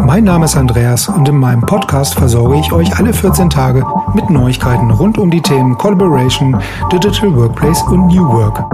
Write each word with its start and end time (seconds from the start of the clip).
Mein 0.00 0.24
Name 0.24 0.44
ist 0.44 0.56
Andreas 0.56 1.08
und 1.08 1.28
in 1.28 1.36
meinem 1.36 1.60
Podcast 1.60 2.14
versorge 2.14 2.58
ich 2.58 2.72
euch 2.72 2.96
alle 2.98 3.12
14 3.12 3.50
Tage 3.50 3.84
mit 4.14 4.30
Neuigkeiten 4.30 4.90
rund 4.90 5.18
um 5.18 5.30
die 5.30 5.42
Themen 5.42 5.76
Collaboration, 5.76 6.56
Digital 6.92 7.34
Workplace 7.36 7.82
und 7.82 8.06
New 8.06 8.26
Work. 8.26 8.64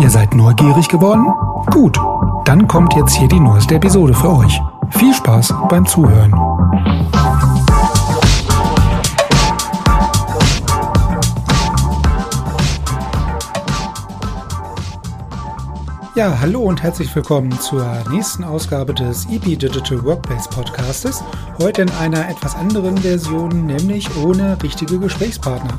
Ihr 0.00 0.10
seid 0.10 0.34
neugierig 0.34 0.88
geworden? 0.88 1.26
Gut, 1.70 1.98
dann 2.44 2.68
kommt 2.68 2.94
jetzt 2.94 3.14
hier 3.14 3.28
die 3.28 3.40
neueste 3.40 3.74
Episode 3.76 4.14
für 4.14 4.36
euch. 4.36 4.60
Viel 4.90 5.14
Spaß 5.14 5.54
beim 5.68 5.86
Zuhören. 5.86 6.55
Ja, 16.16 16.40
hallo 16.40 16.62
und 16.62 16.82
herzlich 16.82 17.14
willkommen 17.14 17.52
zur 17.60 17.86
nächsten 18.10 18.42
Ausgabe 18.42 18.94
des 18.94 19.26
EP 19.26 19.42
Digital 19.42 20.02
Workplace 20.02 20.48
Podcastes. 20.48 21.22
Heute 21.58 21.82
in 21.82 21.90
einer 21.90 22.30
etwas 22.30 22.54
anderen 22.54 22.96
Version, 22.96 23.66
nämlich 23.66 24.08
ohne 24.16 24.56
richtige 24.62 24.98
Gesprächspartner. 24.98 25.78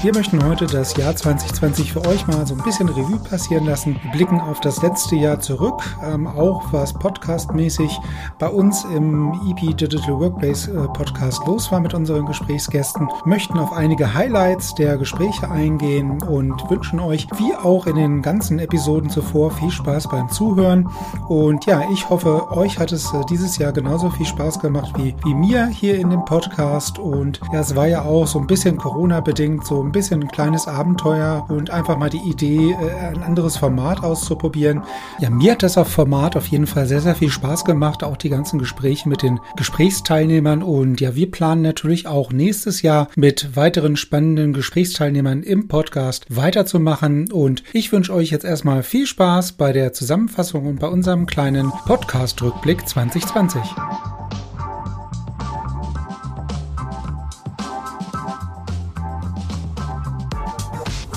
Wir 0.00 0.14
möchten 0.14 0.44
heute 0.44 0.66
das 0.66 0.96
Jahr 0.96 1.16
2020 1.16 1.92
für 1.92 2.06
euch 2.06 2.24
mal 2.28 2.46
so 2.46 2.54
ein 2.54 2.62
bisschen 2.62 2.88
Revue 2.88 3.18
passieren 3.18 3.66
lassen. 3.66 3.98
Wir 4.00 4.12
blicken 4.12 4.40
auf 4.40 4.60
das 4.60 4.80
letzte 4.80 5.16
Jahr 5.16 5.40
zurück, 5.40 5.82
ähm, 6.06 6.28
auch 6.28 6.72
was 6.72 6.94
podcastmäßig 6.94 7.98
bei 8.38 8.48
uns 8.48 8.84
im 8.84 9.32
EP 9.48 9.76
Digital 9.76 10.20
Workplace 10.20 10.68
äh, 10.68 10.86
Podcast 10.94 11.44
los 11.48 11.72
war 11.72 11.80
mit 11.80 11.94
unseren 11.94 12.26
Gesprächsgästen, 12.26 13.08
möchten 13.24 13.58
auf 13.58 13.72
einige 13.72 14.14
Highlights 14.14 14.76
der 14.76 14.98
Gespräche 14.98 15.50
eingehen 15.50 16.22
und 16.22 16.70
wünschen 16.70 17.00
euch, 17.00 17.26
wie 17.36 17.56
auch 17.56 17.88
in 17.88 17.96
den 17.96 18.22
ganzen 18.22 18.60
Episoden 18.60 19.10
zuvor, 19.10 19.50
viel 19.50 19.72
Spaß 19.72 20.10
beim 20.10 20.28
Zuhören. 20.28 20.88
Und 21.26 21.66
ja, 21.66 21.82
ich 21.92 22.08
hoffe, 22.08 22.52
euch 22.52 22.78
hat 22.78 22.92
es 22.92 23.12
äh, 23.12 23.24
dieses 23.28 23.58
Jahr 23.58 23.72
genauso 23.72 24.10
viel 24.10 24.26
Spaß 24.26 24.60
gemacht 24.60 24.92
wie, 24.96 25.16
wie 25.24 25.34
mir 25.34 25.66
hier 25.66 25.98
in 25.98 26.10
dem 26.10 26.24
Podcast. 26.24 27.00
Und 27.00 27.40
ja, 27.52 27.58
es 27.58 27.74
war 27.74 27.88
ja 27.88 28.02
auch 28.02 28.28
so 28.28 28.38
ein 28.38 28.46
bisschen 28.46 28.76
Corona-bedingt 28.76 29.66
so 29.66 29.87
ein 29.88 29.92
bisschen 29.92 30.22
ein 30.22 30.28
kleines 30.28 30.68
Abenteuer 30.68 31.46
und 31.48 31.70
einfach 31.70 31.96
mal 31.96 32.10
die 32.10 32.18
Idee, 32.28 32.72
äh, 32.72 33.08
ein 33.08 33.22
anderes 33.22 33.56
Format 33.56 34.02
auszuprobieren. 34.02 34.82
Ja, 35.18 35.30
mir 35.30 35.52
hat 35.52 35.62
das 35.62 35.78
auf 35.78 35.88
Format 35.88 36.36
auf 36.36 36.46
jeden 36.46 36.66
Fall 36.66 36.86
sehr, 36.86 37.00
sehr 37.00 37.14
viel 37.14 37.30
Spaß 37.30 37.64
gemacht, 37.64 38.04
auch 38.04 38.16
die 38.16 38.28
ganzen 38.28 38.58
Gespräche 38.58 39.08
mit 39.08 39.22
den 39.22 39.40
Gesprächsteilnehmern. 39.56 40.62
Und 40.62 41.00
ja, 41.00 41.14
wir 41.14 41.30
planen 41.30 41.62
natürlich 41.62 42.06
auch 42.06 42.32
nächstes 42.32 42.82
Jahr 42.82 43.08
mit 43.16 43.56
weiteren 43.56 43.96
spannenden 43.96 44.52
Gesprächsteilnehmern 44.52 45.42
im 45.42 45.68
Podcast 45.68 46.26
weiterzumachen. 46.28 47.32
Und 47.32 47.62
ich 47.72 47.90
wünsche 47.90 48.12
euch 48.12 48.30
jetzt 48.30 48.44
erstmal 48.44 48.82
viel 48.82 49.06
Spaß 49.06 49.52
bei 49.52 49.72
der 49.72 49.92
Zusammenfassung 49.92 50.66
und 50.66 50.80
bei 50.80 50.88
unserem 50.88 51.26
kleinen 51.26 51.72
Podcast-Rückblick 51.86 52.86
2020. 52.86 53.62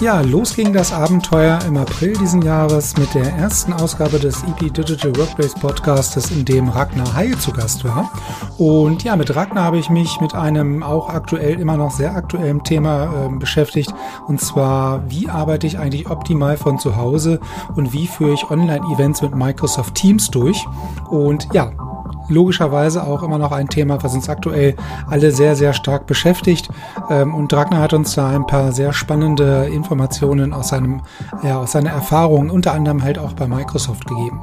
Ja, 0.01 0.21
los 0.21 0.55
ging 0.55 0.73
das 0.73 0.91
Abenteuer 0.91 1.59
im 1.67 1.77
April 1.77 2.13
diesen 2.13 2.41
Jahres 2.41 2.97
mit 2.97 3.13
der 3.13 3.35
ersten 3.35 3.71
Ausgabe 3.71 4.17
des 4.17 4.41
EP 4.41 4.73
Digital 4.73 5.15
Workplace 5.15 5.53
Podcastes, 5.53 6.31
in 6.31 6.43
dem 6.43 6.69
Ragnar 6.69 7.13
Heil 7.13 7.37
zu 7.37 7.51
Gast 7.51 7.85
war. 7.85 8.11
Und 8.57 9.03
ja, 9.03 9.15
mit 9.15 9.35
Ragnar 9.35 9.63
habe 9.63 9.77
ich 9.77 9.91
mich 9.91 10.19
mit 10.19 10.33
einem 10.33 10.81
auch 10.81 11.07
aktuell, 11.07 11.59
immer 11.59 11.77
noch 11.77 11.91
sehr 11.91 12.15
aktuellen 12.15 12.63
Thema 12.63 13.27
äh, 13.27 13.29
beschäftigt. 13.37 13.93
Und 14.25 14.41
zwar, 14.41 15.07
wie 15.07 15.29
arbeite 15.29 15.67
ich 15.67 15.77
eigentlich 15.77 16.09
optimal 16.09 16.57
von 16.57 16.79
zu 16.79 16.95
Hause 16.95 17.39
und 17.75 17.93
wie 17.93 18.07
führe 18.07 18.33
ich 18.33 18.49
Online-Events 18.49 19.21
mit 19.21 19.35
Microsoft 19.35 19.93
Teams 19.93 20.31
durch? 20.31 20.65
Und 21.11 21.47
ja, 21.53 21.73
logischerweise 22.31 23.05
auch 23.05 23.23
immer 23.23 23.37
noch 23.37 23.51
ein 23.51 23.67
Thema, 23.67 24.01
was 24.03 24.13
uns 24.13 24.29
aktuell 24.29 24.75
alle 25.07 25.31
sehr, 25.31 25.55
sehr 25.55 25.73
stark 25.73 26.07
beschäftigt. 26.07 26.69
Ähm, 27.09 27.35
und 27.35 27.51
Dragner 27.51 27.79
hat 27.79 27.93
uns 27.93 28.15
da 28.15 28.29
ein 28.29 28.47
paar 28.47 28.71
sehr 28.71 28.93
spannende 28.93 29.67
Informationen 29.71 30.53
aus, 30.53 30.69
seinem, 30.69 31.01
ja, 31.43 31.59
aus 31.59 31.73
seiner 31.73 31.91
Erfahrung, 31.91 32.49
unter 32.49 32.73
anderem 32.73 33.03
halt 33.03 33.19
auch 33.19 33.33
bei 33.33 33.47
Microsoft 33.47 34.07
gegeben. 34.07 34.41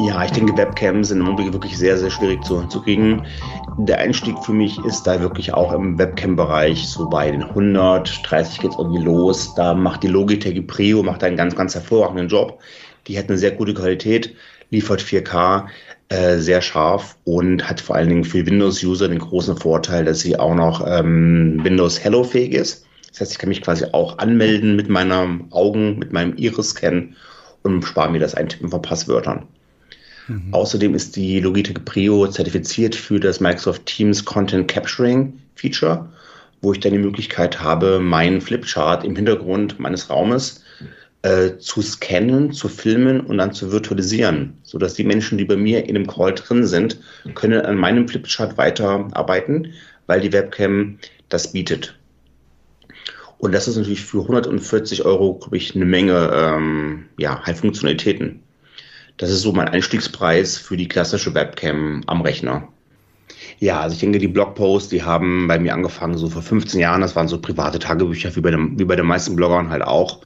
Ja, 0.00 0.24
ich 0.24 0.30
denke, 0.30 0.56
Webcams 0.56 1.08
sind 1.08 1.20
im 1.20 1.26
Augenblick 1.26 1.52
wirklich 1.52 1.76
sehr, 1.76 1.98
sehr 1.98 2.10
schwierig 2.10 2.44
zu, 2.44 2.62
zu 2.68 2.80
kriegen. 2.82 3.26
Der 3.78 3.98
Einstieg 3.98 4.38
für 4.44 4.52
mich 4.52 4.78
ist 4.84 5.04
da 5.04 5.20
wirklich 5.20 5.52
auch 5.52 5.72
im 5.72 5.98
Webcam-Bereich, 5.98 6.86
so 6.86 7.08
bei 7.08 7.30
den 7.30 7.42
130 7.42 8.60
geht 8.60 8.70
es 8.70 8.78
irgendwie 8.78 9.02
los. 9.02 9.54
Da 9.56 9.74
macht 9.74 10.04
die 10.04 10.08
Logitech 10.08 10.64
Prio, 10.66 11.02
macht 11.02 11.24
einen 11.24 11.36
ganz, 11.36 11.56
ganz 11.56 11.74
hervorragenden 11.74 12.28
Job. 12.28 12.60
Die 13.08 13.18
hat 13.18 13.28
eine 13.28 13.38
sehr 13.38 13.50
gute 13.50 13.74
Qualität, 13.74 14.36
liefert 14.70 15.00
4K. 15.00 15.66
Äh, 16.10 16.38
sehr 16.38 16.62
scharf 16.62 17.18
und 17.24 17.68
hat 17.68 17.82
vor 17.82 17.96
allen 17.96 18.08
Dingen 18.08 18.24
für 18.24 18.46
Windows-User 18.46 19.08
den 19.08 19.18
großen 19.18 19.58
Vorteil, 19.58 20.06
dass 20.06 20.20
sie 20.20 20.38
auch 20.38 20.54
noch 20.54 20.86
ähm, 20.86 21.60
Windows 21.62 22.02
Hello-fähig 22.02 22.54
ist. 22.54 22.86
Das 23.10 23.20
heißt, 23.20 23.32
ich 23.32 23.38
kann 23.38 23.50
mich 23.50 23.60
quasi 23.60 23.84
auch 23.92 24.16
anmelden 24.16 24.74
mit 24.74 24.88
meinen 24.88 25.52
Augen, 25.52 25.98
mit 25.98 26.14
meinem 26.14 26.34
Iris-Scan 26.36 27.14
und 27.62 27.84
spare 27.84 28.10
mir 28.10 28.20
das 28.20 28.34
Eintippen 28.34 28.70
von 28.70 28.80
Passwörtern. 28.80 29.48
Mhm. 30.28 30.48
Außerdem 30.52 30.94
ist 30.94 31.14
die 31.14 31.40
Logitech 31.40 31.84
Prio 31.84 32.26
zertifiziert 32.26 32.94
für 32.94 33.20
das 33.20 33.40
Microsoft 33.40 33.84
Teams 33.84 34.24
Content 34.24 34.66
Capturing 34.66 35.38
Feature, 35.56 36.08
wo 36.62 36.72
ich 36.72 36.80
dann 36.80 36.92
die 36.92 36.98
Möglichkeit 36.98 37.60
habe, 37.60 38.00
meinen 38.00 38.40
Flipchart 38.40 39.04
im 39.04 39.14
Hintergrund 39.14 39.78
meines 39.78 40.08
Raumes 40.08 40.62
äh, 41.22 41.56
zu 41.58 41.82
scannen, 41.82 42.52
zu 42.52 42.68
filmen 42.68 43.20
und 43.20 43.38
dann 43.38 43.52
zu 43.52 43.72
virtualisieren, 43.72 44.56
sodass 44.62 44.94
die 44.94 45.04
Menschen, 45.04 45.38
die 45.38 45.44
bei 45.44 45.56
mir 45.56 45.86
in 45.88 45.94
dem 45.94 46.06
Call 46.06 46.34
drin 46.34 46.66
sind, 46.66 47.00
können 47.34 47.60
an 47.60 47.76
meinem 47.76 48.06
Flipchart 48.06 48.56
weiterarbeiten, 48.56 49.72
weil 50.06 50.20
die 50.20 50.32
Webcam 50.32 50.98
das 51.28 51.52
bietet. 51.52 51.98
Und 53.38 53.52
das 53.52 53.68
ist 53.68 53.76
natürlich 53.76 54.04
für 54.04 54.22
140 54.22 55.04
Euro, 55.04 55.34
glaube 55.34 55.56
ich, 55.56 55.74
eine 55.74 55.84
Menge 55.84 56.30
ähm, 56.34 57.06
ja, 57.18 57.40
Funktionalitäten. 57.54 58.42
Das 59.16 59.30
ist 59.30 59.42
so 59.42 59.52
mein 59.52 59.68
Einstiegspreis 59.68 60.56
für 60.56 60.76
die 60.76 60.88
klassische 60.88 61.34
Webcam 61.34 62.02
am 62.06 62.20
Rechner. 62.22 62.68
Ja, 63.58 63.80
also 63.80 63.94
ich 63.94 64.00
denke, 64.00 64.18
die 64.18 64.28
Blogposts, 64.28 64.88
die 64.88 65.02
haben 65.02 65.48
bei 65.48 65.58
mir 65.58 65.74
angefangen 65.74 66.16
so 66.16 66.28
vor 66.28 66.42
15 66.42 66.80
Jahren. 66.80 67.00
Das 67.00 67.16
waren 67.16 67.28
so 67.28 67.40
private 67.40 67.78
Tagebücher, 67.78 68.34
wie 68.36 68.40
bei, 68.40 68.50
dem, 68.50 68.78
wie 68.78 68.84
bei 68.84 68.96
den 68.96 69.06
meisten 69.06 69.36
Bloggern 69.36 69.70
halt 69.70 69.82
auch. 69.82 70.20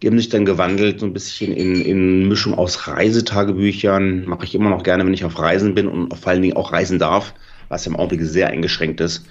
Die 0.00 0.06
haben 0.06 0.18
sich 0.18 0.28
dann 0.28 0.44
gewandelt, 0.44 1.00
so 1.00 1.06
ein 1.06 1.12
bisschen 1.12 1.52
in, 1.52 1.80
in 1.82 2.28
Mischung 2.28 2.54
aus 2.54 2.86
Reisetagebüchern. 2.86 4.26
Mache 4.26 4.44
ich 4.44 4.54
immer 4.54 4.70
noch 4.70 4.84
gerne, 4.84 5.04
wenn 5.04 5.14
ich 5.14 5.24
auf 5.24 5.38
Reisen 5.38 5.74
bin 5.74 5.88
und 5.88 6.16
vor 6.16 6.30
allen 6.32 6.42
Dingen 6.42 6.56
auch 6.56 6.72
reisen 6.72 6.98
darf, 6.98 7.34
was 7.68 7.86
im 7.86 7.96
Augenblick 7.96 8.22
sehr 8.22 8.48
eingeschränkt 8.48 9.00
ist. 9.00 9.24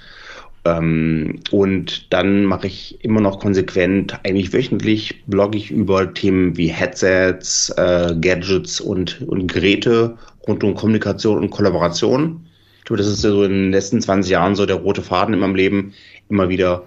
Ähm, 0.65 1.39
und 1.51 2.11
dann 2.11 2.43
mache 2.43 2.67
ich 2.67 3.03
immer 3.03 3.21
noch 3.21 3.39
konsequent, 3.39 4.19
eigentlich 4.23 4.51
wöchentlich, 4.51 5.23
blogge 5.25 5.57
ich 5.57 5.71
über 5.71 6.13
Themen 6.13 6.57
wie 6.57 6.67
Headsets, 6.67 7.69
äh, 7.77 8.13
Gadgets 8.19 8.81
und, 8.81 9.21
und 9.21 9.47
Geräte 9.47 10.17
rund 10.47 10.63
um 10.63 10.75
Kommunikation 10.75 11.37
und 11.37 11.49
Kollaboration. 11.49 12.45
Ich 12.79 12.85
glaube, 12.85 12.97
das 12.97 13.07
ist 13.07 13.23
ja 13.23 13.31
so 13.31 13.43
in 13.43 13.51
den 13.51 13.71
letzten 13.71 14.01
20 14.01 14.31
Jahren 14.31 14.55
so 14.55 14.65
der 14.65 14.77
rote 14.77 15.01
Faden 15.01 15.33
in 15.33 15.39
meinem 15.39 15.55
Leben, 15.55 15.93
immer 16.29 16.49
wieder 16.49 16.83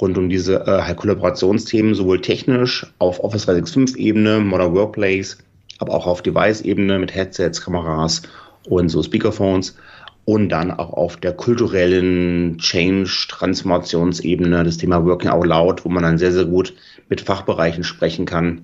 rund 0.00 0.18
um 0.18 0.28
diese 0.28 0.66
äh, 0.66 0.94
Kollaborationsthemen, 0.94 1.94
sowohl 1.94 2.20
technisch 2.20 2.86
auf 2.98 3.22
Office 3.22 3.48
365-Ebene, 3.48 4.40
Modern 4.40 4.74
Workplace, 4.74 5.38
aber 5.78 5.94
auch 5.94 6.06
auf 6.06 6.22
Device-Ebene 6.22 6.98
mit 6.98 7.14
Headsets, 7.14 7.60
Kameras 7.60 8.22
und 8.68 8.88
so 8.88 9.02
Speakerphones 9.02 9.76
und 10.24 10.50
dann 10.50 10.70
auch 10.70 10.92
auf 10.92 11.16
der 11.16 11.32
kulturellen 11.32 12.58
Change-Transformationsebene 12.58 14.62
das 14.62 14.76
Thema 14.76 15.04
Working 15.04 15.30
Out 15.30 15.46
Loud, 15.46 15.84
wo 15.84 15.88
man 15.88 16.02
dann 16.02 16.18
sehr, 16.18 16.32
sehr 16.32 16.44
gut 16.44 16.74
mit 17.08 17.22
Fachbereichen 17.22 17.82
sprechen 17.82 18.26
kann 18.26 18.62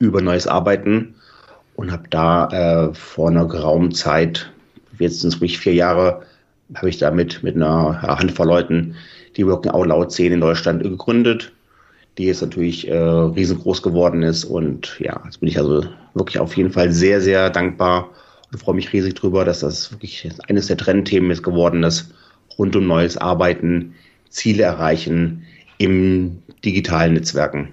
über 0.00 0.20
neues 0.20 0.48
Arbeiten 0.48 1.14
und 1.76 1.92
habe 1.92 2.08
da 2.10 2.88
äh, 2.88 2.94
vor 2.94 3.30
einer 3.30 3.46
geraumen 3.46 3.92
Zeit, 3.92 4.50
jetzt 4.98 5.20
sind 5.20 5.32
es 5.32 5.40
ruhig 5.40 5.58
vier 5.58 5.74
Jahre, 5.74 6.22
habe 6.74 6.88
ich 6.88 6.98
da 6.98 7.10
mit, 7.10 7.42
mit 7.42 7.54
einer 7.54 8.02
Handvoll 8.02 8.48
Leuten 8.48 8.96
die 9.36 9.46
Working 9.46 9.72
Out 9.72 9.86
Loud 9.86 10.12
Szene 10.12 10.34
in 10.34 10.40
Deutschland 10.40 10.82
gegründet, 10.82 11.52
die 12.18 12.24
jetzt 12.24 12.42
natürlich 12.42 12.88
äh, 12.88 12.96
riesengroß 12.96 13.82
geworden 13.82 14.22
ist. 14.22 14.44
Und 14.44 14.96
ja, 15.00 15.20
jetzt 15.24 15.40
bin 15.40 15.48
ich 15.48 15.58
also 15.58 15.84
wirklich 16.14 16.38
auf 16.38 16.56
jeden 16.56 16.70
Fall 16.70 16.92
sehr, 16.92 17.20
sehr 17.20 17.50
dankbar 17.50 18.10
und 18.52 18.58
freue 18.58 18.74
mich 18.74 18.92
riesig 18.92 19.14
drüber, 19.14 19.44
dass 19.44 19.60
das 19.60 19.90
wirklich 19.92 20.28
eines 20.48 20.68
der 20.68 20.76
Trendthemen 20.76 21.30
ist 21.30 21.42
geworden 21.42 21.82
ist, 21.82 22.14
rund 22.58 22.76
um 22.76 22.86
neues 22.86 23.16
Arbeiten, 23.16 23.94
Ziele 24.28 24.64
erreichen 24.64 25.44
im 25.78 26.42
digitalen 26.64 27.14
Netzwerken. 27.14 27.68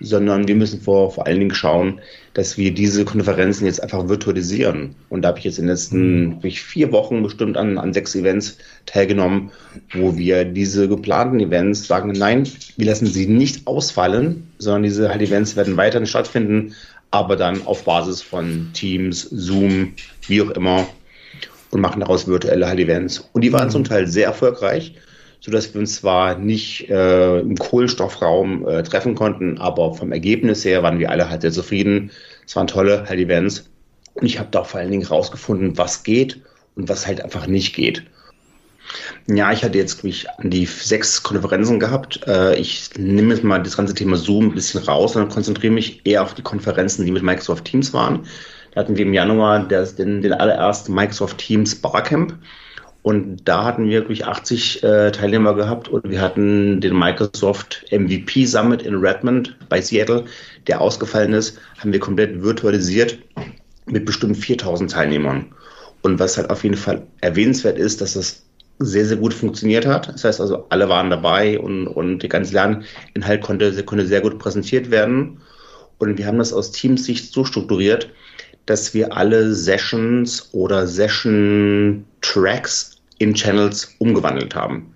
Sondern 0.00 0.46
wir 0.46 0.54
müssen 0.54 0.80
vor, 0.80 1.12
vor 1.12 1.26
allen 1.26 1.38
Dingen 1.38 1.54
schauen, 1.54 2.00
dass 2.34 2.58
wir 2.58 2.72
diese 2.72 3.04
Konferenzen 3.04 3.64
jetzt 3.64 3.82
einfach 3.82 4.08
virtualisieren. 4.08 4.94
Und 5.08 5.22
da 5.22 5.28
habe 5.28 5.38
ich 5.38 5.44
jetzt 5.44 5.58
in 5.58 5.64
den 5.64 5.70
letzten 5.70 6.26
mhm. 6.26 6.50
vier 6.50 6.92
Wochen 6.92 7.22
bestimmt 7.22 7.56
an, 7.56 7.78
an 7.78 7.92
sechs 7.92 8.14
Events 8.14 8.58
teilgenommen, 8.84 9.50
wo 9.94 10.16
wir 10.16 10.44
diese 10.44 10.88
geplanten 10.88 11.40
Events 11.40 11.86
sagen, 11.86 12.12
nein, 12.12 12.48
wir 12.76 12.86
lassen 12.86 13.06
sie 13.06 13.26
nicht 13.26 13.66
ausfallen, 13.66 14.48
sondern 14.58 14.82
diese 14.82 15.08
halt 15.08 15.22
Events 15.22 15.56
werden 15.56 15.76
weiterhin 15.76 16.06
stattfinden, 16.06 16.74
aber 17.10 17.36
dann 17.36 17.66
auf 17.66 17.84
Basis 17.84 18.20
von 18.20 18.70
Teams, 18.74 19.22
Zoom, 19.22 19.94
wie 20.26 20.42
auch 20.42 20.50
immer 20.50 20.86
und 21.70 21.80
machen 21.80 22.00
daraus 22.00 22.26
virtuelle 22.26 22.66
halt 22.68 22.78
Events. 22.78 23.28
Und 23.32 23.42
die 23.42 23.52
waren 23.52 23.68
mhm. 23.68 23.72
zum 23.72 23.84
Teil 23.84 24.06
sehr 24.06 24.26
erfolgreich 24.26 24.94
sodass 25.40 25.72
wir 25.74 25.80
uns 25.80 25.96
zwar 25.96 26.36
nicht 26.36 26.88
äh, 26.88 27.40
im 27.40 27.56
Kohlenstoffraum 27.56 28.66
äh, 28.66 28.82
treffen 28.82 29.14
konnten, 29.14 29.58
aber 29.58 29.94
vom 29.94 30.12
Ergebnis 30.12 30.64
her 30.64 30.82
waren 30.82 30.98
wir 30.98 31.10
alle 31.10 31.30
halt 31.30 31.42
sehr 31.42 31.52
zufrieden. 31.52 32.10
Es 32.46 32.56
waren 32.56 32.66
tolle 32.66 33.04
halt 33.08 33.20
Events. 33.20 33.68
Und 34.14 34.26
ich 34.26 34.38
habe 34.38 34.48
da 34.50 34.64
vor 34.64 34.80
allen 34.80 34.90
Dingen 34.90 35.06
rausgefunden, 35.06 35.76
was 35.76 36.02
geht 36.02 36.40
und 36.74 36.88
was 36.88 37.06
halt 37.06 37.22
einfach 37.22 37.46
nicht 37.46 37.74
geht. 37.74 38.04
Ja, 39.26 39.52
ich 39.52 39.64
hatte 39.64 39.78
jetzt 39.78 40.04
mich 40.04 40.30
an 40.30 40.50
die 40.50 40.66
sechs 40.66 41.22
Konferenzen 41.22 41.80
gehabt. 41.80 42.20
Äh, 42.26 42.56
ich 42.56 42.90
nehme 42.96 43.34
jetzt 43.34 43.44
mal 43.44 43.62
das 43.62 43.76
ganze 43.76 43.94
Thema 43.94 44.16
Zoom 44.16 44.46
ein 44.46 44.54
bisschen 44.54 44.82
raus 44.84 45.16
und 45.16 45.28
konzentriere 45.28 45.72
mich 45.72 46.02
eher 46.04 46.22
auf 46.22 46.34
die 46.34 46.42
Konferenzen, 46.42 47.04
die 47.04 47.12
mit 47.12 47.22
Microsoft 47.22 47.64
Teams 47.64 47.92
waren. 47.92 48.26
Da 48.72 48.80
hatten 48.80 48.96
wir 48.96 49.04
im 49.04 49.14
Januar 49.14 49.66
den, 49.66 50.22
den 50.22 50.32
allerersten 50.32 50.94
Microsoft 50.94 51.38
Teams 51.38 51.74
Barcamp. 51.74 52.34
Und 53.06 53.42
da 53.44 53.62
hatten 53.62 53.84
wir 53.84 54.00
wirklich 54.00 54.26
80 54.26 54.82
äh, 54.82 55.12
Teilnehmer 55.12 55.54
gehabt 55.54 55.86
und 55.86 56.10
wir 56.10 56.20
hatten 56.20 56.80
den 56.80 56.98
Microsoft 56.98 57.84
MVP 57.92 58.46
Summit 58.46 58.82
in 58.82 58.96
Redmond 58.96 59.56
bei 59.68 59.80
Seattle, 59.80 60.24
der 60.66 60.80
ausgefallen 60.80 61.32
ist, 61.32 61.56
haben 61.78 61.92
wir 61.92 62.00
komplett 62.00 62.42
virtualisiert 62.42 63.16
mit 63.84 64.06
bestimmt 64.06 64.36
4000 64.36 64.90
Teilnehmern. 64.90 65.54
Und 66.02 66.18
was 66.18 66.36
halt 66.36 66.50
auf 66.50 66.64
jeden 66.64 66.76
Fall 66.76 67.06
erwähnenswert 67.20 67.78
ist, 67.78 68.00
dass 68.00 68.14
das 68.14 68.42
sehr, 68.80 69.06
sehr 69.06 69.18
gut 69.18 69.34
funktioniert 69.34 69.86
hat. 69.86 70.08
Das 70.08 70.24
heißt 70.24 70.40
also, 70.40 70.66
alle 70.70 70.88
waren 70.88 71.08
dabei 71.08 71.60
und, 71.60 71.86
und 71.86 72.18
der 72.18 72.28
ganze 72.28 72.54
Lerninhalt 72.54 73.40
konnte, 73.40 73.84
konnte 73.84 74.08
sehr 74.08 74.20
gut 74.20 74.40
präsentiert 74.40 74.90
werden. 74.90 75.40
Und 75.98 76.18
wir 76.18 76.26
haben 76.26 76.38
das 76.38 76.52
aus 76.52 76.72
Teamsicht 76.72 77.32
so 77.32 77.44
strukturiert, 77.44 78.10
dass 78.66 78.92
wir 78.94 79.16
alle 79.16 79.54
Sessions 79.54 80.48
oder 80.52 80.88
Session-Tracks 80.88 82.95
in 83.18 83.34
Channels 83.34 83.94
umgewandelt 83.98 84.54
haben. 84.54 84.94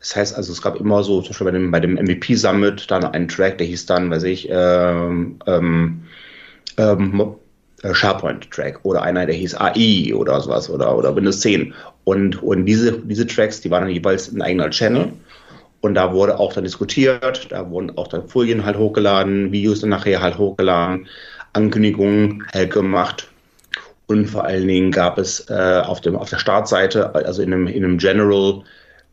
Das 0.00 0.16
heißt 0.16 0.36
also, 0.36 0.52
es 0.52 0.60
gab 0.60 0.78
immer 0.78 1.02
so, 1.02 1.22
zum 1.22 1.30
Beispiel 1.30 1.44
bei 1.46 1.50
dem, 1.50 1.70
bei 1.70 1.80
dem 1.80 1.94
MVP 1.94 2.34
Summit, 2.34 2.90
dann 2.90 3.04
einen 3.04 3.28
Track, 3.28 3.58
der 3.58 3.66
hieß 3.66 3.86
dann, 3.86 4.10
weiß 4.10 4.24
ich, 4.24 4.48
ähm, 4.50 5.38
ähm, 5.46 6.02
ähm, 6.76 7.34
äh, 7.82 7.94
SharePoint 7.94 8.50
Track 8.50 8.80
oder 8.82 9.02
einer, 9.02 9.24
der 9.24 9.34
hieß 9.34 9.54
AI 9.54 10.12
oder 10.14 10.40
sowas 10.40 10.68
oder, 10.68 10.96
oder 10.96 11.16
Windows 11.16 11.40
10. 11.40 11.72
Und, 12.04 12.42
und 12.42 12.66
diese, 12.66 12.92
diese 12.92 13.26
Tracks, 13.26 13.62
die 13.62 13.70
waren 13.70 13.84
dann 13.84 13.92
jeweils 13.92 14.30
ein 14.30 14.42
eigener 14.42 14.68
Channel. 14.70 15.10
Und 15.80 15.94
da 15.94 16.12
wurde 16.12 16.38
auch 16.38 16.52
dann 16.52 16.64
diskutiert, 16.64 17.46
da 17.50 17.70
wurden 17.70 17.96
auch 17.96 18.08
dann 18.08 18.28
Folien 18.28 18.64
halt 18.64 18.76
hochgeladen, 18.76 19.52
Videos 19.52 19.80
dann 19.80 19.90
nachher 19.90 20.20
halt 20.20 20.38
hochgeladen, 20.38 21.06
Ankündigungen 21.52 22.44
halt 22.52 22.72
gemacht 22.72 23.28
und 24.06 24.26
vor 24.26 24.44
allen 24.44 24.68
Dingen 24.68 24.90
gab 24.90 25.18
es 25.18 25.48
äh, 25.48 25.82
auf, 25.84 26.00
dem, 26.00 26.16
auf 26.16 26.30
der 26.30 26.38
Startseite, 26.38 27.14
also 27.14 27.42
in 27.42 27.52
einem, 27.52 27.66
in 27.66 27.84
einem 27.84 27.98
General, 27.98 28.62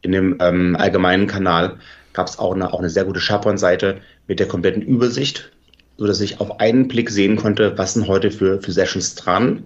in 0.01 0.11
dem 0.11 0.37
ähm, 0.39 0.75
allgemeinen 0.75 1.27
Kanal, 1.27 1.77
gab 2.13 2.27
es 2.27 2.39
auch 2.39 2.53
eine, 2.53 2.73
auch 2.73 2.79
eine 2.79 2.89
sehr 2.89 3.05
gute 3.05 3.21
SharePoint-Seite 3.21 4.01
mit 4.27 4.39
der 4.39 4.47
kompletten 4.47 4.81
Übersicht, 4.81 5.51
sodass 5.97 6.19
ich 6.19 6.41
auf 6.41 6.59
einen 6.59 6.87
Blick 6.87 7.09
sehen 7.09 7.37
konnte, 7.37 7.77
was 7.77 7.93
sind 7.93 8.07
heute 8.07 8.31
für, 8.31 8.61
für 8.61 8.71
Sessions 8.71 9.15
dran, 9.15 9.63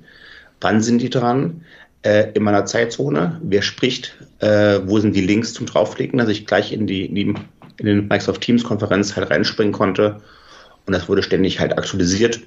wann 0.62 0.81
sind 0.81 1.01
die 1.01 1.10
dran, 1.10 1.62
äh, 2.04 2.31
in 2.33 2.44
meiner 2.44 2.66
Zeitzone, 2.66 3.42
wer 3.44 3.63
spricht, 3.63 4.16
äh, 4.39 4.80
wo 4.86 5.00
sind 5.00 5.16
die 5.16 5.25
Links 5.25 5.54
zum 5.54 5.66
Draufklicken, 5.66 6.19
dass 6.19 6.30
ich 6.30 6.45
gleich 6.45 6.72
in 6.72 6.86
die, 6.86 7.06
in 7.06 7.16
die 7.16 7.33
in 7.77 7.86
den 7.86 8.07
Microsoft 8.07 8.42
Teams 8.42 8.63
Konferenz 8.63 9.16
halt 9.16 9.30
reinspringen 9.30 9.74
konnte. 9.74 10.22
Und 10.86 10.94
das 10.94 11.10
wurde 11.10 11.24
ständig 11.24 11.60
halt 11.60 11.77
aktualisiert 11.77 12.39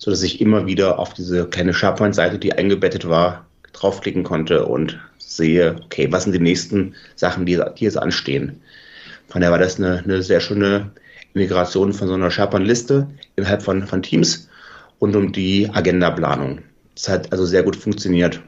so 0.00 0.10
dass 0.10 0.22
ich 0.22 0.40
immer 0.40 0.66
wieder 0.66 0.98
auf 0.98 1.12
diese 1.12 1.46
kleine 1.46 1.74
SharePoint-Seite, 1.74 2.38
die 2.38 2.54
eingebettet 2.54 3.06
war, 3.08 3.44
draufklicken 3.74 4.24
konnte 4.24 4.64
und 4.64 4.98
sehe, 5.18 5.76
okay, 5.84 6.10
was 6.10 6.24
sind 6.24 6.32
die 6.32 6.40
nächsten 6.40 6.94
Sachen, 7.16 7.44
die, 7.44 7.62
die 7.78 7.84
jetzt 7.84 7.98
anstehen. 7.98 8.62
Von 9.28 9.42
daher 9.42 9.52
war 9.52 9.58
das 9.58 9.78
eine, 9.78 9.98
eine 9.98 10.22
sehr 10.22 10.40
schöne 10.40 10.90
Integration 11.34 11.92
von 11.92 12.08
so 12.08 12.14
einer 12.14 12.30
SharePoint-Liste 12.30 13.08
innerhalb 13.36 13.62
von, 13.62 13.86
von 13.86 14.02
Teams 14.02 14.48
und 15.00 15.14
um 15.14 15.32
die 15.32 15.68
Agendaplanung. 15.70 16.62
Das 16.94 17.10
hat 17.10 17.30
also 17.30 17.44
sehr 17.44 17.62
gut 17.62 17.76
funktioniert. 17.76 18.40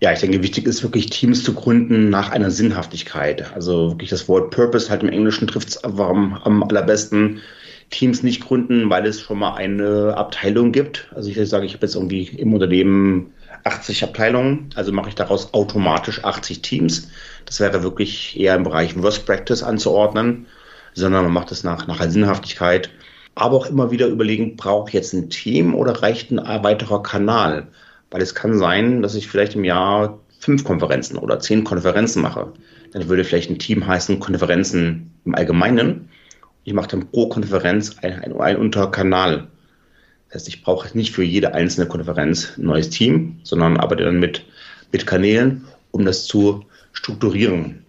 Ja, 0.00 0.12
ich 0.12 0.20
denke, 0.20 0.42
wichtig 0.42 0.66
ist 0.66 0.82
wirklich 0.82 1.10
Teams 1.10 1.44
zu 1.44 1.52
gründen 1.52 2.08
nach 2.08 2.30
einer 2.30 2.50
Sinnhaftigkeit. 2.50 3.52
Also 3.54 3.90
wirklich 3.90 4.10
das 4.10 4.28
Wort 4.28 4.50
Purpose 4.50 4.88
halt 4.88 5.02
im 5.02 5.10
Englischen 5.10 5.46
trifft 5.46 5.68
es 5.68 5.84
am, 5.84 6.34
am 6.42 6.62
allerbesten. 6.62 7.42
Teams 7.90 8.22
nicht 8.22 8.44
gründen, 8.44 8.90
weil 8.90 9.06
es 9.06 9.20
schon 9.20 9.38
mal 9.38 9.54
eine 9.54 10.16
Abteilung 10.16 10.72
gibt. 10.72 11.08
Also 11.14 11.30
ich 11.30 11.48
sage, 11.48 11.66
ich 11.66 11.74
habe 11.74 11.86
jetzt 11.86 11.94
irgendwie 11.94 12.24
im 12.24 12.52
Unternehmen 12.52 13.32
80 13.64 14.04
Abteilungen, 14.04 14.70
also 14.74 14.92
mache 14.92 15.08
ich 15.08 15.14
daraus 15.14 15.54
automatisch 15.54 16.24
80 16.24 16.62
Teams. 16.62 17.08
Das 17.46 17.60
wäre 17.60 17.82
wirklich 17.82 18.38
eher 18.38 18.54
im 18.54 18.64
Bereich 18.64 19.00
Worst 19.00 19.26
Practice 19.26 19.62
anzuordnen, 19.62 20.46
sondern 20.92 21.24
man 21.24 21.32
macht 21.32 21.52
es 21.52 21.64
nach, 21.64 21.86
nach 21.86 22.02
Sinnhaftigkeit. 22.02 22.90
Aber 23.34 23.56
auch 23.56 23.66
immer 23.66 23.90
wieder 23.90 24.06
überlegen, 24.06 24.56
brauche 24.56 24.88
ich 24.88 24.94
jetzt 24.94 25.12
ein 25.12 25.30
Team 25.30 25.74
oder 25.74 26.02
reicht 26.02 26.30
ein 26.30 26.64
weiterer 26.64 27.02
Kanal? 27.02 27.68
Weil 28.10 28.22
es 28.22 28.34
kann 28.34 28.58
sein, 28.58 29.02
dass 29.02 29.14
ich 29.14 29.28
vielleicht 29.28 29.56
im 29.56 29.64
Jahr 29.64 30.20
fünf 30.38 30.62
Konferenzen 30.62 31.16
oder 31.16 31.40
zehn 31.40 31.64
Konferenzen 31.64 32.22
mache. 32.22 32.52
Dann 32.92 33.08
würde 33.08 33.24
vielleicht 33.24 33.50
ein 33.50 33.58
Team 33.58 33.86
heißen 33.86 34.20
Konferenzen 34.20 35.10
im 35.24 35.34
Allgemeinen. 35.34 36.10
Ich 36.64 36.72
mache 36.72 36.88
dann 36.88 37.06
pro 37.10 37.28
Konferenz 37.28 37.98
einen 37.98 38.40
ein, 38.40 38.56
Unterkanal. 38.56 39.48
Das 40.28 40.36
heißt, 40.36 40.48
ich 40.48 40.62
brauche 40.62 40.96
nicht 40.96 41.12
für 41.12 41.22
jede 41.22 41.54
einzelne 41.54 41.86
Konferenz 41.86 42.54
ein 42.56 42.64
neues 42.64 42.90
Team, 42.90 43.38
sondern 43.42 43.76
arbeite 43.76 44.04
dann 44.04 44.18
mit, 44.18 44.44
mit 44.92 45.06
Kanälen, 45.06 45.64
um 45.90 46.04
das 46.04 46.26
zu 46.26 46.64
strukturieren. 46.92 47.84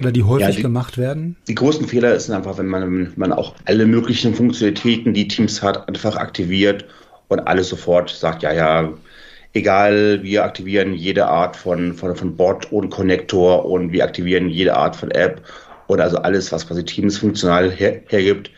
Oder 0.00 0.12
die 0.12 0.22
häufig 0.22 0.46
ja, 0.46 0.52
die, 0.52 0.62
gemacht 0.62 0.96
werden? 0.96 1.36
Die 1.48 1.54
größten 1.54 1.88
Fehler 1.88 2.18
sind 2.20 2.34
einfach, 2.34 2.56
wenn 2.58 2.68
man, 2.68 2.82
wenn 2.82 3.12
man 3.16 3.32
auch 3.32 3.54
alle 3.64 3.84
möglichen 3.84 4.34
Funktionalitäten, 4.34 5.12
die 5.12 5.26
Teams 5.26 5.60
hat, 5.60 5.88
einfach 5.88 6.16
aktiviert 6.16 6.84
und 7.26 7.40
alles 7.40 7.68
sofort 7.68 8.08
sagt, 8.10 8.42
ja, 8.44 8.52
ja, 8.52 8.92
egal, 9.54 10.22
wir 10.22 10.44
aktivieren 10.44 10.94
jede 10.94 11.26
Art 11.26 11.56
von, 11.56 11.94
von, 11.94 12.14
von 12.14 12.36
Bot 12.36 12.70
und 12.70 12.90
Connector 12.90 13.64
und 13.64 13.92
wir 13.92 14.04
aktivieren 14.04 14.48
jede 14.48 14.76
Art 14.76 14.94
von 14.94 15.10
App 15.10 15.42
oder 15.88 16.04
also 16.04 16.18
alles, 16.18 16.52
was 16.52 16.66
quasi 16.66 16.84
Teams 16.84 17.18
funktional 17.18 17.70
her, 17.70 18.02
hergibt, 18.06 18.50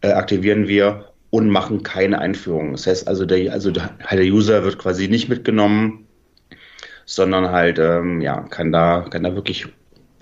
äh, 0.00 0.10
aktivieren 0.10 0.66
wir 0.66 1.12
und 1.30 1.48
machen 1.48 1.82
keine 1.82 2.18
Einführung. 2.18 2.72
Das 2.72 2.86
heißt 2.86 3.06
also, 3.06 3.24
der, 3.24 3.52
also 3.52 3.70
der, 3.70 3.90
der 4.10 4.24
User 4.24 4.64
wird 4.64 4.78
quasi 4.78 5.08
nicht 5.08 5.28
mitgenommen, 5.28 6.06
sondern 7.04 7.50
halt, 7.50 7.78
ähm, 7.78 8.20
ja, 8.20 8.40
kann 8.42 8.72
da, 8.72 9.06
kann 9.08 9.22
da 9.22 9.34
wirklich 9.34 9.66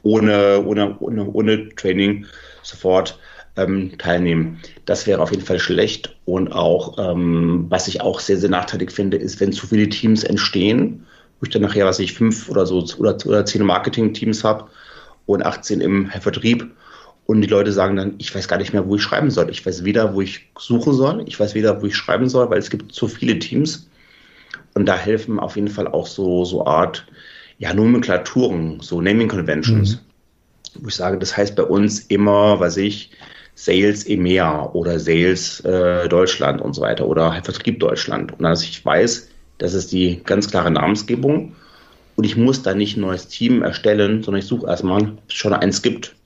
ohne, 0.02 0.62
ohne, 0.64 0.98
ohne, 0.98 1.26
ohne 1.26 1.68
Training 1.70 2.26
sofort 2.62 3.18
ähm, 3.56 3.96
teilnehmen. 3.98 4.60
Das 4.84 5.06
wäre 5.06 5.20
auf 5.20 5.30
jeden 5.30 5.44
Fall 5.44 5.58
schlecht. 5.58 6.16
Und 6.24 6.52
auch, 6.52 6.96
ähm, 6.98 7.66
was 7.68 7.88
ich 7.88 8.00
auch 8.00 8.20
sehr, 8.20 8.36
sehr 8.36 8.50
nachteilig 8.50 8.90
finde, 8.90 9.16
ist, 9.16 9.40
wenn 9.40 9.52
zu 9.52 9.66
viele 9.66 9.88
Teams 9.88 10.24
entstehen, 10.24 11.06
wo 11.40 11.46
ich 11.46 11.50
dann 11.50 11.62
nachher, 11.62 11.86
was 11.86 11.98
ich 11.98 12.12
fünf 12.14 12.48
oder 12.48 12.66
so 12.66 12.84
oder, 12.98 13.16
oder 13.26 13.44
zehn 13.44 13.64
Marketing-Teams 13.64 14.44
habe, 14.44 14.68
und 15.26 15.44
18 15.44 15.80
im 15.80 16.10
Vertrieb. 16.10 16.70
Und 17.26 17.40
die 17.40 17.48
Leute 17.48 17.72
sagen 17.72 17.96
dann, 17.96 18.14
ich 18.18 18.32
weiß 18.32 18.46
gar 18.46 18.58
nicht 18.58 18.72
mehr, 18.72 18.86
wo 18.86 18.94
ich 18.96 19.02
schreiben 19.02 19.30
soll. 19.30 19.50
Ich 19.50 19.66
weiß 19.66 19.84
weder, 19.84 20.14
wo 20.14 20.20
ich 20.20 20.48
suchen 20.58 20.92
soll, 20.92 21.24
ich 21.26 21.38
weiß 21.38 21.54
weder, 21.54 21.82
wo 21.82 21.86
ich 21.86 21.96
schreiben 21.96 22.28
soll, 22.28 22.48
weil 22.50 22.58
es 22.58 22.70
gibt 22.70 22.92
zu 22.92 23.08
viele 23.08 23.38
Teams. 23.38 23.88
Und 24.74 24.86
da 24.86 24.96
helfen 24.96 25.40
auf 25.40 25.56
jeden 25.56 25.68
Fall 25.68 25.88
auch 25.88 26.06
so, 26.06 26.44
so 26.44 26.66
Art, 26.66 27.06
ja, 27.58 27.74
Nomenklaturen, 27.74 28.78
so 28.80 29.00
Naming 29.00 29.28
Conventions. 29.28 29.96
Mhm. 29.96 30.82
Wo 30.82 30.88
ich 30.88 30.94
sage, 30.94 31.18
das 31.18 31.36
heißt 31.36 31.56
bei 31.56 31.64
uns 31.64 32.00
immer, 32.00 32.60
was 32.60 32.76
ich, 32.76 33.10
Sales 33.56 34.06
EMEA 34.06 34.70
oder 34.74 35.00
Sales 35.00 35.60
äh, 35.60 36.08
Deutschland 36.08 36.60
und 36.60 36.74
so 36.74 36.82
weiter 36.82 37.08
oder 37.08 37.32
Vertrieb 37.42 37.80
Deutschland. 37.80 38.32
Und 38.32 38.42
dass 38.42 38.62
ich 38.62 38.84
weiß, 38.84 39.30
das 39.58 39.72
ist 39.72 39.90
die 39.90 40.20
ganz 40.22 40.50
klare 40.50 40.70
Namensgebung 40.70 41.55
und 42.16 42.24
ich 42.24 42.36
muss 42.36 42.62
da 42.62 42.74
nicht 42.74 42.96
ein 42.96 43.02
neues 43.02 43.28
Team 43.28 43.62
erstellen, 43.62 44.22
sondern 44.22 44.40
ich 44.40 44.48
suche 44.48 44.66
erstmal, 44.66 45.02
ob 45.02 45.18
es 45.28 45.34
schon 45.34 45.52
eins 45.52 45.82
gibt. 45.82 46.16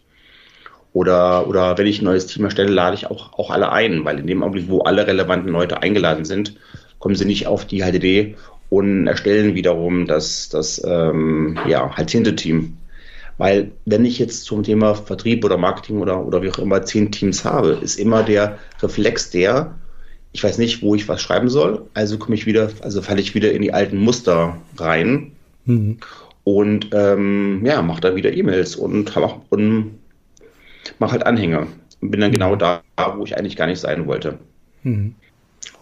Oder, 0.92 1.46
oder 1.46 1.78
wenn 1.78 1.86
ich 1.86 2.00
ein 2.00 2.04
neues 2.04 2.26
Team 2.26 2.44
erstelle, 2.44 2.70
lade 2.70 2.96
ich 2.96 3.06
auch, 3.08 3.32
auch 3.38 3.50
alle 3.50 3.70
ein, 3.70 4.04
weil 4.04 4.18
in 4.18 4.26
dem 4.26 4.42
Augenblick, 4.42 4.68
wo 4.68 4.80
alle 4.80 5.06
relevanten 5.06 5.52
Leute 5.52 5.82
eingeladen 5.82 6.24
sind, 6.24 6.54
kommen 6.98 7.14
sie 7.14 7.24
nicht 7.24 7.46
auf 7.46 7.64
die 7.64 7.80
HDD 7.80 8.36
und 8.70 9.06
erstellen 9.06 9.54
wiederum 9.54 10.06
das, 10.06 10.48
das 10.48 10.82
ähm, 10.84 11.58
ja, 11.66 11.96
halt 11.96 12.08
Team. 12.36 12.76
Weil 13.38 13.72
wenn 13.84 14.04
ich 14.04 14.18
jetzt 14.18 14.44
zum 14.44 14.62
Thema 14.62 14.94
Vertrieb 14.94 15.44
oder 15.44 15.56
Marketing 15.56 16.00
oder, 16.00 16.24
oder 16.24 16.42
wie 16.42 16.50
auch 16.50 16.58
immer 16.58 16.82
zehn 16.82 17.10
Teams 17.10 17.44
habe, 17.44 17.78
ist 17.80 17.98
immer 17.98 18.22
der 18.22 18.58
Reflex 18.82 19.30
der, 19.30 19.74
ich 20.32 20.44
weiß 20.44 20.58
nicht, 20.58 20.82
wo 20.82 20.94
ich 20.94 21.08
was 21.08 21.22
schreiben 21.22 21.48
soll, 21.48 21.82
also 21.94 22.18
komme 22.18 22.36
ich 22.36 22.46
wieder, 22.46 22.70
also 22.82 23.00
falle 23.02 23.20
ich 23.20 23.34
wieder 23.34 23.52
in 23.52 23.62
die 23.62 23.72
alten 23.72 23.96
Muster 23.96 24.56
rein 24.76 25.32
mhm. 25.70 25.96
und 26.44 26.90
ähm, 26.92 27.62
ja, 27.64 27.82
mache 27.82 28.00
dann 28.00 28.16
wieder 28.16 28.32
E-Mails 28.32 28.76
und, 28.76 29.16
und 29.50 29.98
mache 30.98 31.12
halt 31.12 31.26
Anhänge 31.26 31.66
und 32.00 32.10
bin 32.10 32.20
dann 32.20 32.32
genau 32.32 32.56
da, 32.56 32.82
wo 33.16 33.24
ich 33.24 33.36
eigentlich 33.36 33.56
gar 33.56 33.66
nicht 33.66 33.80
sein 33.80 34.06
wollte. 34.06 34.38
Mhm. 34.82 35.14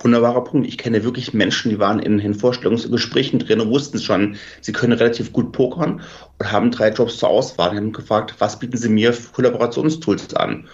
Wunderbarer 0.01 0.45
Punkt. 0.45 0.67
Ich 0.67 0.79
kenne 0.79 1.05
wirklich 1.05 1.35
Menschen, 1.35 1.71
die 1.71 1.79
waren 1.79 1.99
in, 1.99 2.19
in 2.19 2.35
Vorstellungsgesprächen 2.35 3.41
drin 3.41 3.61
und 3.61 3.71
wussten 3.71 3.99
schon, 3.99 4.37
sie 4.61 4.73
können 4.73 4.93
relativ 4.93 5.33
gut 5.33 5.53
pokern 5.53 6.01
und 6.39 6.53
haben 6.53 6.71
drei 6.71 6.91
Jobs 6.91 7.19
zur 7.19 7.29
Auswahl 7.29 7.71
und 7.71 7.77
haben 7.77 7.93
gefragt, 7.93 8.35
was 8.39 8.59
bieten 8.59 8.77
sie 8.77 8.89
mir 8.89 9.13
für 9.13 9.33
Kollaborationstools 9.33 10.35
an? 10.35 10.69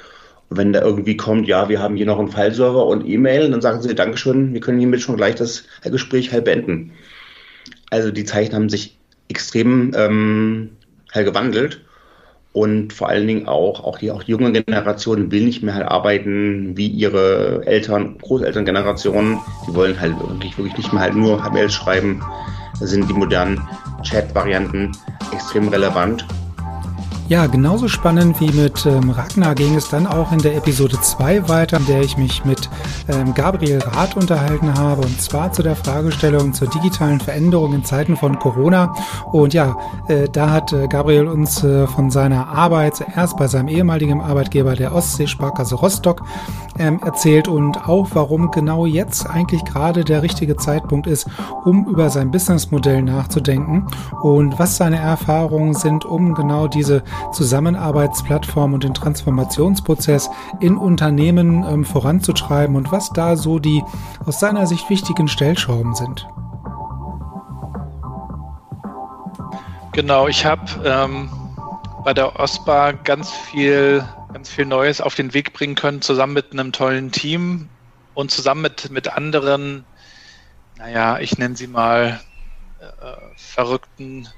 Und 0.50 0.58
wenn 0.58 0.72
da 0.72 0.82
irgendwie 0.82 1.16
kommt, 1.16 1.48
ja, 1.48 1.68
wir 1.68 1.80
haben 1.80 1.96
hier 1.96 2.06
noch 2.06 2.18
einen 2.18 2.30
Fileserver 2.30 2.86
und 2.86 3.06
E-Mail, 3.06 3.50
dann 3.50 3.62
sagen 3.62 3.80
sie, 3.80 3.94
Dankeschön, 3.94 4.52
wir 4.52 4.60
können 4.60 4.78
hiermit 4.78 5.00
schon 5.00 5.16
gleich 5.16 5.34
das 5.36 5.64
Gespräch 5.82 6.32
halb 6.32 6.44
beenden. 6.44 6.92
Also 7.90 8.10
die 8.10 8.24
Zeichen 8.24 8.54
haben 8.54 8.68
sich 8.68 8.98
extrem 9.28 9.92
ähm, 9.96 10.70
gewandelt 11.12 11.80
und 12.54 12.92
vor 12.92 13.08
allen 13.08 13.26
Dingen 13.26 13.48
auch, 13.48 13.82
auch 13.82 13.98
die, 13.98 14.12
auch 14.12 14.22
die 14.22 14.30
junge 14.30 14.52
Generation 14.52 15.32
will 15.32 15.44
nicht 15.44 15.64
mehr 15.64 15.74
halt 15.74 15.88
arbeiten 15.88 16.76
wie 16.76 16.86
ihre 16.86 17.66
Eltern, 17.66 18.16
Großelterngenerationen. 18.18 19.40
Die 19.66 19.74
wollen 19.74 20.00
halt 20.00 20.16
wirklich, 20.20 20.56
wirklich 20.56 20.76
nicht 20.76 20.92
mehr 20.92 21.02
halt 21.02 21.16
nur 21.16 21.42
Mails 21.50 21.74
schreiben. 21.74 22.22
Da 22.78 22.86
sind 22.86 23.10
die 23.10 23.12
modernen 23.12 23.60
Chat-Varianten 24.02 24.92
extrem 25.32 25.66
relevant. 25.66 26.24
Ja, 27.26 27.46
genauso 27.46 27.88
spannend 27.88 28.38
wie 28.38 28.52
mit 28.52 28.84
ähm, 28.84 29.08
Ragnar 29.08 29.54
ging 29.54 29.74
es 29.76 29.88
dann 29.88 30.06
auch 30.06 30.30
in 30.30 30.40
der 30.40 30.56
Episode 30.56 31.00
2 31.00 31.48
weiter, 31.48 31.78
in 31.78 31.86
der 31.86 32.02
ich 32.02 32.18
mich 32.18 32.44
mit 32.44 32.68
ähm, 33.08 33.32
Gabriel 33.32 33.78
Rath 33.78 34.14
unterhalten 34.14 34.74
habe 34.74 35.00
und 35.00 35.22
zwar 35.22 35.50
zu 35.50 35.62
der 35.62 35.74
Fragestellung 35.74 36.52
zur 36.52 36.68
digitalen 36.68 37.20
Veränderung 37.20 37.72
in 37.72 37.82
Zeiten 37.82 38.18
von 38.18 38.38
Corona. 38.38 38.94
Und 39.32 39.54
ja, 39.54 39.74
äh, 40.08 40.28
da 40.28 40.50
hat 40.50 40.74
äh, 40.74 40.86
Gabriel 40.86 41.26
uns 41.26 41.64
äh, 41.64 41.86
von 41.86 42.10
seiner 42.10 42.46
Arbeit 42.48 42.96
zuerst 42.96 43.38
bei 43.38 43.48
seinem 43.48 43.68
ehemaligen 43.68 44.20
Arbeitgeber 44.20 44.76
der 44.76 44.94
Ostseesparkasse 44.94 45.76
Rostock 45.76 46.22
ähm, 46.78 47.00
erzählt 47.02 47.48
und 47.48 47.88
auch 47.88 48.08
warum 48.12 48.50
genau 48.50 48.84
jetzt 48.84 49.30
eigentlich 49.30 49.64
gerade 49.64 50.04
der 50.04 50.22
richtige 50.22 50.56
Zeitpunkt 50.56 51.06
ist, 51.06 51.26
um 51.64 51.86
über 51.86 52.10
sein 52.10 52.30
Businessmodell 52.30 53.02
nachzudenken 53.02 53.86
und 54.22 54.58
was 54.58 54.76
seine 54.76 54.98
Erfahrungen 54.98 55.72
sind, 55.72 56.04
um 56.04 56.34
genau 56.34 56.68
diese 56.68 57.02
Zusammenarbeitsplattform 57.32 58.74
und 58.74 58.84
den 58.84 58.94
Transformationsprozess 58.94 60.30
in 60.60 60.76
Unternehmen 60.76 61.64
ähm, 61.64 61.84
voranzutreiben 61.84 62.76
und 62.76 62.92
was 62.92 63.10
da 63.10 63.36
so 63.36 63.58
die 63.58 63.82
aus 64.24 64.40
seiner 64.40 64.66
Sicht 64.66 64.88
wichtigen 64.90 65.28
Stellschrauben 65.28 65.94
sind. 65.94 66.26
Genau, 69.92 70.26
ich 70.26 70.44
habe 70.44 70.62
ähm, 70.84 71.30
bei 72.04 72.12
der 72.12 72.38
OSPA 72.38 72.92
ganz 72.92 73.30
viel, 73.30 74.04
ganz 74.32 74.50
viel 74.50 74.66
Neues 74.66 75.00
auf 75.00 75.14
den 75.14 75.32
Weg 75.34 75.52
bringen 75.52 75.76
können, 75.76 76.02
zusammen 76.02 76.34
mit 76.34 76.52
einem 76.52 76.72
tollen 76.72 77.12
Team 77.12 77.68
und 78.14 78.30
zusammen 78.30 78.62
mit, 78.62 78.90
mit 78.90 79.08
anderen, 79.08 79.84
naja, 80.78 81.18
ich 81.20 81.38
nenne 81.38 81.56
sie 81.56 81.68
mal 81.68 82.20
äh, 82.80 83.16
verrückten 83.36 84.28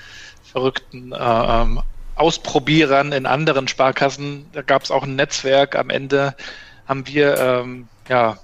verrückten 0.53 1.13
äh, 1.13 1.17
ähm, 1.17 1.83
Ausprobierern 2.15 3.13
in 3.13 3.27
anderen 3.27 3.69
Sparkassen. 3.69 4.47
Da 4.53 4.63
gab 4.63 4.85
es 4.85 4.91
auch 4.91 5.03
ein 5.03 5.17
Netzwerk. 5.17 5.77
Am 5.77 5.91
Ende 5.91 6.37
haben 6.87 7.07
wir 7.07 7.39
ähm, 7.39 7.89
ja, 8.09 8.39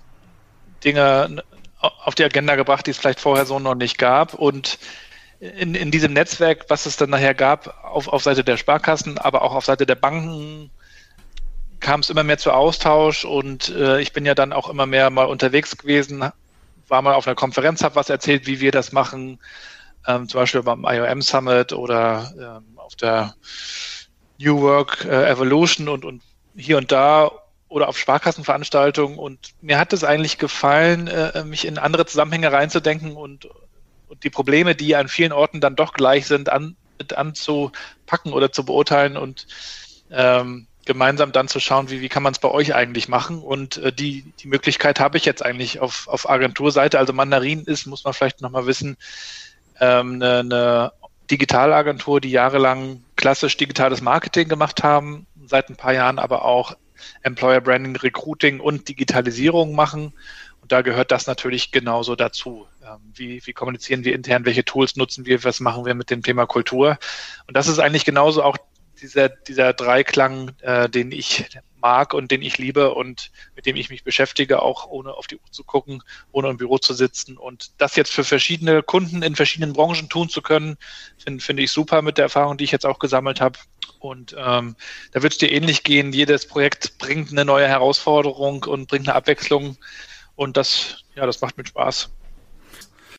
Dinge 0.85 1.43
auf 1.81 2.15
die 2.15 2.25
Agenda 2.25 2.57
gebracht, 2.57 2.87
die 2.87 2.91
es 2.91 2.99
vielleicht 2.99 3.21
vorher 3.21 3.47
so 3.47 3.59
noch 3.59 3.75
nicht 3.75 3.99
gab. 3.99 4.35
Und 4.35 4.79
in, 5.39 5.75
in 5.75 5.91
diesem 5.91 6.13
Netzwerk, 6.13 6.65
was 6.69 6.87
es 6.87 6.97
dann 6.97 7.11
nachher 7.11 7.35
gab, 7.35 7.85
auf, 7.85 8.09
auf 8.09 8.23
Seite 8.23 8.43
der 8.43 8.57
Sparkassen, 8.57 9.19
aber 9.19 9.43
auch 9.43 9.55
auf 9.55 9.65
Seite 9.65 9.87
der 9.87 9.95
Banken, 9.95 10.71
kam 11.81 12.01
es 12.01 12.11
immer 12.11 12.25
mehr 12.25 12.39
zu 12.39 12.51
Austausch 12.51 13.25
und 13.25 13.69
äh, 13.69 14.01
ich 14.01 14.13
bin 14.13 14.27
ja 14.27 14.35
dann 14.35 14.53
auch 14.53 14.69
immer 14.69 14.87
mehr 14.87 15.11
mal 15.11 15.27
unterwegs 15.27 15.77
gewesen, 15.77 16.25
war 16.89 17.03
mal 17.03 17.15
auf 17.15 17.29
einer 17.29 17.37
Konferenz, 17.37 17.85
habe 17.85 17.95
was 17.95 18.11
erzählt, 18.11 18.47
wie 18.47 18.61
wir 18.61 18.73
das 18.73 18.91
machen, 18.91 19.39
ähm, 20.09 20.29
zum 20.29 20.41
Beispiel 20.41 20.63
beim 20.63 20.85
IOM 20.85 21.23
Summit 21.23 21.73
oder 21.73 22.33
ähm, 22.37 22.79
auf 22.79 22.97
der 22.97 23.35
New 24.39 24.61
Work 24.63 25.05
äh, 25.05 25.29
Evolution 25.29 25.89
und, 25.89 26.05
und 26.05 26.23
hier 26.57 26.79
und 26.79 26.91
da 26.91 27.31
oder 27.69 27.89
auf 27.89 27.99
Sparkassenveranstaltungen. 27.99 29.19
Und 29.19 29.51
mir 29.61 29.79
hat 29.79 29.93
es 29.93 30.03
eigentlich 30.03 30.39
gefallen, 30.39 31.07
äh, 31.07 31.45
mich 31.45 31.67
in 31.67 31.77
andere 31.79 32.07
Zusammenhänge 32.07 32.51
reinzudenken 32.51 33.15
und, 33.15 33.49
und 34.09 34.25
die 34.25 34.31
Probleme, 34.31 34.75
die 34.75 34.97
an 34.97 35.09
vielen 35.09 35.33
Orten 35.33 35.61
dann 35.61 35.77
doch 35.77 35.93
gleich 35.93 36.27
sind, 36.27 36.49
an, 36.49 36.77
mit 36.97 37.13
anzupacken 37.13 38.33
oder 38.33 38.51
zu 38.51 38.65
beurteilen 38.65 39.19
und 39.19 39.47
ähm, 40.11 40.67
gemeinsam 40.87 41.33
dann 41.33 41.49
zu 41.49 41.61
schauen, 41.61 41.91
wie, 41.91 42.01
wie 42.01 42.09
kann 42.09 42.23
man 42.23 42.33
es 42.33 42.39
bei 42.39 42.51
euch 42.51 42.75
eigentlich 42.75 43.09
machen. 43.09 43.43
Und 43.43 43.77
äh, 43.77 43.93
die, 43.93 44.23
die 44.41 44.49
Möglichkeit 44.49 45.01
habe 45.01 45.19
ich 45.19 45.27
jetzt 45.27 45.45
eigentlich 45.45 45.81
auf, 45.81 46.09
auf 46.09 46.31
Agenturseite. 46.31 46.99
Also 46.99 47.13
Mandarin 47.13 47.65
ist, 47.65 47.85
muss 47.85 48.05
man 48.05 48.15
vielleicht 48.15 48.41
nochmal 48.41 48.67
wissen, 48.67 48.97
ähm, 49.81 50.15
eine, 50.15 50.39
eine 50.41 50.93
Digitalagentur, 51.31 52.21
die 52.21 52.31
jahrelang 52.31 53.03
klassisch 53.17 53.57
digitales 53.57 54.01
Marketing 54.01 54.49
gemacht 54.49 54.83
haben, 54.83 55.27
seit 55.47 55.69
ein 55.69 55.77
paar 55.77 55.93
Jahren 55.93 56.19
aber 56.19 56.45
auch 56.45 56.77
Employer 57.23 57.61
Branding, 57.61 57.97
Recruiting 57.97 58.61
und 58.61 58.89
Digitalisierung 58.89 59.75
machen. 59.75 60.13
Und 60.61 60.73
da 60.73 60.83
gehört 60.83 61.11
das 61.11 61.27
natürlich 61.27 61.71
genauso 61.71 62.17
dazu. 62.17 62.67
Ähm, 62.83 62.99
wie, 63.15 63.41
wie 63.45 63.53
kommunizieren 63.53 64.05
wir 64.05 64.15
intern, 64.15 64.45
welche 64.45 64.65
Tools 64.65 64.97
nutzen 64.97 65.27
wir, 65.27 65.45
was 65.45 65.61
machen 65.61 65.85
wir 65.85 65.95
mit 65.95 66.11
dem 66.11 66.23
Thema 66.23 66.47
Kultur? 66.47 66.99
Und 67.47 67.57
das 67.57 67.69
ist 67.69 67.79
eigentlich 67.79 68.05
genauso 68.05 68.43
auch 68.43 68.57
dieser, 69.01 69.29
dieser 69.29 69.73
Dreiklang, 69.73 70.53
äh, 70.61 70.89
den 70.89 71.13
ich 71.13 71.47
mag 71.81 72.15
und 72.15 72.31
den 72.31 72.43
ich 72.43 72.59
liebe 72.59 72.95
und 72.95 73.31
mit 73.55 73.67
dem 73.67 73.77
ich 73.77 73.91
mich 73.91 74.05
beschäftige, 74.05 74.63
auch 74.63 74.87
ohne 74.87 75.15
auf 75.15 75.27
die 75.27 75.37
Uhr 75.37 75.51
zu 75.51 75.65
gucken, 75.65 76.03
ohne 76.33 76.49
im 76.49 76.57
Büro 76.57 76.79
zu 76.79 76.95
sitzen. 76.95 77.37
Und 77.37 77.73
das 77.79 77.97
jetzt 77.97 78.13
für 78.13 78.25
verschiedene 78.25 78.83
Kunden 78.83 79.23
in 79.23 79.37
verschiedenen 79.37 79.73
Branchen 79.73 80.09
tun 80.09 80.29
zu 80.29 80.43
können, 80.43 80.77
finde 81.19 81.43
find 81.43 81.61
ich 81.61 81.71
super 81.71 82.03
mit 82.03 82.19
der 82.19 82.25
Erfahrung, 82.25 82.57
die 82.57 82.65
ich 82.65 82.73
jetzt 82.73 82.87
auch 82.87 82.99
gesammelt 82.99 83.41
habe. 83.41 83.59
Und 83.99 84.35
ähm, 84.39 84.77
da 85.13 85.23
wird 85.23 85.33
es 85.33 85.39
dir 85.39 85.51
ähnlich 85.51 85.83
gehen. 85.83 86.13
Jedes 86.13 86.47
Projekt 86.47 86.99
bringt 86.99 87.31
eine 87.31 87.45
neue 87.45 87.67
Herausforderung 87.67 88.65
und 88.65 88.89
bringt 88.89 89.09
eine 89.09 89.17
Abwechslung. 89.17 89.77
Und 90.37 90.57
das, 90.57 91.05
ja, 91.17 91.27
das 91.27 91.41
macht 91.41 91.59
mir 91.59 91.67
Spaß. 91.67 92.11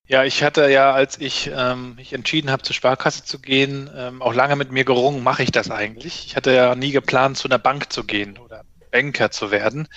Ja, 0.09 0.23
ich 0.23 0.41
hatte 0.41 0.71
ja, 0.71 0.91
als 0.91 1.21
ich 1.21 1.51
ähm, 1.55 1.93
mich 1.93 2.13
entschieden 2.13 2.49
habe, 2.49 2.63
zur 2.63 2.73
Sparkasse 2.73 3.23
zu 3.25 3.37
gehen, 3.37 3.91
ähm, 3.95 4.23
auch 4.23 4.33
lange 4.33 4.55
mit 4.55 4.71
mir 4.71 4.83
gerungen, 4.83 5.21
mache 5.21 5.43
ich 5.43 5.51
das 5.51 5.69
eigentlich. 5.69 6.25
Ich 6.25 6.35
hatte 6.35 6.51
ja 6.51 6.73
nie 6.73 6.91
geplant, 6.91 7.37
zu 7.37 7.47
einer 7.47 7.59
Bank 7.59 7.93
zu 7.93 8.03
gehen 8.03 8.39
oder 8.39 8.63
Banker 8.91 9.29
zu 9.29 9.51
werden. 9.51 9.87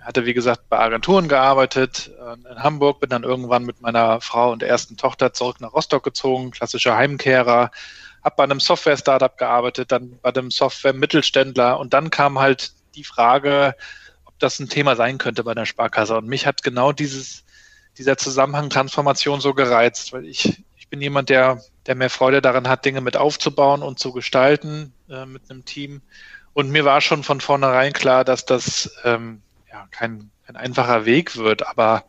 Hatte, 0.00 0.26
wie 0.26 0.34
gesagt, 0.34 0.68
bei 0.68 0.80
Agenturen 0.80 1.28
gearbeitet 1.28 2.10
äh, 2.18 2.50
in 2.54 2.60
Hamburg, 2.64 2.98
bin 2.98 3.08
dann 3.08 3.22
irgendwann 3.22 3.64
mit 3.64 3.80
meiner 3.80 4.20
Frau 4.20 4.50
und 4.50 4.64
ersten 4.64 4.96
Tochter 4.96 5.32
zurück 5.32 5.60
nach 5.60 5.74
Rostock 5.74 6.02
gezogen, 6.02 6.50
klassischer 6.50 6.96
Heimkehrer, 6.96 7.70
habe 8.24 8.34
bei 8.36 8.42
einem 8.42 8.58
Software-Startup 8.58 9.38
gearbeitet, 9.38 9.92
dann 9.92 10.18
bei 10.22 10.30
einem 10.30 10.50
Software-Mittelständler 10.50 11.78
und 11.78 11.94
dann 11.94 12.10
kam 12.10 12.40
halt 12.40 12.72
die 12.96 13.04
Frage, 13.04 13.76
ob 14.24 14.36
das 14.40 14.58
ein 14.58 14.68
Thema 14.68 14.96
sein 14.96 15.18
könnte 15.18 15.44
bei 15.44 15.54
der 15.54 15.66
Sparkasse. 15.66 16.16
Und 16.16 16.26
mich 16.26 16.48
hat 16.48 16.64
genau 16.64 16.90
dieses 16.90 17.45
dieser 17.98 18.16
Zusammenhang 18.16 18.70
Transformation 18.70 19.40
so 19.40 19.54
gereizt, 19.54 20.12
weil 20.12 20.26
ich, 20.26 20.62
ich 20.76 20.88
bin 20.88 21.00
jemand, 21.00 21.30
der, 21.30 21.60
der 21.86 21.94
mehr 21.94 22.10
Freude 22.10 22.42
daran 22.42 22.68
hat, 22.68 22.84
Dinge 22.84 23.00
mit 23.00 23.16
aufzubauen 23.16 23.82
und 23.82 23.98
zu 23.98 24.12
gestalten 24.12 24.92
äh, 25.08 25.26
mit 25.26 25.50
einem 25.50 25.64
Team. 25.64 26.02
Und 26.52 26.70
mir 26.70 26.84
war 26.84 27.00
schon 27.00 27.22
von 27.22 27.40
vornherein 27.40 27.92
klar, 27.92 28.24
dass 28.24 28.44
das 28.44 28.90
ähm, 29.04 29.42
ja, 29.70 29.86
kein, 29.90 30.30
kein 30.46 30.56
einfacher 30.56 31.04
Weg 31.04 31.36
wird, 31.36 31.66
aber 31.66 32.04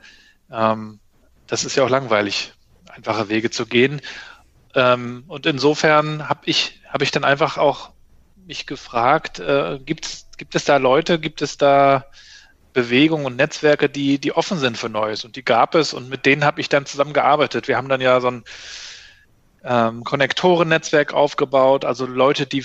ähm, 0.52 1.00
das 1.48 1.66
ist 1.66 1.76
ja 1.76 1.84
auch 1.84 1.90
langweilig, 1.90 2.54
einfache 2.88 3.30
Wege 3.30 3.50
zu 3.50 3.66
gehen. 3.66 4.02
Ähm, 4.76 5.24
und 5.28 5.46
insofern 5.46 6.30
habe 6.30 6.42
ich, 6.46 6.82
hab 6.88 7.02
ich 7.02 7.12
dann 7.12 7.24
einfach 7.24 7.58
auch 7.58 7.92
mich 8.46 8.66
gefragt, 8.66 9.40
äh, 9.40 9.80
gibt's, 9.84 10.30
gibt 10.38 10.56
es 10.56 10.66
da 10.66 10.78
Leute, 10.78 11.20
gibt 11.20 11.42
es 11.42 11.58
da 11.58 12.06
Bewegungen 12.78 13.26
und 13.26 13.38
Netzwerke, 13.38 13.90
die, 13.90 14.20
die 14.20 14.34
offen 14.34 14.60
sind 14.60 14.78
für 14.78 14.88
Neues. 14.88 15.26
Und 15.26 15.36
die 15.36 15.44
gab 15.44 15.74
es 15.74 15.96
und 15.96 16.10
mit 16.10 16.28
denen 16.28 16.46
habe 16.46 16.62
ich 16.62 16.70
dann 16.70 16.86
zusammengearbeitet. 16.86 17.68
Wir 17.68 17.76
haben 17.76 17.90
dann 17.90 18.02
ja 18.02 18.22
so 18.22 18.28
ein 18.28 18.44
ähm, 19.64 20.04
Konnektoren-Netzwerk 20.04 21.12
aufgebaut, 21.12 21.86
also 21.86 22.06
Leute, 22.06 22.46
die 22.46 22.64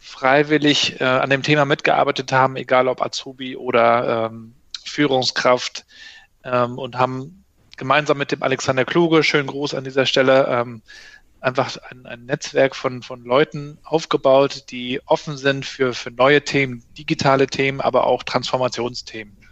freiwillig 0.00 1.00
äh, 1.00 1.04
an 1.04 1.30
dem 1.30 1.44
Thema 1.44 1.66
mitgearbeitet 1.66 2.32
haben, 2.32 2.56
egal 2.56 2.88
ob 2.88 3.00
Azubi 3.00 3.56
oder 3.56 4.26
ähm, 4.26 4.56
Führungskraft 4.84 5.86
ähm, 6.42 6.76
und 6.76 6.98
haben 6.98 7.44
gemeinsam 7.76 8.18
mit 8.18 8.32
dem 8.32 8.42
Alexander 8.42 8.84
Kluge, 8.84 9.22
schönen 9.22 9.46
Gruß 9.46 9.74
an 9.74 9.84
dieser 9.84 10.04
Stelle, 10.04 10.48
ähm, 10.48 10.82
einfach 11.40 11.76
ein, 11.90 12.06
ein 12.06 12.24
Netzwerk 12.24 12.74
von, 12.74 13.02
von 13.02 13.22
Leuten 13.22 13.78
aufgebaut, 13.84 14.64
die 14.70 15.00
offen 15.06 15.36
sind 15.36 15.64
für, 15.64 15.94
für 15.94 16.10
neue 16.10 16.42
Themen, 16.42 16.82
digitale 16.98 17.46
Themen, 17.46 17.80
aber 17.80 18.08
auch 18.08 18.24
Transformationsthemen. 18.24 19.43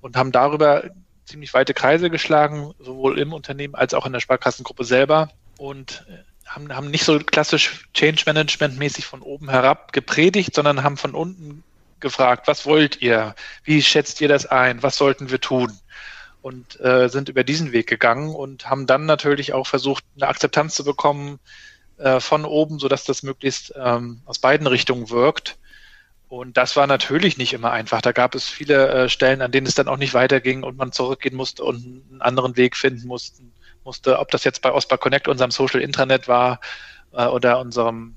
Und 0.00 0.16
haben 0.16 0.32
darüber 0.32 0.84
ziemlich 1.24 1.54
weite 1.54 1.74
Kreise 1.74 2.10
geschlagen, 2.10 2.74
sowohl 2.78 3.18
im 3.18 3.32
Unternehmen 3.32 3.74
als 3.74 3.94
auch 3.94 4.06
in 4.06 4.12
der 4.12 4.20
Sparkassengruppe 4.20 4.84
selber. 4.84 5.30
Und 5.58 6.04
äh, 6.08 6.18
haben, 6.46 6.74
haben 6.74 6.90
nicht 6.90 7.04
so 7.04 7.18
klassisch 7.18 7.88
Change 7.94 8.24
Management 8.26 8.78
mäßig 8.78 9.06
von 9.06 9.22
oben 9.22 9.48
herab 9.48 9.92
gepredigt, 9.92 10.54
sondern 10.54 10.82
haben 10.82 10.96
von 10.96 11.14
unten 11.14 11.62
gefragt, 12.00 12.48
was 12.48 12.66
wollt 12.66 13.00
ihr? 13.00 13.34
Wie 13.62 13.82
schätzt 13.82 14.20
ihr 14.20 14.28
das 14.28 14.46
ein? 14.46 14.82
Was 14.82 14.96
sollten 14.96 15.30
wir 15.30 15.40
tun? 15.40 15.72
Und 16.42 16.80
äh, 16.80 17.08
sind 17.08 17.28
über 17.28 17.44
diesen 17.44 17.72
Weg 17.72 17.86
gegangen 17.86 18.34
und 18.34 18.68
haben 18.68 18.86
dann 18.86 19.04
natürlich 19.04 19.52
auch 19.52 19.66
versucht, 19.66 20.04
eine 20.16 20.28
Akzeptanz 20.28 20.74
zu 20.74 20.84
bekommen 20.84 21.38
äh, 21.98 22.18
von 22.18 22.46
oben, 22.46 22.78
sodass 22.78 23.04
das 23.04 23.22
möglichst 23.22 23.74
ähm, 23.76 24.22
aus 24.24 24.38
beiden 24.38 24.66
Richtungen 24.66 25.10
wirkt. 25.10 25.58
Und 26.30 26.56
das 26.56 26.76
war 26.76 26.86
natürlich 26.86 27.38
nicht 27.38 27.52
immer 27.54 27.72
einfach. 27.72 28.00
Da 28.00 28.12
gab 28.12 28.36
es 28.36 28.46
viele 28.48 28.88
äh, 28.88 29.08
Stellen, 29.08 29.42
an 29.42 29.50
denen 29.50 29.66
es 29.66 29.74
dann 29.74 29.88
auch 29.88 29.96
nicht 29.96 30.14
weiterging 30.14 30.62
und 30.62 30.76
man 30.76 30.92
zurückgehen 30.92 31.34
musste 31.34 31.64
und 31.64 31.84
einen 31.84 32.22
anderen 32.22 32.56
Weg 32.56 32.76
finden 32.76 33.08
musste. 33.08 33.42
musste 33.82 34.16
ob 34.16 34.30
das 34.30 34.44
jetzt 34.44 34.62
bei 34.62 34.70
Osbar 34.70 34.98
Connect, 34.98 35.26
unserem 35.26 35.50
Social 35.50 35.80
Intranet 35.80 36.28
war, 36.28 36.60
äh, 37.12 37.26
oder 37.26 37.58
unserem 37.58 38.14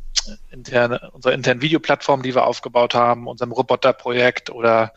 interne, 0.52 1.10
unserer 1.12 1.34
internen 1.34 1.64
Videoplattform, 1.64 2.22
die 2.22 2.36
wir 2.36 2.46
aufgebaut 2.46 2.94
haben, 2.94 3.26
unserem 3.28 3.52
Roboterprojekt 3.52 4.52
oder 4.52 4.94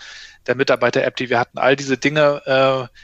der 0.47 0.55
Mitarbeiter-App, 0.55 1.17
die 1.17 1.31
wir 1.31 1.39
hatten. 1.39 1.57
All 1.57 1.75
diese 1.75 1.97
Dinge 1.97 2.43
äh, 2.45 2.95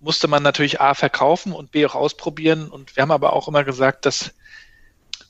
musste 0.00 0.26
man 0.26 0.42
natürlich 0.42 0.80
A 0.80 0.94
verkaufen 0.94 1.52
und 1.52 1.70
B 1.70 1.86
auch 1.86 1.94
ausprobieren. 1.94 2.68
Und 2.68 2.96
wir 2.96 3.02
haben 3.02 3.12
aber 3.12 3.32
auch 3.32 3.46
immer 3.46 3.62
gesagt, 3.62 4.06
dass, 4.06 4.34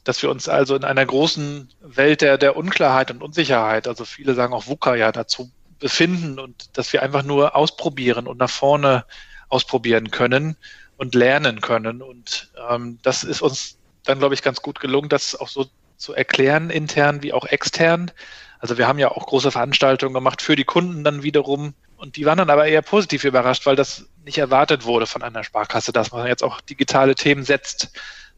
dass 0.06 0.22
wir 0.22 0.30
uns 0.30 0.48
also 0.48 0.76
in 0.76 0.84
einer 0.84 1.04
großen 1.04 1.68
Welt 1.80 2.20
der, 2.20 2.38
der 2.38 2.56
Unklarheit 2.56 3.10
und 3.10 3.22
Unsicherheit, 3.22 3.88
also 3.88 4.04
viele 4.04 4.34
sagen 4.34 4.54
auch 4.54 4.68
VUCA 4.68 4.94
ja 4.94 5.10
dazu, 5.10 5.50
befinden 5.80 6.38
und 6.38 6.78
dass 6.78 6.92
wir 6.92 7.02
einfach 7.02 7.24
nur 7.24 7.56
ausprobieren 7.56 8.28
und 8.28 8.38
nach 8.38 8.48
vorne 8.48 9.04
ausprobieren 9.48 10.12
können 10.12 10.56
und 10.96 11.14
lernen 11.14 11.60
können. 11.60 12.02
Und 12.02 12.50
ähm, 12.70 12.98
das 13.02 13.24
ist 13.24 13.42
uns 13.42 13.78
dann, 14.04 14.20
glaube 14.20 14.34
ich, 14.34 14.42
ganz 14.42 14.62
gut 14.62 14.80
gelungen, 14.80 15.08
das 15.08 15.34
auch 15.34 15.48
so 15.48 15.66
zu 15.96 16.14
erklären, 16.14 16.70
intern 16.70 17.22
wie 17.24 17.32
auch 17.32 17.44
extern. 17.44 18.12
Also 18.60 18.78
wir 18.78 18.86
haben 18.86 19.00
ja 19.00 19.10
auch 19.10 19.26
große 19.26 19.50
Veranstaltungen 19.50 20.14
gemacht 20.14 20.40
für 20.40 20.56
die 20.56 20.64
Kunden 20.64 21.02
dann 21.02 21.24
wiederum. 21.24 21.74
Und 21.96 22.16
die 22.16 22.26
waren 22.26 22.38
dann 22.38 22.50
aber 22.50 22.66
eher 22.66 22.82
positiv 22.82 23.24
überrascht, 23.24 23.66
weil 23.66 23.76
das 23.76 24.06
nicht 24.24 24.38
erwartet 24.38 24.84
wurde 24.84 25.06
von 25.06 25.22
einer 25.22 25.44
Sparkasse, 25.44 25.92
dass 25.92 26.12
man 26.12 26.26
jetzt 26.26 26.44
auch 26.44 26.60
digitale 26.60 27.16
Themen 27.16 27.42
setzt. 27.42 27.90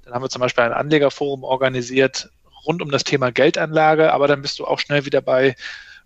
Dann 0.09 0.15
haben 0.15 0.23
wir 0.23 0.31
zum 0.31 0.41
Beispiel 0.41 0.65
ein 0.65 0.73
Anlegerforum 0.73 1.45
organisiert 1.45 2.31
rund 2.65 2.81
um 2.81 2.91
das 2.91 3.05
Thema 3.05 3.31
Geldanlage, 3.31 4.11
aber 4.11 4.27
dann 4.27 4.41
bist 4.41 4.59
du 4.59 4.65
auch 4.65 4.79
schnell 4.79 5.05
wieder 5.05 5.21
bei 5.21 5.55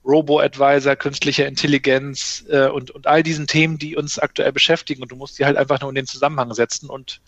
Robo-Advisor, 0.04 0.96
künstlicher 0.96 1.46
Intelligenz 1.46 2.44
äh, 2.48 2.66
und, 2.66 2.90
und 2.90 3.06
all 3.06 3.22
diesen 3.22 3.46
Themen, 3.46 3.78
die 3.78 3.96
uns 3.96 4.18
aktuell 4.18 4.50
beschäftigen. 4.50 5.02
Und 5.02 5.12
du 5.12 5.16
musst 5.16 5.38
die 5.38 5.44
halt 5.44 5.56
einfach 5.56 5.80
nur 5.80 5.90
in 5.90 5.94
den 5.94 6.06
Zusammenhang 6.06 6.52
setzen. 6.52 6.90
Und 6.90 7.20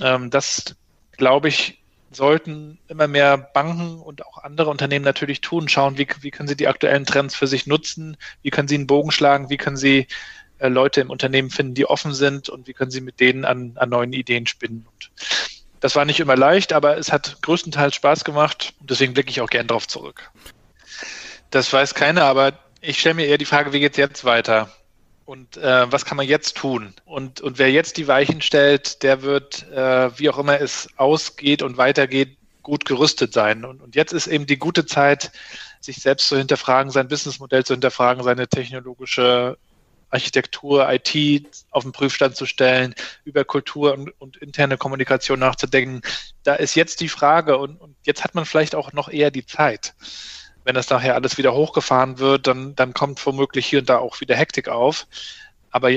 ähm, 0.00 0.28
das, 0.30 0.74
glaube 1.16 1.46
ich, 1.46 1.80
sollten 2.10 2.80
immer 2.88 3.06
mehr 3.06 3.38
Banken 3.38 4.00
und 4.00 4.26
auch 4.26 4.38
andere 4.38 4.70
Unternehmen 4.70 5.04
natürlich 5.04 5.40
tun, 5.40 5.68
schauen, 5.68 5.98
wie, 5.98 6.08
wie 6.20 6.32
können 6.32 6.48
sie 6.48 6.56
die 6.56 6.66
aktuellen 6.66 7.04
Trends 7.04 7.36
für 7.36 7.46
sich 7.46 7.68
nutzen, 7.68 8.16
wie 8.42 8.50
können 8.50 8.66
sie 8.66 8.74
einen 8.74 8.88
Bogen 8.88 9.12
schlagen, 9.12 9.50
wie 9.50 9.56
können 9.56 9.76
sie 9.76 10.08
äh, 10.58 10.68
Leute 10.68 11.00
im 11.00 11.10
Unternehmen 11.10 11.50
finden, 11.50 11.74
die 11.74 11.86
offen 11.86 12.14
sind 12.14 12.48
und 12.48 12.66
wie 12.66 12.72
können 12.72 12.90
sie 12.90 13.00
mit 13.00 13.20
denen 13.20 13.44
an, 13.44 13.72
an 13.76 13.90
neuen 13.90 14.12
Ideen 14.12 14.46
spinnen. 14.46 14.86
Und 14.90 15.10
das 15.86 15.94
war 15.94 16.04
nicht 16.04 16.18
immer 16.18 16.34
leicht, 16.34 16.72
aber 16.72 16.98
es 16.98 17.12
hat 17.12 17.40
größtenteils 17.42 17.94
Spaß 17.94 18.24
gemacht 18.24 18.74
und 18.80 18.90
deswegen 18.90 19.14
blicke 19.14 19.30
ich 19.30 19.40
auch 19.40 19.48
gern 19.48 19.68
darauf 19.68 19.86
zurück. 19.86 20.32
Das 21.50 21.72
weiß 21.72 21.94
keiner, 21.94 22.24
aber 22.24 22.54
ich 22.80 22.98
stelle 22.98 23.14
mir 23.14 23.26
eher 23.26 23.38
die 23.38 23.44
Frage, 23.44 23.72
wie 23.72 23.78
geht 23.78 23.92
es 23.92 23.96
jetzt 23.96 24.24
weiter? 24.24 24.68
Und 25.26 25.56
äh, 25.58 25.92
was 25.92 26.04
kann 26.04 26.16
man 26.16 26.26
jetzt 26.26 26.56
tun? 26.56 26.92
Und, 27.04 27.40
und 27.40 27.60
wer 27.60 27.70
jetzt 27.70 27.98
die 27.98 28.08
Weichen 28.08 28.42
stellt, 28.42 29.04
der 29.04 29.22
wird, 29.22 29.70
äh, 29.70 30.10
wie 30.18 30.28
auch 30.28 30.38
immer 30.38 30.60
es 30.60 30.88
ausgeht 30.96 31.62
und 31.62 31.76
weitergeht, 31.76 32.36
gut 32.64 32.84
gerüstet 32.84 33.32
sein. 33.32 33.64
Und, 33.64 33.80
und 33.80 33.94
jetzt 33.94 34.12
ist 34.12 34.26
eben 34.26 34.46
die 34.46 34.58
gute 34.58 34.86
Zeit, 34.86 35.30
sich 35.80 35.98
selbst 35.98 36.26
zu 36.26 36.36
hinterfragen, 36.36 36.90
sein 36.90 37.06
Businessmodell 37.06 37.64
zu 37.64 37.74
hinterfragen, 37.74 38.24
seine 38.24 38.48
technologische 38.48 39.56
Architektur, 40.10 40.88
IT 40.90 41.46
auf 41.70 41.82
den 41.82 41.92
Prüfstand 41.92 42.36
zu 42.36 42.46
stellen, 42.46 42.94
über 43.24 43.44
Kultur 43.44 43.92
und, 43.94 44.10
und 44.20 44.36
interne 44.36 44.76
Kommunikation 44.76 45.38
nachzudenken. 45.38 46.02
Da 46.42 46.54
ist 46.54 46.74
jetzt 46.74 47.00
die 47.00 47.08
Frage 47.08 47.58
und, 47.58 47.80
und 47.80 47.96
jetzt 48.04 48.24
hat 48.24 48.34
man 48.34 48.44
vielleicht 48.44 48.74
auch 48.74 48.92
noch 48.92 49.08
eher 49.08 49.30
die 49.30 49.46
Zeit 49.46 49.94
wenn 50.66 50.74
das 50.74 50.90
nachher 50.90 51.14
alles 51.14 51.38
wieder 51.38 51.54
hochgefahren 51.54 52.18
wird, 52.18 52.48
dann, 52.48 52.74
dann 52.74 52.92
kommt 52.92 53.24
womöglich 53.24 53.66
hier 53.66 53.78
und 53.78 53.88
da 53.88 53.98
auch 53.98 54.20
wieder 54.20 54.34
Hektik 54.34 54.68
auf. 54.68 55.06
Aber 55.70 55.90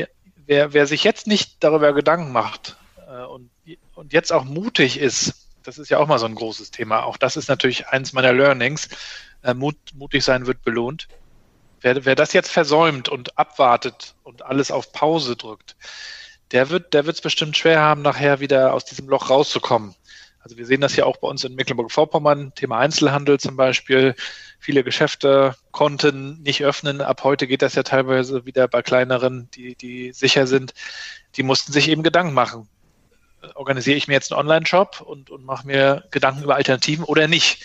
wer, 0.46 0.74
wer 0.74 0.86
sich 0.86 1.04
jetzt 1.04 1.26
nicht 1.26 1.64
darüber 1.64 1.92
Gedanken 1.92 2.32
macht 2.32 2.78
äh, 3.08 3.24
und, 3.24 3.50
und 3.96 4.14
jetzt 4.14 4.32
auch 4.32 4.44
mutig 4.44 5.00
ist, 5.00 5.48
das 5.64 5.80
ist 5.80 5.90
ja 5.90 5.98
auch 5.98 6.08
mal 6.08 6.20
so 6.20 6.28
ein 6.28 6.36
großes 6.36 6.70
Thema. 6.70 7.04
Auch 7.04 7.18
das 7.18 7.36
ist 7.36 7.50
natürlich 7.50 7.88
eins 7.88 8.14
meiner 8.14 8.32
Learnings. 8.32 8.90
Äh, 9.42 9.56
Mut, 9.56 9.76
mutig 9.96 10.24
sein 10.24 10.46
wird 10.46 10.62
belohnt. 10.62 11.08
Wer, 11.82 12.06
wer 12.06 12.16
das 12.16 12.34
jetzt 12.34 12.52
versäumt 12.52 13.10
und 13.10 13.38
abwartet 13.38 14.16
und 14.24 14.44
alles 14.44 14.72
auf 14.72 14.92
Pause 14.92 15.36
drückt, 15.36 15.76
der 16.52 16.70
wird, 16.70 16.94
der 16.94 17.06
wird 17.06 17.16
es 17.16 17.22
bestimmt 17.22 17.58
schwer 17.58 17.80
haben, 17.80 18.02
nachher 18.02 18.40
wieder 18.40 18.74
aus 18.74 18.86
diesem 18.86 19.08
Loch 19.08 19.30
rauszukommen. 19.30 19.96
Also 20.42 20.58
wir 20.58 20.66
sehen 20.66 20.82
das 20.82 20.96
ja 20.96 21.06
auch 21.06 21.18
bei 21.18 21.28
uns 21.28 21.44
in 21.44 21.56
Mecklenburg-Vorpommern, 21.56 22.54
Thema 22.56 22.80
Einzelhandel 22.80 23.40
zum 23.40 23.56
Beispiel. 23.58 24.16
Viele 24.58 24.84
Geschäfte 24.84 25.56
konnten 25.72 26.42
nicht 26.42 26.64
öffnen. 26.64 27.02
Ab 27.02 27.24
heute 27.24 27.46
geht 27.46 27.62
das 27.62 27.76
ja 27.76 27.84
teilweise 27.84 28.46
wieder 28.46 28.68
bei 28.68 28.82
kleineren, 28.82 29.50
die, 29.54 29.76
die 29.76 30.12
sicher 30.14 30.48
sind. 30.48 30.74
Die 31.36 31.44
mussten 31.44 31.74
sich 31.74 31.90
eben 31.90 32.04
Gedanken 32.04 32.34
machen. 32.34 32.68
Organisiere 33.56 33.98
ich 33.98 34.08
mir 34.08 34.14
jetzt 34.14 34.32
einen 34.32 34.40
Online-Shop 34.40 35.02
und, 35.02 35.30
und 35.30 35.46
mache 35.46 35.68
mir 35.68 36.06
Gedanken 36.12 36.44
über 36.44 36.56
Alternativen 36.56 37.06
oder 37.06 37.28
nicht? 37.28 37.64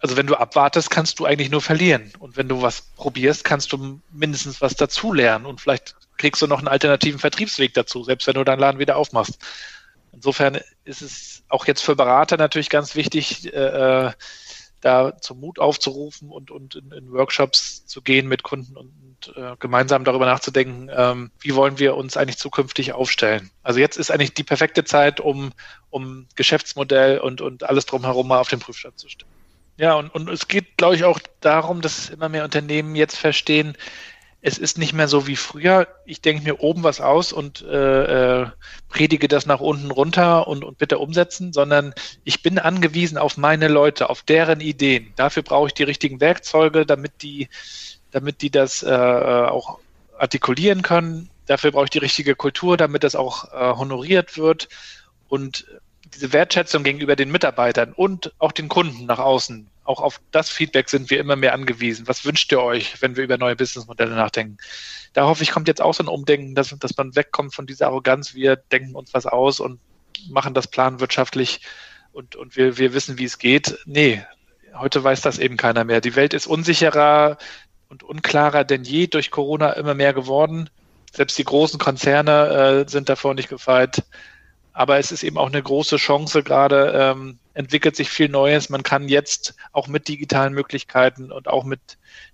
Also 0.00 0.16
wenn 0.16 0.26
du 0.26 0.36
abwartest, 0.36 0.90
kannst 0.90 1.18
du 1.18 1.24
eigentlich 1.24 1.50
nur 1.50 1.62
verlieren. 1.62 2.12
Und 2.18 2.36
wenn 2.36 2.48
du 2.48 2.62
was 2.62 2.82
probierst, 2.96 3.44
kannst 3.44 3.72
du 3.72 4.00
mindestens 4.12 4.60
was 4.60 4.74
dazulernen 4.74 5.46
und 5.46 5.60
vielleicht 5.60 5.94
kriegst 6.18 6.42
du 6.42 6.46
noch 6.46 6.58
einen 6.58 6.68
alternativen 6.68 7.18
Vertriebsweg 7.18 7.74
dazu, 7.74 8.04
selbst 8.04 8.26
wenn 8.26 8.34
du 8.34 8.44
deinen 8.44 8.60
Laden 8.60 8.78
wieder 8.78 8.96
aufmachst. 8.96 9.38
Insofern 10.12 10.60
ist 10.84 11.02
es 11.02 11.42
auch 11.48 11.66
jetzt 11.66 11.82
für 11.82 11.96
Berater 11.96 12.36
natürlich 12.36 12.70
ganz 12.70 12.94
wichtig, 12.94 13.52
äh, 13.52 14.06
äh, 14.06 14.12
da 14.80 15.18
zum 15.20 15.40
Mut 15.40 15.58
aufzurufen 15.58 16.30
und, 16.30 16.50
und 16.50 16.76
in, 16.76 16.92
in 16.92 17.12
Workshops 17.12 17.86
zu 17.86 18.02
gehen 18.02 18.28
mit 18.28 18.42
Kunden 18.42 18.76
und, 18.76 18.92
und 19.26 19.36
äh, 19.36 19.56
gemeinsam 19.58 20.04
darüber 20.04 20.26
nachzudenken, 20.26 20.90
ähm, 20.94 21.30
wie 21.40 21.54
wollen 21.54 21.78
wir 21.78 21.96
uns 21.96 22.16
eigentlich 22.16 22.38
zukünftig 22.38 22.92
aufstellen. 22.92 23.50
Also 23.62 23.80
jetzt 23.80 23.96
ist 23.96 24.10
eigentlich 24.10 24.34
die 24.34 24.44
perfekte 24.44 24.84
Zeit, 24.84 25.20
um, 25.20 25.52
um 25.90 26.26
Geschäftsmodell 26.34 27.18
und, 27.18 27.40
und 27.40 27.64
alles 27.64 27.86
drumherum 27.86 28.28
mal 28.28 28.38
auf 28.38 28.48
den 28.48 28.60
Prüfstand 28.60 28.98
zu 28.98 29.08
stellen. 29.08 29.35
Ja, 29.78 29.94
und, 29.94 30.14
und 30.14 30.28
es 30.30 30.48
geht, 30.48 30.76
glaube 30.76 30.96
ich, 30.96 31.04
auch 31.04 31.18
darum, 31.40 31.80
dass 31.80 32.08
immer 32.08 32.28
mehr 32.28 32.44
Unternehmen 32.44 32.96
jetzt 32.96 33.18
verstehen, 33.18 33.76
es 34.46 34.58
ist 34.58 34.78
nicht 34.78 34.92
mehr 34.92 35.08
so 35.08 35.26
wie 35.26 35.34
früher. 35.34 35.88
Ich 36.04 36.20
denke 36.20 36.44
mir 36.44 36.60
oben 36.60 36.84
was 36.84 37.00
aus 37.00 37.32
und 37.32 37.62
äh, 37.62 38.42
äh, 38.42 38.46
predige 38.88 39.26
das 39.26 39.44
nach 39.44 39.58
unten 39.58 39.90
runter 39.90 40.46
und, 40.46 40.62
und 40.62 40.78
bitte 40.78 40.98
umsetzen, 40.98 41.52
sondern 41.52 41.94
ich 42.22 42.42
bin 42.42 42.60
angewiesen 42.60 43.18
auf 43.18 43.38
meine 43.38 43.66
Leute, 43.66 44.08
auf 44.08 44.22
deren 44.22 44.60
Ideen. 44.60 45.12
Dafür 45.16 45.42
brauche 45.42 45.66
ich 45.66 45.74
die 45.74 45.82
richtigen 45.82 46.20
Werkzeuge, 46.20 46.86
damit 46.86 47.22
die, 47.22 47.48
damit 48.12 48.40
die 48.40 48.50
das 48.50 48.84
äh, 48.84 48.88
auch 48.88 49.80
artikulieren 50.16 50.82
können. 50.82 51.28
Dafür 51.46 51.72
brauche 51.72 51.84
ich 51.86 51.90
die 51.90 51.98
richtige 51.98 52.36
Kultur, 52.36 52.76
damit 52.76 53.02
das 53.02 53.16
auch 53.16 53.52
äh, 53.52 53.76
honoriert 53.76 54.38
wird. 54.38 54.68
Und 55.28 55.66
diese 56.14 56.32
Wertschätzung 56.32 56.84
gegenüber 56.84 57.16
den 57.16 57.30
Mitarbeitern 57.30 57.92
und 57.92 58.32
auch 58.38 58.52
den 58.52 58.68
Kunden 58.68 59.06
nach 59.06 59.18
außen, 59.18 59.68
auch 59.84 60.00
auf 60.00 60.20
das 60.32 60.50
Feedback 60.50 60.88
sind 60.88 61.10
wir 61.10 61.20
immer 61.20 61.36
mehr 61.36 61.52
angewiesen. 61.52 62.08
Was 62.08 62.24
wünscht 62.24 62.50
ihr 62.52 62.60
euch, 62.60 63.00
wenn 63.02 63.16
wir 63.16 63.24
über 63.24 63.38
neue 63.38 63.56
Businessmodelle 63.56 64.14
nachdenken? 64.14 64.58
Da 65.12 65.26
hoffe 65.26 65.42
ich, 65.42 65.50
kommt 65.50 65.68
jetzt 65.68 65.80
auch 65.80 65.94
so 65.94 66.02
ein 66.02 66.08
Umdenken, 66.08 66.54
dass, 66.54 66.76
dass 66.78 66.96
man 66.96 67.14
wegkommt 67.14 67.54
von 67.54 67.66
dieser 67.66 67.86
Arroganz. 67.86 68.34
Wir 68.34 68.56
denken 68.56 68.94
uns 68.94 69.14
was 69.14 69.26
aus 69.26 69.60
und 69.60 69.80
machen 70.28 70.54
das 70.54 70.68
planwirtschaftlich 70.68 71.60
und, 72.12 72.36
und 72.36 72.56
wir, 72.56 72.78
wir 72.78 72.94
wissen, 72.94 73.18
wie 73.18 73.24
es 73.24 73.38
geht. 73.38 73.78
Nee, 73.84 74.24
heute 74.74 75.02
weiß 75.02 75.20
das 75.20 75.38
eben 75.38 75.56
keiner 75.56 75.84
mehr. 75.84 76.00
Die 76.00 76.16
Welt 76.16 76.34
ist 76.34 76.46
unsicherer 76.46 77.38
und 77.88 78.02
unklarer 78.02 78.64
denn 78.64 78.84
je 78.84 79.06
durch 79.06 79.30
Corona 79.30 79.72
immer 79.72 79.94
mehr 79.94 80.12
geworden. 80.12 80.68
Selbst 81.12 81.38
die 81.38 81.44
großen 81.44 81.78
Konzerne 81.78 82.84
äh, 82.86 82.90
sind 82.90 83.08
davor 83.08 83.34
nicht 83.34 83.48
gefeit. 83.48 84.02
Aber 84.76 84.98
es 84.98 85.10
ist 85.10 85.22
eben 85.22 85.38
auch 85.38 85.46
eine 85.46 85.62
große 85.62 85.96
Chance 85.96 86.42
gerade, 86.42 86.92
ähm, 86.94 87.38
entwickelt 87.54 87.96
sich 87.96 88.10
viel 88.10 88.28
Neues. 88.28 88.68
Man 88.68 88.82
kann 88.82 89.08
jetzt 89.08 89.54
auch 89.72 89.88
mit 89.88 90.06
digitalen 90.06 90.52
Möglichkeiten 90.52 91.32
und 91.32 91.48
auch 91.48 91.64
mit 91.64 91.80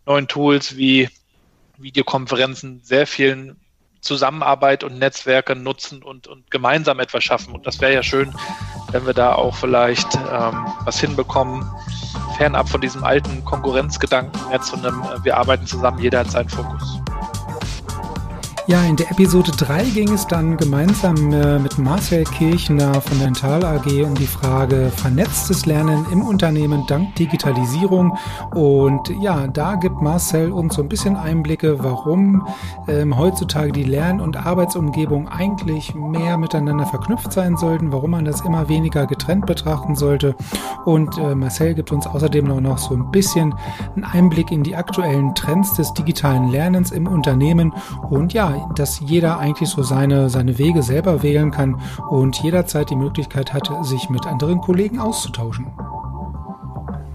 neuen 0.07 0.27
Tools 0.27 0.77
wie 0.77 1.09
Videokonferenzen 1.79 2.81
sehr 2.83 3.07
vielen 3.07 3.61
Zusammenarbeit 4.01 4.83
und 4.83 4.99
Netzwerke 4.99 5.55
nutzen 5.55 6.03
und, 6.03 6.27
und 6.27 6.51
gemeinsam 6.51 6.99
etwas 6.99 7.23
schaffen. 7.23 7.55
Und 7.55 7.65
das 7.65 7.81
wäre 7.81 7.95
ja 7.95 8.03
schön, 8.03 8.35
wenn 8.91 9.07
wir 9.07 9.15
da 9.15 9.37
auch 9.37 9.55
vielleicht 9.55 10.13
ähm, 10.17 10.67
was 10.85 10.99
hinbekommen, 10.99 11.65
fernab 12.37 12.69
von 12.69 12.81
diesem 12.81 13.05
alten 13.05 13.45
Konkurrenzgedanken, 13.45 14.49
mehr 14.49 14.61
zu 14.61 14.75
einem, 14.75 15.01
äh, 15.03 15.25
wir 15.25 15.37
arbeiten 15.37 15.69
zusammen, 15.69 16.01
jeder 16.01 16.19
hat 16.19 16.33
seinen 16.33 16.49
Fokus. 16.49 16.99
Ja, 18.73 18.83
in 18.85 18.97
der 18.97 19.11
Episode 19.11 19.51
3 19.51 19.85
ging 19.91 20.15
es 20.15 20.27
dann 20.27 20.57
gemeinsam 20.57 21.31
äh, 21.31 21.59
mit 21.59 21.77
Marcel 21.77 22.25
Kirchner 22.25 23.03
von 23.03 23.19
der 23.19 23.27
Dental 23.27 23.63
AG 23.63 24.03
um 24.03 24.15
die 24.15 24.27
Frage 24.27 24.91
vernetztes 24.97 25.67
Lernen 25.67 26.07
im 26.11 26.23
Unternehmen 26.23 26.83
dank 26.87 27.15
Digitalisierung. 27.17 28.17
Und 28.55 29.11
ja, 29.21 29.47
da 29.47 29.75
gibt 29.75 30.01
Marcel 30.01 30.51
uns 30.51 30.77
so 30.77 30.81
ein 30.81 30.89
bisschen 30.89 31.17
Einblicke, 31.17 31.85
warum 31.85 32.49
ähm, 32.89 33.19
heutzutage 33.19 33.73
die 33.73 33.85
Lern- 33.85 34.23
und 34.23 34.39
Arbeitsumgebung 34.39 35.29
eigentlich 35.29 35.95
mehr 35.95 36.39
miteinander 36.39 36.87
verknüpft 36.87 37.31
sein 37.31 37.59
sollten, 37.59 37.93
warum 37.93 38.13
man 38.13 38.25
das 38.25 38.41
immer 38.41 38.71
weniger 38.71 39.07
getrennt 39.07 39.45
betrachten 39.45 39.97
sollte. 39.97 40.35
Und 40.87 41.19
äh, 41.19 41.35
Marcel 41.35 41.75
gibt 41.75 41.93
uns 41.93 42.07
außerdem 42.07 42.47
noch, 42.47 42.63
noch 42.63 42.79
so 42.79 42.95
ein 42.95 43.11
bisschen 43.11 43.55
einen 43.97 44.05
Einblick 44.05 44.51
in 44.51 44.63
die 44.63 44.77
aktuellen 44.77 45.35
Trends 45.35 45.75
des 45.75 45.93
digitalen 45.93 46.49
Lernens 46.49 46.91
im 46.91 47.07
Unternehmen. 47.07 47.75
Und 48.09 48.33
ja, 48.33 48.62
dass 48.75 49.01
jeder 49.01 49.39
eigentlich 49.39 49.69
so 49.69 49.83
seine, 49.83 50.31
seine 50.31 50.59
Wege 50.59 50.83
selber 50.83 51.23
wählen 51.23 51.51
kann 51.51 51.81
und 52.11 52.43
jederzeit 52.43 52.91
die 52.91 52.97
Möglichkeit 52.97 53.53
hat, 53.53 53.71
sich 53.83 54.09
mit 54.11 54.27
anderen 54.27 54.61
Kollegen 54.61 54.99
auszutauschen. 54.99 55.67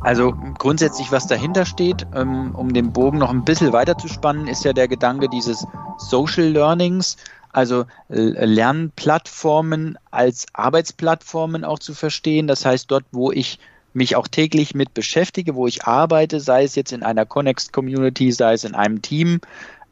Also 0.02 0.34
grundsätzlich, 0.58 1.12
was 1.12 1.28
dahinter 1.28 1.66
steht, 1.66 2.08
ähm, 2.16 2.56
um 2.56 2.74
den 2.74 2.94
Bogen 2.94 3.18
noch 3.18 3.30
ein 3.30 3.44
bisschen 3.44 3.74
weiter 3.74 3.98
zu 3.98 4.08
spannen, 4.08 4.48
ist 4.48 4.64
ja 4.64 4.72
der 4.72 4.88
Gedanke 4.88 5.28
dieses 5.28 5.68
Social 5.98 6.46
Learnings, 6.46 7.18
also 7.52 7.86
Lernplattformen 8.08 9.98
als 10.12 10.46
Arbeitsplattformen 10.54 11.64
auch 11.66 11.80
zu 11.80 11.94
verstehen. 11.94 12.48
Das 12.48 12.66
heißt, 12.66 12.90
dort, 12.90 13.04
wo 13.12 13.32
ich 13.32 13.60
mich 13.94 14.16
auch 14.16 14.28
täglich 14.28 14.76
mit 14.76 14.94
beschäftige, 14.94 15.56
wo 15.56 15.68
ich 15.68 15.86
arbeite, 15.86 16.40
sei 16.40 16.64
es 16.64 16.76
jetzt 16.76 16.94
in 16.94 17.04
einer 17.04 17.26
Connext 17.26 17.74
Community, 17.74 18.32
sei 18.32 18.54
es 18.54 18.64
in 18.64 18.76
einem 18.76 19.02
Team, 19.02 19.42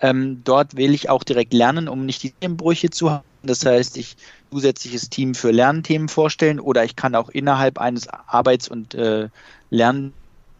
ähm, 0.06 0.42
dort 0.44 0.76
will 0.76 0.94
ich 0.94 1.10
auch 1.10 1.24
direkt 1.24 1.54
lernen, 1.54 1.88
um 1.88 2.06
nicht 2.06 2.22
die 2.22 2.32
Themenbrüche 2.32 2.92
zu 2.92 3.10
haben. 3.10 3.26
Das 3.42 3.66
heißt, 3.66 3.98
ich 3.98 4.16
zusätzliches 4.52 5.10
Team 5.10 5.34
für 5.34 5.52
Lernthemen 5.52 6.10
vorstellen 6.10 6.60
oder 6.60 6.84
ich 6.84 6.96
kann 6.96 7.16
auch 7.16 7.30
innerhalb 7.30 7.80
eines 7.80 8.08
Arbeits- 8.08 8.68
und 8.68 8.94
äh, 8.94 9.30
Lern 9.70 10.14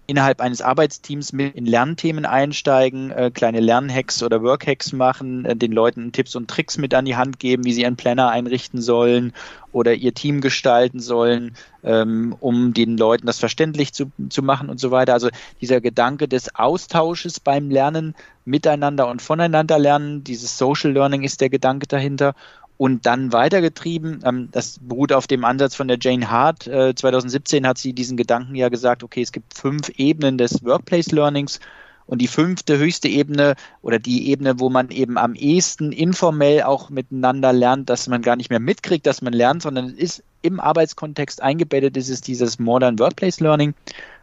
innerhalb 0.08 0.42
eines 0.42 0.62
Arbeitsteams 0.62 1.34
mit 1.34 1.56
in 1.56 1.66
Lernthemen 1.66 2.26
einsteigen, 2.26 3.12
äh, 3.12 3.32
kleine 3.34 3.60
Lernhacks 3.60 4.22
oder 4.24 4.44
Workhacks 4.44 4.94
machen, 4.94 5.46
äh, 5.46 5.56
den 5.56 5.72
Leuten 5.72 6.12
Tipps 6.12 6.36
und 6.36 6.50
Tricks 6.50 6.78
mit 6.78 6.94
an 6.94 7.06
die 7.06 7.16
Hand 7.16 7.40
geben, 7.40 7.66
wie 7.66 7.74
sie 7.74 7.86
einen 7.86 7.96
Planner 7.96 8.30
einrichten 8.30 8.82
sollen 8.82 9.34
oder 9.72 9.94
ihr 9.94 10.14
Team 10.14 10.42
gestalten 10.42 11.00
sollen, 11.00 11.56
ähm, 11.84 12.36
um 12.40 12.74
den 12.74 12.98
Leuten 12.98 13.28
das 13.28 13.40
verständlich 13.40 13.94
zu, 13.94 14.12
zu 14.30 14.42
machen 14.42 14.70
und 14.70 14.80
so 14.80 14.92
weiter. 14.92 15.14
Also 15.14 15.30
dieser 15.62 15.82
Gedanke 15.82 16.28
des 16.28 16.56
Austausches 16.56 17.40
beim 17.40 17.70
Lernen, 17.70 18.16
miteinander 18.46 19.08
und 19.08 19.22
voneinander 19.22 19.80
lernen, 19.80 20.24
dieses 20.24 20.58
Social 20.58 20.92
Learning 20.92 21.24
ist 21.24 21.42
der 21.42 21.50
Gedanke 21.50 21.88
dahinter 21.88 22.36
und 22.78 23.06
dann 23.06 23.32
weitergetrieben. 23.32 24.22
Ähm, 24.26 24.50
das 24.52 24.80
beruht 24.82 25.14
auf 25.14 25.28
dem 25.28 25.46
Ansatz 25.46 25.76
von 25.76 25.88
der 25.88 25.98
Jane 26.00 26.30
Hart. 26.30 26.68
Äh, 26.68 26.96
2017 26.96 27.68
hat 27.68 27.78
sie 27.78 27.94
diesen 27.94 28.18
Gedanken 28.18 28.56
ja 28.56 28.70
gesagt, 28.70 29.04
okay, 29.04 29.22
es 29.22 29.32
gibt 29.32 29.58
fünf 29.58 29.90
Ebenen 29.98 30.38
des 30.38 30.64
Workplace 30.64 31.12
Learnings 31.12 31.60
und 32.08 32.22
die 32.22 32.28
fünfte 32.28 32.78
höchste 32.78 33.08
Ebene 33.08 33.56
oder 33.82 34.00
die 34.00 34.30
Ebene, 34.30 34.60
wo 34.60 34.70
man 34.70 34.90
eben 34.90 35.18
am 35.18 35.36
ehesten 35.36 35.92
informell 35.92 36.64
auch 36.64 36.90
miteinander 36.90 37.52
lernt, 37.52 37.90
dass 37.90 38.08
man 38.08 38.22
gar 38.22 38.36
nicht 38.36 38.50
mehr 38.50 38.60
mitkriegt, 38.60 39.08
dass 39.08 39.22
man 39.22 39.34
lernt, 39.34 39.64
sondern 39.64 39.86
es 39.86 39.94
ist 39.94 40.24
im 40.42 40.60
Arbeitskontext 40.60 41.42
eingebettet, 41.42 41.98
ist 41.98 42.10
es 42.10 42.22
dieses 42.22 42.60
Modern 42.60 43.00
Workplace 43.00 43.40
Learning. 43.40 43.74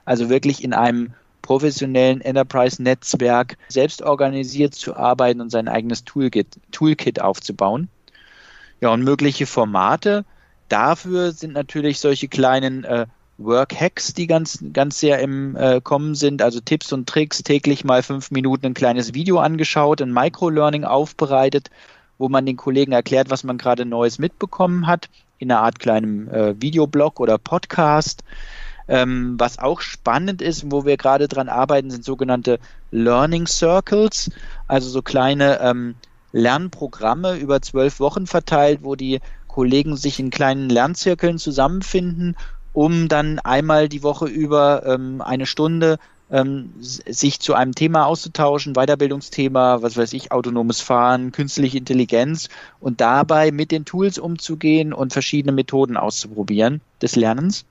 Also 0.04 0.28
wirklich 0.28 0.62
in 0.62 0.72
einem 0.72 1.14
professionellen 1.42 2.20
Enterprise-Netzwerk 2.20 3.56
selbst 3.68 4.02
organisiert 4.02 4.74
zu 4.74 4.94
arbeiten 4.94 5.40
und 5.40 5.50
sein 5.50 5.66
eigenes 5.66 6.04
Toolkit, 6.04 6.60
Toolkit 6.70 7.20
aufzubauen. 7.20 7.88
Ja, 8.82 8.90
und 8.90 9.04
mögliche 9.04 9.46
Formate. 9.46 10.24
Dafür 10.68 11.30
sind 11.30 11.52
natürlich 11.52 12.00
solche 12.00 12.26
kleinen 12.26 12.82
äh, 12.82 13.06
Work-Hacks, 13.38 14.12
die 14.12 14.26
ganz, 14.26 14.58
ganz 14.72 14.98
sehr 14.98 15.20
im 15.20 15.54
äh, 15.54 15.80
Kommen 15.80 16.16
sind, 16.16 16.42
also 16.42 16.58
Tipps 16.58 16.92
und 16.92 17.08
Tricks, 17.08 17.44
täglich 17.44 17.84
mal 17.84 18.02
fünf 18.02 18.32
Minuten 18.32 18.66
ein 18.66 18.74
kleines 18.74 19.14
Video 19.14 19.38
angeschaut, 19.38 20.02
ein 20.02 20.12
Microlearning 20.12 20.82
aufbereitet, 20.82 21.70
wo 22.18 22.28
man 22.28 22.44
den 22.44 22.56
Kollegen 22.56 22.90
erklärt, 22.90 23.30
was 23.30 23.44
man 23.44 23.56
gerade 23.56 23.84
Neues 23.84 24.18
mitbekommen 24.18 24.88
hat, 24.88 25.08
in 25.38 25.52
einer 25.52 25.60
Art 25.62 25.78
kleinem 25.78 26.26
äh, 26.28 26.60
Videoblog 26.60 27.20
oder 27.20 27.38
Podcast. 27.38 28.24
Ähm, 28.88 29.36
was 29.38 29.60
auch 29.60 29.80
spannend 29.80 30.42
ist, 30.42 30.72
wo 30.72 30.84
wir 30.84 30.96
gerade 30.96 31.28
dran 31.28 31.48
arbeiten, 31.48 31.92
sind 31.92 32.04
sogenannte 32.04 32.58
Learning 32.90 33.46
Circles, 33.46 34.32
also 34.66 34.88
so 34.88 35.02
kleine 35.02 35.60
ähm, 35.60 35.94
Lernprogramme 36.32 37.36
über 37.36 37.62
zwölf 37.62 38.00
Wochen 38.00 38.26
verteilt, 38.26 38.80
wo 38.82 38.96
die 38.96 39.20
Kollegen 39.48 39.96
sich 39.96 40.18
in 40.18 40.30
kleinen 40.30 40.68
Lernzirkeln 40.70 41.38
zusammenfinden, 41.38 42.36
um 42.72 43.08
dann 43.08 43.38
einmal 43.38 43.88
die 43.88 44.02
Woche 44.02 44.26
über 44.26 44.84
ähm, 44.86 45.20
eine 45.20 45.46
Stunde 45.46 45.98
ähm, 46.30 46.72
sich 46.80 47.40
zu 47.40 47.52
einem 47.52 47.74
Thema 47.74 48.06
auszutauschen, 48.06 48.72
Weiterbildungsthema, 48.72 49.82
was 49.82 49.98
weiß 49.98 50.14
ich, 50.14 50.32
autonomes 50.32 50.80
Fahren, 50.80 51.30
künstliche 51.30 51.76
Intelligenz 51.76 52.48
und 52.80 53.02
dabei 53.02 53.50
mit 53.50 53.70
den 53.70 53.84
Tools 53.84 54.18
umzugehen 54.18 54.94
und 54.94 55.12
verschiedene 55.12 55.52
Methoden 55.52 55.98
auszuprobieren 55.98 56.80
des 57.02 57.16
Lernens. 57.16 57.66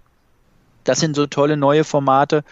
Das 0.84 1.00
sind 1.00 1.16
so 1.16 1.26
tolle 1.26 1.58
neue 1.58 1.84
Formate, 1.84 2.44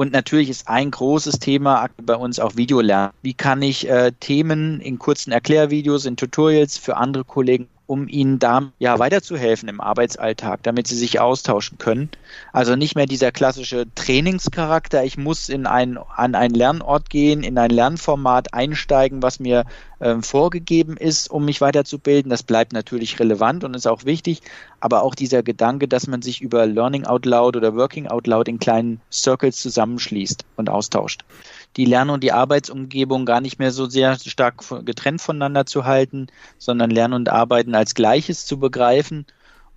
und 0.00 0.12
natürlich 0.12 0.48
ist 0.48 0.66
ein 0.66 0.90
großes 0.90 1.40
Thema 1.40 1.86
bei 2.02 2.16
uns 2.16 2.40
auch 2.40 2.56
Videolernen. 2.56 3.12
Wie 3.20 3.34
kann 3.34 3.60
ich 3.60 3.86
äh, 3.86 4.12
Themen 4.18 4.80
in 4.80 4.98
kurzen 4.98 5.30
Erklärvideos, 5.30 6.06
in 6.06 6.16
Tutorials 6.16 6.78
für 6.78 6.96
andere 6.96 7.24
Kollegen 7.24 7.68
um 7.90 8.06
ihnen 8.06 8.38
da 8.38 8.70
ja 8.78 9.00
weiterzuhelfen 9.00 9.68
im 9.68 9.80
Arbeitsalltag, 9.80 10.62
damit 10.62 10.86
sie 10.86 10.94
sich 10.94 11.18
austauschen 11.18 11.76
können. 11.76 12.08
Also 12.52 12.76
nicht 12.76 12.94
mehr 12.94 13.06
dieser 13.06 13.32
klassische 13.32 13.84
Trainingscharakter, 13.96 15.02
ich 15.02 15.18
muss 15.18 15.48
in 15.48 15.66
ein, 15.66 15.98
an 16.14 16.36
einen 16.36 16.54
Lernort 16.54 17.10
gehen, 17.10 17.42
in 17.42 17.58
ein 17.58 17.70
Lernformat 17.70 18.54
einsteigen, 18.54 19.24
was 19.24 19.40
mir 19.40 19.64
äh, 19.98 20.22
vorgegeben 20.22 20.96
ist, 20.96 21.32
um 21.32 21.44
mich 21.44 21.60
weiterzubilden. 21.60 22.30
Das 22.30 22.44
bleibt 22.44 22.72
natürlich 22.72 23.18
relevant 23.18 23.64
und 23.64 23.74
ist 23.74 23.88
auch 23.88 24.04
wichtig, 24.04 24.40
aber 24.78 25.02
auch 25.02 25.16
dieser 25.16 25.42
Gedanke, 25.42 25.88
dass 25.88 26.06
man 26.06 26.22
sich 26.22 26.40
über 26.40 26.66
Learning 26.66 27.06
Out 27.06 27.26
Loud 27.26 27.56
oder 27.56 27.74
Working 27.74 28.06
Out 28.06 28.28
Loud 28.28 28.46
in 28.46 28.60
kleinen 28.60 29.00
Circles 29.10 29.56
zusammenschließt 29.56 30.44
und 30.54 30.70
austauscht 30.70 31.24
die 31.76 31.84
Lern- 31.84 32.10
und 32.10 32.24
die 32.24 32.32
Arbeitsumgebung 32.32 33.26
gar 33.26 33.40
nicht 33.40 33.58
mehr 33.58 33.70
so 33.70 33.88
sehr 33.88 34.18
stark 34.18 34.62
getrennt 34.84 35.20
voneinander 35.20 35.66
zu 35.66 35.84
halten, 35.84 36.26
sondern 36.58 36.90
Lernen 36.90 37.14
und 37.14 37.28
Arbeiten 37.28 37.74
als 37.74 37.94
Gleiches 37.94 38.44
zu 38.46 38.58
begreifen 38.58 39.26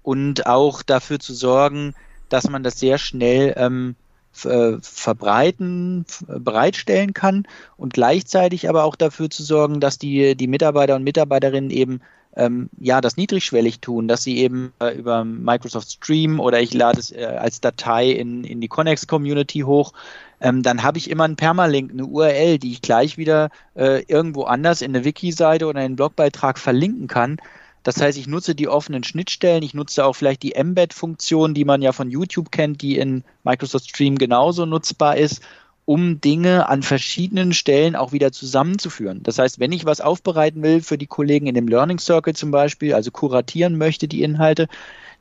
und 0.02 0.48
auch 0.48 0.82
dafür 0.82 1.20
zu 1.20 1.34
sorgen, 1.34 1.94
dass 2.30 2.50
man 2.50 2.64
das 2.64 2.80
sehr 2.80 2.98
schnell 2.98 3.54
ähm, 3.58 3.96
äh, 4.44 4.78
verbreiten, 4.82 6.06
bereitstellen 6.28 7.14
kann 7.14 7.48
und 7.78 7.94
gleichzeitig 7.94 8.68
aber 8.68 8.84
auch 8.84 8.96
dafür 8.96 9.30
zu 9.30 9.44
sorgen, 9.44 9.80
dass 9.80 10.00
die, 10.00 10.36
die 10.36 10.48
Mitarbeiter 10.48 10.96
und 10.96 11.04
Mitarbeiterinnen 11.04 11.70
eben 11.70 12.02
ähm, 12.36 12.70
ja, 12.80 13.02
das 13.02 13.18
niedrigschwellig 13.18 13.80
tun, 13.80 14.08
dass 14.08 14.24
sie 14.24 14.38
eben 14.38 14.74
äh, 14.80 14.98
über 14.98 15.24
Microsoft 15.24 15.92
Stream 15.92 16.40
oder 16.40 16.62
ich 16.62 16.74
lade 16.74 17.00
es 17.00 17.12
äh, 17.12 17.26
als 17.26 17.62
Datei 17.62 18.10
in, 18.10 18.44
in 18.44 18.60
die 18.60 18.68
Connex 18.68 19.08
Community 19.08 19.60
hoch, 19.60 19.94
ähm, 20.42 20.64
dann 20.64 20.84
habe 20.84 20.98
ich 20.98 21.10
immer 21.10 21.26
einen 21.26 21.36
Permalink, 21.36 21.92
eine 21.92 22.06
URL, 22.06 22.58
die 22.58 22.72
ich 22.72 22.82
gleich 22.82 23.18
wieder 23.18 23.50
äh, 23.76 24.04
irgendwo 24.08 24.44
anders 24.44 24.82
in 24.82 24.96
eine 24.96 25.06
Wiki-Seite 25.06 25.68
oder 25.68 25.80
in 25.80 25.86
einen 25.86 25.96
Blogbeitrag 25.96 26.58
verlinken 26.58 27.08
kann. 27.08 27.38
Das 27.84 28.02
heißt, 28.02 28.18
ich 28.18 28.28
nutze 28.28 28.56
die 28.56 28.70
offenen 28.70 29.04
Schnittstellen, 29.04 29.62
ich 29.62 29.74
nutze 29.74 30.06
auch 30.06 30.14
vielleicht 30.14 30.42
die 30.42 30.56
Embed-Funktion, 30.56 31.54
die 31.54 31.66
man 31.66 31.82
ja 31.82 31.92
von 31.92 32.10
YouTube 32.10 32.52
kennt, 32.52 32.82
die 32.82 32.98
in 32.98 33.24
Microsoft 33.44 33.90
Stream 33.90 34.18
genauso 34.18 34.66
nutzbar 34.66 35.18
ist 35.18 35.42
um 35.86 36.22
Dinge 36.22 36.70
an 36.70 36.82
verschiedenen 36.82 37.54
Stellen 37.54 37.96
auch 37.96 38.12
wieder 38.12 38.32
zusammenzuführen. 38.32 39.22
Das 39.24 39.38
heißt, 39.38 39.60
wenn 39.60 39.72
ich 39.72 39.86
was 39.86 40.02
aufbereiten 40.02 40.64
will 40.64 40.82
für 40.82 40.98
die 40.98 41.08
Kollegen 41.08 41.48
in 41.48 41.56
dem 41.56 41.68
Learning 41.68 42.00
Circle 42.00 42.34
zum 42.34 42.52
Beispiel, 42.52 42.94
also 42.94 43.12
kuratieren 43.12 43.78
möchte 43.78 44.08
die 44.08 44.24
Inhalte, 44.24 44.68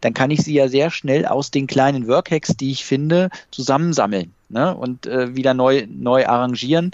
dann 0.01 0.15
kann 0.15 0.31
ich 0.31 0.43
sie 0.43 0.55
ja 0.55 0.69
sehr 0.69 0.91
schnell 0.91 1.27
aus 1.27 1.51
den 1.51 1.67
kleinen 1.67 2.09
Workhacks, 2.09 2.57
die 2.57 2.71
ich 2.71 2.85
finde, 2.85 3.31
zusammensammeln 3.51 4.33
ne? 4.49 4.77
und 4.77 5.07
äh, 5.07 5.35
wieder 5.35 5.55
neu, 5.55 5.87
neu 5.89 6.27
arrangieren. 6.27 6.93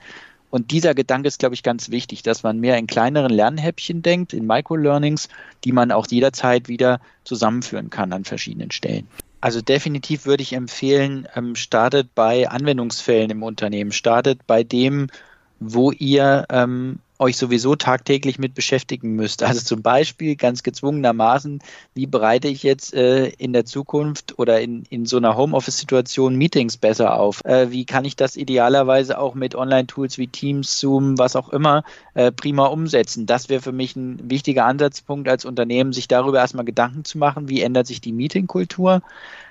Und 0.50 0.70
dieser 0.70 0.94
Gedanke 0.94 1.28
ist, 1.28 1.38
glaube 1.38 1.54
ich, 1.54 1.62
ganz 1.62 1.90
wichtig, 1.90 2.22
dass 2.22 2.42
man 2.42 2.59
mehr 2.59 2.78
in 2.78 2.87
kleineren 2.87 3.31
Lernhäppchen 3.31 4.00
denkt, 4.00 4.33
in 4.33 4.46
Microlearnings, 4.46 5.28
die 5.64 5.72
man 5.72 5.92
auch 5.92 6.07
jederzeit 6.07 6.68
wieder 6.68 7.00
zusammenführen 7.24 7.90
kann 7.90 8.14
an 8.14 8.24
verschiedenen 8.24 8.70
Stellen. 8.70 9.09
Also 9.40 9.61
definitiv 9.62 10.27
würde 10.27 10.42
ich 10.42 10.53
empfehlen, 10.53 11.29
ähm, 11.37 11.55
startet 11.55 12.14
bei 12.14 12.48
Anwendungsfällen 12.48 13.31
im 13.31 13.42
Unternehmen, 13.42 13.92
startet 13.92 14.46
bei 14.46 14.64
dem, 14.64 15.09
wo 15.61 15.92
ihr 15.92 16.46
ähm, 16.51 16.98
euch 17.18 17.37
sowieso 17.37 17.74
tagtäglich 17.74 18.38
mit 18.38 18.54
beschäftigen 18.54 19.16
müsst. 19.16 19.42
Also 19.42 19.61
zum 19.62 19.83
Beispiel 19.83 20.37
ganz 20.37 20.62
gezwungenermaßen, 20.62 21.61
wie 21.94 22.07
bereite 22.07 22.48
ich 22.48 22.62
jetzt 22.62 22.94
äh, 22.94 23.28
in 23.28 23.52
der 23.52 23.64
Zukunft 23.64 24.38
oder 24.38 24.61
in, 24.61 24.85
in 24.90 25.07
so 25.07 25.16
einer 25.16 25.37
Homeoffice-Situation 25.37 26.37
Meetings 26.37 26.76
besser 26.76 27.18
auf? 27.18 27.44
Äh, 27.44 27.70
wie 27.70 27.85
kann 27.85 28.04
ich 28.04 28.14
das 28.14 28.37
idealerweise 28.37 29.18
auch 29.18 29.35
mit 29.35 29.54
Online-Tools 29.54 30.18
wie 30.18 30.28
Teams, 30.28 30.78
Zoom, 30.78 31.18
was 31.18 31.35
auch 31.35 31.48
immer, 31.48 31.83
äh, 32.14 32.31
prima 32.31 32.66
umsetzen? 32.66 33.26
Das 33.26 33.48
wäre 33.48 33.62
für 33.62 33.72
mich 33.72 33.96
ein 33.96 34.31
wichtiger 34.31 34.66
Ansatzpunkt 34.66 35.28
als 35.28 35.44
Unternehmen, 35.44 35.92
sich 35.92 36.09
darüber 36.09 36.38
erstmal 36.38 36.64
Gedanken 36.64 37.04
zu 37.04 37.18
machen, 37.18 37.48
wie 37.48 37.62
ändert 37.62 37.87
sich 37.87 38.00
die 38.00 38.12
Meetingkultur? 38.12 39.02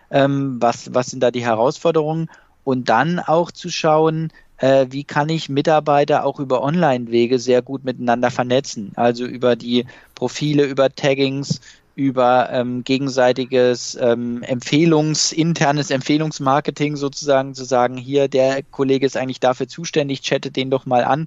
Ähm, 0.10 0.58
was, 0.62 0.94
was 0.94 1.08
sind 1.08 1.22
da 1.22 1.32
die 1.32 1.44
Herausforderungen? 1.44 2.30
Und 2.64 2.90
dann 2.90 3.20
auch 3.20 3.52
zu 3.52 3.70
schauen, 3.70 4.32
äh, 4.58 4.88
wie 4.90 5.04
kann 5.04 5.30
ich 5.30 5.50
Mitarbeiter 5.50 6.26
auch 6.26 6.40
über 6.40 6.64
Online-Wege 6.64 7.40
sehr 7.40 7.62
gut 7.62 7.84
miteinander 7.84 8.32
vernetzen. 8.32 8.92
Also 8.96 9.26
über 9.26 9.56
die 9.56 9.86
Profile, 10.16 10.66
über 10.66 10.90
Taggings, 10.94 11.62
über 11.96 12.50
ähm, 12.52 12.84
gegenseitiges 12.84 13.98
ähm, 14.00 14.44
Empfehlungs, 14.44 15.32
internes 15.32 15.90
Empfehlungsmarketing 15.90 16.96
sozusagen 16.96 17.56
zu 17.56 17.66
sagen, 17.66 17.98
hier, 17.98 18.28
der 18.28 18.62
Kollege 18.62 19.06
ist 19.06 19.18
eigentlich 19.18 19.40
dafür 19.40 19.68
zuständig, 19.68 20.22
chatte 20.22 20.52
den 20.52 20.70
doch 20.70 20.86
mal 20.86 21.04
an. 21.04 21.26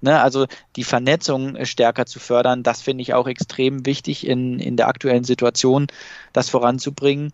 Ne, 0.00 0.20
also 0.20 0.46
die 0.76 0.84
Vernetzung 0.84 1.64
stärker 1.64 2.06
zu 2.06 2.20
fördern, 2.20 2.62
das 2.62 2.82
finde 2.82 3.02
ich 3.02 3.14
auch 3.14 3.26
extrem 3.26 3.84
wichtig 3.84 4.26
in, 4.26 4.60
in 4.60 4.76
der 4.76 4.86
aktuellen 4.86 5.24
Situation, 5.24 5.88
das 6.32 6.48
voranzubringen. 6.50 7.32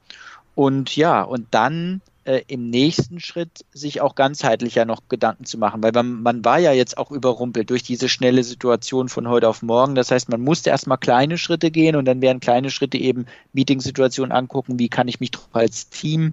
Und 0.54 0.94
ja, 0.96 1.22
und 1.22 1.48
dann 1.50 2.00
äh, 2.24 2.42
im 2.46 2.70
nächsten 2.70 3.20
Schritt 3.20 3.64
sich 3.72 4.00
auch 4.00 4.14
ganzheitlicher 4.14 4.84
noch 4.84 5.02
Gedanken 5.08 5.44
zu 5.44 5.58
machen, 5.58 5.82
weil 5.82 5.92
man, 5.92 6.22
man 6.22 6.44
war 6.44 6.58
ja 6.58 6.72
jetzt 6.72 6.96
auch 6.96 7.10
überrumpelt 7.10 7.70
durch 7.70 7.82
diese 7.82 8.08
schnelle 8.08 8.44
Situation 8.44 9.08
von 9.08 9.28
heute 9.28 9.48
auf 9.48 9.62
morgen. 9.62 9.94
Das 9.94 10.10
heißt, 10.10 10.28
man 10.30 10.40
musste 10.40 10.70
erstmal 10.70 10.98
kleine 10.98 11.38
Schritte 11.38 11.70
gehen 11.70 11.96
und 11.96 12.06
dann 12.06 12.22
wären 12.22 12.40
kleine 12.40 12.70
Schritte 12.70 12.98
eben 12.98 13.26
Meetingsituationen 13.52 14.32
angucken, 14.32 14.78
wie 14.78 14.88
kann 14.88 15.08
ich 15.08 15.20
mich 15.20 15.32
als 15.52 15.90
Team, 15.90 16.32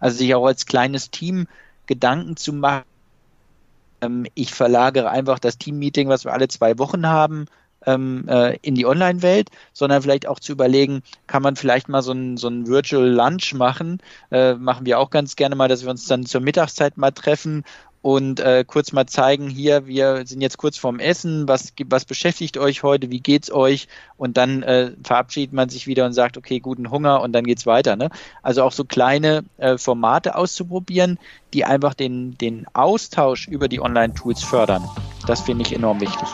also 0.00 0.18
sich 0.18 0.34
auch 0.34 0.46
als 0.46 0.66
kleines 0.66 1.10
Team 1.10 1.46
Gedanken 1.86 2.36
zu 2.36 2.52
machen. 2.52 2.84
Ähm, 4.00 4.26
ich 4.34 4.54
verlagere 4.54 5.10
einfach 5.10 5.38
das 5.38 5.58
Team-Meeting, 5.58 6.08
was 6.08 6.24
wir 6.24 6.32
alle 6.32 6.48
zwei 6.48 6.78
Wochen 6.78 7.06
haben, 7.06 7.46
ähm, 7.86 8.24
äh, 8.28 8.56
in 8.62 8.74
die 8.74 8.86
Online-Welt, 8.86 9.50
sondern 9.72 10.02
vielleicht 10.02 10.26
auch 10.26 10.40
zu 10.40 10.52
überlegen, 10.52 11.02
kann 11.26 11.42
man 11.42 11.56
vielleicht 11.56 11.88
mal 11.88 12.02
so 12.02 12.12
ein, 12.12 12.36
so 12.36 12.48
ein 12.48 12.66
Virtual 12.66 13.08
Lunch 13.08 13.54
machen. 13.54 13.98
Äh, 14.30 14.54
machen 14.54 14.86
wir 14.86 14.98
auch 14.98 15.10
ganz 15.10 15.36
gerne 15.36 15.56
mal, 15.56 15.68
dass 15.68 15.82
wir 15.82 15.90
uns 15.90 16.06
dann 16.06 16.26
zur 16.26 16.40
Mittagszeit 16.40 16.96
mal 16.96 17.12
treffen 17.12 17.64
und 18.06 18.38
äh, 18.38 18.64
kurz 18.64 18.92
mal 18.92 19.06
zeigen, 19.06 19.48
hier, 19.48 19.88
wir 19.88 20.24
sind 20.26 20.40
jetzt 20.40 20.58
kurz 20.58 20.78
vorm 20.78 21.00
Essen, 21.00 21.48
was, 21.48 21.72
was 21.86 22.04
beschäftigt 22.04 22.56
euch 22.56 22.84
heute, 22.84 23.10
wie 23.10 23.18
geht's 23.18 23.50
euch? 23.50 23.88
Und 24.16 24.36
dann 24.36 24.62
äh, 24.62 24.92
verabschiedet 25.02 25.52
man 25.52 25.70
sich 25.70 25.88
wieder 25.88 26.06
und 26.06 26.12
sagt, 26.12 26.36
okay, 26.36 26.60
guten 26.60 26.92
Hunger 26.92 27.20
und 27.20 27.32
dann 27.32 27.42
geht's 27.42 27.66
weiter. 27.66 27.96
Ne? 27.96 28.10
Also 28.44 28.62
auch 28.62 28.70
so 28.70 28.84
kleine 28.84 29.42
äh, 29.56 29.76
Formate 29.76 30.36
auszuprobieren, 30.36 31.18
die 31.52 31.64
einfach 31.64 31.94
den, 31.94 32.38
den 32.38 32.66
Austausch 32.74 33.48
über 33.48 33.66
die 33.66 33.80
Online-Tools 33.80 34.44
fördern. 34.44 34.88
Das 35.26 35.40
finde 35.40 35.64
ich 35.64 35.72
enorm 35.72 36.00
wichtig. 36.00 36.28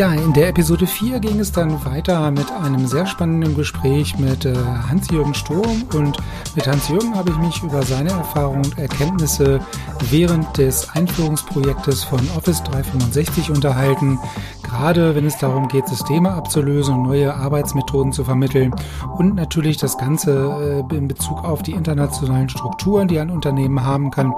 Ja, 0.00 0.14
in 0.14 0.32
der 0.32 0.48
Episode 0.48 0.86
4 0.86 1.20
ging 1.20 1.40
es 1.40 1.52
dann 1.52 1.84
weiter 1.84 2.30
mit 2.30 2.50
einem 2.50 2.86
sehr 2.86 3.04
spannenden 3.04 3.54
Gespräch 3.54 4.18
mit 4.18 4.46
äh, 4.46 4.54
Hans-Jürgen 4.88 5.34
Sturm. 5.34 5.82
Und 5.92 6.16
mit 6.56 6.66
Hans-Jürgen 6.66 7.14
habe 7.14 7.28
ich 7.28 7.36
mich 7.36 7.62
über 7.62 7.82
seine 7.82 8.08
Erfahrungen 8.08 8.64
und 8.64 8.78
Erkenntnisse 8.78 9.60
während 10.08 10.56
des 10.56 10.88
Einführungsprojektes 10.88 12.02
von 12.04 12.20
Office 12.34 12.62
365 12.62 13.50
unterhalten, 13.50 14.18
gerade 14.62 15.14
wenn 15.14 15.26
es 15.26 15.36
darum 15.36 15.68
geht, 15.68 15.86
Systeme 15.86 16.32
abzulösen 16.32 16.94
und 16.94 17.02
neue 17.02 17.34
Arbeitsmethoden 17.34 18.12
zu 18.12 18.24
vermitteln. 18.24 18.74
Und 19.18 19.34
natürlich 19.34 19.76
das 19.76 19.98
Ganze 19.98 20.86
äh, 20.90 20.96
in 20.96 21.08
Bezug 21.08 21.44
auf 21.44 21.62
die 21.62 21.72
internationalen 21.72 22.48
Strukturen, 22.48 23.06
die 23.06 23.18
ein 23.18 23.28
Unternehmen 23.28 23.84
haben 23.84 24.10
kann. 24.10 24.32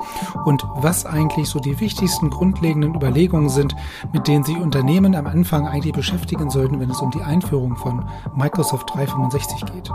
Und 0.45 0.65
was 0.75 1.07
eigentlich 1.07 1.49
so 1.49 1.61
die 1.61 1.79
wichtigsten 1.79 2.31
grundlegenden 2.31 2.97
Überlegungen 2.97 3.49
sind, 3.49 3.77
mit 4.13 4.27
denen 4.27 4.43
sich 4.43 4.57
Unternehmen 4.57 5.15
am 5.15 5.29
Anfang 5.29 5.52
Anfang 5.53 5.69
eigentlich 5.69 5.93
beschäftigen 5.93 6.49
sollten, 6.49 6.81
wenn 6.81 6.89
es 6.89 7.03
um 7.03 7.11
die 7.11 7.21
Einführung 7.21 7.77
von 7.77 8.09
Microsoft 8.35 8.89
365 8.95 9.67
geht? 9.67 9.91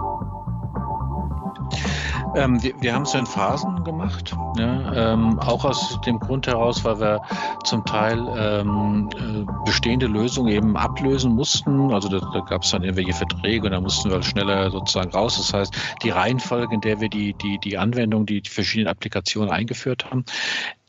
Ähm, 2.36 2.62
wir, 2.62 2.80
wir 2.80 2.94
haben 2.94 3.02
es 3.02 3.16
in 3.16 3.26
Phasen 3.26 3.84
gemacht, 3.84 4.36
ja, 4.60 5.14
ähm, 5.14 5.40
auch 5.40 5.66
aus 5.66 6.00
dem 6.06 6.20
Grund 6.20 6.46
heraus, 6.46 6.86
weil 6.86 7.00
wir 7.00 7.24
zum 7.64 7.84
Teil 7.86 8.24
ähm, 8.38 9.10
äh, 9.18 9.46
bestehende 9.66 10.06
Lösungen 10.06 10.50
eben 10.52 10.78
ablösen 10.78 11.34
mussten. 11.34 11.92
Also 11.92 12.08
da, 12.08 12.20
da 12.20 12.42
gab 12.42 12.62
es 12.62 12.70
dann 12.70 12.84
irgendwelche 12.84 13.14
Verträge 13.14 13.66
und 13.66 13.72
da 13.72 13.82
mussten 13.82 14.12
wir 14.12 14.22
schneller 14.22 14.70
sozusagen 14.70 15.10
raus. 15.10 15.38
Das 15.38 15.54
heißt, 15.54 15.76
die 16.04 16.12
Reihenfolge, 16.12 16.76
in 16.76 16.82
der 16.82 17.02
wir 17.02 17.10
die, 17.10 17.34
die, 17.34 17.58
die 17.58 17.80
Anwendung, 17.80 18.28
die, 18.28 18.44
die 18.44 18.50
verschiedenen 18.52 18.90
Applikationen 18.90 19.50
eingeführt 19.50 20.06
haben, 20.12 20.24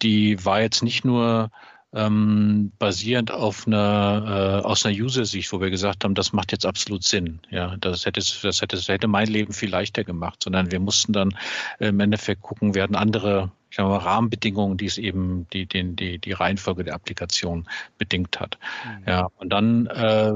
die 0.03 0.45
war 0.45 0.61
jetzt 0.61 0.83
nicht 0.83 1.07
nur 1.07 1.51
ähm, 1.95 2.73
basierend 2.79 3.31
auf 3.31 3.67
einer 3.67 4.61
äh, 4.63 4.67
aus 4.67 4.85
einer 4.85 4.95
User-Sicht, 4.95 5.53
wo 5.53 5.61
wir 5.61 5.71
gesagt 5.71 6.05
haben, 6.05 6.15
das 6.15 6.33
macht 6.33 6.53
jetzt 6.53 6.67
absolut 6.67 7.03
Sinn. 7.03 7.41
Ja, 7.51 7.77
das 7.79 8.05
hätte 8.05 8.21
das 8.21 8.61
hätte 8.61 8.77
das 8.77 8.89
hätte 8.89 9.09
mein 9.09 9.29
Leben 9.29 9.53
viel 9.53 9.71
leichter 9.71 10.05
gemacht, 10.05 10.43
sondern 10.43 10.71
wir 10.71 10.81
mussten 10.81 11.13
dann 11.13 11.35
im 11.79 12.01
Endeffekt 12.01 12.43
gucken, 12.43 12.75
werden 12.75 12.95
andere 12.95 13.51
ich 13.71 13.77
sag 13.77 13.87
mal, 13.87 13.99
Rahmenbedingungen, 13.99 14.79
die 14.79 14.87
es 14.87 14.97
eben 14.97 15.47
die, 15.53 15.67
die, 15.67 15.95
die, 15.95 16.19
die 16.19 16.33
Reihenfolge 16.33 16.85
der 16.85 16.95
Applikation 16.95 17.69
bedingt 17.99 18.41
hat. 18.41 18.59
Mhm. 18.85 19.05
Ja, 19.07 19.29
und 19.37 19.51
dann 19.51 19.87
äh, 19.87 20.33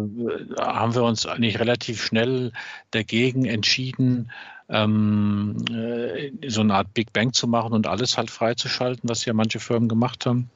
haben 0.60 0.94
wir 0.94 1.02
uns 1.02 1.24
eigentlich 1.24 1.58
relativ 1.58 2.04
schnell 2.04 2.52
dagegen 2.90 3.46
entschieden, 3.46 4.30
ähm, 4.68 5.56
äh, 5.70 6.30
so 6.48 6.60
eine 6.60 6.74
Art 6.74 6.92
Big 6.92 7.14
Bang 7.14 7.32
zu 7.32 7.46
machen 7.46 7.72
und 7.72 7.86
alles 7.86 8.18
halt 8.18 8.30
freizuschalten, 8.30 9.08
was 9.08 9.24
ja 9.24 9.32
manche 9.32 9.60
Firmen 9.60 9.88
gemacht 9.88 10.26
haben 10.26 10.50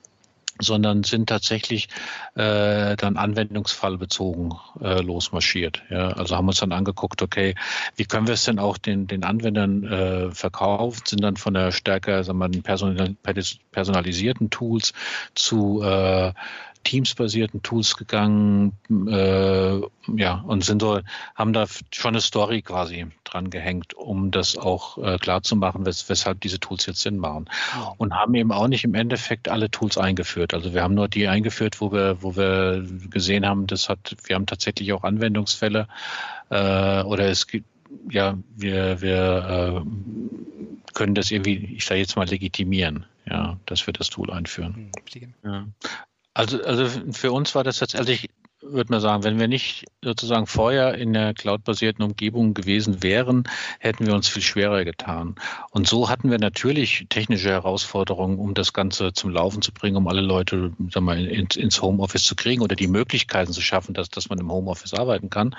sondern 0.61 1.03
sind 1.03 1.29
tatsächlich 1.29 1.89
äh, 2.35 2.97
dann 2.97 3.17
anwendungsfallbezogen 3.17 4.55
äh, 4.81 5.01
losmarschiert. 5.03 5.83
Ja, 5.91 6.09
also 6.09 6.37
haben 6.37 6.49
uns 6.49 6.61
dann 6.61 6.73
angeguckt, 6.73 7.23
okay, 7.23 7.55
wie 7.97 8.05
können 8.05 8.27
wir 8.27 8.35
es 8.35 8.45
denn 8.45 8.59
auch 8.59 8.79
den, 8.79 9.07
den 9.07 9.25
Anwendern 9.25 9.85
äh, 9.85 10.31
verkaufen, 10.31 11.03
sind 11.07 11.23
dann 11.23 11.37
von 11.37 11.55
der 11.55 11.73
stärker 11.73 12.25
sagen 12.25 12.39
wir, 12.39 13.15
personalisierten 13.73 14.51
Tools 14.51 14.93
zu 15.35 15.83
äh, 15.83 16.33
teamsbasierten 16.87 17.63
Tools 17.63 17.97
gegangen, 17.97 18.73
äh, 19.09 19.81
ja, 20.17 20.45
und 20.47 20.65
sind 20.65 20.81
so, 20.81 21.01
haben 21.35 21.53
da 21.53 21.67
schon 21.91 22.11
eine 22.11 22.21
Story 22.21 22.63
quasi 22.63 23.07
dran 23.25 23.51
gehängt, 23.51 23.95
um 23.95 24.31
das 24.31 24.57
auch 24.57 24.97
äh, 24.99 25.19
klar 25.19 25.43
zu 25.43 25.57
machen, 25.57 25.85
wes 25.85 26.09
weshalb 26.09 26.41
diese 26.41 26.61
Tools 26.61 26.87
jetzt 26.87 27.01
Sinn 27.01 27.19
machen. 27.19 27.51
Und 27.99 28.15
haben 28.15 28.35
eben 28.37 28.53
auch 28.53 28.69
nicht 28.69 28.85
im 28.85 28.95
Endeffekt 28.95 29.49
alle 29.49 29.69
Tools 29.69 29.99
eingeführt. 29.99 30.55
Also 30.55 30.75
wir 30.75 30.85
haben 30.85 30.95
nur 30.95 31.09
die 31.09 31.27
eingeführt, 31.27 31.81
wo 31.81 31.91
wir, 31.91 32.23
wo 32.23 32.37
wir 32.37 32.87
gesehen 33.11 33.45
haben, 33.45 33.67
das 33.67 33.89
hat, 33.89 34.15
wir 34.25 34.37
haben 34.37 34.47
tatsächlich 34.47 34.93
auch 34.93 35.03
Anwendungsfälle 35.03 35.89
äh, 36.51 37.03
oder 37.03 37.29
es 37.29 37.49
gibt 37.49 37.67
ja, 38.11 38.39
wir, 38.55 39.01
wir 39.01 39.85
äh, 39.85 40.93
können 40.95 41.15
das 41.15 41.31
irgendwie, 41.31 41.75
ich 41.77 41.85
sage 41.85 42.01
jetzt 42.01 42.17
mal, 42.17 42.29
legitimieren, 42.29 43.07
ja, 43.25 43.59
dass 43.67 43.87
wir 43.87 43.93
das 43.93 44.11
Tool 44.11 44.31
einführen. 44.31 44.93
Hm, 45.13 45.35
ja. 45.45 45.67
Also, 46.37 46.63
also 46.63 46.87
für 47.13 47.33
uns 47.33 47.55
war 47.55 47.65
das 47.65 47.79
tatsächlich, 47.79 48.29
würde 48.61 48.93
man 48.93 49.01
sagen, 49.01 49.25
wenn 49.25 49.41
wir 49.41 49.49
nicht 49.49 49.87
sozusagen 50.05 50.47
vorher 50.47 50.95
in 50.95 51.15
der 51.15 51.33
cloud-basierten 51.33 52.05
Umgebung 52.05 52.53
gewesen 52.53 53.03
wären, 53.03 53.45
hätten 53.79 54.07
wir 54.07 54.13
uns 54.13 54.29
viel 54.29 54.43
schwerer 54.43 54.85
getan. 54.85 55.37
Und 55.71 55.89
so 55.89 56.11
hatten 56.11 56.31
wir 56.31 56.39
natürlich 56.39 57.07
technische 57.09 57.49
Herausforderungen, 57.49 58.39
um 58.39 58.53
das 58.53 58.75
Ganze 58.75 59.15
zum 59.15 59.31
Laufen 59.31 59.63
zu 59.63 59.73
bringen, 59.73 59.97
um 59.97 60.09
alle 60.09 60.21
Leute 60.21 60.73
sag 60.91 61.03
mal, 61.03 61.25
ins, 61.25 61.81
Homeoffice 61.81 62.25
zu 62.25 62.37
kriegen 62.37 62.61
oder 62.61 62.77
die 62.77 62.89
Möglichkeiten 62.89 63.55
zu 63.55 63.63
schaffen, 63.63 63.95
dass, 63.95 64.11
dass 64.11 64.29
man 64.29 64.39
im 64.39 64.53
Homeoffice 64.53 64.93
arbeiten 64.93 65.31
kann. 65.31 65.57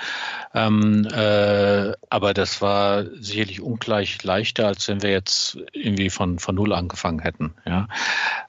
Ähm, 0.54 1.08
äh, 1.12 1.94
aber 2.12 2.36
das 2.36 2.62
war 2.62 3.04
sicherlich 3.20 3.62
ungleich 3.62 4.22
leichter, 4.24 4.68
als 4.68 4.88
wenn 4.88 5.02
wir 5.02 5.10
jetzt 5.10 5.58
irgendwie 5.74 6.12
von, 6.12 6.38
von 6.38 6.54
Null 6.54 6.72
angefangen 6.72 7.20
hätten. 7.20 7.56
Ja. 7.66 7.88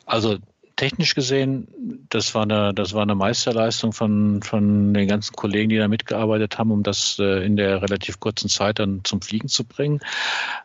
Also 0.05 0.37
technisch 0.79 1.15
gesehen, 1.15 1.69
das 2.09 2.35
war 2.35 2.43
eine, 2.43 2.73
das 2.73 2.95
war 2.95 3.03
eine 3.03 3.17
Meisterleistung 3.17 3.93
von, 3.93 4.43
von 4.43 4.95
den 4.95 5.09
ganzen 5.09 5.35
Kollegen, 5.35 5.69
die 5.69 5.77
da 5.77 5.89
mitgearbeitet 5.89 6.57
haben, 6.57 6.71
um 6.71 6.83
das 6.83 7.19
äh, 7.19 7.45
in 7.45 7.57
der 7.57 7.83
relativ 7.83 8.21
kurzen 8.21 8.49
Zeit 8.49 8.79
dann 8.79 9.01
zum 9.05 9.21
Fliegen 9.21 9.49
zu 9.49 9.65
bringen. 9.65 10.01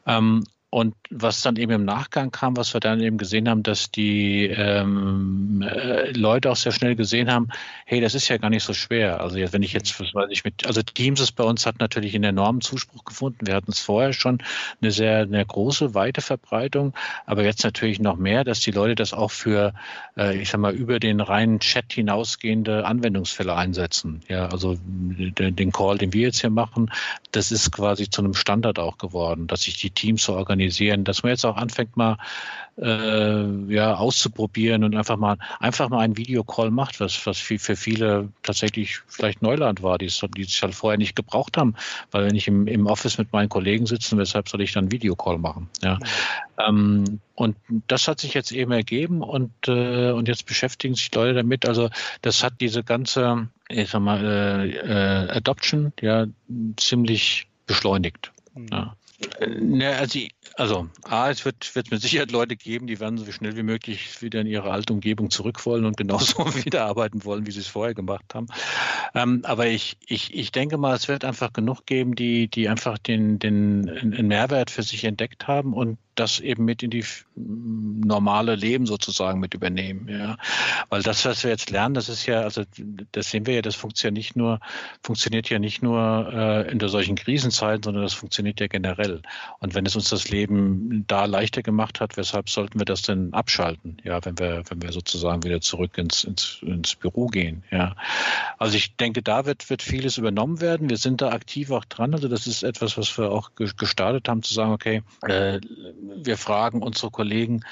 Ähm, 0.05 0.43
und 0.73 0.95
was 1.11 1.41
dann 1.41 1.55
eben 1.57 1.71
im 1.71 1.85
Nachgang 1.85 2.31
kam, 2.31 2.57
was 2.57 2.73
wir 2.73 2.79
dann 2.79 2.99
eben 2.99 3.19
gesehen 3.19 3.47
haben, 3.47 3.61
dass 3.61 3.91
die 3.91 4.47
ähm, 4.47 5.61
äh, 5.61 6.09
Leute 6.13 6.49
auch 6.49 6.55
sehr 6.55 6.71
schnell 6.71 6.95
gesehen 6.95 7.31
haben, 7.31 7.49
hey, 7.85 8.01
das 8.01 8.15
ist 8.15 8.27
ja 8.27 8.37
gar 8.37 8.49
nicht 8.49 8.63
so 8.63 8.73
schwer. 8.73 9.21
Also 9.21 9.37
jetzt, 9.37 9.53
wenn 9.53 9.61
ich 9.61 9.73
jetzt, 9.73 9.99
was 9.99 10.15
weiß 10.15 10.29
ich, 10.31 10.43
mit, 10.43 10.65
also 10.65 10.81
Teams 10.81 11.19
ist 11.19 11.33
bei 11.33 11.43
uns 11.43 11.67
hat 11.67 11.79
natürlich 11.79 12.15
einen 12.15 12.23
enormen 12.23 12.61
Zuspruch 12.61 13.05
gefunden. 13.05 13.45
Wir 13.45 13.53
hatten 13.53 13.69
es 13.69 13.81
vorher 13.81 14.13
schon 14.13 14.39
eine 14.81 14.89
sehr 14.89 15.19
eine 15.19 15.45
große, 15.45 15.93
weite 15.93 16.21
Verbreitung, 16.21 16.93
aber 17.27 17.43
jetzt 17.43 17.63
natürlich 17.63 17.99
noch 17.99 18.17
mehr, 18.17 18.43
dass 18.43 18.59
die 18.61 18.71
Leute 18.71 18.95
das 18.95 19.13
auch 19.13 19.29
für, 19.29 19.75
äh, 20.17 20.35
ich 20.41 20.49
sag 20.49 20.59
mal, 20.59 20.73
über 20.73 20.99
den 20.99 21.19
reinen 21.19 21.59
Chat 21.59 21.93
hinausgehende 21.93 22.87
Anwendungsfälle 22.87 23.55
einsetzen. 23.55 24.23
Ja, 24.27 24.47
also 24.47 24.79
den, 24.83 25.55
den 25.55 25.71
Call, 25.71 25.99
den 25.99 26.13
wir 26.13 26.23
jetzt 26.23 26.41
hier 26.41 26.49
machen, 26.49 26.91
das 27.31 27.51
ist 27.51 27.71
quasi 27.71 28.09
zu 28.09 28.21
einem 28.21 28.33
Standard 28.33 28.79
auch 28.79 28.97
geworden, 28.97 29.45
dass 29.45 29.61
sich 29.61 29.77
die 29.77 29.91
Teams 29.91 30.23
so 30.23 30.33
organisieren 30.33 30.62
organisieren, 30.63 31.03
dass 31.03 31.23
man 31.23 31.31
jetzt 31.31 31.45
auch 31.45 31.57
anfängt 31.57 31.97
mal 31.97 32.17
äh, 32.77 33.71
ja 33.71 33.95
auszuprobieren 33.95 34.83
und 34.83 34.95
einfach 34.95 35.17
mal 35.17 35.37
einfach 35.59 35.89
mal 35.89 35.99
einen 35.99 36.17
Videocall 36.17 36.71
macht, 36.71 36.99
was 36.99 37.25
was 37.27 37.37
für, 37.37 37.59
viele 37.59 38.29
tatsächlich 38.41 38.99
vielleicht 39.07 39.41
Neuland 39.41 39.83
war, 39.83 39.97
die 39.97 40.07
es 40.07 40.23
die 40.35 40.41
es 40.41 40.61
halt 40.61 40.73
vorher 40.73 40.97
nicht 40.97 41.15
gebraucht 41.15 41.57
haben, 41.57 41.75
weil 42.11 42.25
wenn 42.25 42.35
ich 42.35 42.47
im, 42.47 42.67
im 42.67 42.87
Office 42.87 43.17
mit 43.17 43.31
meinen 43.31 43.49
Kollegen 43.49 43.85
sitze, 43.85 44.17
weshalb 44.17 44.49
soll 44.49 44.61
ich 44.61 44.73
dann 44.73 44.91
Videocall 44.91 45.37
machen? 45.37 45.69
Ja. 45.83 45.99
Ähm, 46.57 47.19
und 47.35 47.55
das 47.87 48.07
hat 48.07 48.19
sich 48.19 48.33
jetzt 48.33 48.51
eben 48.51 48.71
ergeben 48.71 49.21
und 49.21 49.51
äh, 49.67 50.11
und 50.11 50.27
jetzt 50.27 50.45
beschäftigen 50.45 50.95
sich 50.95 51.13
Leute 51.13 51.35
damit. 51.35 51.67
Also 51.67 51.89
das 52.21 52.43
hat 52.43 52.53
diese 52.59 52.83
ganze 52.83 53.49
ich 53.69 53.89
sag 53.89 54.01
mal 54.01 54.23
äh, 54.25 54.69
äh, 54.77 55.29
Adoption 55.37 55.93
ja 56.01 56.25
ziemlich 56.77 57.47
beschleunigt. 57.67 58.31
Mhm. 58.55 58.67
Ja. 58.71 58.95
Ne, 59.47 59.95
also, 59.95 60.19
also 60.55 60.87
A, 61.03 61.29
es 61.29 61.45
wird, 61.45 61.75
wird 61.75 61.91
mit 61.91 62.01
Sicherheit 62.01 62.31
Leute 62.31 62.55
geben, 62.55 62.87
die 62.87 62.99
werden 62.99 63.17
so 63.17 63.31
schnell 63.31 63.55
wie 63.55 63.63
möglich 63.63 64.21
wieder 64.21 64.41
in 64.41 64.47
ihre 64.47 64.71
alte 64.71 64.93
Umgebung 64.93 65.29
zurück 65.29 65.65
wollen 65.65 65.85
und 65.85 65.97
genauso 65.97 66.45
wieder 66.65 66.85
arbeiten 66.85 67.23
wollen, 67.25 67.45
wie 67.45 67.51
sie 67.51 67.59
es 67.59 67.67
vorher 67.67 67.93
gemacht 67.93 68.33
haben. 68.33 68.47
Ähm, 69.15 69.41
aber 69.43 69.67
ich, 69.67 69.97
ich, 70.07 70.33
ich 70.33 70.51
denke 70.51 70.77
mal, 70.77 70.95
es 70.95 71.07
wird 71.07 71.25
einfach 71.25 71.53
genug 71.53 71.85
geben, 71.85 72.15
die, 72.15 72.47
die 72.47 72.69
einfach 72.69 72.97
den, 72.97 73.39
den, 73.39 73.89
einen 73.89 74.27
Mehrwert 74.27 74.69
für 74.69 74.83
sich 74.83 75.03
entdeckt 75.03 75.47
haben 75.47 75.73
und 75.73 75.97
das 76.15 76.39
eben 76.39 76.65
mit 76.65 76.83
in 76.83 76.89
die 76.89 77.05
normale 77.35 78.55
Leben 78.55 78.85
sozusagen 78.85 79.39
mit 79.39 79.53
übernehmen. 79.53 80.07
Ja. 80.09 80.37
Weil 80.89 81.01
das, 81.01 81.25
was 81.25 81.43
wir 81.43 81.51
jetzt 81.51 81.69
lernen, 81.69 81.95
das 81.95 82.09
ist 82.09 82.25
ja, 82.25 82.41
also 82.41 82.63
das 83.11 83.29
sehen 83.29 83.45
wir 83.45 83.55
ja, 83.55 83.61
das 83.61 83.75
funktioniert 83.75 84.13
nicht 84.13 84.35
nur, 84.35 84.59
funktioniert 85.01 85.49
ja 85.49 85.59
nicht 85.59 85.81
nur 85.81 86.31
äh, 86.33 86.71
in 86.71 86.79
solchen 86.87 87.15
Krisenzeiten, 87.15 87.83
sondern 87.83 88.03
das 88.03 88.13
funktioniert 88.13 88.59
ja 88.59 88.67
generell. 88.67 89.21
Und 89.59 89.75
wenn 89.75 89.85
es 89.85 89.95
uns 89.95 90.09
das 90.09 90.29
Leben 90.29 91.05
da 91.07 91.25
leichter 91.25 91.63
gemacht 91.63 91.99
hat, 91.99 92.17
weshalb 92.17 92.49
sollten 92.49 92.79
wir 92.79 92.85
das 92.85 93.01
denn 93.01 93.33
abschalten? 93.33 93.97
Ja, 94.03 94.23
wenn 94.23 94.37
wir, 94.37 94.63
wenn 94.69 94.81
wir 94.81 94.91
sozusagen 94.91 95.43
wieder 95.43 95.61
zurück 95.61 95.97
ins, 95.97 96.23
ins, 96.23 96.59
ins 96.61 96.95
Büro 96.95 97.27
gehen. 97.27 97.63
Ja. 97.71 97.95
Also 98.57 98.77
ich 98.77 98.95
denke, 98.95 99.21
da 99.21 99.45
wird, 99.45 99.69
wird 99.69 99.81
vieles 99.81 100.17
übernommen 100.17 100.61
werden. 100.61 100.89
Wir 100.89 100.97
sind 100.97 101.21
da 101.21 101.29
aktiv 101.29 101.71
auch 101.71 101.85
dran. 101.85 102.13
Also 102.13 102.27
das 102.27 102.47
ist 102.47 102.63
etwas, 102.63 102.97
was 102.97 103.17
wir 103.17 103.31
auch 103.31 103.51
gestartet 103.55 104.27
haben, 104.27 104.43
zu 104.43 104.53
sagen, 104.53 104.71
okay, 104.71 105.01
äh, 105.23 105.59
wir 106.15 106.37
fragen 106.37 106.81
unsere 106.81 107.11
Kollegen 107.11 107.63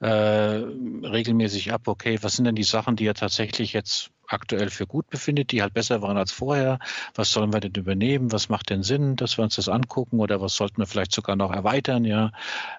äh, 0.00 0.08
regelmäßig 0.08 1.72
ab, 1.72 1.88
okay, 1.88 2.18
was 2.22 2.36
sind 2.36 2.44
denn 2.44 2.54
die 2.54 2.62
Sachen, 2.62 2.96
die 2.96 3.04
ihr 3.04 3.14
tatsächlich 3.14 3.72
jetzt 3.72 4.10
aktuell 4.28 4.70
für 4.70 4.86
gut 4.86 5.08
befindet, 5.10 5.52
die 5.52 5.62
halt 5.62 5.74
besser 5.74 6.02
waren 6.02 6.16
als 6.16 6.32
vorher. 6.32 6.78
Was 7.14 7.32
sollen 7.32 7.52
wir 7.52 7.60
denn 7.60 7.72
übernehmen? 7.72 8.30
Was 8.30 8.48
macht 8.48 8.70
denn 8.70 8.82
Sinn, 8.82 9.16
dass 9.16 9.38
wir 9.38 9.44
uns 9.44 9.56
das 9.56 9.68
angucken 9.68 10.20
oder 10.20 10.40
was 10.40 10.54
sollten 10.54 10.78
wir 10.78 10.86
vielleicht 10.86 11.12
sogar 11.12 11.34
noch 11.34 11.52
erweitern? 11.52 12.04
Ja, 12.04 12.32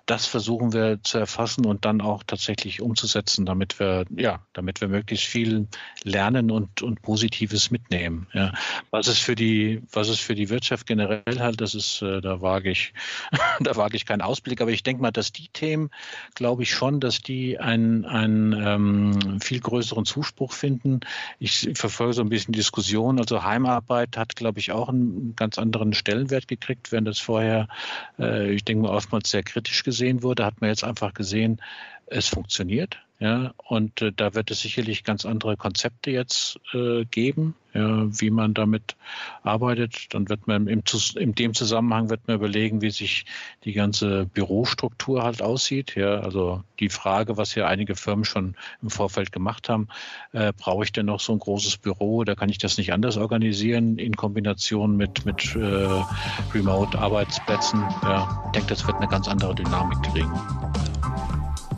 das 0.05 0.25
versuchen 0.25 0.73
wir 0.73 0.99
zu 1.03 1.17
erfassen 1.17 1.65
und 1.65 1.85
dann 1.85 2.01
auch 2.01 2.23
tatsächlich 2.23 2.81
umzusetzen, 2.81 3.45
damit 3.45 3.79
wir, 3.79 4.05
ja, 4.15 4.39
damit 4.53 4.81
wir 4.81 4.87
möglichst 4.87 5.25
viel 5.25 5.67
lernen 6.03 6.51
und, 6.51 6.81
und 6.81 7.01
Positives 7.01 7.71
mitnehmen. 7.71 8.27
Ja, 8.33 8.53
was 8.91 9.07
es 9.07 9.17
für 9.17 9.35
die, 9.35 9.81
was 9.91 10.09
es 10.09 10.19
für 10.19 10.35
die 10.35 10.49
Wirtschaft 10.49 10.85
generell 10.85 11.39
halt, 11.39 11.61
das 11.61 11.73
ist, 11.73 12.01
äh, 12.01 12.21
da 12.21 12.41
wage 12.41 12.69
ich, 12.69 12.93
da 13.59 13.75
wage 13.75 13.97
ich 13.97 14.05
keinen 14.05 14.21
Ausblick, 14.21 14.61
aber 14.61 14.71
ich 14.71 14.83
denke 14.83 15.01
mal, 15.01 15.11
dass 15.11 15.31
die 15.31 15.49
Themen, 15.49 15.89
glaube 16.35 16.63
ich 16.63 16.71
schon, 16.71 16.99
dass 16.99 17.21
die 17.21 17.59
einen, 17.59 18.05
einen 18.05 18.53
ähm, 18.53 19.41
viel 19.41 19.59
größeren 19.59 20.05
Zuspruch 20.05 20.53
finden 20.53 20.99
ich 21.39 21.69
verfolge 21.75 22.13
so 22.13 22.21
ein 22.21 22.29
bisschen 22.29 22.51
Diskussion. 22.51 23.17
Also 23.17 23.43
Heimarbeit 23.43 24.17
hat, 24.17 24.35
glaube 24.35 24.59
ich, 24.59 24.71
auch 24.73 24.89
einen 24.89 25.35
ganz 25.37 25.57
anderen 25.57 25.93
Stellenwert 25.93 26.49
gekriegt, 26.49 26.91
während 26.91 27.07
das 27.07 27.19
vorher, 27.19 27.69
äh, 28.19 28.51
ich 28.51 28.65
denke 28.65 28.83
mal, 28.83 28.93
oftmals 28.93 29.31
sehr 29.31 29.43
kritisch 29.43 29.83
gesehen 29.83 30.21
wurde. 30.21 30.45
Hat 30.45 30.59
man 30.59 30.69
jetzt 30.69 30.83
einfach 30.83 31.13
gesehen, 31.13 31.61
es 32.09 32.27
funktioniert. 32.27 32.99
Ja, 33.21 33.53
und 33.67 34.01
äh, 34.01 34.13
da 34.15 34.33
wird 34.33 34.49
es 34.49 34.61
sicherlich 34.61 35.03
ganz 35.03 35.25
andere 35.25 35.57
Konzepte 35.57 36.09
jetzt 36.09 36.57
äh, 36.73 37.03
geben, 37.03 37.53
ja, 37.73 38.05
wie 38.17 38.29
man 38.29 38.53
damit 38.53 38.95
arbeitet. 39.43 40.13
Dann 40.13 40.29
wird 40.29 40.47
man 40.47 40.67
im, 40.67 40.83
in 41.15 41.35
dem 41.35 41.53
Zusammenhang 41.53 42.09
wird 42.09 42.25
man 42.27 42.37
überlegen, 42.37 42.81
wie 42.81 42.91
sich 42.91 43.25
die 43.65 43.73
ganze 43.73 44.25
Bürostruktur 44.25 45.21
halt 45.21 45.41
aussieht. 45.41 45.95
Ja, 45.97 46.21
also 46.21 46.63
die 46.79 46.87
Frage, 46.87 47.35
was 47.35 47.55
ja 47.55 47.67
einige 47.67 47.97
Firmen 47.97 48.23
schon 48.23 48.55
im 48.81 48.89
Vorfeld 48.89 49.33
gemacht 49.33 49.67
haben, 49.67 49.89
äh, 50.31 50.53
brauche 50.57 50.85
ich 50.85 50.93
denn 50.93 51.07
noch 51.07 51.19
so 51.19 51.33
ein 51.33 51.39
großes 51.39 51.75
Büro 51.75 52.19
oder 52.19 52.37
kann 52.37 52.47
ich 52.47 52.57
das 52.57 52.77
nicht 52.77 52.93
anders 52.93 53.17
organisieren 53.17 53.97
in 53.97 54.15
Kombination 54.15 54.95
mit, 54.95 55.25
mit 55.25 55.57
äh, 55.57 55.89
Remote-Arbeitsplätzen? 56.53 57.81
Ja, 58.03 58.43
ich 58.45 58.51
denke, 58.53 58.69
das 58.69 58.87
wird 58.87 58.95
eine 58.95 59.09
ganz 59.09 59.27
andere 59.27 59.53
Dynamik 59.53 60.01
kriegen. 60.03 60.31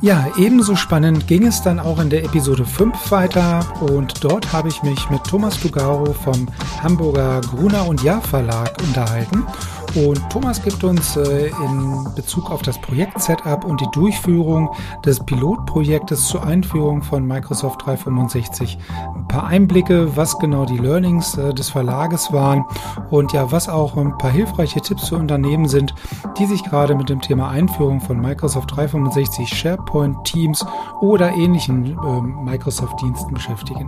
Ja, 0.02 0.28
ebenso 0.36 0.76
spannend 0.76 1.28
ging 1.28 1.46
es 1.46 1.62
dann 1.62 1.80
auch 1.80 2.00
in 2.00 2.10
der 2.10 2.24
Episode 2.24 2.66
5 2.66 3.12
weiter. 3.12 3.64
Und 3.82 4.24
dort 4.24 4.52
habe 4.52 4.68
ich 4.68 4.82
mich 4.82 5.12
mit 5.12 5.24
Thomas 5.24 5.60
Dugaro 5.60 6.14
vom 6.14 6.48
Hamburger 6.82 7.40
Gruner 7.42 7.88
und 7.88 8.02
Jahr 8.02 8.22
Verlag 8.22 8.74
unterhalten 8.82 9.46
und 9.96 10.30
Thomas 10.30 10.62
gibt 10.64 10.84
uns 10.84 11.18
äh, 11.18 11.48
in 11.48 12.08
Bezug 12.16 12.50
auf 12.50 12.62
das 12.62 12.80
Projekt-Setup 12.80 13.66
und 13.66 13.82
die 13.82 13.88
Durchführung 13.92 14.70
des 15.06 15.20
Pilotprojektes 15.20 16.28
zur 16.28 16.44
Einführung 16.44 17.02
von 17.02 17.26
Microsoft 17.26 17.86
365 17.86 18.78
ein 19.16 19.28
paar 19.28 19.48
Einblicke, 19.48 20.16
was 20.16 20.38
genau 20.40 20.66
die 20.66 20.78
Learnings 20.78 21.38
äh, 21.38 21.54
des 21.54 21.70
Verlages 21.70 22.32
waren 22.32 22.66
und 23.10 23.34
ja, 23.34 23.52
was 23.52 23.70
auch 23.70 23.98
ein 23.98 24.18
paar 24.18 24.32
hilfreiche 24.32 24.82
Tipps 24.82 25.10
für 25.10 25.16
Unternehmen 25.16 25.68
sind, 25.68 25.94
die 26.38 26.46
sich 26.46 26.64
gerade 26.64 26.96
mit 26.96 27.10
dem 27.10 27.22
Thema 27.22 27.50
Einführung 27.50 28.02
von 28.02 28.20
Microsoft 28.20 28.72
365 28.76 29.50
SharePoint, 29.50 30.24
Teams 30.24 30.66
oder 31.02 31.32
ähnlichen 31.32 31.98
äh, 31.98 32.22
Microsoft-Diensten 32.22 33.34
beschäftigen. 33.34 33.88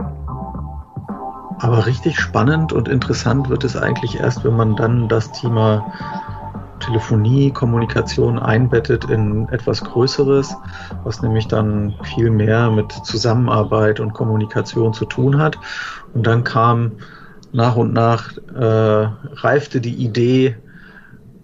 Aber 1.60 1.86
richtig 1.86 2.20
spannend 2.20 2.74
und 2.74 2.88
interessant 2.88 3.50
wird 3.50 3.64
es 3.64 3.76
eigentlich 3.76 4.20
erst, 4.20 4.44
wenn 4.44 4.56
man 4.56 4.76
dann 4.76 5.08
das 5.08 5.32
Thema 5.32 5.86
Telefonie, 6.80 7.52
Kommunikation 7.52 8.40
einbettet 8.40 9.06
in 9.06 9.48
etwas 9.50 9.84
Größeres, 9.84 10.56
was 11.04 11.22
nämlich 11.22 11.48
dann 11.48 11.96
viel 12.04 12.30
mehr 12.30 12.70
mit 12.70 12.92
Zusammenarbeit 12.92 14.00
und 14.00 14.14
Kommunikation 14.14 14.94
zu 14.94 15.06
tun 15.06 15.40
hat. 15.40 15.58
Und 16.14 16.28
dann 16.28 16.44
kam 16.44 16.94
nach 17.54 17.76
und 17.76 17.94
nach, 17.94 18.36
äh, 18.54 19.08
reifte 19.36 19.80
die 19.80 19.96
Idee, 19.96 20.58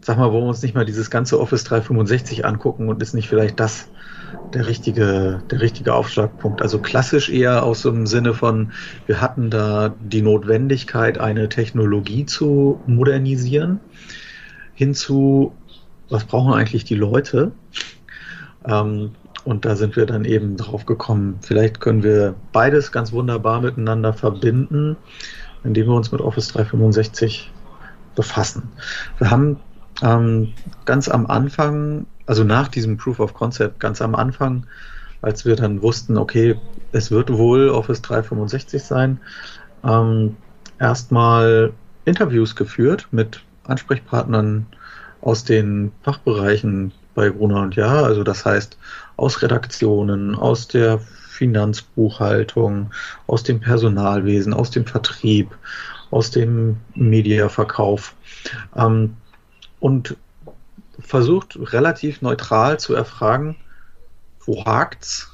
sag 0.01 0.17
mal, 0.17 0.31
wollen 0.31 0.43
wir 0.43 0.49
uns 0.49 0.61
nicht 0.61 0.75
mal 0.75 0.85
dieses 0.85 1.09
ganze 1.09 1.39
Office 1.39 1.63
365 1.63 2.45
angucken 2.45 2.89
und 2.89 3.01
ist 3.01 3.13
nicht 3.13 3.29
vielleicht 3.29 3.59
das 3.59 3.87
der 4.53 4.67
richtige, 4.67 5.41
der 5.49 5.61
richtige 5.61 5.93
Aufschlagpunkt. 5.93 6.61
Also 6.61 6.79
klassisch 6.79 7.29
eher 7.29 7.63
aus 7.63 7.83
dem 7.83 8.07
Sinne 8.07 8.33
von, 8.33 8.71
wir 9.05 9.21
hatten 9.21 9.49
da 9.49 9.93
die 9.99 10.21
Notwendigkeit, 10.21 11.17
eine 11.17 11.49
Technologie 11.49 12.25
zu 12.25 12.79
modernisieren, 12.87 13.79
hinzu, 14.73 15.53
was 16.09 16.25
brauchen 16.25 16.53
eigentlich 16.53 16.83
die 16.83 16.95
Leute? 16.95 17.51
Ähm, 18.65 19.11
und 19.45 19.65
da 19.65 19.75
sind 19.75 19.95
wir 19.95 20.05
dann 20.05 20.25
eben 20.25 20.57
drauf 20.57 20.85
gekommen, 20.85 21.39
vielleicht 21.41 21.79
können 21.79 22.03
wir 22.03 22.35
beides 22.51 22.91
ganz 22.91 23.11
wunderbar 23.11 23.61
miteinander 23.61 24.13
verbinden, 24.13 24.97
indem 25.63 25.87
wir 25.87 25.93
uns 25.93 26.11
mit 26.11 26.21
Office 26.21 26.49
365 26.49 27.51
befassen. 28.15 28.69
Wir 29.17 29.31
haben 29.31 29.57
ähm, 30.01 30.53
ganz 30.85 31.09
am 31.09 31.25
Anfang 31.27 32.05
also 32.29 32.43
nach 32.43 32.67
diesem 32.67 32.95
Proof 32.95 33.19
of 33.19 33.33
Concept 33.33 33.79
ganz 33.79 34.03
am 34.03 34.13
Anfang, 34.13 34.67
als 35.23 35.45
wir 35.45 35.55
dann 35.55 35.81
wussten, 35.81 36.15
okay, 36.15 36.55
es 36.91 37.09
wird 37.09 37.33
wohl 37.33 37.69
Office 37.69 38.03
365 38.03 38.83
sein, 38.83 39.19
ähm, 39.83 40.37
erstmal 40.79 41.73
Interviews 42.05 42.55
geführt 42.55 43.07
mit 43.09 43.41
Ansprechpartnern 43.63 44.67
aus 45.21 45.43
den 45.43 45.91
Fachbereichen 46.03 46.91
bei 47.15 47.29
Gruner 47.29 47.63
und 47.63 47.75
Ja, 47.75 48.03
also 48.03 48.23
das 48.23 48.45
heißt 48.45 48.77
aus 49.17 49.41
Redaktionen, 49.41 50.35
aus 50.35 50.67
der 50.67 50.99
Finanzbuchhaltung, 50.99 52.91
aus 53.25 53.41
dem 53.41 53.59
Personalwesen, 53.59 54.53
aus 54.53 54.69
dem 54.69 54.85
Vertrieb, 54.85 55.57
aus 56.11 56.29
dem 56.29 56.77
Mediaverkauf. 56.93 58.13
Ähm, 58.75 59.15
und 59.79 60.15
versucht 60.99 61.57
relativ 61.71 62.21
neutral 62.21 62.79
zu 62.79 62.93
erfragen, 62.93 63.55
wo 64.45 64.65
hakt's? 64.65 65.31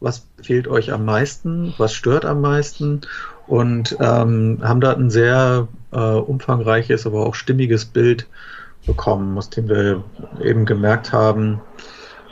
Was 0.00 0.26
fehlt 0.42 0.68
euch 0.68 0.92
am 0.92 1.04
meisten? 1.04 1.74
Was 1.78 1.94
stört 1.94 2.24
am 2.24 2.40
meisten? 2.40 3.00
Und 3.46 3.96
ähm, 4.00 4.58
haben 4.62 4.80
da 4.80 4.92
ein 4.92 5.10
sehr 5.10 5.68
äh, 5.92 5.98
umfangreiches, 5.98 7.06
aber 7.06 7.24
auch 7.26 7.34
stimmiges 7.34 7.86
Bild 7.86 8.26
bekommen, 8.86 9.36
aus 9.38 9.50
dem 9.50 9.68
wir 9.68 10.04
eben 10.42 10.64
gemerkt 10.64 11.12
haben, 11.12 11.60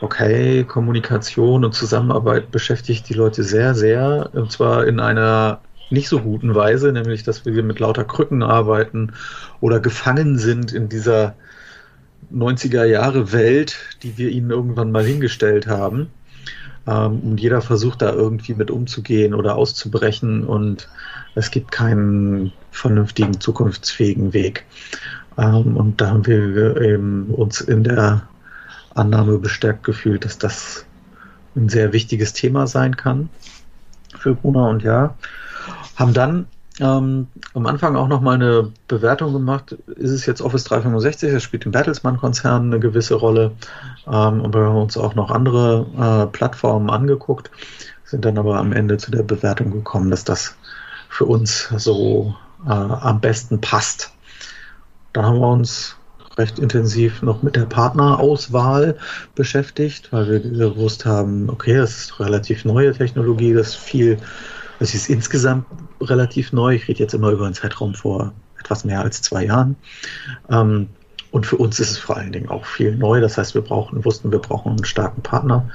okay, 0.00 0.64
Kommunikation 0.64 1.64
und 1.64 1.72
Zusammenarbeit 1.72 2.50
beschäftigt 2.50 3.08
die 3.08 3.14
Leute 3.14 3.42
sehr, 3.42 3.74
sehr, 3.74 4.30
und 4.32 4.52
zwar 4.52 4.86
in 4.86 5.00
einer 5.00 5.60
nicht 5.90 6.08
so 6.08 6.20
guten 6.20 6.54
Weise, 6.54 6.92
nämlich 6.92 7.22
dass 7.22 7.44
wir 7.44 7.62
mit 7.62 7.78
lauter 7.78 8.04
Krücken 8.04 8.42
arbeiten 8.42 9.12
oder 9.60 9.80
gefangen 9.80 10.38
sind 10.38 10.72
in 10.72 10.88
dieser 10.88 11.34
90er 12.32 12.84
Jahre 12.84 13.32
Welt, 13.32 13.76
die 14.02 14.16
wir 14.18 14.30
ihnen 14.30 14.50
irgendwann 14.50 14.92
mal 14.92 15.04
hingestellt 15.04 15.66
haben. 15.66 16.10
Ähm, 16.86 17.20
und 17.20 17.40
jeder 17.40 17.60
versucht 17.60 18.02
da 18.02 18.12
irgendwie 18.12 18.54
mit 18.54 18.70
umzugehen 18.70 19.34
oder 19.34 19.56
auszubrechen 19.56 20.44
und 20.44 20.88
es 21.34 21.50
gibt 21.50 21.72
keinen 21.72 22.52
vernünftigen, 22.70 23.40
zukunftsfähigen 23.40 24.32
Weg. 24.32 24.64
Ähm, 25.38 25.76
und 25.76 26.00
da 26.00 26.08
haben 26.08 26.26
wir 26.26 26.80
eben 26.80 27.26
uns 27.26 27.60
in 27.60 27.84
der 27.84 28.28
Annahme 28.94 29.38
bestärkt 29.38 29.84
gefühlt, 29.84 30.24
dass 30.24 30.38
das 30.38 30.84
ein 31.56 31.68
sehr 31.68 31.92
wichtiges 31.92 32.32
Thema 32.32 32.66
sein 32.66 32.96
kann 32.96 33.28
für 34.18 34.34
Bruna 34.34 34.68
und 34.68 34.82
ja. 34.82 35.14
Haben 35.96 36.14
dann 36.14 36.46
ähm, 36.80 37.28
am 37.54 37.66
Anfang 37.66 37.94
auch 37.96 38.08
nochmal 38.08 38.34
eine 38.34 38.72
Bewertung 38.88 39.32
gemacht. 39.32 39.76
Ist 39.96 40.10
es 40.10 40.26
jetzt 40.26 40.42
Office 40.42 40.64
365? 40.64 41.32
Das 41.32 41.42
spielt 41.42 41.66
im 41.66 41.72
Bertelsmann-Konzern 41.72 42.66
eine 42.66 42.80
gewisse 42.80 43.14
Rolle. 43.14 43.52
Ähm, 44.06 44.40
und 44.40 44.54
wir 44.54 44.62
haben 44.62 44.76
uns 44.76 44.96
auch 44.96 45.14
noch 45.14 45.30
andere 45.30 45.86
äh, 45.96 46.32
Plattformen 46.32 46.90
angeguckt, 46.90 47.50
sind 48.04 48.24
dann 48.24 48.38
aber 48.38 48.58
am 48.58 48.72
Ende 48.72 48.96
zu 48.96 49.10
der 49.10 49.22
Bewertung 49.22 49.70
gekommen, 49.70 50.10
dass 50.10 50.24
das 50.24 50.56
für 51.08 51.26
uns 51.26 51.68
so 51.76 52.34
äh, 52.66 52.70
am 52.70 53.20
besten 53.20 53.60
passt. 53.60 54.12
Dann 55.12 55.26
haben 55.26 55.38
wir 55.38 55.48
uns 55.48 55.96
recht 56.36 56.58
intensiv 56.58 57.22
noch 57.22 57.44
mit 57.44 57.54
der 57.54 57.66
Partnerauswahl 57.66 58.98
beschäftigt, 59.36 60.12
weil 60.12 60.28
wir 60.28 60.40
gewusst 60.40 61.04
haben, 61.06 61.48
okay, 61.48 61.76
das 61.76 61.96
ist 61.96 62.20
relativ 62.20 62.64
neue 62.64 62.92
Technologie, 62.92 63.52
das 63.52 63.76
viel, 63.76 64.18
das 64.80 64.94
ist 64.94 65.08
insgesamt 65.08 65.66
relativ 66.00 66.52
neu. 66.52 66.74
Ich 66.74 66.88
rede 66.88 67.00
jetzt 67.00 67.14
immer 67.14 67.30
über 67.30 67.46
einen 67.46 67.54
Zeitraum 67.54 67.94
vor 67.94 68.32
etwas 68.58 68.84
mehr 68.84 69.00
als 69.00 69.22
zwei 69.22 69.44
Jahren. 69.44 69.76
Ähm, 70.50 70.88
und 71.30 71.46
für 71.46 71.56
uns 71.56 71.80
ist 71.80 71.90
es 71.90 71.98
vor 71.98 72.16
allen 72.16 72.32
Dingen 72.32 72.48
auch 72.48 72.64
viel 72.64 72.94
neu. 72.94 73.20
Das 73.20 73.36
heißt, 73.36 73.54
wir 73.54 73.62
brauchen, 73.62 74.04
wussten, 74.04 74.30
wir 74.30 74.38
brauchen 74.38 74.70
einen 74.70 74.84
starken 74.84 75.22
Partner, 75.22 75.68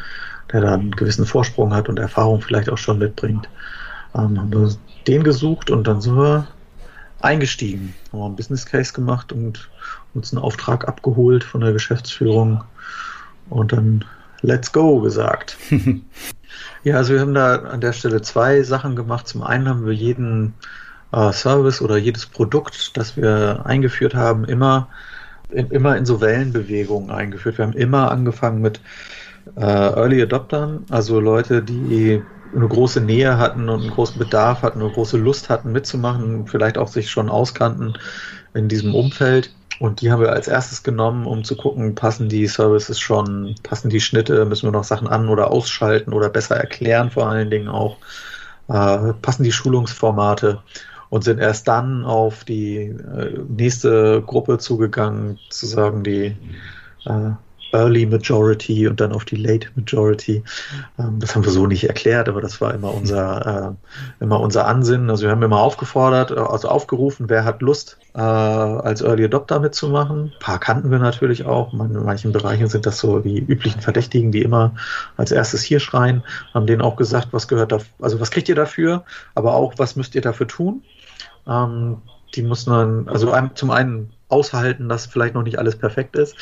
der 0.52 0.62
da 0.62 0.74
einen 0.74 0.92
gewissen 0.92 1.26
Vorsprung 1.26 1.74
hat 1.74 1.90
und 1.90 2.00
Erfahrung 2.00 2.42
vielleicht 2.42 2.70
auch 2.70 2.78
schon 2.78 3.00
mitbringt. 3.00 3.50
Ähm, 4.16 4.40
haben 4.40 4.52
wir 4.52 4.76
den 5.08 5.24
gesucht 5.24 5.70
und 5.70 5.86
dann 5.86 6.02
sind 6.02 6.16
wir 6.16 6.48
eingestiegen, 7.22 7.94
haben 8.12 8.24
einen 8.24 8.36
Business 8.36 8.66
Case 8.66 8.94
gemacht 8.94 9.32
und 9.34 9.70
uns 10.14 10.32
einen 10.32 10.42
Auftrag 10.42 10.88
abgeholt 10.88 11.44
von 11.44 11.62
der 11.62 11.74
Geschäftsführung 11.74 12.64
und 13.50 13.74
dann 13.74 14.06
Let's 14.42 14.72
go 14.72 15.02
gesagt. 15.02 15.58
ja, 16.84 16.96
also 16.96 17.14
wir 17.14 17.22
haben 17.22 17.34
da 17.34 17.56
an 17.56 17.82
der 17.82 17.94
Stelle 17.94 18.22
zwei 18.22 18.62
Sachen 18.64 18.96
gemacht. 18.96 19.28
Zum 19.28 19.44
einen 19.44 19.68
haben 19.68 19.86
wir 19.86 19.94
jeden 19.94 20.54
äh, 21.12 21.32
Service 21.34 21.82
oder 21.82 21.98
jedes 21.98 22.26
Produkt, 22.26 22.98
das 22.98 23.18
wir 23.18 23.66
eingeführt 23.66 24.16
haben, 24.16 24.46
immer 24.46 24.88
in, 25.52 25.68
immer 25.72 25.98
in 25.98 26.06
so 26.06 26.22
Wellenbewegungen 26.22 27.12
eingeführt. 27.12 27.58
Wir 27.58 27.66
haben 27.66 27.74
immer 27.74 28.12
angefangen 28.12 28.62
mit 28.62 28.80
äh, 29.56 29.62
Early 29.62 30.22
Adoptern, 30.22 30.86
also 30.90 31.20
Leute, 31.20 31.64
die 31.64 32.22
eine 32.56 32.68
große 32.68 33.02
Nähe 33.02 33.38
hatten 33.38 33.70
und 33.70 33.82
einen 33.82 33.92
großen 33.92 34.18
Bedarf 34.18 34.64
hatten, 34.64 34.82
eine 34.82 34.92
große 34.92 35.18
Lust 35.18 35.50
hatten 35.50 35.72
mitzumachen, 35.72 36.48
vielleicht 36.48 36.78
auch 36.78 36.88
sich 36.88 37.10
schon 37.10 37.30
auskannten 37.30 37.94
in 38.54 38.68
diesem 38.68 38.96
Umfeld. 38.96 39.54
Und 39.80 40.02
die 40.02 40.12
haben 40.12 40.22
wir 40.22 40.34
als 40.34 40.48
erstes 40.50 40.84
genommen, 40.84 41.26
um 41.26 41.44
zu 41.46 41.56
gucken, 41.56 41.96
passen 41.96 42.28
die 42.28 42.48
Services 42.48 43.00
schon, 43.00 43.56
passen 43.64 43.90
die 43.90 44.02
Schnitte, 44.02 44.46
müssen 44.46 44.68
wir 44.68 44.72
noch 44.72 44.84
Sachen 44.84 45.08
an- 45.08 45.30
oder 45.30 45.52
ausschalten 45.52 46.12
oder 46.12 46.30
besser 46.30 46.58
erklären 46.58 47.12
vor 47.12 47.28
allen 47.28 47.50
Dingen 47.50 47.70
auch, 47.70 47.98
äh, 48.68 49.14
passen 49.22 49.44
die 49.44 49.54
Schulungsformate 49.54 50.62
und 51.10 51.24
sind 51.24 51.40
erst 51.40 51.68
dann 51.68 52.04
auf 52.04 52.44
die 52.44 52.78
äh, 52.78 53.40
nächste 53.48 54.22
Gruppe 54.22 54.58
zugegangen, 54.58 55.40
zu 55.50 55.66
sagen, 55.66 56.04
die 56.04 56.36
äh, 57.06 57.32
Early 57.72 58.06
Majority 58.06 58.88
und 58.88 59.00
dann 59.00 59.12
auf 59.12 59.26
die 59.26 59.36
Late 59.36 59.70
Majority. 59.76 60.44
Ähm, 60.98 61.20
das 61.20 61.36
haben 61.36 61.44
wir 61.44 61.52
so 61.52 61.68
nicht 61.68 61.88
erklärt, 61.88 62.30
aber 62.30 62.42
das 62.42 62.62
war 62.62 62.74
immer 62.74 62.94
unser, 62.94 63.78
äh, 64.20 64.24
immer 64.24 64.40
unser 64.40 64.68
Ansinnen. 64.68 65.10
Also 65.10 65.24
wir 65.24 65.32
haben 65.32 65.44
immer 65.44 65.60
aufgefordert, 65.60 66.32
äh, 66.32 66.36
also 66.36 66.68
aufgerufen, 66.70 67.30
wer 67.30 67.46
hat 67.46 67.62
Lust, 67.62 67.98
äh, 68.16 68.20
als 68.20 69.02
Early 69.02 69.26
Adopter 69.26 69.60
mitzumachen. 69.60 70.34
Ein 70.34 70.40
paar 70.40 70.60
kannten 70.60 70.92
wir 70.92 71.00
natürlich 71.00 71.46
auch. 71.46 71.74
In 71.74 72.04
manchen 72.04 72.32
Bereichen 72.32 72.68
sind 72.68 72.86
das 72.86 73.00
so 73.00 73.20
die 73.20 73.40
üblichen 73.40 73.82
Verdächtigen, 73.82 74.32
die 74.32 74.42
immer 74.42 74.76
als 75.18 75.32
erstes 75.32 75.62
hier 75.62 75.80
schreien, 75.80 76.24
haben 76.54 76.68
denen 76.68 76.82
auch 76.82 76.96
gesagt, 76.96 77.30
was 77.32 77.48
gehört 77.48 77.72
da, 77.72 77.80
also 78.02 78.20
was 78.20 78.32
kriegt 78.32 78.50
ihr 78.50 78.56
dafür, 78.56 79.04
aber 79.36 79.54
auch, 79.54 79.74
was 79.78 79.96
müsst 79.96 80.16
ihr 80.16 80.22
dafür 80.22 80.48
tun. 80.48 80.84
Ähm, 81.48 81.98
die 82.36 82.44
muss 82.44 82.66
man, 82.66 83.08
also 83.10 83.34
zum 83.56 83.72
einen 83.72 84.12
aushalten, 84.30 84.90
dass 84.90 85.08
vielleicht 85.08 85.34
noch 85.34 85.44
nicht 85.44 85.58
alles 85.58 85.76
perfekt 85.76 86.16
ist, 86.16 86.36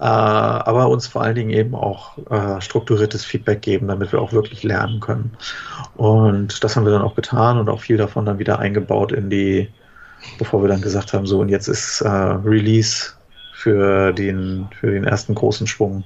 äh, 0.00 0.04
aber 0.04 0.88
uns 0.88 1.06
vor 1.06 1.22
allen 1.22 1.34
Dingen 1.34 1.50
eben 1.50 1.74
auch 1.74 2.16
äh, 2.30 2.60
strukturiertes 2.60 3.24
Feedback 3.24 3.60
geben, 3.62 3.88
damit 3.88 4.12
wir 4.12 4.20
auch 4.20 4.32
wirklich 4.32 4.62
lernen 4.62 5.00
können. 5.00 5.36
Und 5.96 6.64
das 6.64 6.76
haben 6.76 6.84
wir 6.84 6.92
dann 6.92 7.02
auch 7.02 7.14
getan 7.14 7.58
und 7.58 7.68
auch 7.68 7.80
viel 7.80 7.98
davon 7.98 8.24
dann 8.24 8.38
wieder 8.38 8.58
eingebaut 8.58 9.12
in 9.12 9.28
die, 9.28 9.68
bevor 10.38 10.62
wir 10.62 10.68
dann 10.68 10.80
gesagt 10.80 11.12
haben, 11.12 11.26
so 11.26 11.40
und 11.40 11.50
jetzt 11.50 11.68
ist 11.68 12.00
äh, 12.00 12.08
Release 12.08 13.12
für 13.52 14.12
den, 14.12 14.68
für 14.80 14.90
den 14.90 15.04
ersten 15.04 15.34
großen 15.34 15.66
Schwung 15.66 16.04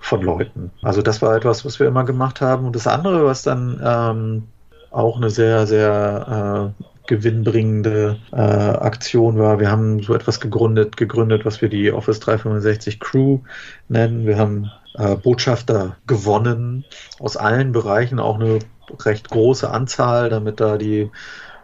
von 0.00 0.22
Leuten. 0.22 0.70
Also 0.82 1.02
das 1.02 1.20
war 1.20 1.36
etwas, 1.36 1.64
was 1.64 1.78
wir 1.80 1.86
immer 1.86 2.04
gemacht 2.04 2.40
haben. 2.40 2.66
Und 2.66 2.76
das 2.76 2.86
andere, 2.86 3.24
was 3.24 3.42
dann 3.42 3.80
ähm, 3.84 4.42
auch 4.90 5.16
eine 5.16 5.30
sehr, 5.30 5.66
sehr 5.66 6.72
äh, 6.78 6.84
gewinnbringende 7.06 8.18
äh, 8.32 8.36
Aktion 8.36 9.38
war. 9.38 9.58
Wir 9.58 9.70
haben 9.70 10.02
so 10.02 10.14
etwas 10.14 10.40
gegründet, 10.40 10.96
gegründet, 10.96 11.44
was 11.44 11.60
wir 11.60 11.68
die 11.68 11.92
Office 11.92 12.20
365 12.20 13.00
Crew 13.00 13.40
nennen. 13.88 14.26
Wir 14.26 14.38
haben 14.38 14.70
äh, 14.94 15.16
Botschafter 15.16 15.96
gewonnen 16.06 16.84
aus 17.18 17.36
allen 17.36 17.72
Bereichen, 17.72 18.20
auch 18.20 18.38
eine 18.38 18.60
recht 19.04 19.30
große 19.30 19.70
Anzahl, 19.70 20.28
damit 20.28 20.60
da 20.60 20.76
die 20.76 21.10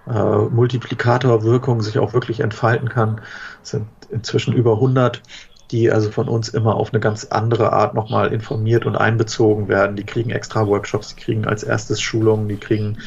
äh, 0.08 0.36
Multiplikatorwirkung 0.36 1.82
sich 1.82 1.98
auch 1.98 2.12
wirklich 2.12 2.40
entfalten 2.40 2.88
kann. 2.88 3.20
Es 3.62 3.70
sind 3.70 3.86
inzwischen 4.10 4.52
über 4.52 4.74
100 4.74 5.22
die 5.70 5.90
also 5.90 6.10
von 6.10 6.28
uns 6.28 6.48
immer 6.48 6.76
auf 6.76 6.92
eine 6.92 7.00
ganz 7.00 7.24
andere 7.24 7.72
Art 7.72 7.94
nochmal 7.94 8.32
informiert 8.32 8.86
und 8.86 8.96
einbezogen 8.96 9.68
werden. 9.68 9.96
Die 9.96 10.04
kriegen 10.04 10.30
extra 10.30 10.66
Workshops, 10.66 11.14
die 11.14 11.20
kriegen 11.20 11.44
als 11.44 11.62
erstes 11.62 12.00
Schulungen, 12.00 12.48
die 12.48 12.56
kriegen 12.56 12.98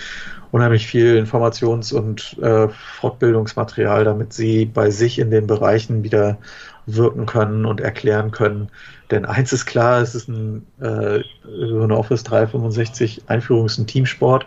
unheimlich 0.52 0.88
viel 0.88 1.18
Informations- 1.18 1.94
und 1.94 2.38
äh, 2.42 2.68
Fortbildungsmaterial, 2.70 4.04
damit 4.04 4.34
sie 4.34 4.66
bei 4.66 4.90
sich 4.90 5.20
in 5.20 5.32
den 5.32 5.48
Bereichen 5.48 6.04
wieder 6.04 6.38
wirken 6.86 7.26
können 7.26 7.66
und 7.66 7.82
erklären 7.82 8.32
können. 8.32 8.70
Denn 9.12 9.26
eins 9.26 9.52
ist 9.54 9.66
klar, 9.66 10.02
es 10.02 10.14
ist 10.14 10.28
ein, 10.28 10.66
äh, 10.80 11.22
so 11.44 11.82
eine 11.82 11.98
Office 11.98 12.24
365 12.24 13.24
Einführung 13.28 13.66
ist 13.66 13.78
ein 13.80 13.88
Teamsport 13.88 14.46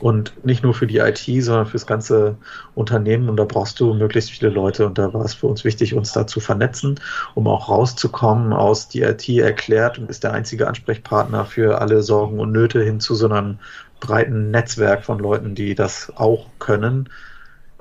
und 0.00 0.32
nicht 0.44 0.62
nur 0.62 0.74
für 0.74 0.86
die 0.86 0.98
IT, 0.98 1.24
sondern 1.42 1.66
fürs 1.66 1.86
ganze 1.86 2.36
Unternehmen 2.74 3.28
und 3.30 3.36
da 3.36 3.44
brauchst 3.44 3.80
du 3.80 3.94
möglichst 3.94 4.30
viele 4.30 4.50
Leute 4.50 4.86
und 4.86 4.98
da 4.98 5.12
war 5.14 5.24
es 5.24 5.34
für 5.34 5.46
uns 5.46 5.64
wichtig, 5.64 5.94
uns 5.94 6.12
da 6.12 6.26
zu 6.26 6.40
vernetzen, 6.40 7.00
um 7.34 7.46
auch 7.46 7.68
rauszukommen 7.68 8.52
aus 8.52 8.88
die 8.88 9.02
IT 9.02 9.28
erklärt 9.28 9.98
und 9.98 10.10
ist 10.10 10.24
der 10.24 10.32
einzige 10.32 10.68
Ansprechpartner 10.68 11.46
für 11.46 11.80
alle 11.80 12.02
Sorgen 12.02 12.38
und 12.38 12.52
Nöte 12.52 12.82
hin 12.82 13.00
zu 13.00 13.14
so 13.14 13.28
einem 13.28 13.58
breiten 14.02 14.50
Netzwerk 14.50 15.04
von 15.04 15.20
Leuten, 15.20 15.54
die 15.54 15.74
das 15.74 16.12
auch 16.16 16.46
können. 16.58 17.08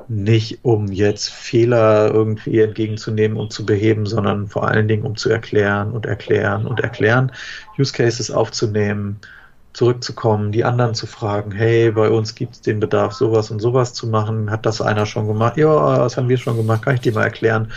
Nicht 0.08 0.60
um 0.64 0.88
jetzt 0.92 1.30
Fehler 1.32 2.12
irgendwie 2.14 2.62
entgegenzunehmen 2.62 3.38
und 3.38 3.52
zu 3.52 3.66
beheben, 3.66 4.06
sondern 4.06 4.48
vor 4.48 4.68
allen 4.68 4.88
Dingen 4.88 5.04
um 5.04 5.16
zu 5.16 5.30
erklären 5.30 5.92
und 5.92 6.06
erklären 6.06 6.68
und 6.68 6.80
erklären, 6.80 7.32
Use 7.78 7.92
Cases 7.92 8.30
aufzunehmen, 8.30 9.20
zurückzukommen, 9.74 10.52
die 10.52 10.64
anderen 10.64 10.94
zu 10.94 11.08
fragen, 11.08 11.52
hey, 11.52 11.92
bei 11.92 12.10
uns 12.10 12.36
gibt 12.36 12.54
es 12.56 12.62
den 12.62 12.80
Bedarf, 12.80 13.14
sowas 13.14 13.50
und 13.50 13.60
sowas 13.60 13.94
zu 13.94 14.08
machen. 14.08 14.52
Hat 14.52 14.66
das 14.66 14.82
einer 14.82 15.06
schon 15.06 15.28
gemacht? 15.28 15.58
Ja, 15.58 15.98
das 15.98 16.18
haben 16.18 16.30
wir 16.30 16.38
schon 16.38 16.58
gemacht, 16.58 16.84
kann 16.84 16.96
ich 16.96 17.02
dir 17.02 17.14
mal 17.14 17.24
erklären. 17.24 17.72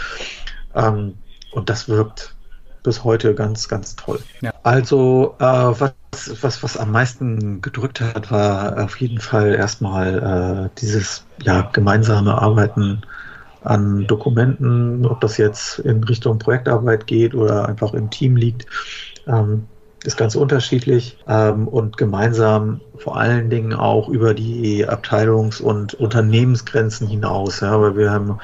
Ähm, 0.74 1.14
und 1.52 1.70
das 1.70 1.88
wirkt 1.88 2.34
bis 2.84 3.02
heute 3.02 3.34
ganz, 3.34 3.68
ganz 3.68 3.96
toll. 3.96 4.20
Ja. 4.40 4.52
Also, 4.62 5.34
äh, 5.40 5.44
was 5.44 5.94
was, 6.40 6.62
was 6.62 6.76
am 6.76 6.92
meisten 6.92 7.60
gedrückt 7.60 8.00
hat, 8.00 8.30
war 8.30 8.84
auf 8.84 9.00
jeden 9.00 9.18
Fall 9.18 9.54
erstmal 9.54 10.70
äh, 10.70 10.80
dieses 10.80 11.26
ja, 11.42 11.62
gemeinsame 11.72 12.40
Arbeiten 12.40 13.02
an 13.62 14.06
Dokumenten, 14.06 15.06
ob 15.06 15.20
das 15.20 15.38
jetzt 15.38 15.78
in 15.80 16.04
Richtung 16.04 16.38
Projektarbeit 16.38 17.06
geht 17.06 17.34
oder 17.34 17.68
einfach 17.68 17.94
im 17.94 18.10
Team 18.10 18.36
liegt. 18.36 18.66
Ähm, 19.26 19.66
ist 20.04 20.18
ganz 20.18 20.34
unterschiedlich 20.34 21.16
ähm, 21.26 21.66
und 21.66 21.96
gemeinsam 21.96 22.82
vor 22.98 23.16
allen 23.16 23.48
Dingen 23.48 23.72
auch 23.72 24.10
über 24.10 24.34
die 24.34 24.86
Abteilungs- 24.86 25.62
und 25.62 25.94
Unternehmensgrenzen 25.94 27.08
hinaus. 27.08 27.60
Ja, 27.60 27.80
weil 27.80 27.96
wir 27.96 28.10
haben 28.10 28.38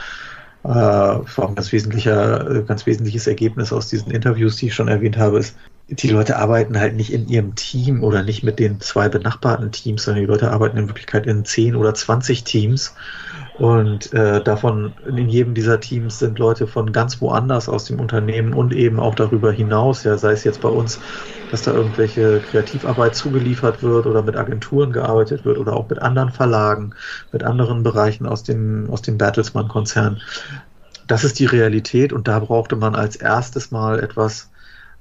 ein 0.62 1.54
ganz 1.54 1.72
wesentlicher, 1.72 2.62
ganz 2.66 2.86
wesentliches 2.86 3.26
Ergebnis 3.26 3.72
aus 3.72 3.88
diesen 3.88 4.11
Interviews, 4.11 4.56
die 4.56 4.66
ich 4.66 4.74
schon 4.74 4.88
erwähnt 4.88 5.16
habe, 5.16 5.38
ist, 5.38 5.56
die 5.88 6.08
Leute 6.08 6.36
arbeiten 6.36 6.78
halt 6.78 6.94
nicht 6.94 7.12
in 7.12 7.28
ihrem 7.28 7.54
Team 7.56 8.04
oder 8.04 8.22
nicht 8.22 8.42
mit 8.44 8.58
den 8.58 8.80
zwei 8.80 9.08
benachbarten 9.08 9.72
Teams, 9.72 10.04
sondern 10.04 10.22
die 10.22 10.28
Leute 10.30 10.52
arbeiten 10.52 10.76
in 10.76 10.88
Wirklichkeit 10.88 11.26
in 11.26 11.44
10 11.44 11.74
oder 11.74 11.94
20 11.94 12.44
Teams. 12.44 12.94
Und 13.61 14.14
äh, 14.14 14.42
davon 14.42 14.94
in 15.06 15.28
jedem 15.28 15.52
dieser 15.52 15.80
Teams 15.80 16.18
sind 16.18 16.38
Leute 16.38 16.66
von 16.66 16.92
ganz 16.92 17.20
woanders 17.20 17.68
aus 17.68 17.84
dem 17.84 18.00
Unternehmen 18.00 18.54
und 18.54 18.72
eben 18.72 18.98
auch 18.98 19.14
darüber 19.14 19.52
hinaus, 19.52 20.02
ja, 20.02 20.16
sei 20.16 20.32
es 20.32 20.44
jetzt 20.44 20.62
bei 20.62 20.70
uns, 20.70 20.98
dass 21.50 21.61
da 21.61 21.74
irgendwelche 21.74 22.40
Kreativarbeit 22.40 23.14
zugeliefert 23.14 23.82
wird 23.82 24.06
oder 24.06 24.22
mit 24.22 24.34
Agenturen 24.34 24.92
gearbeitet 24.92 25.44
wird 25.44 25.58
oder 25.58 25.74
auch 25.74 25.90
mit 25.90 26.00
anderen 26.00 26.30
Verlagen, 26.30 26.94
mit 27.32 27.42
anderen 27.42 27.82
Bereichen 27.82 28.24
aus 28.24 28.44
dem, 28.44 28.88
aus 28.88 29.02
dem 29.02 29.18
Bertelsmann-Konzern. 29.18 30.22
Das 31.06 31.22
ist 31.22 31.38
die 31.38 31.44
Realität 31.44 32.14
und 32.14 32.28
da 32.28 32.38
brauchte 32.38 32.76
man 32.76 32.94
als 32.94 33.16
erstes 33.16 33.70
mal 33.70 34.00
etwas, 34.00 34.50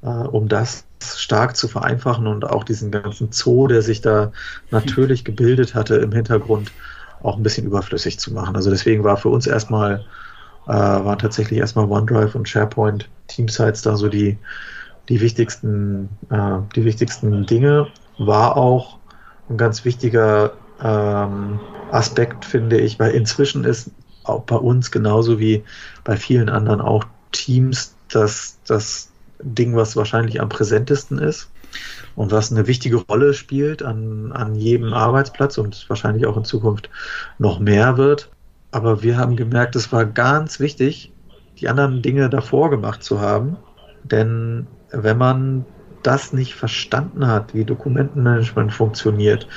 äh, 0.02 0.08
um 0.10 0.50
das 0.50 0.84
stark 1.02 1.56
zu 1.56 1.70
vereinfachen 1.70 2.28
und 2.28 2.44
auch 2.44 2.66
diesen 2.66 2.92
ganzen 2.92 3.32
Zoo, 3.32 3.68
der 3.68 3.84
sich 3.84 4.02
da 4.02 4.34
natürlich 4.70 5.24
gebildet 5.24 5.76
hatte 5.76 5.96
im 5.96 6.12
Hintergrund, 6.12 6.74
auch 7.24 7.38
ein 7.38 7.44
bisschen 7.44 7.66
überflüssig 7.66 8.20
zu 8.20 8.34
machen. 8.34 8.56
Also 8.56 8.70
deswegen 8.70 9.04
war 9.04 9.18
für 9.18 9.30
uns 9.30 9.48
erstmal, 9.48 10.06
äh, 10.68 10.72
waren 10.72 11.20
tatsächlich 11.20 11.60
erstmal 11.60 11.90
OneDrive 11.90 12.36
und 12.36 12.48
SharePoint 12.48 13.10
Teamsites 13.28 13.82
da 13.82 13.96
so 13.96 14.08
die, 14.08 14.38
die 15.10 15.22
wichtigsten, 15.22 16.10
äh, 16.30 16.60
die 16.76 16.86
wichtigsten 16.86 17.46
Dinge. 17.46 17.88
War 18.18 18.58
auch 18.58 18.98
ein 19.50 19.58
ganz 19.58 19.86
wichtiger 19.86 20.54
ähm, 20.82 21.60
Aspekt, 21.92 22.46
finde 22.46 22.78
ich, 22.80 23.00
weil 23.00 23.12
inzwischen 23.12 23.64
ist 23.64 23.92
auch 24.24 24.44
bei 24.44 24.56
uns 24.56 24.92
genauso 24.92 25.40
wie 25.40 25.64
bei 26.04 26.16
vielen 26.16 26.50
anderen 26.50 26.82
auch 26.82 27.04
Teams 27.32 27.96
das, 28.12 28.60
das 28.66 29.10
Ding, 29.42 29.76
was 29.76 29.96
wahrscheinlich 29.96 30.42
am 30.42 30.50
präsentesten 30.50 31.20
ist 31.20 31.50
und 32.20 32.34
was 32.34 32.52
eine 32.52 32.68
wichtige 32.68 32.98
Rolle 32.98 33.34
spielt 33.34 33.82
an, 33.82 34.34
an 34.34 34.54
jedem 34.54 34.92
Arbeitsplatz 34.92 35.58
und 35.58 35.86
wahrscheinlich 35.88 36.26
auch 36.26 36.36
in 36.36 36.44
Zukunft 36.44 36.90
noch 37.38 37.62
mehr 37.62 37.96
wird. 37.96 38.30
Aber 38.72 39.02
wir 39.04 39.18
haben 39.18 39.38
gemerkt, 39.38 39.78
es 39.78 39.94
war 39.94 40.04
ganz 40.04 40.60
wichtig, 40.60 41.14
die 41.62 41.70
anderen 41.70 42.02
Dinge 42.02 42.30
davor 42.30 42.72
gemacht 42.72 43.04
zu 43.04 43.22
haben. 43.22 43.56
Denn 44.04 44.68
wenn 44.92 45.18
man 45.18 45.66
das 46.04 46.34
nicht 46.34 46.56
verstanden 46.56 47.26
hat, 47.26 47.54
wie 47.54 47.64
Dokumentenmanagement 47.64 48.74
funktioniert, 48.74 49.48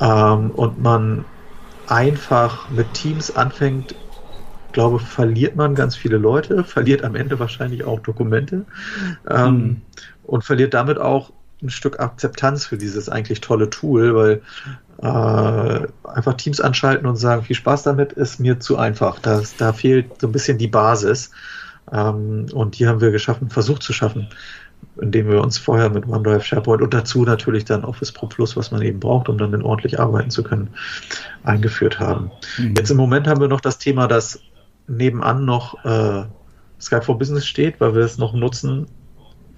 ähm, 0.00 0.50
und 0.50 0.82
man 0.82 1.24
einfach 1.86 2.68
mit 2.70 2.92
Teams 2.94 3.36
anfängt, 3.36 3.94
glaube, 4.72 4.98
verliert 4.98 5.54
man 5.54 5.76
ganz 5.76 5.94
viele 5.94 6.16
Leute, 6.16 6.64
verliert 6.64 7.04
am 7.04 7.14
Ende 7.14 7.38
wahrscheinlich 7.38 7.84
auch 7.84 8.00
Dokumente 8.00 8.64
ähm, 9.30 9.54
mhm. 9.54 9.82
und 10.24 10.42
verliert 10.42 10.74
damit 10.74 10.98
auch 10.98 11.30
ein 11.62 11.70
Stück 11.70 12.00
Akzeptanz 12.00 12.66
für 12.66 12.78
dieses 12.78 13.08
eigentlich 13.08 13.40
tolle 13.40 13.70
Tool, 13.70 14.14
weil 14.14 14.42
äh, 15.02 15.86
einfach 16.08 16.34
Teams 16.34 16.60
anschalten 16.60 17.06
und 17.06 17.16
sagen, 17.16 17.42
viel 17.42 17.56
Spaß 17.56 17.82
damit 17.84 18.12
ist 18.12 18.40
mir 18.40 18.60
zu 18.60 18.76
einfach. 18.76 19.18
Das, 19.20 19.56
da 19.56 19.72
fehlt 19.72 20.20
so 20.20 20.28
ein 20.28 20.32
bisschen 20.32 20.58
die 20.58 20.68
Basis. 20.68 21.30
Ähm, 21.92 22.46
und 22.52 22.78
die 22.78 22.86
haben 22.86 23.00
wir 23.00 23.10
geschaffen, 23.10 23.50
versucht 23.50 23.82
zu 23.82 23.92
schaffen, 23.92 24.28
indem 25.00 25.28
wir 25.28 25.42
uns 25.42 25.58
vorher 25.58 25.90
mit 25.90 26.06
OneDrive, 26.06 26.44
SharePoint 26.44 26.82
und 26.82 26.94
dazu 26.94 27.24
natürlich 27.24 27.64
dann 27.64 27.84
Office 27.84 28.12
Pro 28.12 28.26
Plus, 28.26 28.56
was 28.56 28.70
man 28.70 28.82
eben 28.82 29.00
braucht, 29.00 29.28
um 29.28 29.38
dann 29.38 29.62
ordentlich 29.62 29.98
arbeiten 29.98 30.30
zu 30.30 30.42
können, 30.42 30.70
eingeführt 31.44 31.98
haben. 31.98 32.30
Mhm. 32.58 32.74
Jetzt 32.76 32.90
im 32.90 32.96
Moment 32.96 33.26
haben 33.26 33.40
wir 33.40 33.48
noch 33.48 33.60
das 33.60 33.78
Thema, 33.78 34.06
dass 34.06 34.40
nebenan 34.86 35.44
noch 35.44 35.84
äh, 35.84 36.24
Skype 36.80 37.02
for 37.02 37.18
Business 37.18 37.46
steht, 37.46 37.80
weil 37.80 37.94
wir 37.94 38.02
es 38.02 38.18
noch 38.18 38.34
nutzen. 38.34 38.86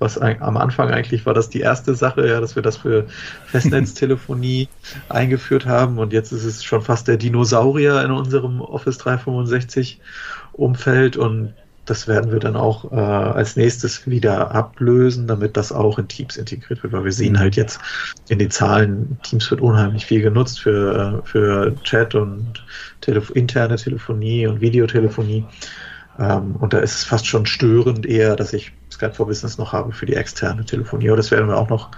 Was 0.01 0.19
am 0.19 0.57
Anfang 0.57 0.91
eigentlich 0.91 1.27
war 1.27 1.35
das 1.35 1.51
die 1.51 1.61
erste 1.61 1.95
Sache, 1.95 2.27
ja, 2.27 2.41
dass 2.41 2.57
wir 2.57 2.63
das 2.63 2.79
für 2.79 3.07
Festnetztelefonie 3.47 4.69
eingeführt 5.09 5.67
haben. 5.67 5.99
Und 5.99 6.13
jetzt 6.13 6.33
ist 6.33 6.45
es 6.45 6.65
schon 6.65 6.83
fast 6.83 7.07
der 7.07 7.17
Dinosaurier 7.17 8.03
in 8.03 8.11
unserem 8.11 8.61
Office 8.61 8.99
365 8.99 10.01
Umfeld. 10.53 11.17
Und 11.17 11.55
das 11.91 12.07
werden 12.07 12.31
wir 12.31 12.39
dann 12.39 12.57
auch 12.57 12.93
äh, 12.93 12.97
als 12.97 13.57
nächstes 13.57 14.07
wieder 14.07 14.53
ablösen, 14.53 15.27
damit 15.27 15.57
das 15.57 15.73
auch 15.73 15.99
in 15.99 16.09
Teams 16.09 16.37
integriert 16.37 16.83
wird, 16.83 16.93
weil 16.93 17.05
wir 17.05 17.13
sehen 17.13 17.39
halt 17.39 17.57
jetzt 17.57 17.81
in 18.29 18.39
den 18.39 18.51
Zahlen, 18.51 19.19
Teams 19.23 19.51
wird 19.51 19.61
unheimlich 19.61 20.07
viel 20.07 20.23
genutzt 20.23 20.61
für, 20.61 21.23
äh, 21.25 21.27
für 21.27 21.75
Chat 21.83 22.15
und 22.15 22.65
Telef 23.01 23.31
interne 23.31 23.77
Telefonie 23.77 24.47
und 24.47 24.61
Videotelefonie. 24.61 25.45
Ähm, 26.19 26.57
und 26.57 26.73
da 26.73 26.79
ist 26.79 26.95
es 26.95 27.05
fast 27.05 27.27
schon 27.27 27.47
störend 27.47 28.07
eher, 28.07 28.37
dass 28.37 28.53
ich 28.53 28.73
Skype 28.91 29.15
for 29.15 29.27
Business 29.27 29.59
noch 29.59 29.73
habe 29.73 29.93
für 29.93 30.07
die 30.07 30.15
externe 30.15 30.65
Telefonie. 30.65 31.09
Aber 31.09 31.17
das 31.17 31.31
werden 31.31 31.49
wir 31.49 31.57
auch 31.57 31.69
noch 31.69 31.91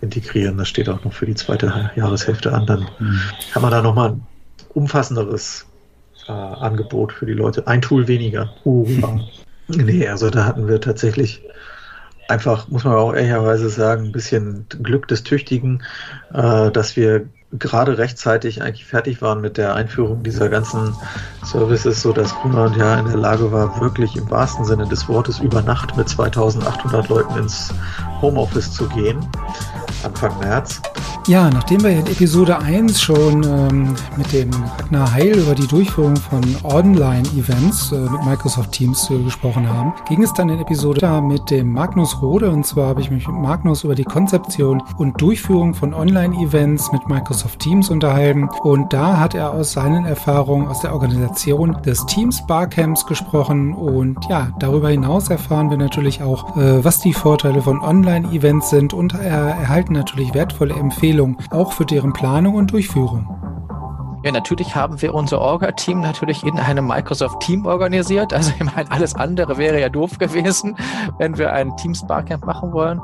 integrieren. 0.00 0.56
Das 0.58 0.68
steht 0.68 0.88
auch 0.88 1.04
noch 1.04 1.12
für 1.12 1.26
die 1.26 1.34
zweite 1.34 1.90
Jahreshälfte 1.94 2.52
an. 2.52 2.66
Dann 2.66 2.88
mhm. 2.98 3.20
kann 3.52 3.62
man 3.62 3.70
da 3.70 3.82
nochmal 3.82 4.10
ein 4.10 4.26
umfassenderes 4.74 5.66
äh, 6.26 6.32
Angebot 6.32 7.12
für 7.12 7.26
die 7.26 7.32
Leute. 7.32 7.66
Ein 7.66 7.82
Tool 7.82 8.08
weniger. 8.08 8.54
Uh, 8.64 8.86
nee, 9.68 10.08
also 10.08 10.30
da 10.30 10.44
hatten 10.44 10.68
wir 10.68 10.80
tatsächlich 10.80 11.42
einfach, 12.28 12.68
muss 12.68 12.84
man 12.84 12.94
auch 12.94 13.14
ehrlicherweise 13.14 13.68
sagen, 13.70 14.06
ein 14.06 14.12
bisschen 14.12 14.66
Glück 14.82 15.08
des 15.08 15.22
Tüchtigen, 15.22 15.82
äh, 16.32 16.70
dass 16.70 16.96
wir 16.96 17.28
gerade 17.52 17.96
rechtzeitig 17.96 18.62
eigentlich 18.62 18.84
fertig 18.84 19.22
waren 19.22 19.40
mit 19.40 19.56
der 19.56 19.74
Einführung 19.74 20.22
dieser 20.22 20.48
ganzen 20.48 20.94
Services, 21.44 22.02
so 22.02 22.12
dass 22.12 22.34
Grunwald 22.34 22.76
ja 22.76 22.98
in 22.98 23.06
der 23.06 23.16
Lage 23.16 23.50
war, 23.50 23.80
wirklich 23.80 24.16
im 24.16 24.30
wahrsten 24.30 24.64
Sinne 24.64 24.86
des 24.86 25.08
Wortes 25.08 25.38
über 25.38 25.62
Nacht 25.62 25.96
mit 25.96 26.08
2800 26.08 27.08
Leuten 27.08 27.38
ins 27.38 27.72
Homeoffice 28.20 28.72
zu 28.72 28.86
gehen. 28.88 29.26
Anfang 30.04 30.38
März. 30.40 30.82
Ja, 31.28 31.50
nachdem 31.50 31.82
wir 31.82 31.90
in 31.90 32.06
Episode 32.06 32.58
1 32.58 33.02
schon 33.02 33.44
ähm, 33.44 33.94
mit 34.16 34.32
dem 34.32 34.48
Ragnar 34.78 35.12
Heil 35.12 35.38
über 35.38 35.54
die 35.54 35.66
Durchführung 35.66 36.16
von 36.16 36.40
Online-Events 36.64 37.92
äh, 37.92 37.98
mit 37.98 38.24
Microsoft 38.24 38.72
Teams 38.72 39.10
äh, 39.10 39.22
gesprochen 39.22 39.68
haben, 39.68 39.92
ging 40.08 40.22
es 40.22 40.32
dann 40.32 40.48
in 40.48 40.58
Episode 40.58 41.20
mit 41.20 41.50
dem 41.50 41.70
Magnus 41.70 42.22
Rode. 42.22 42.48
Und 42.50 42.64
zwar 42.64 42.88
habe 42.88 43.02
ich 43.02 43.10
mich 43.10 43.28
mit 43.28 43.36
Magnus 43.36 43.84
über 43.84 43.94
die 43.94 44.04
Konzeption 44.04 44.82
und 44.96 45.20
Durchführung 45.20 45.74
von 45.74 45.92
Online-Events 45.92 46.92
mit 46.92 47.06
Microsoft 47.10 47.58
Teams 47.58 47.90
unterhalten. 47.90 48.48
Und 48.62 48.94
da 48.94 49.18
hat 49.18 49.34
er 49.34 49.52
aus 49.52 49.72
seinen 49.72 50.06
Erfahrungen 50.06 50.66
aus 50.66 50.80
der 50.80 50.94
Organisation 50.94 51.76
des 51.84 52.06
Teams 52.06 52.46
Barcamps 52.46 53.04
gesprochen. 53.04 53.74
Und 53.74 54.16
ja, 54.30 54.48
darüber 54.60 54.88
hinaus 54.88 55.28
erfahren 55.28 55.68
wir 55.68 55.76
natürlich 55.76 56.22
auch, 56.22 56.56
äh, 56.56 56.82
was 56.82 57.00
die 57.00 57.12
Vorteile 57.12 57.60
von 57.60 57.82
Online-Events 57.82 58.70
sind. 58.70 58.94
Und 58.94 59.12
er 59.12 59.48
erhalten 59.48 59.92
natürlich 59.92 60.32
wertvolle 60.32 60.72
Empfehlungen 60.72 61.17
Empfehlung, 61.18 61.36
auch 61.50 61.72
für 61.72 61.84
deren 61.84 62.12
Planung 62.12 62.54
und 62.54 62.72
Durchführung. 62.72 63.26
Ja, 64.24 64.32
natürlich 64.32 64.74
haben 64.74 65.00
wir 65.00 65.14
unser 65.14 65.40
Orga-Team 65.40 66.00
natürlich 66.00 66.42
in 66.42 66.58
einem 66.58 66.86
Microsoft 66.88 67.40
Team 67.40 67.66
organisiert. 67.66 68.32
Also 68.32 68.52
ich 68.58 68.64
meine, 68.64 68.90
alles 68.90 69.14
andere 69.14 69.58
wäre 69.58 69.80
ja 69.80 69.88
doof 69.88 70.18
gewesen, 70.18 70.76
wenn 71.18 71.38
wir 71.38 71.52
ein 71.52 71.76
Teams 71.76 72.06
Barcamp 72.06 72.44
machen 72.44 72.72
wollen. 72.72 73.00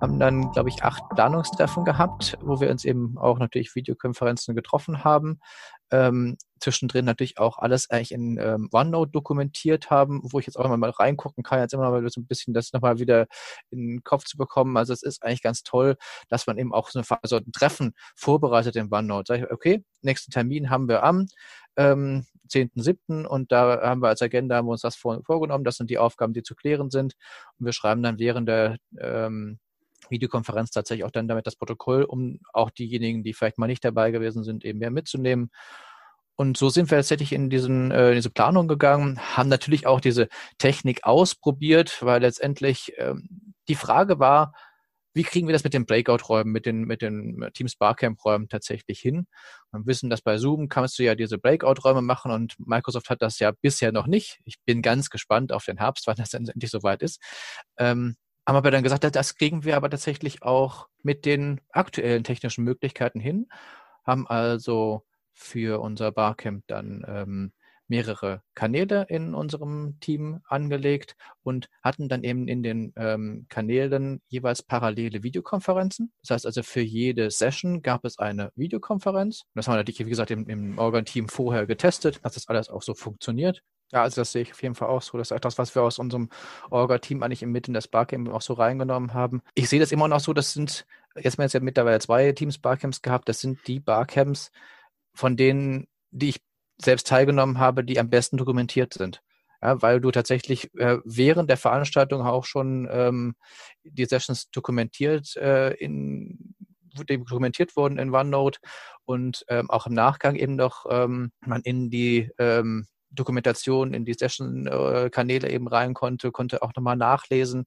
Haben 0.00 0.18
dann, 0.18 0.50
glaube 0.52 0.68
ich, 0.68 0.84
acht 0.84 1.02
Planungstreffen 1.10 1.84
gehabt, 1.84 2.38
wo 2.42 2.60
wir 2.60 2.70
uns 2.70 2.84
eben 2.84 3.16
auch 3.18 3.38
natürlich 3.38 3.74
Videokonferenzen 3.74 4.54
getroffen 4.54 5.04
haben 5.04 5.40
ähm, 5.90 6.36
zwischendrin 6.60 7.04
natürlich 7.04 7.38
auch 7.38 7.58
alles 7.58 7.90
eigentlich 7.90 8.12
in 8.12 8.38
ähm, 8.38 8.68
OneNote 8.72 9.10
dokumentiert 9.12 9.90
haben, 9.90 10.20
wo 10.24 10.38
ich 10.38 10.46
jetzt 10.46 10.56
auch 10.56 10.64
immer 10.64 10.76
mal 10.76 10.90
reingucken 10.90 11.44
kann, 11.44 11.60
jetzt 11.60 11.72
immer 11.74 11.90
mal 11.90 12.08
so 12.08 12.20
ein 12.20 12.26
bisschen 12.26 12.54
das 12.54 12.72
nochmal 12.72 12.98
wieder 12.98 13.26
in 13.70 13.86
den 13.86 14.04
Kopf 14.04 14.24
zu 14.24 14.36
bekommen. 14.36 14.76
Also 14.76 14.92
es 14.92 15.02
ist 15.02 15.22
eigentlich 15.22 15.42
ganz 15.42 15.62
toll, 15.62 15.96
dass 16.28 16.46
man 16.46 16.58
eben 16.58 16.74
auch 16.74 16.90
so, 16.90 16.98
eine, 16.98 17.18
so 17.24 17.36
ein 17.36 17.52
Treffen 17.52 17.94
vorbereitet 18.16 18.76
in 18.76 18.92
OneNote. 18.92 19.24
Sag 19.28 19.40
ich, 19.40 19.50
okay, 19.50 19.84
nächsten 20.02 20.30
Termin 20.32 20.70
haben 20.70 20.88
wir 20.88 21.04
am 21.04 21.26
ähm, 21.76 22.26
10.7. 22.48 23.24
und 23.24 23.52
da 23.52 23.80
haben 23.82 24.02
wir 24.02 24.08
als 24.08 24.22
Agenda 24.22 24.56
haben 24.56 24.66
wir 24.66 24.72
uns 24.72 24.80
das 24.82 24.96
vor, 24.96 25.22
vorgenommen. 25.24 25.64
Das 25.64 25.76
sind 25.76 25.90
die 25.90 25.98
Aufgaben, 25.98 26.32
die 26.32 26.42
zu 26.42 26.54
klären 26.54 26.90
sind. 26.90 27.14
Und 27.58 27.66
wir 27.66 27.72
schreiben 27.72 28.02
dann 28.02 28.18
während 28.18 28.48
der 28.48 28.78
ähm, 28.98 29.58
Videokonferenz 30.10 30.70
tatsächlich 30.70 31.04
auch 31.04 31.10
dann 31.10 31.28
damit 31.28 31.46
das 31.46 31.56
Protokoll, 31.56 32.04
um 32.04 32.40
auch 32.52 32.70
diejenigen, 32.70 33.22
die 33.22 33.32
vielleicht 33.32 33.58
mal 33.58 33.66
nicht 33.66 33.84
dabei 33.84 34.10
gewesen 34.10 34.44
sind, 34.44 34.64
eben 34.64 34.78
mehr 34.78 34.90
mitzunehmen. 34.90 35.50
Und 36.36 36.56
so 36.56 36.68
sind 36.68 36.90
wir 36.90 36.98
tatsächlich 36.98 37.32
in, 37.32 37.50
diesen, 37.50 37.90
äh, 37.90 38.10
in 38.10 38.14
diese 38.14 38.30
Planung 38.30 38.68
gegangen, 38.68 39.18
haben 39.36 39.48
natürlich 39.48 39.86
auch 39.88 40.00
diese 40.00 40.28
Technik 40.58 41.04
ausprobiert, 41.04 41.98
weil 42.00 42.20
letztendlich 42.20 42.92
ähm, 42.96 43.54
die 43.68 43.74
Frage 43.74 44.20
war, 44.20 44.52
wie 45.14 45.24
kriegen 45.24 45.48
wir 45.48 45.52
das 45.52 45.64
mit 45.64 45.74
den 45.74 45.84
Breakout-Räumen, 45.84 46.52
mit 46.52 46.64
den, 46.64 46.82
mit 46.82 47.02
den 47.02 47.44
Teams 47.54 47.74
Barcamp-Räumen 47.74 48.48
tatsächlich 48.48 49.00
hin? 49.00 49.26
Wir 49.72 49.84
wissen, 49.84 50.10
dass 50.10 50.20
bei 50.20 50.38
Zoom 50.38 50.68
kannst 50.68 50.96
du 51.00 51.02
ja 51.02 51.16
diese 51.16 51.38
Breakout-Räume 51.38 52.02
machen 52.02 52.30
und 52.30 52.54
Microsoft 52.58 53.10
hat 53.10 53.20
das 53.20 53.40
ja 53.40 53.50
bisher 53.50 53.90
noch 53.90 54.06
nicht. 54.06 54.38
Ich 54.44 54.60
bin 54.64 54.80
ganz 54.80 55.10
gespannt 55.10 55.50
auf 55.50 55.64
den 55.64 55.78
Herbst, 55.78 56.06
wann 56.06 56.18
das 56.18 56.34
endlich 56.34 56.70
soweit 56.70 57.02
ist. 57.02 57.20
Ähm, 57.78 58.14
haben 58.54 58.64
wir 58.64 58.70
dann 58.70 58.82
gesagt, 58.82 59.04
das 59.14 59.34
kriegen 59.36 59.64
wir 59.64 59.76
aber 59.76 59.90
tatsächlich 59.90 60.42
auch 60.42 60.88
mit 61.02 61.26
den 61.26 61.60
aktuellen 61.70 62.24
technischen 62.24 62.64
Möglichkeiten 62.64 63.20
hin, 63.20 63.46
haben 64.06 64.26
also 64.26 65.04
für 65.34 65.80
unser 65.80 66.12
Barcamp 66.12 66.64
dann 66.66 67.04
ähm, 67.06 67.52
mehrere 67.88 68.42
Kanäle 68.54 69.04
in 69.10 69.34
unserem 69.34 69.98
Team 70.00 70.40
angelegt 70.46 71.14
und 71.42 71.68
hatten 71.82 72.08
dann 72.08 72.24
eben 72.24 72.48
in 72.48 72.62
den 72.62 72.94
ähm, 72.96 73.44
Kanälen 73.50 74.22
jeweils 74.28 74.62
parallele 74.62 75.22
Videokonferenzen. 75.22 76.12
Das 76.22 76.30
heißt 76.30 76.46
also, 76.46 76.62
für 76.62 76.80
jede 76.80 77.30
Session 77.30 77.82
gab 77.82 78.06
es 78.06 78.18
eine 78.18 78.50
Videokonferenz. 78.56 79.44
Das 79.54 79.68
haben 79.68 79.74
wir 79.74 79.78
natürlich, 79.78 80.00
wie 80.00 80.10
gesagt, 80.10 80.30
im, 80.30 80.48
im 80.48 80.78
Organ-Team 80.78 81.28
vorher 81.28 81.66
getestet, 81.66 82.20
dass 82.22 82.34
das 82.34 82.48
alles 82.48 82.70
auch 82.70 82.82
so 82.82 82.94
funktioniert. 82.94 83.62
Ja, 83.92 84.02
also 84.02 84.20
das 84.20 84.32
sehe 84.32 84.42
ich 84.42 84.52
auf 84.52 84.62
jeden 84.62 84.74
Fall 84.74 84.88
auch 84.88 85.00
so. 85.00 85.16
Das 85.16 85.30
ist 85.30 85.36
etwas, 85.36 85.56
was 85.56 85.74
wir 85.74 85.82
aus 85.82 85.98
unserem 85.98 86.28
Orga-Team 86.70 87.22
eigentlich 87.22 87.42
im 87.42 87.52
Mitten 87.52 87.72
des 87.72 87.88
Barcamp 87.88 88.28
auch 88.28 88.42
so 88.42 88.52
reingenommen 88.52 89.14
haben. 89.14 89.40
Ich 89.54 89.68
sehe 89.68 89.80
das 89.80 89.92
immer 89.92 90.08
noch 90.08 90.20
so, 90.20 90.34
das 90.34 90.52
sind, 90.52 90.86
jetzt 91.16 91.34
haben 91.34 91.38
wir 91.38 91.44
jetzt 91.44 91.54
ja 91.54 91.60
mittlerweile 91.60 91.98
zwei 91.98 92.32
Teams 92.32 92.58
Barcamps 92.58 93.00
gehabt, 93.00 93.28
das 93.28 93.40
sind 93.40 93.66
die 93.66 93.80
Barcamps, 93.80 94.50
von 95.14 95.36
denen, 95.36 95.88
die 96.10 96.30
ich 96.30 96.42
selbst 96.80 97.06
teilgenommen 97.06 97.58
habe, 97.58 97.82
die 97.82 97.98
am 97.98 98.10
besten 98.10 98.36
dokumentiert 98.36 98.94
sind. 98.94 99.22
Ja, 99.62 99.82
weil 99.82 100.00
du 100.00 100.12
tatsächlich 100.12 100.72
äh, 100.76 100.98
während 101.04 101.50
der 101.50 101.56
Veranstaltung 101.56 102.22
auch 102.22 102.44
schon 102.44 102.86
ähm, 102.90 103.34
die 103.82 104.04
Sessions 104.04 104.50
dokumentiert 104.50 105.36
äh, 105.36 105.72
in 105.74 106.54
dokumentiert 107.06 107.76
wurden 107.76 107.98
in 107.98 108.14
OneNote 108.14 108.60
und 109.04 109.44
ähm, 109.48 109.70
auch 109.70 109.86
im 109.86 109.94
Nachgang 109.94 110.36
eben 110.36 110.56
noch 110.56 110.86
ähm, 110.88 111.32
man 111.44 111.62
in 111.62 111.90
die 111.90 112.30
ähm, 112.38 112.86
Dokumentation 113.10 113.94
in 113.94 114.04
die 114.04 114.14
Session-Kanäle 114.14 115.50
eben 115.50 115.68
rein 115.68 115.94
konnte, 115.94 116.30
konnte 116.30 116.62
auch 116.62 116.72
nochmal 116.76 116.96
nachlesen. 116.96 117.64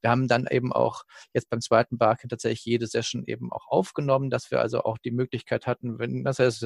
Wir 0.00 0.10
haben 0.10 0.28
dann 0.28 0.46
eben 0.50 0.72
auch 0.72 1.02
jetzt 1.32 1.50
beim 1.50 1.60
zweiten 1.60 1.98
Barcamp 1.98 2.30
tatsächlich 2.30 2.64
jede 2.64 2.86
Session 2.86 3.24
eben 3.26 3.52
auch 3.52 3.66
aufgenommen, 3.68 4.30
dass 4.30 4.50
wir 4.50 4.60
also 4.60 4.82
auch 4.82 4.98
die 4.98 5.10
Möglichkeit 5.10 5.66
hatten, 5.66 5.98
wenn 5.98 6.24
das 6.24 6.38
heißt, 6.38 6.62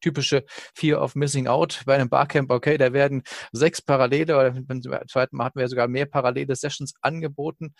typische 0.00 0.44
Fear 0.74 1.02
of 1.02 1.14
Missing 1.14 1.46
Out 1.46 1.82
bei 1.86 1.94
einem 1.94 2.08
Barcamp, 2.08 2.50
okay, 2.50 2.78
da 2.78 2.92
werden 2.92 3.22
sechs 3.52 3.82
parallele 3.82 4.36
oder 4.36 4.50
beim 4.50 4.80
zweiten 5.08 5.36
Mal 5.36 5.46
hatten 5.46 5.58
wir 5.58 5.68
sogar 5.68 5.88
mehr 5.88 6.06
parallele 6.06 6.54
Sessions 6.56 6.94
angeboten. 7.00 7.74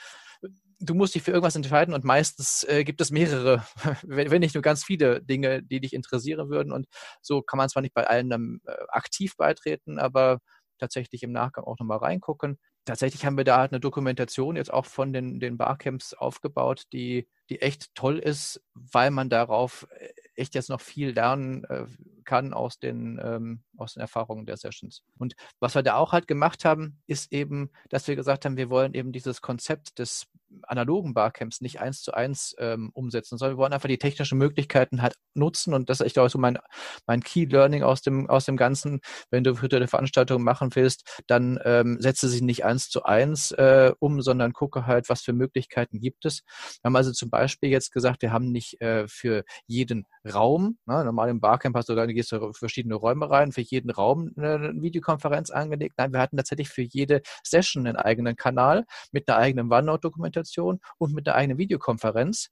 Du 0.78 0.94
musst 0.94 1.14
dich 1.14 1.22
für 1.22 1.30
irgendwas 1.30 1.56
entscheiden 1.56 1.94
und 1.94 2.04
meistens 2.04 2.64
äh, 2.64 2.84
gibt 2.84 3.00
es 3.00 3.10
mehrere, 3.10 3.64
wenn 4.02 4.40
nicht 4.40 4.54
nur 4.54 4.62
ganz 4.62 4.84
viele 4.84 5.22
Dinge, 5.22 5.62
die 5.62 5.80
dich 5.80 5.94
interessieren 5.94 6.50
würden. 6.50 6.72
Und 6.72 6.86
so 7.22 7.40
kann 7.42 7.56
man 7.56 7.68
zwar 7.68 7.82
nicht 7.82 7.94
bei 7.94 8.06
allen 8.06 8.28
dann 8.28 8.60
äh, 8.66 8.74
aktiv 8.88 9.36
beitreten, 9.36 9.98
aber 9.98 10.40
tatsächlich 10.78 11.22
im 11.22 11.32
Nachgang 11.32 11.64
auch 11.64 11.78
nochmal 11.78 11.98
reingucken. 11.98 12.58
Tatsächlich 12.84 13.24
haben 13.24 13.36
wir 13.36 13.44
da 13.44 13.58
halt 13.58 13.72
eine 13.72 13.80
Dokumentation 13.80 14.56
jetzt 14.56 14.72
auch 14.72 14.86
von 14.86 15.12
den, 15.12 15.40
den 15.40 15.56
Barcamps 15.56 16.14
aufgebaut, 16.14 16.84
die, 16.92 17.28
die 17.50 17.60
echt 17.60 17.94
toll 17.94 18.18
ist, 18.18 18.62
weil 18.74 19.10
man 19.10 19.28
darauf 19.28 19.88
äh, 19.98 20.08
echt 20.36 20.54
jetzt 20.54 20.70
noch 20.70 20.80
viel 20.80 21.10
lernen 21.10 21.64
äh, 21.64 21.86
kann 22.26 22.52
aus 22.52 22.78
den, 22.78 23.18
ähm, 23.22 23.62
aus 23.76 23.94
den 23.94 24.02
Erfahrungen 24.02 24.44
der 24.44 24.56
Sessions. 24.56 25.02
Und 25.16 25.34
was 25.60 25.74
wir 25.74 25.82
da 25.82 25.96
auch 25.96 26.12
halt 26.12 26.28
gemacht 26.28 26.64
haben, 26.64 27.00
ist 27.06 27.32
eben, 27.32 27.70
dass 27.88 28.06
wir 28.08 28.16
gesagt 28.16 28.44
haben, 28.44 28.56
wir 28.56 28.68
wollen 28.68 28.94
eben 28.94 29.12
dieses 29.12 29.40
Konzept 29.40 29.98
des 29.98 30.26
analogen 30.62 31.14
Barcamps 31.14 31.60
nicht 31.60 31.80
eins 31.80 32.02
zu 32.02 32.12
eins 32.12 32.54
ähm, 32.58 32.90
umsetzen, 32.94 33.38
sondern 33.38 33.56
wir 33.56 33.62
wollen 33.62 33.72
einfach 33.72 33.88
die 33.88 33.98
technischen 33.98 34.38
Möglichkeiten 34.38 35.02
halt 35.02 35.16
nutzen 35.34 35.74
und 35.74 35.90
das 35.90 36.00
ist 36.00 36.06
echt 36.06 36.18
auch 36.18 36.28
so 36.28 36.38
mein, 36.38 36.58
mein 37.06 37.22
Key 37.22 37.44
Learning 37.44 37.82
aus 37.82 38.02
dem, 38.02 38.28
aus 38.28 38.44
dem 38.44 38.56
Ganzen. 38.56 39.00
Wenn 39.30 39.44
du 39.44 39.60
virtuelle 39.60 39.88
Veranstaltungen 39.88 40.44
machen 40.44 40.74
willst, 40.74 41.22
dann 41.26 41.58
ähm, 41.64 41.98
setze 42.00 42.28
sie 42.28 42.42
nicht 42.42 42.64
eins 42.64 42.88
zu 42.88 43.04
eins 43.04 43.50
äh, 43.52 43.92
um, 43.98 44.20
sondern 44.22 44.52
gucke 44.52 44.86
halt, 44.86 45.08
was 45.08 45.22
für 45.22 45.32
Möglichkeiten 45.32 46.00
gibt 46.00 46.24
es. 46.24 46.42
Wir 46.82 46.88
haben 46.88 46.96
also 46.96 47.12
zum 47.12 47.30
Beispiel 47.30 47.70
jetzt 47.70 47.92
gesagt, 47.92 48.22
wir 48.22 48.32
haben 48.32 48.50
nicht 48.52 48.80
äh, 48.80 49.06
für 49.08 49.44
jeden 49.66 50.06
Raum, 50.24 50.78
ne, 50.86 51.04
normal 51.04 51.28
im 51.28 51.40
Barcamp 51.40 51.76
hast 51.76 51.88
du 51.88 51.94
dann 51.94 52.08
gehst 52.16 52.32
du 52.32 52.52
verschiedene 52.52 52.96
Räume 52.96 53.30
rein, 53.30 53.52
für 53.52 53.60
jeden 53.60 53.90
Raum 53.90 54.32
eine 54.36 54.72
Videokonferenz 54.74 55.50
angelegt. 55.50 55.94
Nein, 55.98 56.12
wir 56.12 56.20
hatten 56.20 56.36
tatsächlich 56.36 56.68
für 56.68 56.82
jede 56.82 57.22
Session 57.44 57.86
einen 57.86 57.96
eigenen 57.96 58.36
Kanal 58.36 58.84
mit 59.12 59.28
einer 59.28 59.38
eigenen 59.38 59.72
OneNote-Dokumentation 59.72 60.80
und 60.98 61.14
mit 61.14 61.28
einer 61.28 61.36
eigenen 61.36 61.58
Videokonferenz, 61.58 62.48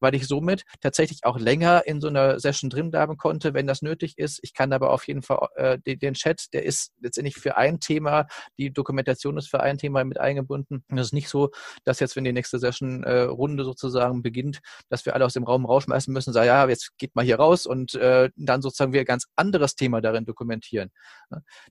weil 0.00 0.14
ich 0.14 0.26
somit 0.26 0.64
tatsächlich 0.80 1.24
auch 1.24 1.38
länger 1.38 1.86
in 1.86 2.00
so 2.00 2.08
einer 2.08 2.40
Session 2.40 2.70
drin 2.70 2.90
bleiben 2.90 3.16
konnte, 3.16 3.54
wenn 3.54 3.66
das 3.66 3.82
nötig 3.82 4.18
ist. 4.18 4.40
Ich 4.42 4.54
kann 4.54 4.72
aber 4.72 4.90
auf 4.90 5.06
jeden 5.06 5.22
Fall 5.22 5.48
äh, 5.56 5.78
den, 5.78 5.98
den, 5.98 6.14
Chat, 6.14 6.52
der 6.52 6.64
ist 6.64 6.92
letztendlich 7.00 7.36
für 7.36 7.56
ein 7.56 7.80
Thema, 7.80 8.26
die 8.58 8.72
Dokumentation 8.72 9.36
ist 9.36 9.48
für 9.48 9.60
ein 9.60 9.78
Thema 9.78 10.04
mit 10.04 10.18
eingebunden. 10.18 10.84
Und 10.90 10.98
es 10.98 11.08
ist 11.08 11.12
nicht 11.12 11.28
so, 11.28 11.50
dass 11.84 12.00
jetzt, 12.00 12.16
wenn 12.16 12.24
die 12.24 12.32
nächste 12.32 12.58
Session-Runde 12.58 13.62
äh, 13.62 13.66
sozusagen 13.66 14.22
beginnt, 14.22 14.60
dass 14.88 15.04
wir 15.06 15.14
alle 15.14 15.24
aus 15.24 15.34
dem 15.34 15.44
Raum 15.44 15.66
rausschmeißen 15.66 16.12
müssen, 16.12 16.32
sagen, 16.32 16.46
ja, 16.46 16.68
jetzt 16.68 16.96
geht 16.98 17.14
mal 17.14 17.24
hier 17.24 17.36
raus 17.36 17.66
und 17.66 17.94
äh, 17.94 18.30
dann 18.36 18.62
sozusagen 18.62 18.92
wir 18.92 19.01
ein 19.02 19.06
ganz 19.06 19.26
anderes 19.36 19.74
Thema 19.74 20.00
darin 20.00 20.24
dokumentieren. 20.24 20.90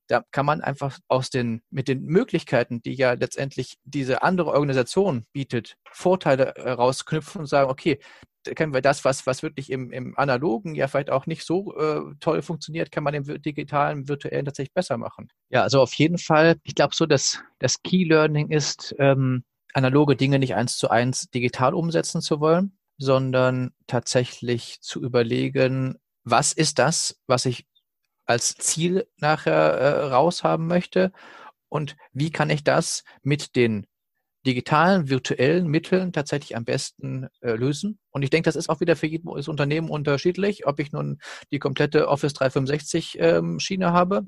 Da 0.08 0.24
kann 0.32 0.46
man 0.46 0.62
einfach 0.62 0.98
aus 1.08 1.30
den, 1.30 1.62
mit 1.70 1.88
den 1.88 2.04
Möglichkeiten, 2.04 2.82
die 2.82 2.94
ja 2.94 3.14
letztendlich 3.14 3.78
diese 3.84 4.24
andere 4.24 4.52
Organisation 4.52 5.26
bietet, 5.34 5.76
Vorteile 5.92 6.56
äh, 6.56 6.72
rausknüpfen 6.72 7.42
und 7.42 7.48
sagen, 7.48 7.70
okay, 7.70 8.00
können 8.56 8.74
wir 8.74 8.82
das, 8.82 9.06
was, 9.06 9.28
was 9.28 9.44
wirklich 9.44 9.70
im, 9.70 9.92
im 9.92 10.18
Analogen 10.18 10.76
ja 10.76 10.88
vielleicht 10.88 11.12
auch 11.12 11.26
nicht 11.28 11.46
so 11.46 11.76
äh, 11.78 12.02
toll 12.20 12.42
funktioniert, 12.42 12.92
kann 12.92 13.04
man 13.04 13.14
im 13.14 13.42
digitalen, 13.42 14.08
virtuellen 14.08 14.46
tatsächlich 14.46 14.74
besser 14.74 14.98
machen. 14.98 15.30
Ja, 15.50 15.62
also 15.62 15.82
auf 15.82 15.94
jeden 15.94 16.18
Fall, 16.18 16.58
ich 16.64 16.76
glaube 16.76 16.96
so, 16.96 17.06
dass 17.06 17.42
das 17.60 17.82
Key 17.84 18.04
Learning 18.04 18.50
ist, 18.50 18.96
ähm, 19.00 19.44
analoge 19.74 20.16
Dinge 20.16 20.40
nicht 20.40 20.56
eins 20.56 20.78
zu 20.78 20.90
eins 20.90 21.30
digital 21.30 21.74
umsetzen 21.74 22.22
zu 22.22 22.40
wollen, 22.40 22.78
sondern 22.98 23.72
tatsächlich 23.88 24.80
zu 24.82 25.02
überlegen, 25.02 25.98
was 26.24 26.54
ist 26.54 26.80
das, 26.80 27.20
was 27.28 27.46
ich 27.46 27.66
als 28.26 28.56
Ziel 28.56 29.08
nachher 29.18 29.54
äh, 29.54 30.04
raushaben 30.06 30.68
möchte 30.68 31.12
und 31.70 31.96
wie 32.14 32.32
kann 32.32 32.50
ich 32.50 32.64
das 32.64 33.04
mit 33.24 33.56
den 33.56 33.88
digitalen, 34.46 35.10
virtuellen 35.10 35.68
Mitteln 35.68 36.14
tatsächlich 36.14 36.56
am 36.56 36.66
besten 36.66 37.28
äh, 37.42 37.52
lösen. 37.52 38.00
Und 38.10 38.24
ich 38.24 38.32
denke, 38.32 38.48
das 38.48 38.56
ist 38.56 38.70
auch 38.70 38.80
wieder 38.80 38.96
für 38.96 39.08
jedes 39.08 39.48
Unternehmen 39.48 39.90
unterschiedlich, 39.90 40.66
ob 40.66 40.80
ich 40.80 40.92
nun 40.92 41.20
die 41.52 41.60
komplette 41.60 42.08
Office 42.08 42.34
365 42.34 43.18
ähm, 43.20 43.60
Schiene 43.60 43.94
habe, 43.94 44.26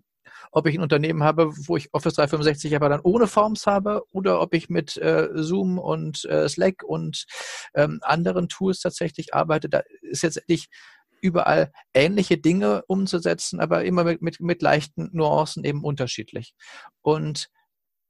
ob 0.52 0.68
ich 0.68 0.76
ein 0.76 0.84
Unternehmen 0.84 1.24
habe, 1.24 1.52
wo 1.68 1.78
ich 1.78 1.94
Office 1.94 2.14
365 2.14 2.76
aber 2.76 2.90
dann 2.90 3.02
ohne 3.02 3.28
Forms 3.28 3.66
habe 3.66 4.04
oder 4.12 4.40
ob 4.40 4.54
ich 4.54 4.70
mit 4.70 4.98
äh, 4.98 5.30
Zoom 5.34 5.80
und 5.80 6.26
äh, 6.26 6.48
Slack 6.48 6.84
und 6.84 7.26
ähm, 7.74 8.00
anderen 8.04 8.50
Tools 8.50 8.82
tatsächlich 8.82 9.34
arbeite. 9.34 9.68
Da 9.68 9.82
ist 10.02 10.22
jetzt 10.22 10.48
nicht 10.48 10.70
überall 11.24 11.72
ähnliche 11.94 12.38
Dinge 12.38 12.84
umzusetzen, 12.88 13.60
aber 13.60 13.86
immer 13.86 14.04
mit, 14.04 14.22
mit, 14.22 14.40
mit 14.42 14.62
leichten 14.62 15.10
Nuancen 15.14 15.64
eben 15.64 15.84
unterschiedlich. 15.84 16.54
Und 17.02 17.50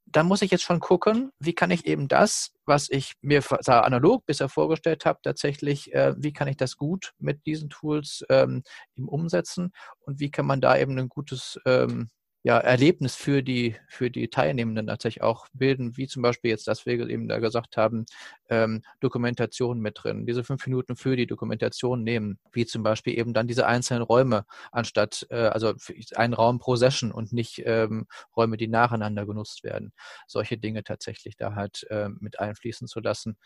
da 0.06 0.24
muss 0.24 0.42
ich 0.42 0.52
jetzt 0.52 0.64
schon 0.64 0.80
gucken, 0.80 1.32
wie 1.40 1.54
kann 1.54 1.72
ich 1.72 1.86
eben 1.86 2.08
das, 2.08 2.52
was 2.66 2.90
ich 2.90 3.14
mir 3.22 3.42
analog 3.68 4.26
bisher 4.26 4.50
vorgestellt 4.50 5.06
habe, 5.06 5.20
tatsächlich, 5.24 5.94
äh, 5.94 6.14
wie 6.18 6.34
kann 6.34 6.48
ich 6.48 6.58
das 6.58 6.76
gut 6.78 7.14
mit 7.20 7.46
diesen 7.46 7.70
Tools 7.70 8.24
ähm, 8.30 8.64
eben 8.96 9.08
umsetzen 9.08 9.72
und 10.02 10.20
wie 10.20 10.30
kann 10.30 10.46
man 10.46 10.62
da 10.62 10.78
eben 10.78 10.98
ein 10.98 11.10
gutes 11.10 11.60
ähm, 11.66 12.10
ja, 12.46 12.58
Erlebnis 12.60 13.16
für 13.16 13.42
die, 13.42 13.78
für 13.88 14.12
die 14.12 14.28
Teilnehmenden 14.28 14.88
tatsächlich 14.88 15.24
auch 15.24 15.48
bilden, 15.54 15.96
wie 15.96 16.08
zum 16.08 16.22
Beispiel 16.22 16.52
jetzt, 16.52 16.68
dass 16.68 16.86
wir 16.86 17.00
eben 17.10 17.30
da 17.30 17.40
gesagt 17.40 17.78
haben, 17.78 18.06
ähm, 18.50 18.84
Dokumentation 19.00 19.80
mit 19.80 20.00
drin, 20.04 20.26
diese 20.26 20.44
fünf 20.44 20.68
Minuten 20.68 20.98
für 20.98 21.16
die 21.16 21.26
Dokumentation 21.26 22.04
nehmen, 22.04 22.40
wie 22.52 22.66
zum 22.66 22.84
Beispiel 22.84 23.18
eben 23.18 23.34
dann 23.34 23.48
diese 23.48 23.66
einzelnen 23.66 24.04
Räume, 24.04 24.46
anstatt, 24.74 25.26
äh, 25.30 25.36
also 25.36 25.74
einen 26.16 26.34
Raum 26.34 26.60
pro 26.60 26.76
Session 26.76 27.14
und 27.14 27.32
nicht 27.32 27.64
ähm, 27.66 28.08
Räume, 28.36 28.58
die 28.58 28.68
nacheinander 28.68 29.26
genutzt 29.26 29.64
werden. 29.64 29.94
Solche 30.28 30.58
Dinge 30.58 30.84
tatsächlich 30.84 31.38
da 31.38 31.56
halt 31.56 31.88
äh, 31.90 32.10
mit 32.20 32.42
einfließen 32.42 32.90
zu 32.90 33.00
lassen. 33.00 33.38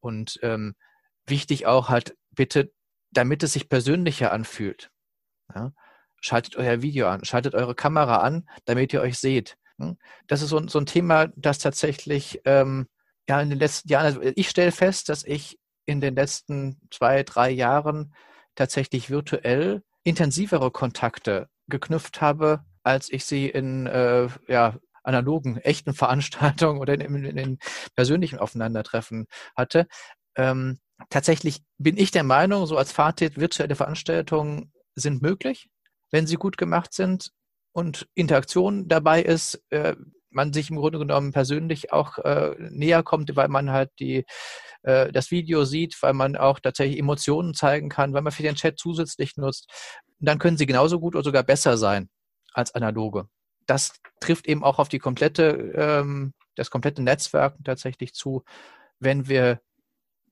Und 0.00 0.38
ähm, 0.42 0.74
wichtig 1.26 1.66
auch 1.66 1.88
halt 1.88 2.16
bitte, 2.32 2.70
damit 3.12 3.42
es 3.42 3.54
sich 3.54 3.70
persönlicher 3.70 4.30
anfühlt. 4.30 4.90
Ja? 5.54 5.72
Schaltet 6.26 6.56
euer 6.56 6.82
Video 6.82 7.06
an, 7.06 7.24
schaltet 7.24 7.54
eure 7.54 7.76
Kamera 7.76 8.16
an, 8.16 8.48
damit 8.64 8.92
ihr 8.92 9.00
euch 9.00 9.16
seht. 9.16 9.56
Hm? 9.78 9.96
Das 10.26 10.42
ist 10.42 10.48
so, 10.48 10.66
so 10.66 10.80
ein 10.80 10.86
Thema, 10.86 11.28
das 11.36 11.58
tatsächlich 11.58 12.40
ähm, 12.44 12.88
ja 13.28 13.40
in 13.40 13.48
den 13.48 13.60
letzten 13.60 13.88
Jahren, 13.88 14.06
also 14.06 14.20
ich 14.34 14.50
stelle 14.50 14.72
fest, 14.72 15.08
dass 15.08 15.22
ich 15.22 15.56
in 15.84 16.00
den 16.00 16.16
letzten 16.16 16.80
zwei, 16.90 17.22
drei 17.22 17.50
Jahren 17.50 18.12
tatsächlich 18.56 19.08
virtuell 19.08 19.84
intensivere 20.02 20.72
Kontakte 20.72 21.48
geknüpft 21.68 22.20
habe, 22.20 22.64
als 22.82 23.08
ich 23.08 23.24
sie 23.24 23.48
in 23.48 23.86
äh, 23.86 24.26
ja, 24.48 24.74
analogen, 25.04 25.58
echten 25.58 25.94
Veranstaltungen 25.94 26.80
oder 26.80 26.94
in, 26.94 27.02
in, 27.02 27.38
in 27.38 27.58
persönlichen 27.94 28.40
Aufeinandertreffen 28.40 29.26
hatte 29.56 29.86
Ähm, 30.34 30.80
tatsächlich 31.08 31.62
bin 31.78 31.96
ich 31.96 32.10
der 32.10 32.24
Meinung, 32.24 32.66
so 32.66 32.76
als 32.76 32.90
Fazit, 32.90 33.38
virtuelle 33.38 33.76
Veranstaltungen 33.76 34.72
sind 34.96 35.22
möglich, 35.22 35.68
wenn 36.10 36.26
sie 36.26 36.36
gut 36.36 36.56
gemacht 36.56 36.92
sind 36.92 37.30
und 37.72 38.08
Interaktion 38.14 38.88
dabei 38.88 39.22
ist, 39.22 39.62
äh, 39.70 39.94
man 40.30 40.52
sich 40.52 40.70
im 40.70 40.76
Grunde 40.76 40.98
genommen 40.98 41.32
persönlich 41.32 41.92
auch 41.92 42.18
äh, 42.18 42.54
näher 42.58 43.02
kommt, 43.02 43.34
weil 43.34 43.48
man 43.48 43.70
halt 43.70 43.90
die, 43.98 44.24
äh, 44.82 45.10
das 45.10 45.30
Video 45.30 45.64
sieht, 45.64 46.00
weil 46.02 46.12
man 46.12 46.36
auch 46.36 46.60
tatsächlich 46.60 46.98
Emotionen 46.98 47.54
zeigen 47.54 47.88
kann, 47.88 48.12
weil 48.12 48.22
man 48.22 48.32
für 48.32 48.42
den 48.42 48.54
Chat 48.54 48.78
zusätzlich 48.78 49.36
nutzt, 49.36 49.68
dann 50.20 50.38
können 50.38 50.56
sie 50.56 50.66
genauso 50.66 51.00
gut 51.00 51.14
oder 51.14 51.24
sogar 51.24 51.42
besser 51.42 51.76
sein 51.76 52.08
als 52.52 52.74
analoge. 52.74 53.28
Das 53.66 53.94
trifft 54.20 54.46
eben 54.46 54.62
auch 54.62 54.78
auf 54.78 54.88
die 54.88 54.98
komplette, 54.98 55.72
ähm, 55.74 56.34
das 56.54 56.70
komplette 56.70 57.02
Netzwerken 57.02 57.64
tatsächlich 57.64 58.12
zu, 58.14 58.44
wenn 59.00 59.28
wir 59.28 59.60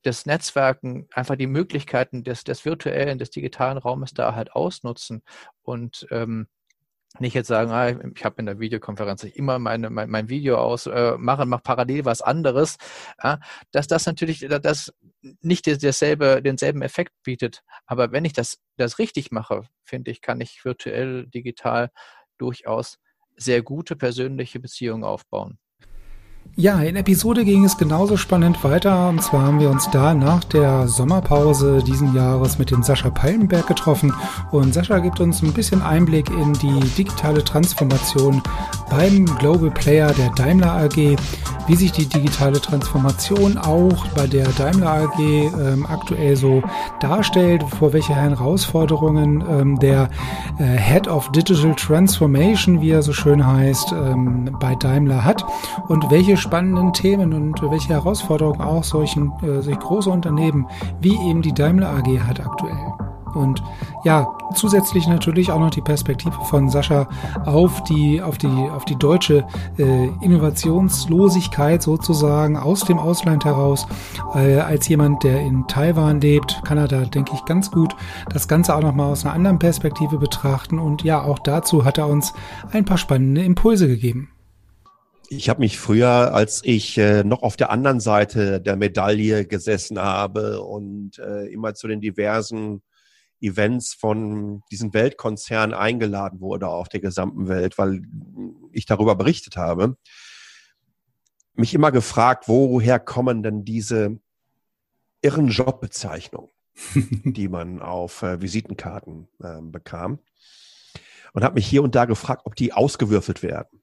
das 0.05 0.25
Netzwerken 0.25 1.07
einfach 1.13 1.35
die 1.35 1.47
Möglichkeiten 1.47 2.23
des, 2.23 2.43
des 2.43 2.63
virtuellen, 2.63 3.17
des 3.17 3.31
digitalen 3.31 3.77
Raumes 3.77 4.13
da 4.13 4.35
halt 4.35 4.53
ausnutzen 4.53 5.23
und 5.63 6.07
ähm, 6.11 6.47
nicht 7.19 7.33
jetzt 7.33 7.47
sagen, 7.47 7.71
ah, 7.71 7.89
ich 7.89 8.25
habe 8.25 8.35
in 8.39 8.45
der 8.45 8.59
Videokonferenz 8.59 9.23
immer 9.23 9.57
meine, 9.57 9.89
mein, 9.89 10.09
mein 10.09 10.29
Video 10.29 10.57
aus, 10.57 10.85
äh, 10.85 11.15
mache, 11.17 11.45
mache 11.45 11.61
parallel 11.63 12.05
was 12.05 12.21
anderes, 12.21 12.77
ja, 13.23 13.39
dass 13.71 13.87
das 13.87 14.05
natürlich 14.05 14.45
das 14.47 14.93
nicht 15.41 15.65
dasselbe, 15.65 16.41
denselben 16.41 16.81
Effekt 16.81 17.13
bietet. 17.23 17.63
Aber 17.85 18.11
wenn 18.11 18.25
ich 18.25 18.33
das, 18.33 18.59
das 18.77 18.99
richtig 18.99 19.31
mache, 19.31 19.63
finde 19.85 20.11
ich, 20.11 20.21
kann 20.21 20.41
ich 20.41 20.63
virtuell, 20.65 21.27
digital 21.27 21.89
durchaus 22.37 22.97
sehr 23.37 23.63
gute 23.63 23.95
persönliche 23.95 24.59
Beziehungen 24.59 25.03
aufbauen. 25.03 25.57
Ja, 26.57 26.79
in 26.79 26.95
Episode 26.95 27.43
ging 27.43 27.65
es 27.65 27.77
genauso 27.77 28.15
spannend 28.15 28.63
weiter. 28.63 29.09
Und 29.09 29.21
zwar 29.21 29.41
haben 29.41 29.59
wir 29.59 29.69
uns 29.69 29.91
da 29.91 30.13
nach 30.13 30.45
der 30.45 30.87
Sommerpause 30.87 31.83
diesen 31.85 32.15
Jahres 32.15 32.57
mit 32.57 32.71
den 32.71 32.81
Sascha 32.81 33.09
Pallenberg 33.09 33.67
getroffen. 33.67 34.13
Und 34.51 34.73
Sascha 34.73 34.99
gibt 34.99 35.19
uns 35.19 35.43
ein 35.43 35.51
bisschen 35.51 35.81
Einblick 35.81 36.29
in 36.29 36.53
die 36.53 36.79
digitale 36.97 37.43
Transformation 37.43 38.41
beim 38.89 39.25
Global 39.37 39.69
Player 39.69 40.13
der 40.13 40.29
Daimler 40.29 40.71
AG, 40.71 41.17
wie 41.67 41.75
sich 41.75 41.91
die 41.91 42.05
digitale 42.05 42.61
Transformation 42.61 43.57
auch 43.57 44.07
bei 44.15 44.25
der 44.25 44.47
Daimler 44.49 44.93
AG 44.93 45.19
ähm, 45.19 45.85
aktuell 45.85 46.37
so 46.37 46.63
darstellt, 47.01 47.63
vor 47.63 47.91
welche 47.91 48.15
Herausforderungen 48.15 49.43
ähm, 49.49 49.79
der 49.79 50.09
äh, 50.57 50.63
Head 50.63 51.09
of 51.09 51.29
Digital 51.33 51.75
Transformation, 51.75 52.79
wie 52.79 52.91
er 52.91 53.01
so 53.01 53.11
schön 53.11 53.45
heißt, 53.45 53.91
ähm, 53.91 54.55
bei 54.57 54.75
Daimler 54.75 55.25
hat 55.25 55.43
und 55.89 56.09
welche 56.09 56.37
spannenden 56.45 56.93
Themen 56.93 57.33
und 57.33 57.61
welche 57.71 57.89
Herausforderungen 57.89 58.61
auch 58.61 58.83
solchen, 58.83 59.31
äh, 59.41 59.61
solch 59.61 59.79
große 59.79 60.09
Unternehmen 60.09 60.67
wie 61.01 61.17
eben 61.27 61.41
die 61.41 61.53
Daimler 61.53 61.89
AG 61.89 62.19
hat 62.19 62.39
aktuell. 62.39 62.93
Und 63.33 63.61
ja, 64.03 64.33
zusätzlich 64.53 65.07
natürlich 65.07 65.51
auch 65.51 65.59
noch 65.59 65.71
die 65.71 65.81
Perspektive 65.81 66.39
von 66.45 66.69
Sascha 66.69 67.09
auf 67.45 67.83
die, 67.83 68.21
auf 68.21 68.37
die, 68.37 68.47
auf 68.47 68.85
die 68.85 68.95
deutsche 68.95 69.45
äh, 69.77 70.05
Innovationslosigkeit 70.21 71.81
sozusagen 71.81 72.55
aus 72.55 72.81
dem 72.81 72.97
Ausland 72.97 73.43
heraus. 73.43 73.87
Äh, 74.35 74.59
als 74.59 74.87
jemand, 74.87 75.23
der 75.23 75.41
in 75.41 75.67
Taiwan 75.67 76.21
lebt, 76.21 76.61
kann 76.63 76.77
er 76.77 76.87
da, 76.87 77.01
denke 77.01 77.33
ich, 77.33 77.43
ganz 77.43 77.71
gut 77.71 77.95
das 78.31 78.47
Ganze 78.47 78.73
auch 78.75 78.81
nochmal 78.81 79.11
aus 79.11 79.25
einer 79.25 79.33
anderen 79.33 79.59
Perspektive 79.59 80.17
betrachten. 80.17 80.79
Und 80.79 81.03
ja, 81.03 81.21
auch 81.21 81.39
dazu 81.39 81.83
hat 81.83 81.97
er 81.97 82.07
uns 82.07 82.33
ein 82.71 82.85
paar 82.85 82.97
spannende 82.97 83.43
Impulse 83.43 83.87
gegeben. 83.87 84.29
Ich 85.29 85.49
habe 85.49 85.61
mich 85.61 85.79
früher, 85.79 86.33
als 86.33 86.61
ich 86.63 86.97
äh, 86.97 87.23
noch 87.23 87.41
auf 87.41 87.57
der 87.57 87.71
anderen 87.71 87.99
Seite 87.99 88.61
der 88.61 88.75
Medaille 88.75 89.45
gesessen 89.45 89.99
habe 89.99 90.61
und 90.61 91.17
äh, 91.19 91.47
immer 91.47 91.73
zu 91.73 91.87
den 91.87 91.99
diversen 91.99 92.83
Events 93.41 93.93
von 93.93 94.61
diesen 94.71 94.93
Weltkonzernen 94.93 95.73
eingeladen 95.73 96.41
wurde 96.41 96.67
auf 96.67 96.89
der 96.89 96.99
gesamten 96.99 97.47
Welt, 97.47 97.77
weil 97.77 98.03
ich 98.71 98.85
darüber 98.85 99.15
berichtet 99.15 99.57
habe, 99.57 99.97
mich 101.53 101.73
immer 101.73 101.91
gefragt, 101.91 102.47
woher 102.47 102.99
kommen 102.99 103.43
denn 103.43 103.65
diese 103.65 104.19
irren 105.21 105.47
Jobbezeichnungen, 105.47 106.49
die 107.23 107.47
man 107.47 107.81
auf 107.81 108.21
äh, 108.21 108.41
Visitenkarten 108.41 109.27
äh, 109.41 109.61
bekam. 109.61 110.19
Und 111.33 111.43
habe 111.43 111.55
mich 111.55 111.67
hier 111.67 111.83
und 111.83 111.95
da 111.95 112.05
gefragt, 112.05 112.43
ob 112.45 112.55
die 112.55 112.71
ausgewürfelt 112.71 113.43
werden. 113.43 113.81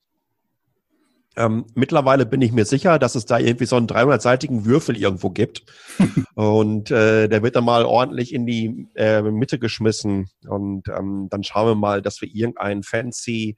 Ähm, 1.37 1.64
mittlerweile 1.74 2.26
bin 2.26 2.43
ich 2.43 2.53
mir 2.53 2.64
sicher, 2.64 2.99
dass 2.99 3.14
es 3.14 3.24
da 3.24 3.39
irgendwie 3.39 3.64
so 3.64 3.76
einen 3.76 3.87
300-seitigen 3.87 4.64
Würfel 4.64 4.97
irgendwo 4.97 5.30
gibt. 5.30 5.64
und 6.35 6.91
äh, 6.91 7.28
der 7.28 7.43
wird 7.43 7.57
dann 7.57 7.64
mal 7.64 7.85
ordentlich 7.85 8.35
in 8.35 8.47
die 8.47 8.89
äh, 8.95 9.22
Mitte 9.22 9.59
geschmissen. 9.59 10.28
Und 10.47 10.89
ähm, 10.89 11.28
dann 11.30 11.45
schauen 11.45 11.68
wir 11.68 11.74
mal, 11.74 12.03
dass 12.03 12.20
wir 12.20 12.28
irgendeinen 12.28 12.83
fancy 12.83 13.57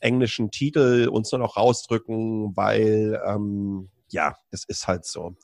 englischen 0.00 0.50
Titel 0.50 1.08
uns 1.10 1.32
nur 1.32 1.40
noch 1.40 1.56
rausdrücken, 1.56 2.56
weil 2.56 3.20
ähm, 3.26 3.88
ja, 4.08 4.36
es 4.50 4.64
ist 4.64 4.86
halt 4.86 5.04
so. 5.04 5.34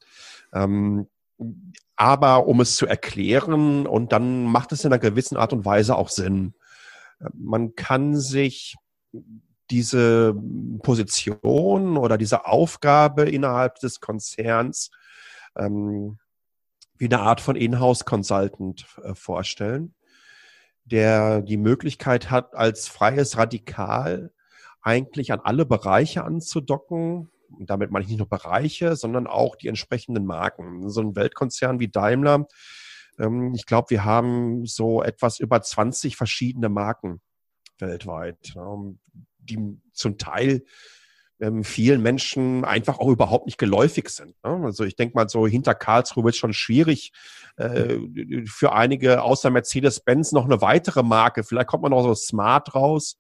Ähm, 0.53 1.09
aber 1.97 2.47
um 2.47 2.61
es 2.61 2.77
zu 2.77 2.87
erklären, 2.87 3.87
und 3.87 4.13
dann 4.13 4.45
macht 4.45 4.73
es 4.73 4.85
in 4.85 4.93
einer 4.93 5.01
gewissen 5.01 5.37
Art 5.37 5.53
und 5.53 5.65
Weise 5.65 5.97
auch 5.97 6.09
Sinn. 6.09 6.55
Man 7.35 7.75
kann 7.75 8.17
sich 8.17 8.77
diese 9.71 10.35
Position 10.83 11.97
oder 11.97 12.19
diese 12.19 12.47
Aufgabe 12.47 13.23
innerhalb 13.23 13.77
des 13.77 14.01
Konzerns 14.01 14.91
ähm, 15.57 16.19
wie 16.99 17.07
eine 17.07 17.21
Art 17.21 17.41
von 17.41 17.57
Inhouse-Consultant 17.57 18.87
äh, 19.03 19.15
vorstellen, 19.15 19.95
der 20.85 21.43
die 21.43 21.57
Möglichkeit 21.57 22.31
hat, 22.31 22.55
als 22.55 22.89
freies 22.89 23.37
Radikal 23.37 24.33
eigentlich 24.83 25.33
an 25.33 25.41
alle 25.41 25.65
Bereiche 25.65 26.25
anzudocken. 26.25 27.31
Und 27.51 27.71
damit 27.71 27.91
meine 27.91 28.05
ich 28.05 28.09
nicht 28.09 28.19
nur 28.19 28.29
Bereiche, 28.29 28.97
sondern 28.97 29.27
auch 29.27 29.57
die 29.57 29.69
entsprechenden 29.69 30.27
Marken. 30.27 30.89
So 30.91 31.01
ein 31.01 31.17
Weltkonzern 31.17 31.81
wie 31.81 31.89
Daimler, 31.89 32.47
ähm, 33.19 33.55
ich 33.55 33.67
glaube, 33.67 33.91
wir 33.91 34.05
haben 34.05 34.67
so 34.67 35.03
etwas 35.03 35.39
über 35.39 35.63
20 35.63 36.17
verschiedene 36.17 36.69
Marken 36.69 37.21
weltweit 37.79 38.55
die 39.43 39.79
zum 39.93 40.19
Teil 40.19 40.65
ähm, 41.41 41.65
vielen 41.65 42.03
Menschen 42.03 42.65
einfach 42.65 42.99
auch 42.99 43.09
überhaupt 43.09 43.47
nicht 43.47 43.59
geläufig 43.59 44.09
sind. 44.09 44.37
Ne? 44.45 44.61
Also 44.65 44.85
ich 44.85 44.97
denke 44.97 45.17
mal, 45.17 45.29
so 45.29 45.47
hinter 45.47 45.75
Karlsruhe 45.75 46.25
wird 46.25 46.35
es 46.35 46.39
schon 46.39 46.53
schwierig 46.53 47.13
äh, 47.57 47.99
für 48.47 48.73
einige 48.73 49.23
außer 49.23 49.51
Mercedes-Benz 49.51 50.33
noch 50.33 50.45
eine 50.45 50.61
weitere 50.61 51.03
Marke. 51.03 51.43
Vielleicht 51.43 51.67
kommt 51.67 51.83
man 51.83 51.91
noch 51.91 52.05
so 52.05 52.15
smart 52.15 52.75
raus. 52.75 53.19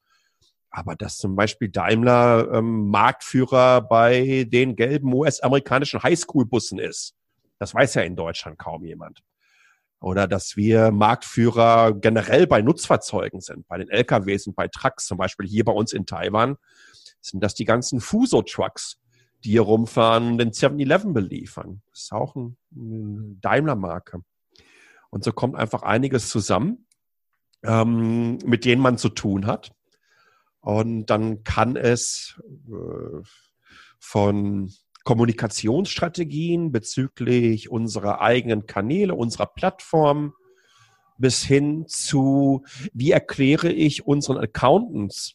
Aber 0.70 0.94
dass 0.96 1.18
zum 1.18 1.36
Beispiel 1.36 1.68
Daimler 1.68 2.48
ähm, 2.52 2.88
Marktführer 2.88 3.82
bei 3.82 4.46
den 4.48 4.74
gelben 4.74 5.12
US-amerikanischen 5.12 6.02
Highschool-Bussen 6.02 6.78
ist, 6.78 7.14
das 7.58 7.74
weiß 7.74 7.94
ja 7.94 8.02
in 8.02 8.16
Deutschland 8.16 8.58
kaum 8.58 8.84
jemand. 8.84 9.22
Oder 10.02 10.26
dass 10.26 10.56
wir 10.56 10.90
Marktführer 10.90 11.92
generell 11.92 12.48
bei 12.48 12.60
Nutzfahrzeugen 12.60 13.40
sind, 13.40 13.68
bei 13.68 13.78
den 13.78 13.88
LKWs 13.88 14.48
und 14.48 14.56
bei 14.56 14.66
Trucks, 14.66 15.06
zum 15.06 15.16
Beispiel 15.16 15.46
hier 15.46 15.64
bei 15.64 15.72
uns 15.72 15.92
in 15.92 16.06
Taiwan, 16.06 16.56
sind 17.20 17.40
das 17.42 17.54
die 17.54 17.64
ganzen 17.64 18.00
Fuso-Trucks, 18.00 18.98
die 19.44 19.50
hier 19.50 19.62
rumfahren 19.62 20.32
und 20.32 20.38
den 20.38 20.50
7-Eleven 20.50 21.12
beliefern. 21.12 21.82
Das 21.90 22.02
ist 22.02 22.12
auch 22.12 22.34
ein, 22.34 22.56
eine 22.74 23.36
Daimler-Marke. 23.40 24.22
Und 25.10 25.22
so 25.22 25.32
kommt 25.32 25.54
einfach 25.54 25.82
einiges 25.82 26.28
zusammen, 26.28 26.88
ähm, 27.62 28.38
mit 28.44 28.64
denen 28.64 28.82
man 28.82 28.98
zu 28.98 29.08
tun 29.08 29.46
hat. 29.46 29.72
Und 30.58 31.06
dann 31.06 31.44
kann 31.44 31.76
es 31.76 32.40
äh, 32.68 33.22
von 34.00 34.72
Kommunikationsstrategien 35.04 36.72
bezüglich 36.72 37.70
unserer 37.70 38.20
eigenen 38.20 38.66
Kanäle, 38.66 39.14
unserer 39.14 39.46
Plattform 39.46 40.34
bis 41.18 41.44
hin 41.44 41.86
zu, 41.86 42.64
wie 42.92 43.12
erkläre 43.12 43.70
ich 43.70 44.06
unseren 44.06 44.38
Accountants 44.38 45.34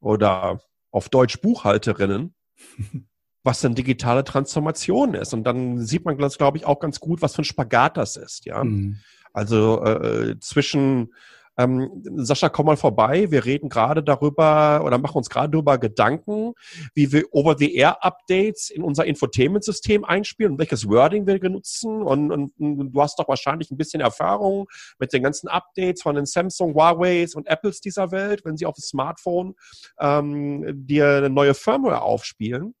oder 0.00 0.60
auf 0.90 1.08
Deutsch 1.08 1.40
Buchhalterinnen, 1.40 2.34
was 3.42 3.60
denn 3.60 3.74
digitale 3.74 4.24
Transformation 4.24 5.14
ist. 5.14 5.34
Und 5.34 5.44
dann 5.44 5.84
sieht 5.84 6.04
man, 6.04 6.16
glaube 6.16 6.56
ich, 6.56 6.64
auch 6.64 6.78
ganz 6.78 7.00
gut, 7.00 7.20
was 7.20 7.34
für 7.34 7.42
ein 7.42 7.46
Spagat 7.46 7.96
das 7.96 8.16
ist. 8.16 8.46
Ja, 8.46 8.62
mhm. 8.64 8.98
also 9.32 9.82
äh, 9.84 10.38
zwischen 10.40 11.12
ähm, 11.56 12.02
Sascha, 12.16 12.48
komm 12.48 12.66
mal 12.66 12.76
vorbei. 12.76 13.30
Wir 13.30 13.44
reden 13.44 13.68
gerade 13.68 14.02
darüber 14.02 14.82
oder 14.84 14.98
machen 14.98 15.18
uns 15.18 15.30
gerade 15.30 15.50
darüber 15.50 15.78
Gedanken, 15.78 16.54
wie 16.94 17.12
wir 17.12 17.24
Over-the-Air-Updates 17.32 18.70
in 18.70 18.82
unser 18.82 19.04
Infotainment-System 19.04 20.04
einspielen 20.04 20.52
und 20.52 20.58
welches 20.58 20.88
Wording 20.88 21.26
wir 21.26 21.38
benutzen. 21.38 22.02
Und, 22.02 22.30
und, 22.30 22.52
und, 22.58 22.92
du 22.92 23.02
hast 23.02 23.18
doch 23.18 23.28
wahrscheinlich 23.28 23.70
ein 23.70 23.76
bisschen 23.76 24.00
Erfahrung 24.00 24.66
mit 24.98 25.12
den 25.12 25.22
ganzen 25.22 25.48
Updates 25.48 26.02
von 26.02 26.16
den 26.16 26.26
Samsung, 26.26 26.74
Huawei's 26.74 27.34
und 27.34 27.46
Apples 27.46 27.80
dieser 27.80 28.10
Welt, 28.10 28.44
wenn 28.44 28.56
sie 28.56 28.66
auf 28.66 28.74
dem 28.74 28.82
Smartphone 28.82 29.54
ähm, 30.00 30.64
dir 30.86 31.16
eine 31.16 31.30
neue 31.30 31.54
Firmware 31.54 32.02
aufspielen. 32.02 32.74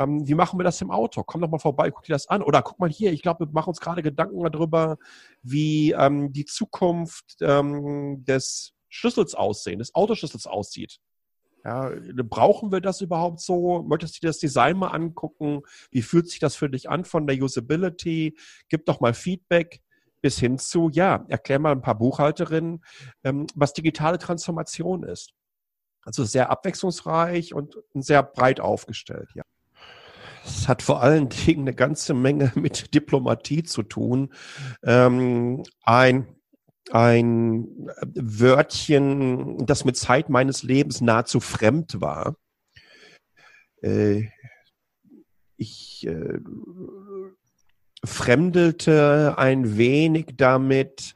Ähm, 0.00 0.26
wie 0.26 0.34
machen 0.34 0.58
wir 0.58 0.64
das 0.64 0.80
im 0.80 0.90
Auto? 0.90 1.22
Komm 1.22 1.42
doch 1.42 1.50
mal 1.50 1.58
vorbei, 1.58 1.90
guck 1.90 2.04
dir 2.04 2.14
das 2.14 2.26
an. 2.28 2.42
Oder 2.42 2.62
guck 2.62 2.78
mal 2.78 2.88
hier, 2.88 3.12
ich 3.12 3.20
glaube, 3.22 3.46
wir 3.46 3.52
machen 3.52 3.68
uns 3.68 3.80
gerade 3.80 4.02
Gedanken 4.02 4.42
darüber, 4.50 4.96
wie 5.42 5.92
ähm, 5.92 6.32
die 6.32 6.46
Zukunft 6.46 7.36
ähm, 7.42 8.24
des 8.24 8.72
Schlüssels 8.88 9.34
aussehen, 9.34 9.78
des 9.78 9.94
Autoschlüssels 9.94 10.46
aussieht. 10.46 10.98
Ja, 11.64 11.90
brauchen 12.24 12.72
wir 12.72 12.80
das 12.80 13.02
überhaupt 13.02 13.40
so? 13.40 13.82
Möchtest 13.82 14.16
du 14.16 14.20
dir 14.20 14.28
das 14.28 14.38
Design 14.38 14.78
mal 14.78 14.88
angucken? 14.88 15.60
Wie 15.90 16.00
fühlt 16.00 16.28
sich 16.30 16.38
das 16.38 16.56
für 16.56 16.70
dich 16.70 16.88
an 16.88 17.04
von 17.04 17.26
der 17.26 17.36
Usability? 17.36 18.38
Gib 18.70 18.86
doch 18.86 19.00
mal 19.00 19.12
Feedback 19.12 19.82
bis 20.22 20.38
hin 20.38 20.58
zu, 20.58 20.88
ja, 20.90 21.26
erklär 21.28 21.58
mal 21.58 21.72
ein 21.72 21.82
paar 21.82 21.98
Buchhalterinnen, 21.98 22.82
ähm, 23.24 23.46
was 23.54 23.74
digitale 23.74 24.18
Transformation 24.18 25.02
ist. 25.02 25.34
Also 26.02 26.24
sehr 26.24 26.50
abwechslungsreich 26.50 27.52
und 27.52 27.76
sehr 27.94 28.22
breit 28.22 28.60
aufgestellt, 28.60 29.30
ja. 29.34 29.42
Es 30.50 30.68
hat 30.68 30.82
vor 30.82 31.02
allen 31.02 31.28
Dingen 31.28 31.62
eine 31.62 31.74
ganze 31.74 32.14
Menge 32.14 32.52
mit 32.56 32.94
Diplomatie 32.94 33.62
zu 33.62 33.82
tun. 33.82 34.32
Ähm, 34.82 35.62
ein, 35.82 36.26
ein 36.90 37.66
Wörtchen, 38.14 39.64
das 39.66 39.84
mit 39.84 39.96
Zeit 39.96 40.28
meines 40.28 40.62
Lebens 40.62 41.00
nahezu 41.00 41.40
fremd 41.40 42.00
war. 42.00 42.36
Äh, 43.82 44.28
ich 45.56 46.06
äh, 46.06 46.38
fremdelte 48.04 49.34
ein 49.36 49.76
wenig 49.76 50.34
damit, 50.36 51.14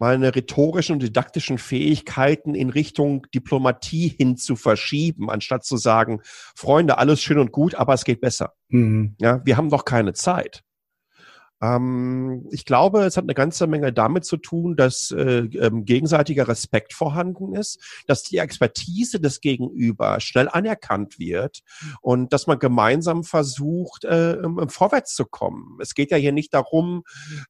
meine 0.00 0.34
rhetorischen 0.34 0.94
und 0.94 1.02
didaktischen 1.02 1.58
Fähigkeiten 1.58 2.54
in 2.54 2.70
Richtung 2.70 3.26
Diplomatie 3.34 4.08
hin 4.08 4.36
zu 4.36 4.56
verschieben, 4.56 5.30
anstatt 5.30 5.64
zu 5.64 5.76
sagen, 5.76 6.20
Freunde, 6.56 6.98
alles 6.98 7.20
schön 7.20 7.38
und 7.38 7.52
gut, 7.52 7.74
aber 7.74 7.92
es 7.92 8.04
geht 8.04 8.20
besser. 8.20 8.54
Mhm. 8.68 9.14
Ja, 9.20 9.42
wir 9.44 9.56
haben 9.56 9.68
doch 9.68 9.84
keine 9.84 10.14
Zeit. 10.14 10.64
Ähm, 11.62 12.46
ich 12.50 12.64
glaube, 12.64 13.04
es 13.04 13.16
hat 13.16 13.24
eine 13.24 13.34
ganze 13.34 13.66
Menge 13.66 13.92
damit 13.92 14.24
zu 14.24 14.36
tun, 14.36 14.76
dass 14.76 15.10
äh, 15.10 15.44
ähm, 15.44 15.84
gegenseitiger 15.84 16.48
Respekt 16.48 16.92
vorhanden 16.92 17.54
ist, 17.54 17.78
dass 18.06 18.22
die 18.22 18.38
Expertise 18.38 19.20
des 19.20 19.40
Gegenüber 19.40 20.20
schnell 20.20 20.48
anerkannt 20.48 21.18
wird 21.18 21.60
und 22.00 22.32
dass 22.32 22.46
man 22.46 22.58
gemeinsam 22.58 23.24
versucht, 23.24 24.04
äh, 24.04 24.32
ähm, 24.32 24.68
vorwärts 24.68 25.14
zu 25.14 25.24
kommen. 25.26 25.78
Es 25.80 25.94
geht 25.94 26.10
ja 26.10 26.16
hier 26.16 26.32
nicht 26.32 26.54
darum, 26.54 27.02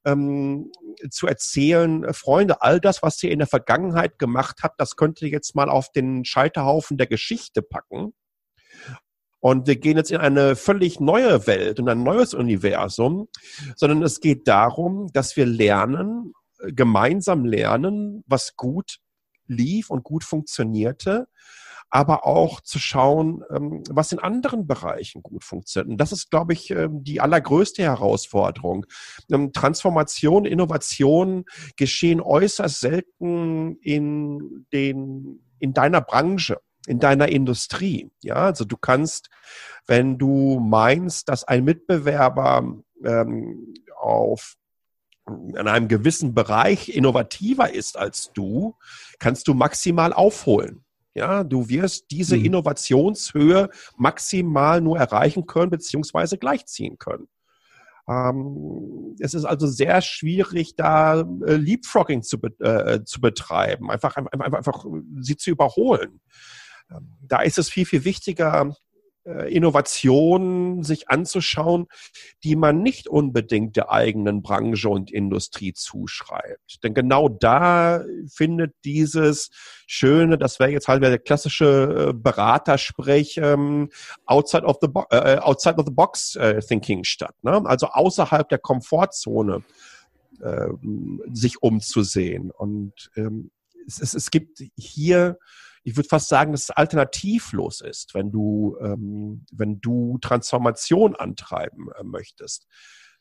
ähm, 0.05 0.71
zu 1.09 1.27
erzählen, 1.27 2.03
äh, 2.03 2.13
Freunde, 2.13 2.61
all 2.61 2.79
das, 2.79 3.01
was 3.01 3.21
ihr 3.23 3.31
in 3.31 3.39
der 3.39 3.47
Vergangenheit 3.47 4.19
gemacht 4.19 4.59
habt, 4.63 4.79
das 4.79 4.95
könnt 4.95 5.21
ihr 5.21 5.29
jetzt 5.29 5.55
mal 5.55 5.69
auf 5.69 5.91
den 5.91 6.25
Scheiterhaufen 6.25 6.97
der 6.97 7.07
Geschichte 7.07 7.61
packen 7.61 8.13
und 9.41 9.67
wir 9.67 9.75
gehen 9.75 9.97
jetzt 9.97 10.11
in 10.11 10.17
eine 10.17 10.55
völlig 10.55 10.99
neue 10.99 11.47
Welt 11.47 11.79
und 11.79 11.89
ein 11.89 12.03
neues 12.03 12.33
Universum, 12.33 13.27
sondern 13.75 14.03
es 14.03 14.21
geht 14.21 14.47
darum, 14.47 15.07
dass 15.13 15.35
wir 15.35 15.47
lernen, 15.47 16.33
gemeinsam 16.67 17.43
lernen, 17.43 18.23
was 18.27 18.55
gut 18.55 18.99
lief 19.47 19.89
und 19.89 20.03
gut 20.03 20.23
funktionierte, 20.23 21.27
aber 21.89 22.25
auch 22.25 22.61
zu 22.61 22.77
schauen, 22.77 23.43
ähm, 23.53 23.83
was 23.89 24.11
in 24.11 24.19
anderen 24.19 24.67
Bereichen 24.67 25.23
gut 25.23 25.43
funktioniert. 25.43 25.89
Und 25.89 25.97
das 25.97 26.11
ist, 26.11 26.29
glaube 26.29 26.53
ich, 26.53 26.69
ähm, 26.69 27.03
die 27.03 27.19
allergrößte 27.19 27.81
Herausforderung. 27.81 28.85
Ähm, 29.29 29.51
Transformation, 29.53 30.45
Innovation 30.45 31.45
geschehen 31.77 32.21
äußerst 32.21 32.79
selten 32.79 33.75
in 33.81 34.67
den, 34.71 35.41
in 35.59 35.73
deiner 35.73 36.01
Branche 36.01 36.59
in 36.87 36.99
deiner 36.99 37.29
Industrie. 37.29 38.11
Ja, 38.21 38.35
also 38.35 38.65
du 38.65 38.77
kannst, 38.77 39.29
wenn 39.87 40.17
du 40.17 40.59
meinst, 40.59 41.29
dass 41.29 41.43
ein 41.43 41.63
Mitbewerber 41.63 42.75
ähm, 43.03 43.73
auf 43.97 44.55
in 45.27 45.67
einem 45.67 45.87
gewissen 45.87 46.33
Bereich 46.33 46.89
innovativer 46.89 47.73
ist 47.73 47.97
als 47.97 48.33
du, 48.33 48.75
kannst 49.19 49.47
du 49.47 49.53
maximal 49.53 50.13
aufholen. 50.13 50.83
Ja, 51.13 51.43
du 51.43 51.69
wirst 51.69 52.05
diese 52.09 52.37
mhm. 52.37 52.45
Innovationshöhe 52.45 53.69
maximal 53.97 54.81
nur 54.81 54.97
erreichen 54.97 55.45
können, 55.45 55.69
beziehungsweise 55.69 56.37
gleichziehen 56.37 56.97
können. 56.97 57.27
Ähm, 58.07 59.15
es 59.19 59.33
ist 59.33 59.45
also 59.45 59.67
sehr 59.67 60.01
schwierig, 60.01 60.75
da 60.75 61.19
äh, 61.19 61.55
Leapfrogging 61.55 62.23
zu, 62.23 62.39
be 62.39 62.49
äh, 62.59 63.03
zu 63.03 63.21
betreiben, 63.21 63.91
einfach, 63.91 64.15
einfach, 64.15 64.53
einfach 64.53 64.85
sie 65.19 65.37
zu 65.37 65.51
überholen 65.51 66.19
da 67.21 67.41
ist 67.41 67.57
es 67.57 67.69
viel, 67.69 67.85
viel 67.85 68.05
wichtiger, 68.05 68.75
äh, 69.23 69.53
Innovationen 69.53 70.81
sich 70.81 71.09
anzuschauen, 71.09 71.85
die 72.43 72.55
man 72.55 72.81
nicht 72.81 73.07
unbedingt 73.07 73.75
der 73.75 73.91
eigenen 73.91 74.41
Branche 74.41 74.89
und 74.89 75.11
Industrie 75.11 75.73
zuschreibt. 75.73 76.83
Denn 76.83 76.95
genau 76.95 77.29
da 77.29 78.03
findet 78.27 78.73
dieses 78.83 79.51
schöne, 79.85 80.39
das 80.39 80.59
wäre 80.59 80.71
jetzt 80.71 80.87
halt 80.87 81.03
der 81.03 81.19
klassische 81.19 82.09
äh, 82.09 82.13
Beratersprech, 82.13 83.37
ähm, 83.37 83.89
outside 84.25 84.63
of 84.63 84.77
the, 84.81 84.87
bo 84.87 85.05
äh, 85.11 85.37
outside 85.37 85.75
of 85.75 85.85
the 85.85 85.93
box 85.93 86.37
thinking 86.67 87.03
statt. 87.03 87.35
Ne? 87.43 87.61
Also 87.65 87.87
außerhalb 87.87 88.49
der 88.49 88.57
Komfortzone 88.57 89.63
äh, 90.41 90.69
sich 91.31 91.61
umzusehen. 91.61 92.49
Und 92.49 93.11
ähm, 93.15 93.51
es, 93.85 94.01
es, 94.01 94.15
es 94.15 94.31
gibt 94.31 94.63
hier 94.75 95.37
ich 95.83 95.95
würde 95.95 96.09
fast 96.09 96.29
sagen, 96.29 96.51
dass 96.51 96.63
es 96.63 96.69
alternativlos 96.71 97.81
ist, 97.81 98.13
wenn 98.13 98.31
du, 98.31 98.77
ähm, 98.81 99.45
wenn 99.51 99.81
du 99.81 100.17
Transformation 100.19 101.15
antreiben 101.15 101.89
äh, 101.97 102.03
möchtest. 102.03 102.67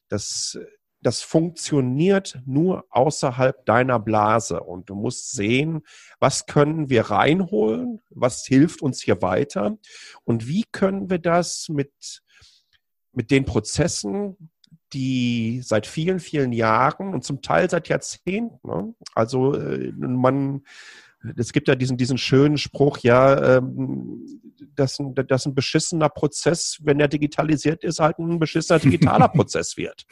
Das, 0.08 0.58
das 1.00 1.22
funktioniert 1.22 2.38
nur 2.44 2.84
außerhalb 2.90 3.64
deiner 3.64 3.98
Blase 3.98 4.60
und 4.60 4.90
du 4.90 4.94
musst 4.94 5.32
sehen, 5.32 5.82
was 6.18 6.46
können 6.46 6.90
wir 6.90 7.02
reinholen, 7.02 8.02
was 8.10 8.44
hilft 8.44 8.82
uns 8.82 9.00
hier 9.00 9.22
weiter 9.22 9.78
und 10.24 10.46
wie 10.46 10.64
können 10.70 11.08
wir 11.08 11.18
das 11.18 11.68
mit, 11.70 12.22
mit 13.12 13.30
den 13.30 13.46
Prozessen, 13.46 14.50
die 14.92 15.62
seit 15.62 15.86
vielen, 15.86 16.20
vielen 16.20 16.52
Jahren 16.52 17.14
und 17.14 17.24
zum 17.24 17.42
Teil 17.42 17.70
seit 17.70 17.88
Jahrzehnten, 17.88 18.58
ne? 18.66 18.94
also 19.14 19.54
äh, 19.54 19.92
man 19.96 20.64
es 21.36 21.52
gibt 21.52 21.68
ja 21.68 21.74
diesen, 21.74 21.96
diesen 21.96 22.18
schönen 22.18 22.58
Spruch, 22.58 22.98
ja, 22.98 23.56
ähm, 23.56 24.26
dass, 24.74 24.98
ein, 24.98 25.14
dass 25.14 25.46
ein 25.46 25.54
beschissener 25.54 26.08
Prozess, 26.08 26.78
wenn 26.82 27.00
er 27.00 27.08
digitalisiert 27.08 27.84
ist, 27.84 28.00
halt 28.00 28.18
ein 28.18 28.38
beschissener 28.38 28.78
digitaler 28.80 29.28
Prozess 29.28 29.76
wird. 29.76 30.06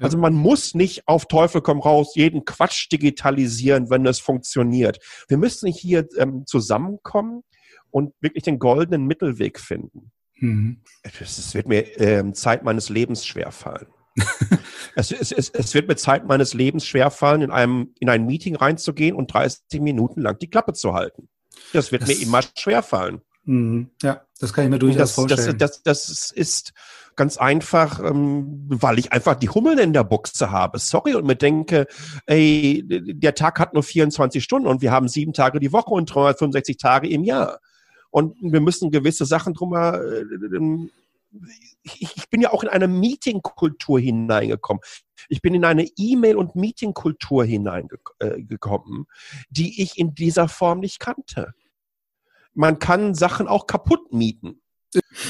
Also 0.00 0.16
man 0.16 0.34
muss 0.34 0.74
nicht 0.74 1.08
auf 1.08 1.26
Teufel 1.26 1.60
komm 1.60 1.80
raus 1.80 2.14
jeden 2.14 2.44
Quatsch 2.44 2.90
digitalisieren, 2.92 3.90
wenn 3.90 4.06
es 4.06 4.20
funktioniert. 4.20 5.00
Wir 5.26 5.38
müssen 5.38 5.70
hier 5.72 6.06
ähm, 6.16 6.44
zusammenkommen 6.46 7.42
und 7.90 8.14
wirklich 8.20 8.44
den 8.44 8.60
goldenen 8.60 9.06
Mittelweg 9.06 9.58
finden. 9.58 10.12
Mhm. 10.36 10.82
Es 11.02 11.54
wird 11.54 11.66
mir 11.66 11.98
ähm, 12.00 12.34
Zeit 12.34 12.62
meines 12.62 12.90
Lebens 12.90 13.26
schwerfallen. 13.26 13.88
es, 14.94 15.12
es, 15.12 15.32
es, 15.32 15.50
es, 15.50 15.74
wird 15.74 15.88
mir 15.88 15.96
Zeit 15.96 16.26
meines 16.26 16.54
Lebens 16.54 16.86
schwerfallen, 16.86 17.42
in, 17.42 17.50
einem, 17.50 17.94
in 17.98 18.08
ein 18.08 18.26
Meeting 18.26 18.56
reinzugehen 18.56 19.14
und 19.16 19.32
30 19.32 19.80
Minuten 19.80 20.20
lang 20.20 20.38
die 20.38 20.50
Klappe 20.50 20.72
zu 20.72 20.94
halten. 20.94 21.28
Das 21.72 21.92
wird 21.92 22.02
das, 22.02 22.08
mir 22.08 22.20
immer 22.20 22.40
schwerfallen. 22.56 23.22
Mhm. 23.44 23.90
Ja, 24.02 24.22
das 24.40 24.52
kann 24.52 24.64
ich 24.64 24.70
mir 24.70 24.78
durchaus 24.78 24.98
das, 24.98 25.12
vorstellen. 25.12 25.58
Das, 25.58 25.82
das, 25.82 26.30
ist 26.30 26.72
ganz 27.16 27.36
einfach, 27.36 27.98
ähm, 27.98 28.66
weil 28.68 28.98
ich 28.98 29.12
einfach 29.12 29.34
die 29.34 29.48
Hummeln 29.48 29.78
in 29.78 29.92
der 29.92 30.04
Buchse 30.04 30.50
habe. 30.50 30.78
Sorry 30.78 31.14
und 31.14 31.26
mir 31.26 31.34
denke, 31.34 31.86
ey, 32.26 32.84
der 32.86 33.34
Tag 33.34 33.58
hat 33.58 33.74
nur 33.74 33.82
24 33.82 34.44
Stunden 34.44 34.68
und 34.68 34.82
wir 34.82 34.92
haben 34.92 35.08
sieben 35.08 35.32
Tage 35.32 35.58
die 35.60 35.72
Woche 35.72 35.90
und 35.90 36.06
365 36.14 36.76
Tage 36.76 37.08
im 37.08 37.24
Jahr. 37.24 37.58
Und 38.10 38.36
wir 38.40 38.60
müssen 38.60 38.90
gewisse 38.90 39.24
Sachen 39.24 39.54
drüber 39.54 40.00
äh, 40.02 40.24
ich, 41.82 42.28
bin 42.30 42.40
ja 42.40 42.52
auch 42.52 42.62
in 42.62 42.68
eine 42.68 42.88
Meetingkultur 42.88 44.00
hineingekommen. 44.00 44.82
Ich 45.28 45.42
bin 45.42 45.54
in 45.54 45.64
eine 45.64 45.86
E-Mail- 45.96 46.36
und 46.36 46.56
Meetingkultur 46.56 47.44
hineingekommen, 47.44 49.02
äh, 49.02 49.44
die 49.50 49.82
ich 49.82 49.98
in 49.98 50.14
dieser 50.14 50.48
Form 50.48 50.80
nicht 50.80 51.00
kannte. 51.00 51.54
Man 52.54 52.78
kann 52.78 53.14
Sachen 53.14 53.48
auch 53.48 53.66
kaputt 53.66 54.12
mieten. 54.12 54.60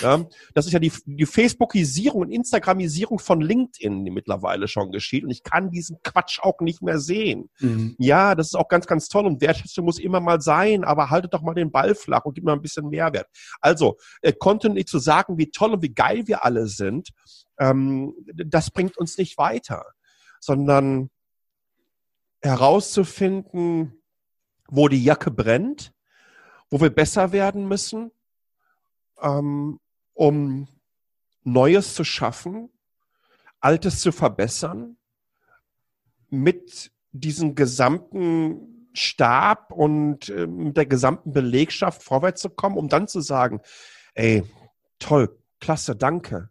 Ja, 0.03 0.25
das 0.55 0.67
ist 0.67 0.73
ja 0.73 0.79
die, 0.79 0.93
die 1.05 1.27
Facebookisierung 1.27 2.23
und 2.23 2.31
Instagramisierung 2.31 3.19
von 3.19 3.41
LinkedIn, 3.41 4.05
die 4.05 4.11
mittlerweile 4.11 4.69
schon 4.69 4.93
geschieht. 4.93 5.25
Und 5.25 5.31
ich 5.31 5.43
kann 5.43 5.71
diesen 5.71 5.99
Quatsch 6.03 6.39
auch 6.41 6.61
nicht 6.61 6.81
mehr 6.83 6.99
sehen. 6.99 7.51
Mhm. 7.59 7.97
Ja, 7.99 8.35
das 8.35 8.49
ist 8.49 8.55
auch 8.55 8.69
ganz, 8.69 8.87
ganz 8.87 9.09
toll. 9.09 9.27
Und 9.27 9.41
Wertschätzung 9.41 9.85
muss 9.85 9.99
immer 9.99 10.21
mal 10.21 10.41
sein, 10.41 10.85
aber 10.85 11.11
haltet 11.11 11.35
doch 11.35 11.43
mal 11.43 11.55
den 11.55 11.73
Ball 11.73 11.95
flach 11.95 12.25
und 12.25 12.35
gib 12.35 12.45
mal 12.45 12.53
ein 12.53 12.63
bisschen 12.63 12.89
Mehrwert. 12.89 13.27
Also, 13.61 13.97
äh, 14.23 14.33
Content 14.33 14.75
nicht 14.75 14.89
zu 14.89 14.99
sagen, 14.99 15.39
wie 15.39 15.51
toll 15.51 15.73
und 15.73 15.83
wie 15.83 15.95
geil 15.95 16.27
wir 16.27 16.45
alle 16.45 16.69
sind, 16.69 17.11
ähm, 17.59 18.15
das 18.33 18.71
bringt 18.71 18.97
uns 18.97 19.19
nicht 19.19 19.39
weiter, 19.39 19.85
sondern 20.41 21.11
herauszufinden, 22.41 24.01
wo 24.69 24.87
die 24.87 25.03
Jacke 25.03 25.33
brennt, 25.33 25.93
wo 26.71 26.81
wir 26.81 26.91
besser 26.91 27.33
werden 27.33 27.67
müssen 27.67 28.13
ähm, 29.23 29.81
um 30.15 30.69
Neues 31.45 31.95
zu 31.95 32.05
schaffen, 32.05 32.71
Altes 33.61 34.01
zu 34.01 34.13
verbessern, 34.13 34.97
mit 36.31 36.93
diesem 37.13 37.55
gesamten 37.55 38.89
Stab 38.93 39.73
und 39.73 40.29
äh, 40.29 40.47
der 40.49 40.87
gesamten 40.87 41.33
Belegschaft 41.33 42.03
vorwärts 42.03 42.43
zu 42.43 42.51
kommen, 42.51 42.77
um 42.77 42.89
dann 42.89 43.09
zu 43.09 43.21
sagen, 43.21 43.61
ey, 44.15 44.45
toll, 44.99 45.39
klasse, 45.61 45.97
danke. 45.97 46.51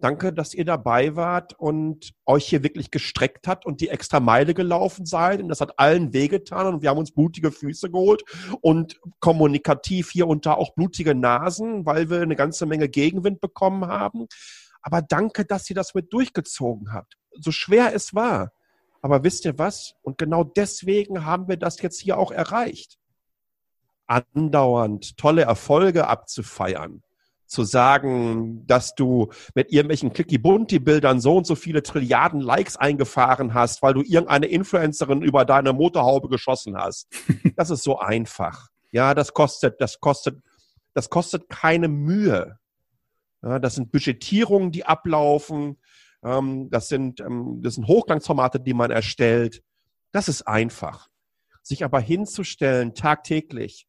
Danke, 0.00 0.32
dass 0.32 0.54
ihr 0.54 0.64
dabei 0.64 1.16
wart 1.16 1.58
und 1.58 2.12
euch 2.24 2.46
hier 2.46 2.62
wirklich 2.62 2.92
gestreckt 2.92 3.48
hat 3.48 3.66
und 3.66 3.80
die 3.80 3.88
extra 3.88 4.20
Meile 4.20 4.54
gelaufen 4.54 5.06
seid. 5.06 5.42
Und 5.42 5.48
das 5.48 5.60
hat 5.60 5.76
allen 5.80 6.12
wehgetan 6.12 6.68
und 6.68 6.82
wir 6.82 6.90
haben 6.90 6.98
uns 6.98 7.10
blutige 7.10 7.50
Füße 7.50 7.90
geholt 7.90 8.22
und 8.60 9.00
kommunikativ 9.18 10.10
hier 10.10 10.28
und 10.28 10.46
da 10.46 10.54
auch 10.54 10.74
blutige 10.74 11.16
Nasen, 11.16 11.84
weil 11.84 12.10
wir 12.10 12.20
eine 12.20 12.36
ganze 12.36 12.64
Menge 12.64 12.88
Gegenwind 12.88 13.40
bekommen 13.40 13.86
haben. 13.88 14.28
Aber 14.82 15.02
danke, 15.02 15.44
dass 15.44 15.68
ihr 15.68 15.74
das 15.74 15.94
mit 15.94 16.12
durchgezogen 16.12 16.92
habt. 16.92 17.14
So 17.32 17.50
schwer 17.50 17.92
es 17.92 18.14
war. 18.14 18.52
Aber 19.02 19.24
wisst 19.24 19.46
ihr 19.46 19.58
was? 19.58 19.94
Und 20.02 20.16
genau 20.16 20.44
deswegen 20.44 21.24
haben 21.24 21.48
wir 21.48 21.56
das 21.56 21.82
jetzt 21.82 22.00
hier 22.00 22.18
auch 22.18 22.30
erreicht. 22.30 22.98
Andauernd 24.06 25.16
tolle 25.16 25.42
Erfolge 25.42 26.06
abzufeiern 26.06 27.02
zu 27.48 27.64
sagen, 27.64 28.66
dass 28.66 28.94
du 28.94 29.30
mit 29.54 29.72
irgendwelchen 29.72 30.12
Clicky-Bunti-Bildern 30.12 31.20
so 31.20 31.36
und 31.38 31.46
so 31.46 31.54
viele 31.54 31.82
Trilliarden 31.82 32.40
Likes 32.40 32.76
eingefahren 32.76 33.54
hast, 33.54 33.82
weil 33.82 33.94
du 33.94 34.02
irgendeine 34.02 34.46
Influencerin 34.46 35.22
über 35.22 35.44
deine 35.44 35.72
Motorhaube 35.72 36.28
geschossen 36.28 36.76
hast. 36.76 37.08
Das 37.56 37.70
ist 37.70 37.82
so 37.82 37.98
einfach. 37.98 38.68
Ja, 38.92 39.14
das 39.14 39.34
kostet, 39.34 39.80
das 39.80 39.98
kostet, 39.98 40.40
das 40.94 41.10
kostet 41.10 41.48
keine 41.48 41.88
Mühe. 41.88 42.58
Ja, 43.42 43.58
das 43.58 43.74
sind 43.74 43.90
Budgetierungen, 43.90 44.70
die 44.70 44.84
ablaufen. 44.84 45.78
Ähm, 46.22 46.68
das 46.70 46.88
sind, 46.88 47.20
ähm, 47.20 47.60
das 47.62 47.74
sind 47.74 47.88
Hochglanzformate, 47.88 48.60
die 48.60 48.74
man 48.74 48.90
erstellt. 48.92 49.62
Das 50.12 50.28
ist 50.28 50.42
einfach. 50.42 51.08
Sich 51.62 51.84
aber 51.84 52.00
hinzustellen, 52.00 52.94
tagtäglich, 52.94 53.88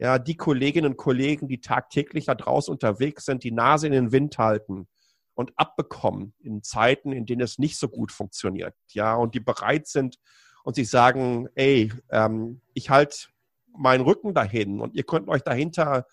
ja, 0.00 0.18
die 0.18 0.36
Kolleginnen 0.36 0.92
und 0.92 0.96
Kollegen, 0.96 1.46
die 1.46 1.60
tagtäglich 1.60 2.24
da 2.24 2.34
draußen 2.34 2.72
unterwegs 2.72 3.26
sind, 3.26 3.44
die 3.44 3.52
Nase 3.52 3.86
in 3.86 3.92
den 3.92 4.12
Wind 4.12 4.38
halten 4.38 4.88
und 5.34 5.52
abbekommen 5.56 6.32
in 6.38 6.62
Zeiten, 6.62 7.12
in 7.12 7.26
denen 7.26 7.42
es 7.42 7.58
nicht 7.58 7.78
so 7.78 7.88
gut 7.88 8.10
funktioniert, 8.10 8.74
ja, 8.88 9.14
und 9.14 9.34
die 9.34 9.40
bereit 9.40 9.86
sind 9.86 10.18
und 10.64 10.74
sich 10.74 10.88
sagen, 10.88 11.48
ey, 11.54 11.92
ähm, 12.10 12.62
ich 12.72 12.88
halte 12.88 13.28
meinen 13.76 14.02
Rücken 14.02 14.32
dahin 14.32 14.80
und 14.80 14.94
ihr 14.94 15.04
könnt 15.04 15.28
euch 15.28 15.42
dahinter 15.42 16.06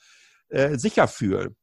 äh, 0.50 0.78
sicher 0.78 1.08
fühlen. 1.08 1.56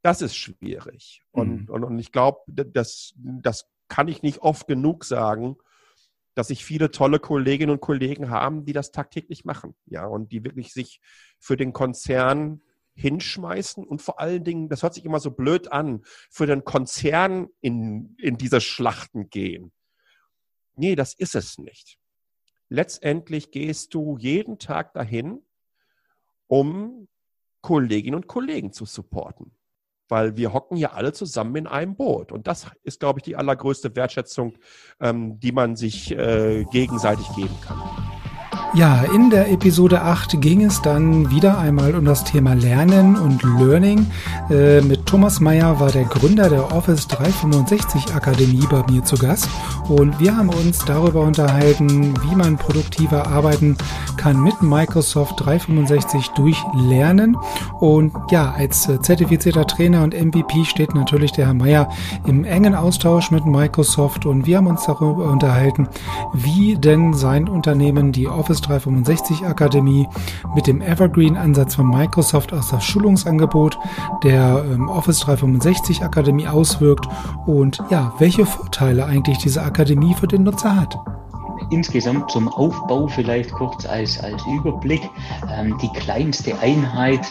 Das 0.00 0.22
ist 0.22 0.36
schwierig. 0.36 1.22
Mhm. 1.34 1.40
Und, 1.40 1.70
und, 1.70 1.84
und 1.84 1.98
ich 1.98 2.12
glaube, 2.12 2.40
das, 2.46 3.12
das 3.16 3.66
kann 3.88 4.08
ich 4.08 4.22
nicht 4.22 4.38
oft 4.38 4.66
genug 4.66 5.04
sagen 5.04 5.56
dass 6.38 6.46
sich 6.48 6.64
viele 6.64 6.92
tolle 6.92 7.18
Kolleginnen 7.18 7.72
und 7.72 7.80
Kollegen 7.80 8.30
haben, 8.30 8.64
die 8.64 8.72
das 8.72 8.92
tagtäglich 8.92 9.44
machen, 9.44 9.74
ja, 9.86 10.06
und 10.06 10.30
die 10.30 10.44
wirklich 10.44 10.72
sich 10.72 11.00
für 11.40 11.56
den 11.56 11.72
Konzern 11.72 12.62
hinschmeißen 12.94 13.84
und 13.84 14.02
vor 14.02 14.20
allen 14.20 14.44
Dingen, 14.44 14.68
das 14.68 14.84
hört 14.84 14.94
sich 14.94 15.04
immer 15.04 15.18
so 15.18 15.32
blöd 15.32 15.72
an, 15.72 16.04
für 16.30 16.46
den 16.46 16.62
Konzern 16.62 17.48
in, 17.60 18.14
in 18.18 18.38
diese 18.38 18.60
Schlachten 18.60 19.30
gehen. 19.30 19.72
Nee, 20.76 20.94
das 20.94 21.12
ist 21.12 21.34
es 21.34 21.58
nicht. 21.58 21.98
Letztendlich 22.68 23.50
gehst 23.50 23.92
du 23.92 24.16
jeden 24.16 24.60
Tag 24.60 24.94
dahin, 24.94 25.42
um 26.46 27.08
Kolleginnen 27.62 28.14
und 28.14 28.28
Kollegen 28.28 28.72
zu 28.72 28.84
supporten 28.84 29.57
weil 30.08 30.36
wir 30.36 30.52
hocken 30.52 30.76
ja 30.76 30.92
alle 30.92 31.12
zusammen 31.12 31.56
in 31.56 31.66
einem 31.66 31.96
Boot. 31.96 32.32
Und 32.32 32.46
das 32.46 32.66
ist, 32.82 33.00
glaube 33.00 33.20
ich, 33.20 33.24
die 33.24 33.36
allergrößte 33.36 33.94
Wertschätzung, 33.96 34.58
ähm, 35.00 35.38
die 35.40 35.52
man 35.52 35.76
sich 35.76 36.10
äh, 36.12 36.64
gegenseitig 36.70 37.26
geben 37.34 37.54
kann. 37.60 38.17
Ja, 38.78 39.02
in 39.12 39.28
der 39.28 39.50
Episode 39.50 40.02
8 40.02 40.40
ging 40.40 40.64
es 40.64 40.80
dann 40.80 41.32
wieder 41.32 41.58
einmal 41.58 41.96
um 41.96 42.04
das 42.04 42.22
Thema 42.22 42.54
Lernen 42.54 43.16
und 43.16 43.42
Learning. 43.42 44.06
Äh, 44.50 44.82
mit 44.82 45.04
Thomas 45.04 45.40
Meyer 45.40 45.80
war 45.80 45.90
der 45.90 46.04
Gründer 46.04 46.48
der 46.48 46.72
Office 46.72 47.08
365 47.08 48.14
Akademie 48.14 48.64
bei 48.70 48.84
mir 48.88 49.02
zu 49.02 49.16
Gast 49.16 49.48
und 49.88 50.20
wir 50.20 50.36
haben 50.36 50.50
uns 50.50 50.84
darüber 50.84 51.22
unterhalten, 51.22 52.14
wie 52.22 52.36
man 52.36 52.56
produktiver 52.56 53.26
arbeiten 53.26 53.76
kann 54.16 54.40
mit 54.44 54.62
Microsoft 54.62 55.44
365 55.44 56.28
durch 56.36 56.62
Lernen. 56.74 57.36
Und 57.80 58.12
ja, 58.30 58.54
als 58.56 58.88
äh, 58.88 59.00
zertifizierter 59.00 59.66
Trainer 59.66 60.04
und 60.04 60.14
MVP 60.14 60.64
steht 60.66 60.94
natürlich 60.94 61.32
der 61.32 61.46
Herr 61.46 61.54
Meyer 61.54 61.88
im 62.28 62.44
engen 62.44 62.76
Austausch 62.76 63.32
mit 63.32 63.44
Microsoft 63.44 64.24
und 64.24 64.46
wir 64.46 64.58
haben 64.58 64.68
uns 64.68 64.84
darüber 64.84 65.24
unterhalten, 65.24 65.88
wie 66.32 66.76
denn 66.76 67.12
sein 67.12 67.48
Unternehmen 67.48 68.12
die 68.12 68.28
Office 68.28 68.67
365 68.68 69.46
Akademie 69.46 70.06
mit 70.54 70.66
dem 70.66 70.80
Evergreen-Ansatz 70.80 71.74
von 71.74 71.88
Microsoft 71.88 72.52
aus 72.52 72.68
das 72.68 72.84
Schulungsangebot 72.84 73.78
der 74.22 74.64
ähm, 74.70 74.88
Office 74.88 75.20
365 75.20 76.02
Akademie 76.02 76.46
auswirkt 76.46 77.08
und 77.46 77.78
ja, 77.90 78.12
welche 78.18 78.46
Vorteile 78.46 79.06
eigentlich 79.06 79.38
diese 79.38 79.62
Akademie 79.62 80.14
für 80.14 80.28
den 80.28 80.42
Nutzer 80.42 80.76
hat 80.76 80.98
insgesamt 81.70 82.30
zum 82.30 82.48
Aufbau 82.48 83.08
vielleicht 83.08 83.52
kurz 83.52 83.84
als, 83.84 84.18
als 84.20 84.42
Überblick. 84.46 85.02
Ähm, 85.50 85.76
die 85.82 85.92
kleinste 85.92 86.58
Einheit 86.60 87.26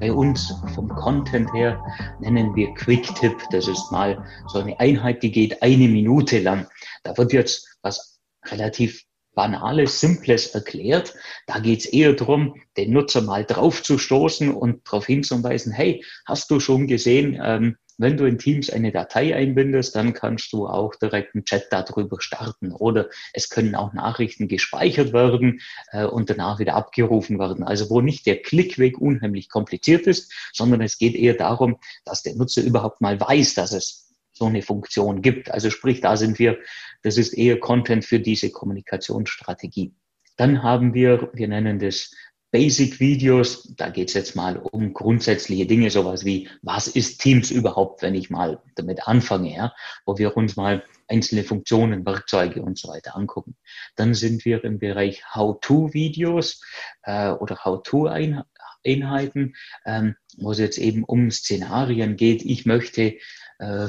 bei 0.00 0.12
uns 0.12 0.54
vom 0.74 0.88
Content 0.88 1.52
her 1.52 1.82
nennen 2.20 2.54
wir 2.54 2.72
Quick 2.74 3.14
Tip. 3.14 3.36
Das 3.50 3.66
ist 3.66 3.90
mal 3.90 4.22
so 4.48 4.58
eine 4.58 4.78
Einheit, 4.78 5.22
die 5.22 5.30
geht 5.30 5.62
eine 5.62 5.88
Minute 5.88 6.40
lang. 6.40 6.66
Da 7.02 7.16
wird 7.16 7.32
jetzt 7.32 7.66
was 7.82 8.20
relativ 8.46 9.04
Banales, 9.38 10.00
Simples 10.00 10.48
erklärt. 10.48 11.14
Da 11.46 11.60
geht 11.60 11.78
es 11.78 11.86
eher 11.86 12.12
darum, 12.12 12.60
den 12.76 12.92
Nutzer 12.92 13.20
mal 13.20 13.44
drauf 13.44 13.84
zu 13.84 13.96
stoßen 13.96 14.52
und 14.52 14.84
darauf 14.84 15.06
hinzuweisen, 15.06 15.70
hey, 15.70 16.04
hast 16.26 16.50
du 16.50 16.58
schon 16.58 16.88
gesehen, 16.88 17.40
ähm, 17.40 17.76
wenn 17.98 18.16
du 18.16 18.24
in 18.24 18.38
Teams 18.38 18.68
eine 18.68 18.90
Datei 18.90 19.36
einbindest, 19.36 19.94
dann 19.94 20.12
kannst 20.12 20.52
du 20.52 20.66
auch 20.66 20.96
direkt 20.96 21.36
einen 21.36 21.44
Chat 21.44 21.68
darüber 21.70 22.20
starten. 22.20 22.72
Oder 22.72 23.10
es 23.32 23.48
können 23.48 23.76
auch 23.76 23.92
Nachrichten 23.92 24.48
gespeichert 24.48 25.12
werden 25.12 25.60
äh, 25.92 26.04
und 26.04 26.30
danach 26.30 26.58
wieder 26.58 26.74
abgerufen 26.74 27.38
werden. 27.38 27.62
Also 27.62 27.90
wo 27.90 28.00
nicht 28.00 28.26
der 28.26 28.42
Klickweg 28.42 28.98
unheimlich 28.98 29.48
kompliziert 29.48 30.08
ist, 30.08 30.32
sondern 30.52 30.80
es 30.80 30.98
geht 30.98 31.14
eher 31.14 31.34
darum, 31.34 31.78
dass 32.04 32.24
der 32.24 32.34
Nutzer 32.34 32.62
überhaupt 32.62 33.00
mal 33.00 33.20
weiß, 33.20 33.54
dass 33.54 33.70
es 33.70 34.08
so 34.32 34.46
eine 34.46 34.62
Funktion 34.62 35.20
gibt. 35.20 35.50
Also 35.50 35.70
sprich, 35.70 36.00
da 36.00 36.16
sind 36.16 36.38
wir, 36.38 36.58
das 37.02 37.16
ist 37.16 37.32
eher 37.32 37.60
Content 37.60 38.04
für 38.04 38.20
diese 38.20 38.50
Kommunikationsstrategie. 38.50 39.94
Dann 40.36 40.62
haben 40.62 40.94
wir, 40.94 41.30
wir 41.32 41.48
nennen 41.48 41.78
das 41.78 42.12
Basic 42.50 42.98
Videos, 42.98 43.74
da 43.76 43.90
geht 43.90 44.08
es 44.08 44.14
jetzt 44.14 44.34
mal 44.34 44.56
um 44.56 44.94
grundsätzliche 44.94 45.66
Dinge, 45.66 45.90
sowas 45.90 46.24
wie, 46.24 46.48
was 46.62 46.88
ist 46.88 47.20
Teams 47.20 47.50
überhaupt, 47.50 48.00
wenn 48.00 48.14
ich 48.14 48.30
mal 48.30 48.62
damit 48.74 49.06
anfange, 49.06 49.54
ja, 49.54 49.74
wo 50.06 50.16
wir 50.16 50.34
uns 50.34 50.56
mal 50.56 50.82
einzelne 51.08 51.44
Funktionen, 51.44 52.06
Werkzeuge 52.06 52.62
und 52.62 52.78
so 52.78 52.88
weiter 52.88 53.16
angucken. 53.16 53.54
Dann 53.96 54.14
sind 54.14 54.46
wir 54.46 54.64
im 54.64 54.78
Bereich 54.78 55.22
How-to-Videos 55.34 56.62
äh, 57.02 57.32
oder 57.32 57.66
How-to-Einheiten, 57.66 59.54
ähm, 59.84 60.16
wo 60.38 60.52
es 60.52 60.58
jetzt 60.58 60.78
eben 60.78 61.04
um 61.04 61.30
Szenarien 61.30 62.16
geht. 62.16 62.42
Ich 62.42 62.64
möchte 62.64 63.18
äh, 63.58 63.88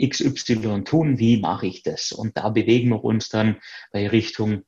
XY 0.00 0.84
tun, 0.84 1.18
wie 1.18 1.38
mache 1.38 1.66
ich 1.66 1.82
das? 1.82 2.12
Und 2.12 2.36
da 2.36 2.48
bewegen 2.48 2.90
wir 2.90 3.04
uns 3.04 3.28
dann 3.28 3.56
bei 3.92 4.08
Richtung 4.08 4.62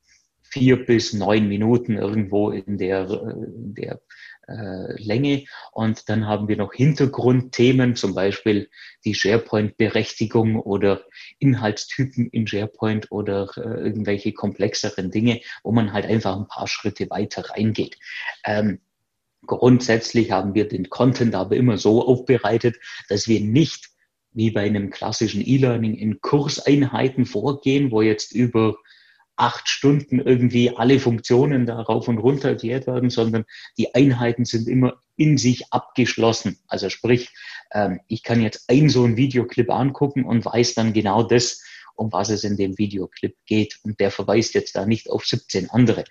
vier 0.51 0.85
bis 0.85 1.13
neun 1.13 1.47
Minuten 1.47 1.97
irgendwo 1.97 2.51
in 2.51 2.77
der, 2.77 3.09
in 3.09 3.73
der 3.73 4.01
äh, 4.47 5.01
Länge. 5.01 5.45
Und 5.71 6.09
dann 6.09 6.27
haben 6.27 6.47
wir 6.47 6.57
noch 6.57 6.73
Hintergrundthemen, 6.73 7.95
zum 7.95 8.13
Beispiel 8.13 8.69
die 9.05 9.15
SharePoint-Berechtigung 9.15 10.59
oder 10.59 11.05
Inhaltstypen 11.39 12.29
in 12.29 12.47
SharePoint 12.47 13.11
oder 13.11 13.49
äh, 13.55 13.61
irgendwelche 13.61 14.33
komplexeren 14.33 15.09
Dinge, 15.09 15.39
wo 15.63 15.71
man 15.71 15.93
halt 15.93 16.05
einfach 16.05 16.35
ein 16.37 16.47
paar 16.47 16.67
Schritte 16.67 17.09
weiter 17.09 17.49
reingeht. 17.51 17.97
Ähm, 18.43 18.79
grundsätzlich 19.45 20.31
haben 20.31 20.53
wir 20.53 20.67
den 20.67 20.89
Content 20.89 21.33
aber 21.33 21.55
immer 21.55 21.77
so 21.77 22.05
aufbereitet, 22.05 22.75
dass 23.07 23.27
wir 23.27 23.39
nicht 23.39 23.89
wie 24.33 24.51
bei 24.51 24.61
einem 24.61 24.89
klassischen 24.89 25.45
E-Learning 25.45 25.95
in 25.95 26.21
Kurseinheiten 26.21 27.25
vorgehen, 27.25 27.91
wo 27.91 28.01
jetzt 28.01 28.31
über 28.33 28.75
acht 29.35 29.67
Stunden 29.69 30.19
irgendwie 30.19 30.75
alle 30.75 30.99
Funktionen 30.99 31.65
da 31.65 31.81
rauf 31.81 32.07
und 32.07 32.19
runter 32.19 32.49
erklärt 32.49 32.87
werden, 32.87 33.09
sondern 33.09 33.45
die 33.77 33.93
Einheiten 33.95 34.45
sind 34.45 34.67
immer 34.67 34.99
in 35.15 35.37
sich 35.37 35.71
abgeschlossen. 35.71 36.59
Also 36.67 36.89
sprich, 36.89 37.29
ähm, 37.73 37.99
ich 38.07 38.23
kann 38.23 38.41
jetzt 38.41 38.69
ein 38.69 38.89
so 38.89 39.03
ein 39.03 39.17
Videoclip 39.17 39.69
angucken 39.71 40.25
und 40.25 40.45
weiß 40.45 40.75
dann 40.75 40.93
genau 40.93 41.23
das, 41.23 41.63
um 41.95 42.11
was 42.11 42.29
es 42.29 42.43
in 42.43 42.57
dem 42.57 42.77
Videoclip 42.77 43.35
geht. 43.45 43.79
Und 43.83 43.99
der 43.99 44.11
verweist 44.11 44.53
jetzt 44.53 44.75
da 44.75 44.85
nicht 44.85 45.09
auf 45.09 45.25
17 45.25 45.69
andere. 45.69 46.03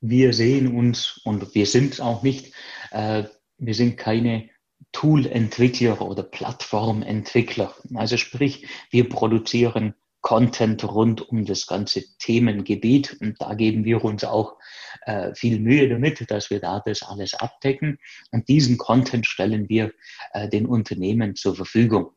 Wir 0.00 0.32
sehen 0.32 0.76
uns 0.76 1.20
und 1.24 1.54
wir 1.54 1.66
sind 1.66 2.00
auch 2.00 2.22
nicht, 2.22 2.52
äh, 2.90 3.24
wir 3.58 3.74
sind 3.74 3.96
keine 3.96 4.50
Tool-Entwickler 4.92 6.00
oder 6.00 6.22
Plattformentwickler. 6.22 7.74
Also 7.94 8.16
sprich, 8.16 8.66
wir 8.90 9.08
produzieren 9.08 9.94
Content 10.26 10.82
rund 10.82 11.20
um 11.28 11.44
das 11.44 11.68
ganze 11.68 12.02
Themengebiet 12.18 13.16
und 13.20 13.40
da 13.40 13.54
geben 13.54 13.84
wir 13.84 14.02
uns 14.04 14.24
auch 14.24 14.56
äh, 15.02 15.32
viel 15.34 15.60
Mühe 15.60 15.88
damit, 15.88 16.28
dass 16.30 16.50
wir 16.50 16.58
da 16.58 16.82
das 16.84 17.02
alles 17.02 17.34
abdecken 17.34 17.98
und 18.32 18.48
diesen 18.48 18.76
Content 18.76 19.26
stellen 19.26 19.68
wir 19.68 19.92
äh, 20.32 20.48
den 20.48 20.66
Unternehmen 20.66 21.36
zur 21.36 21.54
Verfügung. 21.54 22.10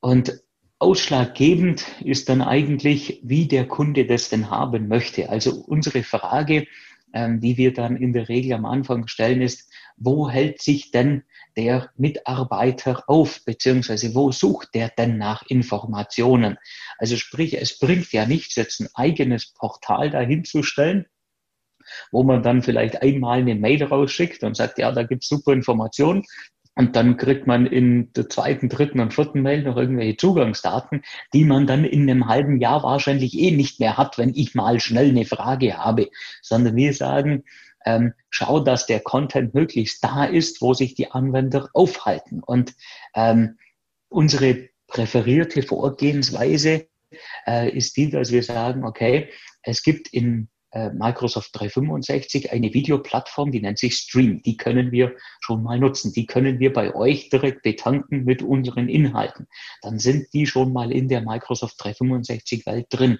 Und 0.00 0.40
ausschlaggebend 0.78 1.84
ist 2.04 2.28
dann 2.28 2.42
eigentlich, 2.42 3.20
wie 3.24 3.48
der 3.48 3.66
Kunde 3.66 4.06
das 4.06 4.28
denn 4.28 4.50
haben 4.50 4.86
möchte. 4.86 5.28
Also 5.28 5.52
unsere 5.66 6.04
Frage, 6.04 6.66
ähm, 7.12 7.40
die 7.40 7.56
wir 7.56 7.72
dann 7.72 7.96
in 7.96 8.12
der 8.12 8.28
Regel 8.28 8.52
am 8.52 8.66
Anfang 8.66 9.08
stellen, 9.08 9.42
ist, 9.42 9.68
wo 9.96 10.30
hält 10.30 10.62
sich 10.62 10.92
denn 10.92 11.24
der 11.58 11.90
Mitarbeiter 11.96 13.02
auf, 13.08 13.44
beziehungsweise 13.44 14.14
wo 14.14 14.30
sucht 14.30 14.68
der 14.74 14.90
denn 14.90 15.18
nach 15.18 15.42
Informationen? 15.48 16.56
Also 16.98 17.16
sprich, 17.16 17.60
es 17.60 17.80
bringt 17.80 18.12
ja 18.12 18.26
nichts, 18.26 18.54
jetzt 18.54 18.80
ein 18.80 18.88
eigenes 18.94 19.52
Portal 19.52 20.10
dahinzustellen, 20.10 21.06
wo 22.12 22.22
man 22.22 22.44
dann 22.44 22.62
vielleicht 22.62 23.02
einmal 23.02 23.40
eine 23.40 23.56
Mail 23.56 23.82
rausschickt 23.82 24.44
und 24.44 24.56
sagt, 24.56 24.78
ja, 24.78 24.92
da 24.92 25.02
gibt's 25.02 25.28
super 25.28 25.52
Informationen. 25.52 26.24
Und 26.76 26.94
dann 26.94 27.16
kriegt 27.16 27.48
man 27.48 27.66
in 27.66 28.12
der 28.12 28.28
zweiten, 28.28 28.68
dritten 28.68 29.00
und 29.00 29.12
vierten 29.12 29.42
Mail 29.42 29.64
noch 29.64 29.76
irgendwelche 29.76 30.16
Zugangsdaten, 30.16 31.02
die 31.34 31.44
man 31.44 31.66
dann 31.66 31.84
in 31.84 32.08
einem 32.08 32.28
halben 32.28 32.60
Jahr 32.60 32.84
wahrscheinlich 32.84 33.36
eh 33.36 33.50
nicht 33.50 33.80
mehr 33.80 33.96
hat, 33.96 34.16
wenn 34.16 34.32
ich 34.32 34.54
mal 34.54 34.78
schnell 34.78 35.08
eine 35.08 35.24
Frage 35.24 35.76
habe. 35.76 36.08
Sondern 36.40 36.76
wir 36.76 36.94
sagen, 36.94 37.42
ähm, 37.88 38.12
schau, 38.28 38.60
dass 38.60 38.84
der 38.84 39.00
Content 39.00 39.54
möglichst 39.54 40.04
da 40.04 40.24
ist, 40.24 40.60
wo 40.60 40.74
sich 40.74 40.94
die 40.94 41.10
Anwender 41.10 41.70
aufhalten. 41.72 42.42
Und 42.44 42.74
ähm, 43.14 43.58
unsere 44.10 44.68
präferierte 44.88 45.62
Vorgehensweise 45.62 46.86
äh, 47.46 47.70
ist 47.70 47.96
die, 47.96 48.10
dass 48.10 48.30
wir 48.30 48.42
sagen, 48.42 48.84
okay, 48.84 49.30
es 49.62 49.82
gibt 49.82 50.08
in 50.08 50.50
äh, 50.70 50.90
Microsoft 50.90 51.50
365 51.54 52.52
eine 52.52 52.74
Videoplattform, 52.74 53.52
die 53.52 53.60
nennt 53.60 53.78
sich 53.78 53.94
Stream. 53.94 54.42
Die 54.42 54.58
können 54.58 54.92
wir 54.92 55.16
schon 55.40 55.62
mal 55.62 55.78
nutzen. 55.78 56.12
Die 56.12 56.26
können 56.26 56.58
wir 56.58 56.74
bei 56.74 56.94
euch 56.94 57.30
direkt 57.30 57.62
betanken 57.62 58.24
mit 58.24 58.42
unseren 58.42 58.90
Inhalten. 58.90 59.46
Dann 59.80 59.98
sind 59.98 60.26
die 60.34 60.46
schon 60.46 60.74
mal 60.74 60.92
in 60.92 61.08
der 61.08 61.22
Microsoft 61.22 61.76
365 61.78 62.66
Welt 62.66 62.86
drin 62.90 63.18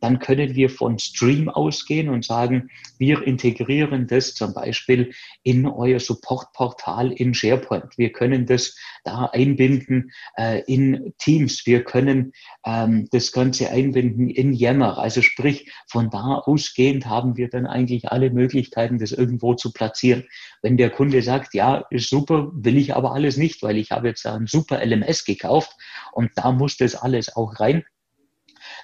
dann 0.00 0.18
können 0.18 0.54
wir 0.54 0.70
von 0.70 0.98
Stream 0.98 1.48
ausgehen 1.48 2.08
und 2.08 2.24
sagen, 2.24 2.70
wir 2.98 3.22
integrieren 3.22 4.06
das 4.06 4.34
zum 4.34 4.54
Beispiel 4.54 5.12
in 5.42 5.66
euer 5.66 6.00
Supportportal 6.00 7.12
in 7.12 7.34
SharePoint. 7.34 7.96
Wir 7.96 8.12
können 8.12 8.46
das 8.46 8.76
da 9.04 9.26
einbinden 9.32 10.12
äh, 10.36 10.62
in 10.66 11.14
Teams. 11.18 11.66
Wir 11.66 11.84
können 11.84 12.32
ähm, 12.64 13.08
das 13.10 13.32
Ganze 13.32 13.70
einbinden 13.70 14.28
in 14.28 14.52
Yammer. 14.52 14.98
Also 14.98 15.22
sprich, 15.22 15.70
von 15.88 16.10
da 16.10 16.38
ausgehend 16.38 17.06
haben 17.06 17.36
wir 17.36 17.48
dann 17.48 17.66
eigentlich 17.66 18.10
alle 18.10 18.30
Möglichkeiten, 18.30 18.98
das 18.98 19.12
irgendwo 19.12 19.54
zu 19.54 19.72
platzieren. 19.72 20.24
Wenn 20.62 20.76
der 20.76 20.90
Kunde 20.90 21.22
sagt, 21.22 21.54
ja, 21.54 21.84
ist 21.90 22.08
super, 22.08 22.50
will 22.54 22.76
ich 22.76 22.94
aber 22.94 23.12
alles 23.12 23.36
nicht, 23.36 23.62
weil 23.62 23.76
ich 23.76 23.90
habe 23.90 24.08
jetzt 24.08 24.26
ein 24.26 24.46
super 24.46 24.84
LMS 24.84 25.24
gekauft 25.24 25.72
und 26.12 26.30
da 26.36 26.52
muss 26.52 26.76
das 26.76 26.94
alles 26.94 27.34
auch 27.36 27.60
rein, 27.60 27.84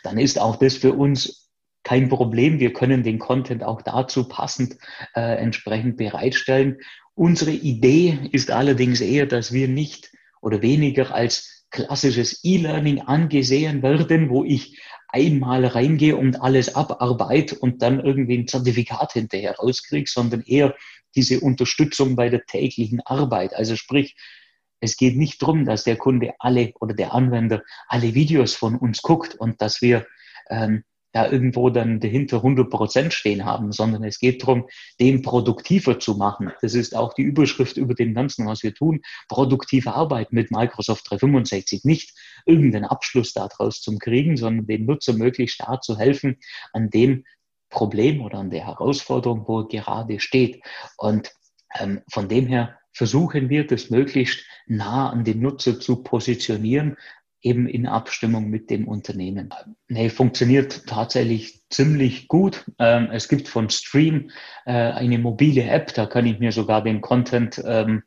dann 0.02 0.18
ist 0.18 0.38
auch 0.38 0.56
das 0.56 0.76
für 0.76 0.92
uns 0.92 1.50
kein 1.82 2.08
Problem. 2.08 2.60
Wir 2.60 2.72
können 2.72 3.02
den 3.02 3.18
Content 3.18 3.64
auch 3.64 3.82
dazu 3.82 4.28
passend 4.28 4.76
äh, 5.14 5.36
entsprechend 5.36 5.96
bereitstellen. 5.96 6.78
Unsere 7.14 7.52
Idee 7.52 8.18
ist 8.32 8.50
allerdings 8.50 9.00
eher, 9.00 9.26
dass 9.26 9.52
wir 9.52 9.68
nicht 9.68 10.10
oder 10.40 10.62
weniger 10.62 11.14
als 11.14 11.66
klassisches 11.70 12.44
E-Learning 12.44 13.00
angesehen 13.02 13.82
werden, 13.82 14.30
wo 14.30 14.44
ich 14.44 14.80
einmal 15.08 15.64
reingehe 15.66 16.16
und 16.16 16.40
alles 16.40 16.74
abarbeite 16.74 17.56
und 17.56 17.82
dann 17.82 18.00
irgendwie 18.00 18.38
ein 18.38 18.48
Zertifikat 18.48 19.12
hinterher 19.12 19.56
rauskriege, 19.56 20.08
sondern 20.08 20.42
eher 20.42 20.74
diese 21.14 21.40
Unterstützung 21.40 22.16
bei 22.16 22.28
der 22.28 22.44
täglichen 22.44 23.00
Arbeit. 23.04 23.54
Also 23.54 23.76
sprich, 23.76 24.16
es 24.80 24.96
geht 24.96 25.16
nicht 25.16 25.40
darum, 25.42 25.64
dass 25.64 25.84
der 25.84 25.96
Kunde 25.96 26.34
alle 26.38 26.72
oder 26.80 26.94
der 26.94 27.14
Anwender 27.14 27.62
alle 27.88 28.14
Videos 28.14 28.54
von 28.54 28.76
uns 28.76 29.02
guckt 29.02 29.34
und 29.34 29.60
dass 29.60 29.82
wir 29.82 30.06
ähm, 30.48 30.84
da 31.12 31.28
irgendwo 31.28 31.70
dann 31.70 32.00
dahinter 32.00 32.36
100 32.36 32.70
Prozent 32.70 33.12
stehen 33.12 33.44
haben, 33.44 33.72
sondern 33.72 34.04
es 34.04 34.18
geht 34.18 34.42
darum, 34.42 34.68
den 35.00 35.22
produktiver 35.22 35.98
zu 35.98 36.14
machen. 36.14 36.52
Das 36.62 36.74
ist 36.74 36.94
auch 36.94 37.14
die 37.14 37.22
Überschrift 37.22 37.76
über 37.76 37.94
dem 37.94 38.14
Ganzen, 38.14 38.46
was 38.46 38.62
wir 38.62 38.74
tun. 38.74 39.00
Produktive 39.28 39.92
Arbeit 39.92 40.32
mit 40.32 40.50
Microsoft 40.50 41.10
365. 41.10 41.84
Nicht 41.84 42.16
irgendeinen 42.46 42.84
Abschluss 42.84 43.32
daraus 43.32 43.80
zu 43.80 43.96
kriegen, 43.98 44.36
sondern 44.36 44.66
den 44.66 44.86
Nutzer 44.86 45.12
möglichst 45.12 45.56
stark 45.56 45.82
zu 45.82 45.98
helfen 45.98 46.38
an 46.72 46.90
dem 46.90 47.24
Problem 47.70 48.22
oder 48.22 48.38
an 48.38 48.50
der 48.50 48.66
Herausforderung, 48.66 49.44
wo 49.46 49.60
er 49.60 49.68
gerade 49.68 50.20
steht. 50.20 50.62
Und 50.96 51.32
ähm, 51.78 52.02
von 52.10 52.28
dem 52.28 52.46
her 52.46 52.79
versuchen 52.92 53.48
wir, 53.48 53.66
das 53.66 53.90
möglichst 53.90 54.44
nah 54.66 55.10
an 55.10 55.24
den 55.24 55.40
Nutzer 55.40 55.80
zu 55.80 56.02
positionieren, 56.02 56.96
eben 57.42 57.66
in 57.66 57.86
Abstimmung 57.86 58.50
mit 58.50 58.70
dem 58.70 58.86
Unternehmen. 58.86 59.50
Nee, 59.88 60.10
funktioniert 60.10 60.86
tatsächlich 60.86 61.62
ziemlich 61.70 62.28
gut. 62.28 62.70
Ähm, 62.78 63.08
es 63.12 63.28
gibt 63.28 63.48
von 63.48 63.70
Stream 63.70 64.30
äh, 64.66 64.72
eine 64.72 65.18
mobile 65.18 65.64
App, 65.64 65.94
da 65.94 66.06
kann 66.06 66.26
ich 66.26 66.38
mir 66.38 66.52
sogar 66.52 66.82
den 66.82 67.00
Content 67.00 67.62
ähm, 67.64 68.02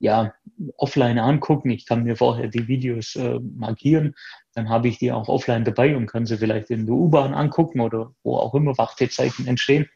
ja, 0.00 0.32
offline 0.76 1.18
angucken. 1.18 1.70
Ich 1.70 1.84
kann 1.84 2.04
mir 2.04 2.16
vorher 2.16 2.48
die 2.48 2.68
Videos 2.68 3.16
äh, 3.16 3.40
markieren, 3.40 4.14
dann 4.54 4.68
habe 4.68 4.88
ich 4.88 4.98
die 4.98 5.12
auch 5.12 5.28
offline 5.28 5.64
dabei 5.64 5.96
und 5.96 6.06
kann 6.06 6.26
sie 6.26 6.38
vielleicht 6.38 6.70
in 6.70 6.86
der 6.86 6.94
U-Bahn 6.94 7.34
angucken 7.34 7.80
oder 7.80 8.14
wo 8.22 8.36
auch 8.36 8.54
immer 8.54 8.76
Wartezeichen 8.78 9.46
entstehen. 9.46 9.88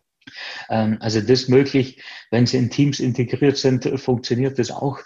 Ähm, 0.71 0.99
also 1.01 1.21
das 1.21 1.49
möglich, 1.49 2.03
wenn 2.31 2.47
sie 2.47 2.59
in 2.59 2.71
Teams 2.71 3.01
integriert 3.01 3.57
sind, 3.57 3.89
funktioniert 4.01 4.59
das 4.59 4.71
auch 4.71 4.99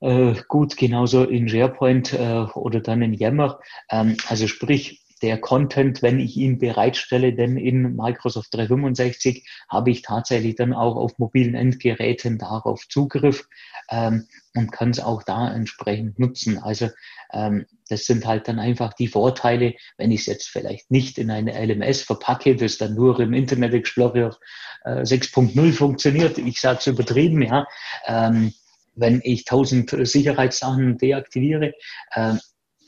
äh, 0.00 0.34
gut, 0.48 0.76
genauso 0.76 1.24
in 1.24 1.48
SharePoint 1.48 2.12
äh, 2.12 2.46
oder 2.54 2.80
dann 2.80 3.02
in 3.02 3.14
Yammer. 3.14 3.60
Ähm, 3.90 4.16
also 4.28 4.48
sprich, 4.48 5.02
der 5.22 5.38
Content, 5.38 6.02
wenn 6.02 6.18
ich 6.18 6.36
ihn 6.36 6.58
bereitstelle, 6.58 7.32
denn 7.32 7.56
in 7.56 7.94
Microsoft 7.94 8.52
365 8.54 9.48
habe 9.68 9.90
ich 9.90 10.02
tatsächlich 10.02 10.56
dann 10.56 10.72
auch 10.72 10.96
auf 10.96 11.18
mobilen 11.18 11.54
Endgeräten 11.54 12.38
darauf 12.38 12.88
Zugriff. 12.88 13.48
Ähm, 13.88 14.26
und 14.54 14.70
kann 14.70 14.90
es 14.90 15.00
auch 15.00 15.22
da 15.22 15.52
entsprechend 15.52 16.18
nutzen. 16.18 16.58
Also 16.58 16.90
ähm, 17.32 17.66
das 17.88 18.04
sind 18.04 18.26
halt 18.26 18.48
dann 18.48 18.58
einfach 18.58 18.92
die 18.92 19.08
Vorteile, 19.08 19.74
wenn 19.96 20.10
ich 20.10 20.20
es 20.20 20.26
jetzt 20.26 20.48
vielleicht 20.48 20.90
nicht 20.90 21.18
in 21.18 21.30
eine 21.30 21.52
LMS 21.52 22.02
verpacke, 22.02 22.56
das 22.56 22.78
dann 22.78 22.94
nur 22.94 23.18
im 23.20 23.32
Internet 23.32 23.74
Explorer 23.74 24.36
äh, 24.84 25.02
6.0 25.02 25.72
funktioniert. 25.72 26.38
Ich 26.38 26.60
sage 26.60 26.78
es 26.80 26.86
übertrieben, 26.86 27.42
ja. 27.42 27.66
Ähm, 28.06 28.52
wenn 28.94 29.20
ich 29.24 29.40
1000 29.40 30.06
Sicherheitssachen 30.06 30.98
deaktiviere, 30.98 31.72
äh, 32.12 32.34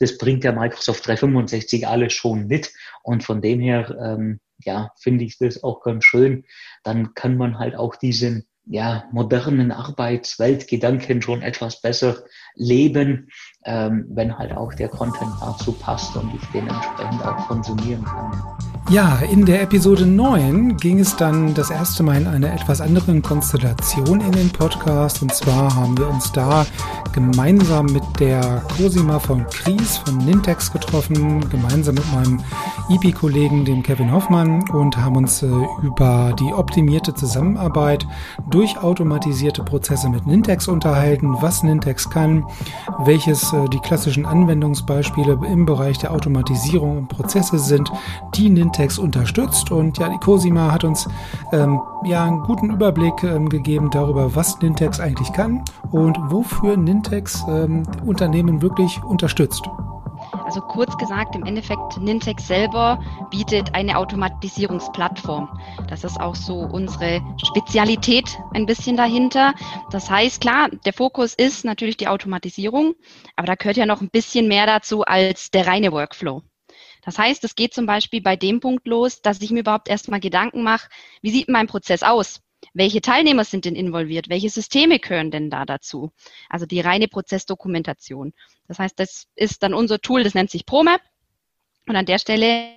das 0.01 0.19
bringt 0.19 0.45
ja 0.45 0.53
Microsoft 0.53 1.07
365 1.07 1.87
alles 1.87 2.13
schon 2.13 2.47
mit. 2.47 2.73
Und 3.03 3.23
von 3.23 3.41
dem 3.41 3.61
her, 3.61 3.97
ähm, 4.01 4.41
ja, 4.65 4.91
finde 4.99 5.25
ich 5.25 5.39
das 5.39 5.63
auch 5.63 5.83
ganz 5.83 6.05
schön. 6.05 6.45
Dann 6.83 7.15
kann 7.15 7.37
man 7.37 7.59
halt 7.59 7.77
auch 7.77 7.97
diesen 7.97 8.47
ja, 8.67 9.05
modernen 9.13 9.73
Arbeitsweltgedanken 9.73 11.23
schon 11.23 11.43
etwas 11.43 11.81
besser 11.81 12.25
leben, 12.55 13.29
ähm, 13.65 14.07
wenn 14.09 14.39
halt 14.39 14.53
auch 14.53 14.73
der 14.75 14.89
Content 14.89 15.31
dazu 15.41 15.73
passt 15.73 16.17
und 16.17 16.35
ich 16.35 16.47
den 16.49 16.69
entsprechend 16.69 17.23
auch 17.25 17.49
konsumieren 17.49 18.05
kann. 18.05 18.74
Ja, 18.91 19.17
in 19.31 19.47
der 19.47 19.63
Episode 19.63 20.05
9 20.05 20.77
ging 20.77 20.99
es 20.99 21.17
dann 21.17 21.55
das 21.55 21.71
erste 21.71 22.03
Mal 22.03 22.21
in 22.21 22.27
einer 22.27 22.53
etwas 22.53 22.83
anderen 22.83 23.23
Konstellation 23.23 24.21
in 24.21 24.31
den 24.33 24.51
Podcast. 24.51 25.23
Und 25.23 25.33
zwar 25.35 25.75
haben 25.75 25.97
wir 25.97 26.07
uns 26.07 26.31
da 26.33 26.67
gemeinsam 27.13 27.87
mit 27.87 28.03
der 28.21 28.63
Cosima 28.77 29.19
von 29.19 29.47
Kries 29.47 29.97
von 29.97 30.19
Nintex 30.19 30.71
getroffen, 30.71 31.49
gemeinsam 31.49 31.95
mit 31.95 32.13
meinem 32.13 32.41
IP-Kollegen, 32.91 33.65
dem 33.65 33.83
Kevin 33.83 34.13
Hoffmann, 34.13 34.69
und 34.71 34.99
haben 34.99 35.17
uns 35.17 35.43
äh, 35.43 35.49
über 35.83 36.35
die 36.39 36.53
optimierte 36.53 37.15
Zusammenarbeit 37.15 38.07
durch 38.51 38.77
automatisierte 38.77 39.63
Prozesse 39.63 40.11
mit 40.11 40.27
Nintex 40.27 40.69
unterhalten, 40.69 41.37
was 41.41 41.63
Nintex 41.63 42.11
kann, 42.11 42.45
welches 43.05 43.51
äh, 43.55 43.67
die 43.71 43.81
klassischen 43.81 44.27
Anwendungsbeispiele 44.27 45.41
im 45.51 45.65
Bereich 45.65 45.99
der 45.99 46.13
Automatisierung 46.13 46.99
und 46.99 47.09
Prozesse 47.09 47.59
sind, 47.59 47.91
die 48.35 48.51
Nintex 48.51 48.74
unterstützt. 48.99 49.71
Und 49.71 49.99
ja, 49.99 50.09
die 50.09 50.19
Cosima 50.19 50.73
hat 50.73 50.85
uns 50.85 51.09
ähm, 51.53 51.81
ja 52.05 52.25
einen 52.25 52.41
guten 52.43 52.71
Überblick 52.71 53.23
ähm, 53.23 53.49
gegeben 53.49 53.91
darüber, 53.91 54.35
was 54.35 54.61
Nintex 54.61 55.01
eigentlich 55.01 55.33
kann 55.33 55.65
und 55.91 56.19
wofür 56.31 56.77
Nintex 56.77 57.45
ähm, 57.49 57.85
Unternehmen 58.05 58.63
wirklich 58.63 59.03
unterstützt. 59.03 59.69
Also 60.45 60.61
kurz 60.61 60.97
gesagt, 60.99 61.35
im 61.35 61.45
Endeffekt, 61.45 61.99
Nintex 61.99 62.47
selber 62.47 63.01
bietet 63.31 63.75
eine 63.75 63.99
Automatisierungsplattform. 63.99 65.49
Das 65.89 66.05
ist 66.05 66.21
auch 66.21 66.35
so 66.35 66.59
unsere 66.59 67.23
Spezialität 67.45 68.39
ein 68.53 68.67
bisschen 68.67 68.97
dahinter. 68.97 69.55
Das 69.91 70.11
heißt, 70.11 70.41
klar, 70.41 70.69
der 70.85 70.93
Fokus 70.93 71.35
ist 71.35 71.65
natürlich 71.65 71.97
die 71.97 72.09
Automatisierung, 72.09 72.95
aber 73.37 73.47
da 73.47 73.55
gehört 73.55 73.77
ja 73.77 73.87
noch 73.87 74.01
ein 74.01 74.11
bisschen 74.11 74.49
mehr 74.49 74.67
dazu 74.67 75.03
als 75.03 75.51
der 75.51 75.67
reine 75.67 75.93
Workflow. 75.93 76.43
Das 77.05 77.19
heißt, 77.19 77.45
es 77.45 77.55
geht 77.55 77.75
zum 77.75 77.87
Beispiel 77.87 78.23
bei 78.23 78.37
dem 78.37 78.61
Punkt 78.61 78.87
los, 78.87 79.21
dass 79.21 79.41
ich 79.41 79.51
mir 79.51 79.61
überhaupt 79.61 79.89
erstmal 79.89 80.21
Gedanken 80.21 80.63
mache, 80.63 80.89
wie 81.23 81.31
sieht 81.31 81.49
mein 81.49 81.67
Prozess 81.67 82.03
aus? 82.03 82.41
Welche 82.73 83.03
Teilnehmer 83.03 83.45
sind 83.45 83.67
denn 83.67 83.77
involviert? 83.77 84.31
Welche 84.31 84.49
Systeme 84.49 84.99
gehören 84.99 85.31
denn 85.31 85.51
da 85.51 85.67
dazu? 85.67 86.13
Also 86.49 86.65
die 86.65 86.81
reine 86.81 87.09
Prozessdokumentation. 87.09 88.33
Das 88.69 88.79
heißt, 88.79 88.99
das 88.99 89.27
ist 89.35 89.63
dann 89.63 89.75
unser 89.75 90.01
Tool, 90.01 90.25
das 90.25 90.35
nennt 90.35 90.51
sich 90.51 90.65
ProMap. 90.65 91.03
Und 91.87 91.97
an 91.97 92.07
der 92.07 92.19
Stelle 92.19 92.71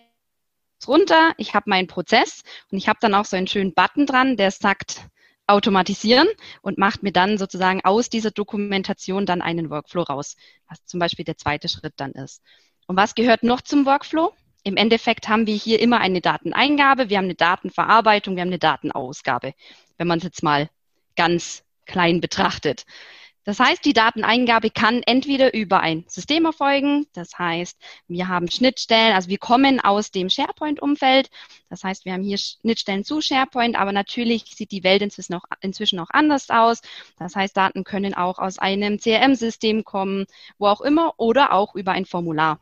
runter, 0.86 1.34
ich 1.38 1.54
habe 1.54 1.70
meinen 1.70 1.88
Prozess 1.88 2.44
und 2.70 2.78
ich 2.78 2.90
habe 2.90 3.00
dann 3.02 3.16
auch 3.16 3.26
so 3.26 3.38
einen 3.38 3.48
schönen 3.48 3.74
Button 3.74 4.06
dran, 4.06 4.36
der 4.36 4.52
sagt 4.52 5.08
automatisieren 5.48 6.28
und 6.62 6.78
macht 6.78 7.04
mir 7.04 7.14
dann 7.14 7.38
sozusagen 7.38 7.84
aus 7.86 8.10
dieser 8.10 8.32
Dokumentation 8.32 9.26
dann 9.26 9.42
einen 9.42 9.70
Workflow 9.70 10.04
raus, 10.04 10.36
was 10.68 10.84
zum 10.86 11.00
Beispiel 11.00 11.24
der 11.24 11.38
zweite 11.38 11.70
Schritt 11.70 11.94
dann 11.96 12.12
ist. 12.12 12.42
Und 12.88 12.96
was 12.96 13.16
gehört 13.16 13.44
noch 13.44 13.62
zum 13.62 13.86
Workflow? 13.86 14.34
Im 14.64 14.78
Endeffekt 14.78 15.28
haben 15.28 15.46
wir 15.46 15.56
hier 15.56 15.82
immer 15.82 16.00
eine 16.00 16.22
Dateneingabe, 16.22 17.10
wir 17.10 17.18
haben 17.18 17.26
eine 17.26 17.36
Datenverarbeitung, 17.36 18.36
wir 18.36 18.42
haben 18.42 18.50
eine 18.50 18.60
Datenausgabe, 18.60 19.54
wenn 19.98 20.08
man 20.08 20.20
es 20.20 20.24
jetzt 20.24 20.42
mal 20.42 20.70
ganz 21.18 21.64
klein 21.86 22.22
betrachtet. 22.22 22.86
Das 23.44 23.62
heißt, 23.62 23.86
die 23.86 23.94
Dateneingabe 23.94 24.70
kann 24.70 25.04
entweder 25.04 25.54
über 25.54 25.80
ein 25.80 26.04
System 26.08 26.46
erfolgen, 26.46 27.08
das 27.14 27.38
heißt, 27.38 27.78
wir 28.10 28.28
haben 28.28 28.52
Schnittstellen, 28.52 29.16
also 29.16 29.30
wir 29.30 29.38
kommen 29.38 29.80
aus 29.80 30.12
dem 30.12 30.30
SharePoint-Umfeld, 30.30 31.30
das 31.70 31.84
heißt, 31.84 32.04
wir 32.04 32.12
haben 32.12 32.24
hier 32.24 32.38
Schnittstellen 32.38 33.06
zu 33.06 33.22
SharePoint, 33.22 33.78
aber 33.78 33.94
natürlich 33.94 34.44
sieht 34.54 34.72
die 34.72 34.84
Welt 34.84 35.02
inzwischen 35.02 35.34
auch, 35.34 35.44
inzwischen 35.62 36.00
auch 36.00 36.10
anders 36.10 36.50
aus. 36.50 36.82
Das 37.18 37.36
heißt, 37.36 37.56
Daten 37.56 37.86
können 37.86 38.14
auch 38.14 38.40
aus 38.40 38.60
einem 38.60 38.98
CRM-System 38.98 39.86
kommen, 39.86 40.26
wo 40.58 40.68
auch 40.68 40.82
immer, 40.82 41.14
oder 41.18 41.54
auch 41.54 41.74
über 41.76 41.94
ein 41.94 42.06
Formular. 42.06 42.60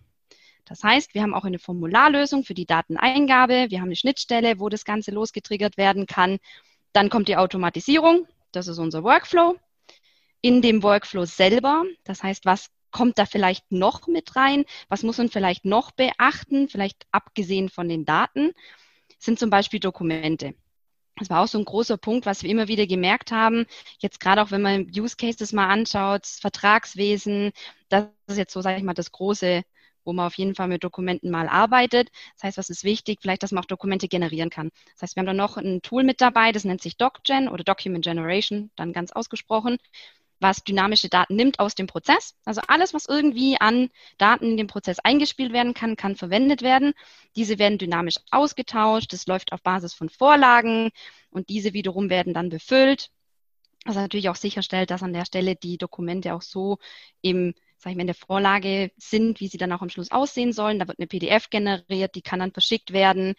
Das 0.65 0.83
heißt, 0.83 1.13
wir 1.13 1.21
haben 1.21 1.33
auch 1.33 1.45
eine 1.45 1.59
Formularlösung 1.59 2.43
für 2.43 2.55
die 2.55 2.65
Dateneingabe. 2.65 3.67
Wir 3.69 3.79
haben 3.79 3.87
eine 3.87 3.95
Schnittstelle, 3.95 4.59
wo 4.59 4.69
das 4.69 4.83
Ganze 4.83 5.11
losgetriggert 5.11 5.77
werden 5.77 6.07
kann. 6.07 6.39
Dann 6.91 7.09
kommt 7.09 7.27
die 7.27 7.37
Automatisierung. 7.37 8.27
Das 8.51 8.67
ist 8.67 8.79
unser 8.79 9.03
Workflow. 9.03 9.57
In 10.41 10.61
dem 10.61 10.81
Workflow 10.83 11.25
selber, 11.25 11.83
das 12.03 12.23
heißt, 12.23 12.45
was 12.45 12.69
kommt 12.91 13.19
da 13.19 13.25
vielleicht 13.25 13.71
noch 13.71 14.07
mit 14.07 14.35
rein? 14.35 14.63
Was 14.89 15.03
muss 15.03 15.17
man 15.17 15.29
vielleicht 15.29 15.65
noch 15.65 15.91
beachten? 15.91 16.69
Vielleicht 16.69 17.05
abgesehen 17.11 17.69
von 17.69 17.89
den 17.89 18.05
Daten, 18.05 18.53
sind 19.19 19.37
zum 19.37 19.49
Beispiel 19.49 19.79
Dokumente. 19.79 20.55
Das 21.17 21.29
war 21.29 21.43
auch 21.43 21.47
so 21.47 21.57
ein 21.57 21.65
großer 21.65 21.97
Punkt, 21.97 22.25
was 22.25 22.43
wir 22.43 22.49
immer 22.49 22.67
wieder 22.67 22.87
gemerkt 22.87 23.31
haben. 23.31 23.65
Jetzt 23.99 24.19
gerade 24.19 24.41
auch, 24.41 24.51
wenn 24.51 24.61
man 24.61 24.91
Use 24.95 25.15
Cases 25.15 25.53
mal 25.53 25.67
anschaut, 25.67 26.25
Vertragswesen, 26.25 27.51
das 27.89 28.07
ist 28.27 28.37
jetzt 28.37 28.53
so, 28.53 28.61
sage 28.61 28.77
ich 28.77 28.83
mal, 28.83 28.93
das 28.93 29.11
große 29.11 29.63
wo 30.06 30.14
man 30.14 30.27
auf 30.27 30.36
jeden 30.36 30.56
Fall 30.56 30.68
mit 30.68 30.84
Dokumenten 30.84 31.30
mal 31.32 31.49
arbeitet. 31.49 32.10
Das 32.36 32.44
heißt, 32.44 32.57
was 32.57 32.69
ist 32.69 32.84
wichtig? 32.84 33.19
Vielleicht, 33.22 33.44
dass 33.44 33.52
man 33.52 33.64
auch 33.64 33.68
Dokumente 33.68 34.07
generieren 34.07 34.49
kann. 34.49 34.69
Das 34.94 35.02
heißt, 35.02 35.15
wir 35.15 35.22
haben 35.22 35.27
da 35.27 35.34
noch 35.34 35.57
ein 35.57 35.82
Tool 35.82 36.03
mit 36.03 36.22
dabei, 36.22 36.52
das 36.52 36.64
nennt 36.64 36.82
sich 36.82 36.98
DocGen 36.98 37.49
oder 37.49 37.64
Document 37.64 38.03
Generation, 38.03 38.72
dann 38.76 38.94
ganz 38.94 39.11
ausgesprochen, 39.11 39.77
was 40.40 40.64
dynamische 40.64 41.10
Daten 41.10 41.36
nimmt 41.36 41.60
aus 41.60 41.76
dem 41.76 41.88
Prozess. 41.88 42.36
Also 42.45 42.61
alles, 42.68 42.94
was 42.94 43.06
irgendwie 43.07 43.57
an 43.60 43.90
Daten 44.18 44.52
in 44.52 44.57
dem 44.57 44.68
Prozess 44.68 44.99
eingespielt 44.99 45.53
werden 45.53 45.73
kann, 45.73 45.95
kann 45.95 46.15
verwendet 46.15 46.61
werden. 46.61 46.94
Diese 47.36 47.57
werden 47.57 47.77
dynamisch 47.77 48.18
ausgetauscht. 48.32 49.11
Das 49.14 49.27
läuft 49.27 49.53
auf 49.53 49.61
Basis 49.64 49.94
von 49.94 50.10
Vorlagen 50.10 50.91
und 51.32 51.49
diese 51.49 51.73
wiederum 51.73 52.10
werden 52.10 52.34
dann 52.34 52.49
befüllt 52.49 53.10
was 53.86 53.95
natürlich 53.95 54.30
auch 54.30 54.36
sicherstellt, 54.36 54.90
dass 54.90 55.03
an 55.03 55.14
der 55.14 55.26
Stelle 55.26 55.56
die 55.56 55.77
Dokumente 55.77 56.34
auch 56.34 56.41
so 56.41 56.80
im 57.22 57.53
sag 57.77 57.91
ich 57.91 57.97
mal, 57.97 58.02
in 58.02 58.07
der 58.07 58.15
Vorlage 58.15 58.91
sind, 58.97 59.39
wie 59.39 59.47
sie 59.47 59.57
dann 59.57 59.72
auch 59.72 59.81
am 59.81 59.89
Schluss 59.89 60.11
aussehen 60.11 60.53
sollen. 60.53 60.80
Da 60.80 60.88
wird 60.88 60.99
eine 60.99 61.07
PDF 61.07 61.49
generiert, 61.49 62.15
die 62.15 62.22
kann 62.22 62.39
dann 62.39 62.52
verschickt 62.52 62.93
werden. 62.93 63.35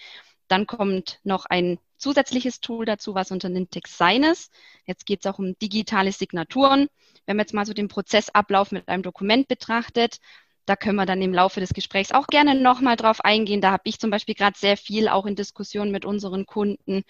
Dann 0.48 0.66
kommt 0.66 1.20
noch 1.24 1.46
ein 1.46 1.78
zusätzliches 1.98 2.60
Tool 2.60 2.84
dazu, 2.84 3.14
was 3.14 3.30
unter 3.30 3.48
Nintex 3.48 3.98
Sign 3.98 4.22
ist. 4.22 4.52
Jetzt 4.84 5.06
geht 5.06 5.24
es 5.24 5.30
auch 5.30 5.38
um 5.38 5.58
digitale 5.58 6.12
Signaturen. 6.12 6.88
Wenn 7.24 7.36
man 7.36 7.44
jetzt 7.44 7.54
mal 7.54 7.66
so 7.66 7.72
den 7.72 7.88
Prozessablauf 7.88 8.70
mit 8.70 8.88
einem 8.88 9.02
Dokument 9.02 9.48
betrachtet, 9.48 10.20
da 10.66 10.76
können 10.76 10.96
wir 10.96 11.06
dann 11.06 11.22
im 11.22 11.32
Laufe 11.32 11.60
des 11.60 11.72
Gesprächs 11.72 12.12
auch 12.12 12.26
gerne 12.26 12.54
nochmal 12.54 12.96
drauf 12.96 13.24
eingehen. 13.24 13.60
Da 13.60 13.70
habe 13.70 13.82
ich 13.84 13.98
zum 13.98 14.10
Beispiel 14.10 14.34
gerade 14.34 14.58
sehr 14.58 14.76
viel 14.76 15.08
auch 15.08 15.26
in 15.26 15.36
Diskussionen 15.36 15.92
mit 15.92 16.04
unseren 16.04 16.44
Kunden. 16.44 17.04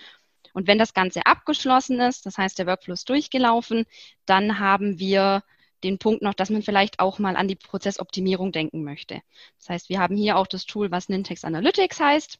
Und 0.52 0.66
wenn 0.66 0.78
das 0.78 0.94
Ganze 0.94 1.26
abgeschlossen 1.26 2.00
ist, 2.00 2.26
das 2.26 2.38
heißt, 2.38 2.58
der 2.58 2.66
Workflow 2.66 2.94
ist 2.94 3.08
durchgelaufen, 3.08 3.84
dann 4.26 4.58
haben 4.58 4.98
wir 4.98 5.42
den 5.86 5.98
Punkt 5.98 6.22
noch, 6.22 6.34
dass 6.34 6.50
man 6.50 6.62
vielleicht 6.62 7.00
auch 7.00 7.18
mal 7.18 7.36
an 7.36 7.48
die 7.48 7.56
Prozessoptimierung 7.56 8.52
denken 8.52 8.84
möchte. 8.84 9.22
Das 9.58 9.68
heißt, 9.68 9.88
wir 9.88 9.98
haben 9.98 10.16
hier 10.16 10.36
auch 10.36 10.46
das 10.46 10.66
Tool, 10.66 10.90
was 10.90 11.08
Nintex 11.08 11.44
Analytics 11.44 12.00
heißt, 12.00 12.38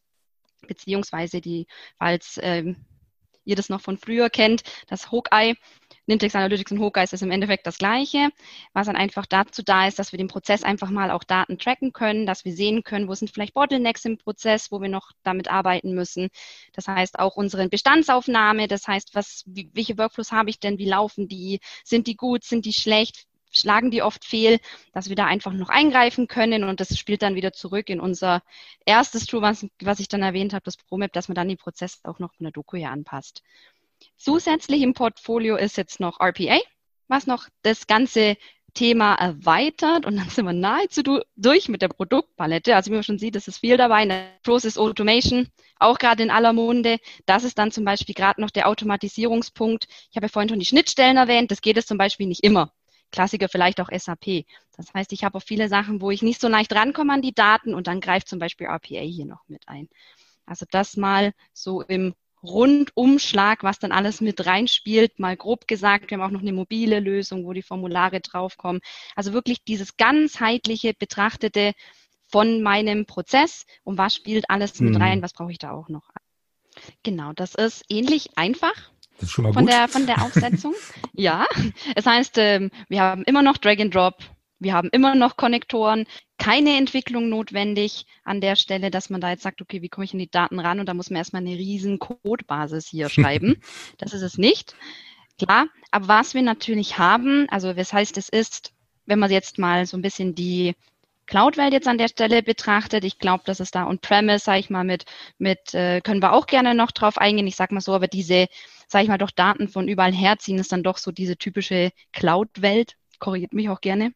beziehungsweise 0.66 1.40
die, 1.40 1.66
falls 1.98 2.38
ähm, 2.42 2.76
ihr 3.46 3.56
das 3.56 3.68
noch 3.68 3.80
von 3.80 3.96
früher 3.96 4.28
kennt, 4.28 4.62
das 4.88 5.10
Hawkeye. 5.10 5.54
Nintex 6.08 6.36
Analytics 6.36 6.72
und 6.72 6.80
Hawkeye 6.80 7.04
ist 7.04 7.22
im 7.22 7.30
Endeffekt 7.32 7.66
das 7.66 7.78
Gleiche, 7.78 8.30
was 8.72 8.86
dann 8.86 8.96
einfach 8.96 9.26
dazu 9.26 9.62
da 9.62 9.88
ist, 9.88 9.98
dass 9.98 10.12
wir 10.12 10.18
den 10.18 10.28
Prozess 10.28 10.62
einfach 10.62 10.90
mal 10.90 11.10
auch 11.10 11.24
Daten 11.24 11.58
tracken 11.58 11.92
können, 11.92 12.26
dass 12.26 12.44
wir 12.44 12.52
sehen 12.52 12.84
können, 12.84 13.08
wo 13.08 13.14
sind 13.14 13.30
vielleicht 13.30 13.54
Bottlenecks 13.54 14.04
im 14.04 14.18
Prozess, 14.18 14.70
wo 14.70 14.80
wir 14.80 14.88
noch 14.88 15.10
damit 15.24 15.48
arbeiten 15.48 15.94
müssen. 15.94 16.28
Das 16.74 16.86
heißt 16.86 17.18
auch 17.18 17.36
unsere 17.36 17.68
Bestandsaufnahme, 17.68 18.68
das 18.68 18.86
heißt, 18.86 19.14
was, 19.14 19.44
welche 19.46 19.98
Workflows 19.98 20.30
habe 20.30 20.50
ich 20.50 20.60
denn, 20.60 20.78
wie 20.78 20.88
laufen 20.88 21.28
die, 21.28 21.60
sind 21.82 22.06
die 22.06 22.16
gut, 22.16 22.44
sind 22.44 22.66
die 22.66 22.72
schlecht, 22.72 23.26
schlagen 23.56 23.90
die 23.90 24.02
oft 24.02 24.24
fehl, 24.24 24.58
dass 24.92 25.08
wir 25.08 25.16
da 25.16 25.26
einfach 25.26 25.52
noch 25.52 25.68
eingreifen 25.68 26.28
können 26.28 26.64
und 26.64 26.80
das 26.80 26.96
spielt 26.98 27.22
dann 27.22 27.34
wieder 27.34 27.52
zurück 27.52 27.88
in 27.88 28.00
unser 28.00 28.42
erstes 28.84 29.26
Tool, 29.26 29.42
was, 29.42 29.66
was 29.80 30.00
ich 30.00 30.08
dann 30.08 30.22
erwähnt 30.22 30.52
habe, 30.52 30.64
das 30.64 30.76
ProMap, 30.76 31.12
dass 31.12 31.28
man 31.28 31.34
dann 31.34 31.48
die 31.48 31.56
Prozesse 31.56 31.98
auch 32.04 32.18
noch 32.18 32.34
von 32.34 32.44
der 32.44 32.52
Doku 32.52 32.76
hier 32.76 32.90
anpasst. 32.90 33.42
Zusätzlich 34.16 34.82
im 34.82 34.94
Portfolio 34.94 35.56
ist 35.56 35.76
jetzt 35.76 36.00
noch 36.00 36.20
RPA, 36.20 36.58
was 37.08 37.26
noch 37.26 37.48
das 37.62 37.86
ganze 37.86 38.36
Thema 38.76 39.14
erweitert 39.14 40.06
und 40.06 40.16
dann 40.16 40.28
sind 40.28 40.44
wir 40.44 40.52
nahezu 40.52 41.02
durch 41.34 41.68
mit 41.68 41.82
der 41.82 41.88
Produktpalette. 41.88 42.76
Also 42.76 42.90
wie 42.90 42.94
man 42.94 43.02
schon 43.02 43.18
sieht, 43.18 43.34
ist 43.34 43.48
es 43.48 43.58
viel 43.58 43.76
dabei. 43.78 44.28
Process 44.42 44.76
Automation, 44.76 45.48
auch 45.78 45.98
gerade 45.98 46.22
in 46.22 46.30
aller 46.30 46.52
Munde. 46.52 46.98
Das 47.24 47.42
ist 47.42 47.58
dann 47.58 47.72
zum 47.72 47.84
Beispiel 47.84 48.14
gerade 48.14 48.40
noch 48.40 48.50
der 48.50 48.68
Automatisierungspunkt. 48.68 49.86
Ich 50.10 50.16
habe 50.16 50.26
ja 50.26 50.28
vorhin 50.28 50.50
schon 50.50 50.60
die 50.60 50.66
Schnittstellen 50.66 51.16
erwähnt. 51.16 51.50
Das 51.50 51.62
geht 51.62 51.78
es 51.78 51.86
zum 51.86 51.96
Beispiel 51.96 52.26
nicht 52.26 52.44
immer. 52.44 52.70
Klassiker 53.12 53.48
vielleicht 53.48 53.80
auch 53.80 53.90
SAP. 53.90 54.44
Das 54.76 54.92
heißt, 54.92 55.12
ich 55.12 55.24
habe 55.24 55.38
auch 55.38 55.42
viele 55.42 55.68
Sachen, 55.68 56.00
wo 56.00 56.10
ich 56.10 56.22
nicht 56.22 56.40
so 56.40 56.48
leicht 56.48 56.74
rankomme 56.74 57.12
an 57.12 57.22
die 57.22 57.34
Daten 57.34 57.74
und 57.74 57.86
dann 57.86 58.00
greift 58.00 58.28
zum 58.28 58.38
Beispiel 58.38 58.66
RPA 58.66 59.00
hier 59.00 59.26
noch 59.26 59.48
mit 59.48 59.68
ein. 59.68 59.88
Also 60.44 60.66
das 60.70 60.96
mal 60.96 61.32
so 61.52 61.82
im 61.82 62.14
Rundumschlag, 62.42 63.62
was 63.62 63.78
dann 63.78 63.92
alles 63.92 64.20
mit 64.20 64.46
reinspielt, 64.46 65.18
mal 65.18 65.36
grob 65.36 65.66
gesagt. 65.66 66.10
Wir 66.10 66.18
haben 66.18 66.26
auch 66.26 66.30
noch 66.30 66.42
eine 66.42 66.52
mobile 66.52 67.00
Lösung, 67.00 67.44
wo 67.44 67.52
die 67.52 67.62
Formulare 67.62 68.20
draufkommen. 68.20 68.80
Also 69.14 69.32
wirklich 69.32 69.64
dieses 69.64 69.96
ganzheitliche 69.96 70.94
Betrachtete 70.94 71.72
von 72.28 72.62
meinem 72.62 73.06
Prozess 73.06 73.66
und 73.84 73.98
was 73.98 74.14
spielt 74.14 74.50
alles 74.50 74.80
mit 74.80 74.94
mhm. 74.94 75.02
rein, 75.02 75.22
was 75.22 75.32
brauche 75.32 75.52
ich 75.52 75.58
da 75.58 75.72
auch 75.72 75.88
noch. 75.88 76.10
Genau, 77.02 77.32
das 77.32 77.54
ist 77.54 77.84
ähnlich 77.88 78.36
einfach 78.36 78.74
das 79.18 79.28
ist 79.28 79.30
schon 79.32 79.44
mal 79.44 79.52
von 79.52 79.64
gut. 79.64 79.72
der 79.72 79.88
von 79.88 80.06
der 80.06 80.22
Aufsetzung. 80.22 80.74
ja, 81.12 81.46
es 81.94 82.06
heißt, 82.06 82.38
ähm, 82.38 82.70
wir 82.88 83.02
haben 83.02 83.22
immer 83.24 83.42
noch 83.42 83.56
Drag 83.56 83.78
and 83.80 83.94
Drop, 83.94 84.18
wir 84.58 84.72
haben 84.72 84.88
immer 84.90 85.14
noch 85.14 85.36
Konnektoren, 85.36 86.06
keine 86.38 86.76
Entwicklung 86.76 87.28
notwendig 87.28 88.06
an 88.24 88.40
der 88.40 88.56
Stelle, 88.56 88.90
dass 88.90 89.10
man 89.10 89.20
da 89.20 89.30
jetzt 89.30 89.42
sagt, 89.42 89.60
okay, 89.60 89.82
wie 89.82 89.88
komme 89.88 90.04
ich 90.04 90.12
in 90.12 90.18
die 90.18 90.30
Daten 90.30 90.58
ran 90.58 90.80
und 90.80 90.86
da 90.86 90.94
muss 90.94 91.10
man 91.10 91.18
erstmal 91.18 91.42
eine 91.42 91.56
riesen 91.56 91.98
Codebasis 91.98 92.86
hier 92.86 93.08
schreiben. 93.08 93.56
das 93.98 94.12
ist 94.12 94.22
es 94.22 94.38
nicht. 94.38 94.74
Klar, 95.38 95.66
aber 95.90 96.08
was 96.08 96.34
wir 96.34 96.42
natürlich 96.42 96.98
haben, 96.98 97.46
also 97.50 97.72
das 97.74 97.92
heißt, 97.92 98.16
es 98.16 98.28
ist, 98.28 98.72
wenn 99.04 99.18
man 99.18 99.30
jetzt 99.30 99.58
mal 99.58 99.84
so 99.84 99.96
ein 99.96 100.02
bisschen 100.02 100.34
die 100.34 100.74
Cloud-Welt 101.26 101.72
jetzt 101.72 101.88
an 101.88 101.98
der 101.98 102.08
Stelle 102.08 102.42
betrachtet, 102.42 103.04
ich 103.04 103.18
glaube, 103.18 103.44
dass 103.46 103.60
es 103.60 103.70
da 103.70 103.86
on-premise, 103.86 104.44
sage 104.44 104.60
ich 104.60 104.70
mal, 104.70 104.84
mit, 104.84 105.04
mit 105.38 105.74
äh, 105.74 106.00
können 106.00 106.22
wir 106.22 106.32
auch 106.32 106.46
gerne 106.46 106.74
noch 106.74 106.92
drauf 106.92 107.18
eingehen. 107.18 107.46
Ich 107.46 107.56
sage 107.56 107.74
mal 107.74 107.80
so, 107.80 107.94
aber 107.94 108.06
diese, 108.06 108.46
sage 108.86 109.04
ich 109.04 109.08
mal, 109.08 109.18
doch 109.18 109.30
Daten 109.30 109.68
von 109.68 109.88
überall 109.88 110.12
herziehen, 110.12 110.58
ist 110.58 110.72
dann 110.72 110.82
doch 110.82 110.98
so 110.98 111.10
diese 111.10 111.36
typische 111.36 111.90
Cloud-Welt. 112.12 112.94
Korrigiert 113.18 113.52
mich 113.52 113.68
auch 113.68 113.80
gerne. 113.80 114.12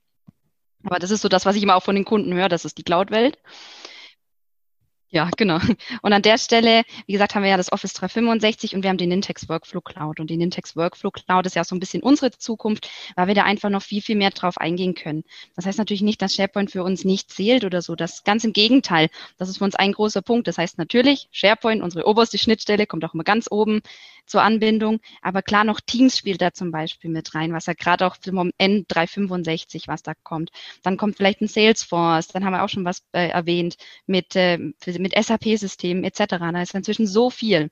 Aber 0.84 0.98
das 0.98 1.10
ist 1.10 1.22
so 1.22 1.28
das, 1.28 1.46
was 1.46 1.56
ich 1.56 1.62
immer 1.62 1.76
auch 1.76 1.82
von 1.82 1.94
den 1.94 2.04
Kunden 2.04 2.32
höre, 2.32 2.48
das 2.48 2.64
ist 2.64 2.78
die 2.78 2.84
Cloud-Welt. 2.84 3.38
Ja, 5.12 5.28
genau. 5.36 5.58
Und 6.02 6.12
an 6.12 6.22
der 6.22 6.38
Stelle, 6.38 6.84
wie 7.06 7.12
gesagt, 7.12 7.34
haben 7.34 7.42
wir 7.42 7.50
ja 7.50 7.56
das 7.56 7.72
Office 7.72 7.94
365 7.94 8.76
und 8.76 8.84
wir 8.84 8.90
haben 8.90 8.96
die 8.96 9.08
Nintex 9.08 9.48
Workflow 9.48 9.80
Cloud. 9.80 10.20
Und 10.20 10.30
die 10.30 10.36
Nintex 10.36 10.76
Workflow 10.76 11.10
Cloud 11.10 11.46
ist 11.46 11.56
ja 11.56 11.62
auch 11.62 11.66
so 11.66 11.74
ein 11.74 11.80
bisschen 11.80 12.00
unsere 12.00 12.30
Zukunft, 12.30 12.88
weil 13.16 13.26
wir 13.26 13.34
da 13.34 13.42
einfach 13.42 13.70
noch 13.70 13.82
viel, 13.82 14.02
viel 14.02 14.14
mehr 14.14 14.30
drauf 14.30 14.56
eingehen 14.58 14.94
können. 14.94 15.24
Das 15.56 15.66
heißt 15.66 15.78
natürlich 15.78 16.02
nicht, 16.02 16.22
dass 16.22 16.34
SharePoint 16.34 16.70
für 16.70 16.84
uns 16.84 17.04
nicht 17.04 17.28
zählt 17.32 17.64
oder 17.64 17.82
so. 17.82 17.96
Das 17.96 18.22
ganz 18.22 18.44
im 18.44 18.52
Gegenteil. 18.52 19.08
Das 19.36 19.48
ist 19.48 19.58
für 19.58 19.64
uns 19.64 19.74
ein 19.74 19.92
großer 19.92 20.22
Punkt. 20.22 20.46
Das 20.46 20.58
heißt 20.58 20.78
natürlich, 20.78 21.28
SharePoint, 21.32 21.82
unsere 21.82 22.06
oberste 22.06 22.38
Schnittstelle, 22.38 22.86
kommt 22.86 23.04
auch 23.04 23.14
immer 23.14 23.24
ganz 23.24 23.48
oben 23.50 23.82
zur 24.26 24.42
Anbindung. 24.42 25.00
Aber 25.22 25.42
klar, 25.42 25.64
noch 25.64 25.80
Teams 25.80 26.16
spielt 26.18 26.42
da 26.42 26.52
zum 26.52 26.70
Beispiel 26.70 27.10
mit 27.10 27.34
rein, 27.34 27.52
was 27.52 27.66
ja 27.66 27.74
gerade 27.74 28.06
auch 28.06 28.16
zum 28.16 28.50
N365, 28.58 29.88
was 29.88 30.02
da 30.02 30.12
kommt. 30.22 30.50
Dann 30.82 30.96
kommt 30.96 31.16
vielleicht 31.16 31.40
ein 31.40 31.48
Salesforce, 31.48 32.28
dann 32.28 32.44
haben 32.44 32.52
wir 32.52 32.62
auch 32.64 32.68
schon 32.68 32.84
was 32.84 33.02
äh, 33.12 33.28
erwähnt 33.28 33.76
mit, 34.06 34.36
äh, 34.36 34.58
mit 34.58 35.14
SAP-Systemen 35.14 36.04
etc. 36.04 36.24
Da 36.38 36.62
ist 36.62 36.74
inzwischen 36.74 37.06
so 37.06 37.30
viel. 37.30 37.70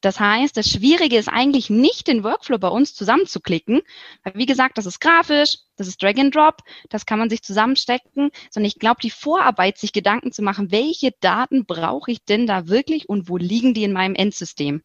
Das 0.00 0.20
heißt, 0.20 0.56
das 0.56 0.68
Schwierige 0.70 1.16
ist 1.16 1.28
eigentlich 1.28 1.70
nicht, 1.70 2.06
den 2.06 2.22
Workflow 2.22 2.58
bei 2.58 2.68
uns 2.68 2.94
zusammenzuklicken, 2.94 3.82
weil 4.22 4.34
wie 4.34 4.46
gesagt, 4.46 4.78
das 4.78 4.86
ist 4.86 5.00
grafisch, 5.00 5.58
das 5.76 5.88
ist 5.88 6.02
Drag 6.02 6.16
and 6.18 6.34
Drop, 6.34 6.62
das 6.90 7.06
kann 7.06 7.18
man 7.18 7.30
sich 7.30 7.42
zusammenstecken, 7.42 8.30
sondern 8.50 8.68
ich 8.68 8.78
glaube, 8.78 9.00
die 9.02 9.10
Vorarbeit, 9.10 9.78
sich 9.78 9.92
Gedanken 9.92 10.32
zu 10.32 10.42
machen, 10.42 10.70
welche 10.70 11.12
Daten 11.20 11.64
brauche 11.64 12.10
ich 12.10 12.24
denn 12.24 12.46
da 12.46 12.68
wirklich 12.68 13.08
und 13.08 13.28
wo 13.28 13.36
liegen 13.36 13.74
die 13.74 13.84
in 13.84 13.92
meinem 13.92 14.14
Endsystem? 14.14 14.82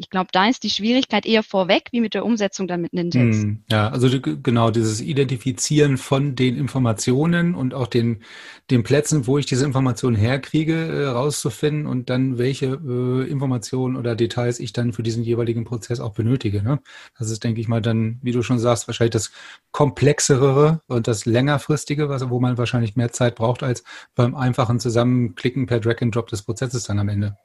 Ich 0.00 0.10
glaube, 0.10 0.28
da 0.32 0.48
ist 0.48 0.62
die 0.62 0.70
Schwierigkeit 0.70 1.26
eher 1.26 1.42
vorweg, 1.42 1.88
wie 1.90 2.00
mit 2.00 2.14
der 2.14 2.24
Umsetzung 2.24 2.68
dann 2.68 2.80
mit 2.80 2.92
Nintex. 2.92 3.36
Hm, 3.36 3.64
ja, 3.68 3.88
also 3.88 4.08
genau 4.20 4.70
dieses 4.70 5.00
Identifizieren 5.00 5.98
von 5.98 6.36
den 6.36 6.56
Informationen 6.56 7.56
und 7.56 7.74
auch 7.74 7.88
den, 7.88 8.22
den 8.70 8.84
Plätzen, 8.84 9.26
wo 9.26 9.38
ich 9.38 9.46
diese 9.46 9.64
Informationen 9.64 10.14
herkriege, 10.14 10.74
äh, 10.74 11.06
rauszufinden 11.06 11.88
und 11.88 12.10
dann 12.10 12.38
welche 12.38 12.66
äh, 12.66 13.28
Informationen 13.28 13.96
oder 13.96 14.14
Details 14.14 14.60
ich 14.60 14.72
dann 14.72 14.92
für 14.92 15.02
diesen 15.02 15.24
jeweiligen 15.24 15.64
Prozess 15.64 15.98
auch 15.98 16.14
benötige. 16.14 16.62
Ne? 16.62 16.78
Das 17.18 17.30
ist, 17.30 17.42
denke 17.42 17.60
ich 17.60 17.66
mal, 17.66 17.82
dann, 17.82 18.20
wie 18.22 18.32
du 18.32 18.42
schon 18.42 18.60
sagst, 18.60 18.86
wahrscheinlich 18.86 19.12
das 19.14 19.32
komplexere 19.72 20.80
und 20.86 21.08
das 21.08 21.26
längerfristige, 21.26 22.08
was, 22.08 22.30
wo 22.30 22.38
man 22.38 22.56
wahrscheinlich 22.56 22.94
mehr 22.94 23.10
Zeit 23.10 23.34
braucht 23.34 23.64
als 23.64 23.82
beim 24.14 24.36
einfachen 24.36 24.78
Zusammenklicken 24.78 25.66
per 25.66 25.80
Drag 25.80 26.00
and 26.02 26.14
Drop 26.14 26.28
des 26.28 26.42
Prozesses 26.42 26.84
dann 26.84 27.00
am 27.00 27.08
Ende. 27.08 27.36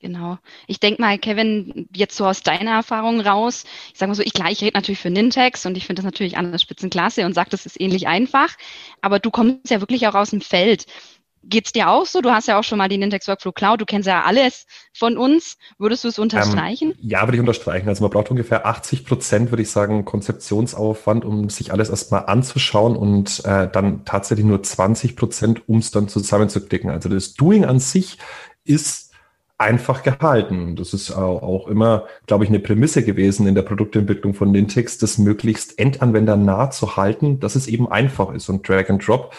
Genau. 0.00 0.36
Ich 0.66 0.78
denke 0.78 1.00
mal, 1.00 1.18
Kevin, 1.18 1.88
jetzt 1.94 2.16
so 2.16 2.26
aus 2.26 2.42
deiner 2.42 2.72
Erfahrung 2.72 3.20
raus, 3.20 3.64
ich 3.92 3.98
sage 3.98 4.08
mal 4.08 4.14
so, 4.14 4.22
ich 4.22 4.34
klar, 4.34 4.50
ich 4.50 4.60
rede 4.60 4.76
natürlich 4.76 5.00
für 5.00 5.10
Nintex 5.10 5.64
und 5.64 5.76
ich 5.76 5.86
finde 5.86 6.02
das 6.02 6.04
natürlich 6.04 6.36
an 6.36 6.52
der 6.52 6.58
Spitzenklasse 6.58 7.24
und 7.24 7.32
sage, 7.32 7.48
das 7.50 7.64
ist 7.64 7.80
ähnlich 7.80 8.06
einfach, 8.06 8.54
aber 9.00 9.20
du 9.20 9.30
kommst 9.30 9.70
ja 9.70 9.80
wirklich 9.80 10.06
auch 10.06 10.14
aus 10.14 10.30
dem 10.30 10.42
Feld. 10.42 10.84
Geht's 11.48 11.72
dir 11.72 11.88
auch 11.88 12.06
so? 12.06 12.20
Du 12.20 12.30
hast 12.30 12.48
ja 12.48 12.58
auch 12.58 12.64
schon 12.64 12.76
mal 12.76 12.88
die 12.88 12.98
Nintex 12.98 13.28
Workflow 13.28 13.52
Cloud, 13.52 13.80
du 13.80 13.86
kennst 13.86 14.06
ja 14.06 14.24
alles 14.24 14.66
von 14.92 15.16
uns. 15.16 15.56
Würdest 15.78 16.04
du 16.04 16.08
es 16.08 16.18
unterstreichen? 16.18 16.90
Ähm, 16.90 16.98
ja, 17.00 17.22
würde 17.22 17.36
ich 17.36 17.40
unterstreichen. 17.40 17.88
Also 17.88 18.02
man 18.02 18.10
braucht 18.10 18.30
ungefähr 18.30 18.66
80 18.66 19.06
Prozent, 19.06 19.50
würde 19.50 19.62
ich 19.62 19.70
sagen, 19.70 20.04
Konzeptionsaufwand, 20.04 21.24
um 21.24 21.48
sich 21.48 21.72
alles 21.72 21.88
erstmal 21.88 22.26
anzuschauen 22.26 22.96
und 22.96 23.44
äh, 23.44 23.70
dann 23.70 24.04
tatsächlich 24.04 24.44
nur 24.44 24.62
20 24.62 25.16
Prozent, 25.16 25.68
um 25.68 25.78
es 25.78 25.90
dann 25.92 26.08
zusammenzuklicken. 26.08 26.90
Also 26.90 27.08
das 27.08 27.34
Doing 27.34 27.64
an 27.64 27.78
sich 27.78 28.18
ist 28.64 29.05
einfach 29.58 30.02
gehalten. 30.02 30.76
Das 30.76 30.92
ist 30.92 31.10
auch 31.12 31.66
immer, 31.68 32.04
glaube 32.26 32.44
ich, 32.44 32.50
eine 32.50 32.60
Prämisse 32.60 33.02
gewesen 33.04 33.46
in 33.46 33.54
der 33.54 33.62
Produktentwicklung 33.62 34.34
von 34.34 34.50
Nintex, 34.50 34.98
das 34.98 35.18
möglichst 35.18 35.78
endanwendernah 35.78 36.70
zu 36.70 36.96
halten, 36.96 37.40
dass 37.40 37.56
es 37.56 37.66
eben 37.66 37.90
einfach 37.90 38.32
ist 38.34 38.48
und 38.48 38.68
Drag 38.68 38.90
and 38.90 39.06
Drop. 39.06 39.34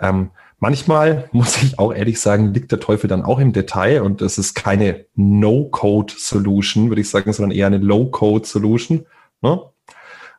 Ähm, 0.00 0.30
manchmal 0.58 1.28
muss 1.32 1.62
ich 1.62 1.78
auch 1.78 1.92
ehrlich 1.92 2.20
sagen, 2.20 2.52
liegt 2.52 2.72
der 2.72 2.80
Teufel 2.80 3.08
dann 3.08 3.22
auch 3.22 3.38
im 3.38 3.52
Detail 3.52 4.02
und 4.02 4.20
das 4.20 4.38
ist 4.38 4.54
keine 4.54 5.06
No-Code-Solution, 5.14 6.88
würde 6.88 7.02
ich 7.02 7.10
sagen, 7.10 7.32
sondern 7.32 7.56
eher 7.56 7.68
eine 7.68 7.78
Low-Code-Solution. 7.78 9.06
Ne? 9.40 9.60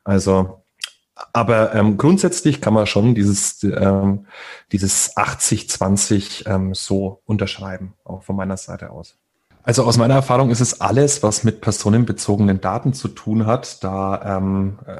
Also 0.03 0.61
aber 1.33 1.73
ähm, 1.75 1.97
grundsätzlich 1.97 2.61
kann 2.61 2.73
man 2.73 2.87
schon 2.87 3.15
dieses, 3.15 3.63
ähm, 3.63 4.25
dieses 4.71 5.15
80-20 5.15 6.47
ähm, 6.49 6.73
so 6.73 7.21
unterschreiben, 7.25 7.93
auch 8.03 8.23
von 8.23 8.35
meiner 8.35 8.57
Seite 8.57 8.91
aus. 8.91 9.17
Also 9.63 9.83
aus 9.83 9.97
meiner 9.97 10.15
Erfahrung 10.15 10.49
ist 10.49 10.59
es 10.59 10.81
alles, 10.81 11.21
was 11.21 11.43
mit 11.43 11.61
personenbezogenen 11.61 12.61
Daten 12.61 12.93
zu 12.93 13.07
tun 13.07 13.45
hat. 13.45 13.83
Da 13.83 14.37
ähm, 14.37 14.79
äh, 14.87 14.95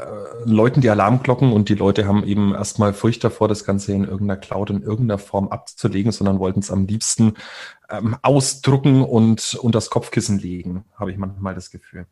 läuten 0.46 0.82
die 0.82 0.90
Alarmglocken 0.90 1.52
und 1.52 1.68
die 1.70 1.76
Leute 1.76 2.08
haben 2.08 2.24
eben 2.24 2.54
erstmal 2.54 2.94
Furcht 2.94 3.24
davor, 3.24 3.48
das 3.48 3.66
Ganze 3.66 3.94
in 3.94 4.04
irgendeiner 4.04 4.38
Cloud 4.38 4.70
in 4.70 4.84
irgendeiner 4.84 5.18
Form 5.18 5.48
abzulegen, 5.48 6.12
sondern 6.12 6.40
wollten 6.40 6.60
es 6.60 6.70
am 6.70 6.86
liebsten 6.86 7.34
ähm, 7.90 8.16
ausdrucken 8.22 9.02
und 9.02 9.56
unter 9.56 9.78
das 9.78 9.90
Kopfkissen 9.90 10.38
legen, 10.38 10.86
habe 10.96 11.12
ich 11.12 11.18
manchmal 11.18 11.56
das 11.56 11.72
Gefühl. 11.72 12.06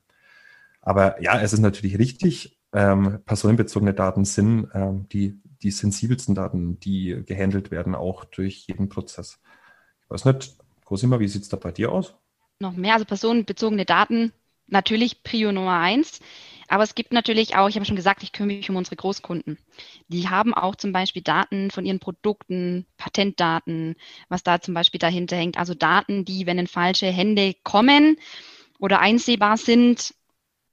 Aber 0.81 1.21
ja, 1.21 1.39
es 1.39 1.53
ist 1.53 1.59
natürlich 1.59 1.99
richtig, 1.99 2.59
ähm, 2.73 3.19
personenbezogene 3.25 3.93
Daten 3.93 4.25
sind 4.25 4.69
ähm, 4.73 5.07
die, 5.09 5.39
die 5.61 5.71
sensibelsten 5.71 6.33
Daten, 6.33 6.79
die 6.79 7.23
gehandelt 7.25 7.69
werden, 7.69 7.93
auch 7.93 8.25
durch 8.25 8.65
jeden 8.67 8.89
Prozess. 8.89 9.39
Ich 10.03 10.09
weiß 10.09 10.25
nicht, 10.25 10.57
Cosima, 10.83 11.19
wie 11.19 11.27
sieht 11.27 11.43
es 11.43 11.49
da 11.49 11.57
bei 11.57 11.71
dir 11.71 11.91
aus? 11.91 12.15
Noch 12.61 12.73
mehr, 12.73 12.93
also 12.93 13.05
personenbezogene 13.05 13.85
Daten, 13.85 14.33
natürlich 14.67 15.23
Prio 15.23 15.51
Nummer 15.53 15.79
eins. 15.79 16.19
Aber 16.67 16.83
es 16.83 16.93
gibt 16.93 17.13
natürlich 17.13 17.55
auch, 17.55 17.69
ich 17.69 17.75
habe 17.75 17.85
schon 17.85 17.95
gesagt, 17.95 18.21
ich 18.21 18.33
kümmere 18.33 18.57
mich 18.57 18.69
um 18.69 18.75
unsere 18.75 18.97
Großkunden. 18.97 19.57
Die 20.09 20.27
haben 20.29 20.53
auch 20.53 20.75
zum 20.75 20.91
Beispiel 20.91 21.21
Daten 21.21 21.71
von 21.71 21.85
ihren 21.85 21.99
Produkten, 21.99 22.85
Patentdaten, 22.97 23.95
was 24.27 24.43
da 24.43 24.59
zum 24.61 24.73
Beispiel 24.73 24.99
dahinter 24.99 25.37
hängt. 25.37 25.57
Also 25.57 25.73
Daten, 25.73 26.25
die, 26.25 26.45
wenn 26.45 26.59
in 26.59 26.67
falsche 26.67 27.07
Hände 27.07 27.55
kommen 27.63 28.17
oder 28.77 28.99
einsehbar 28.99 29.57
sind, 29.57 30.13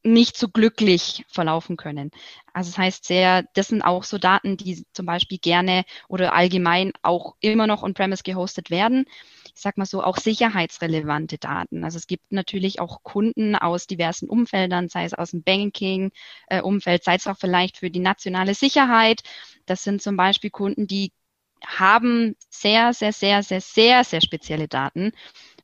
nicht 0.03 0.37
so 0.37 0.49
glücklich 0.49 1.25
verlaufen 1.29 1.77
können. 1.77 2.11
Also 2.53 2.71
das 2.71 2.79
heißt 2.79 3.05
sehr, 3.05 3.45
das 3.55 3.69
sind 3.69 3.83
auch 3.83 4.05
so 4.05 4.19
Daten, 4.19 4.57
die 4.57 4.85
zum 4.93 5.07
Beispiel 5.07 5.39
gerne 5.39 5.85
oder 6.09 6.35
allgemein 6.35 6.93
auch 7.03 7.37
immer 7.41 7.67
noch 7.67 7.83
on-premise 7.83 8.23
gehostet 8.23 8.71
werden. 8.71 9.07
Ich 9.57 9.63
sag 9.63 9.79
mal 9.79 9.87
so, 9.87 10.03
auch 10.03 10.19
sicherheitsrelevante 10.19 11.39
Daten. 11.39 11.83
Also 11.83 11.97
es 11.97 12.07
gibt 12.07 12.31
natürlich 12.31 12.79
auch 12.79 13.03
Kunden 13.03 13.57
aus 13.57 13.87
diversen 13.87 14.29
Umfeldern, 14.29 14.91
sei 14.91 15.05
es 15.05 15.15
aus 15.15 15.31
dem 15.31 15.43
Banking-Umfeld, 15.43 17.01
äh, 17.01 17.05
sei 17.05 17.15
es 17.15 17.27
auch 17.27 17.39
vielleicht 17.39 17.79
für 17.79 17.91
die 17.91 18.01
nationale 18.01 18.53
Sicherheit. 18.53 19.23
Das 19.65 19.83
sind 19.83 20.03
zum 20.03 20.19
Beispiel 20.19 20.51
Kunden, 20.51 20.87
die 20.87 21.11
haben 21.65 22.37
sehr, 22.51 22.93
sehr, 22.93 23.13
sehr, 23.13 23.43
sehr, 23.43 23.63
sehr, 23.63 24.05
sehr 24.05 24.21
spezielle 24.21 24.69
Daten 24.69 25.13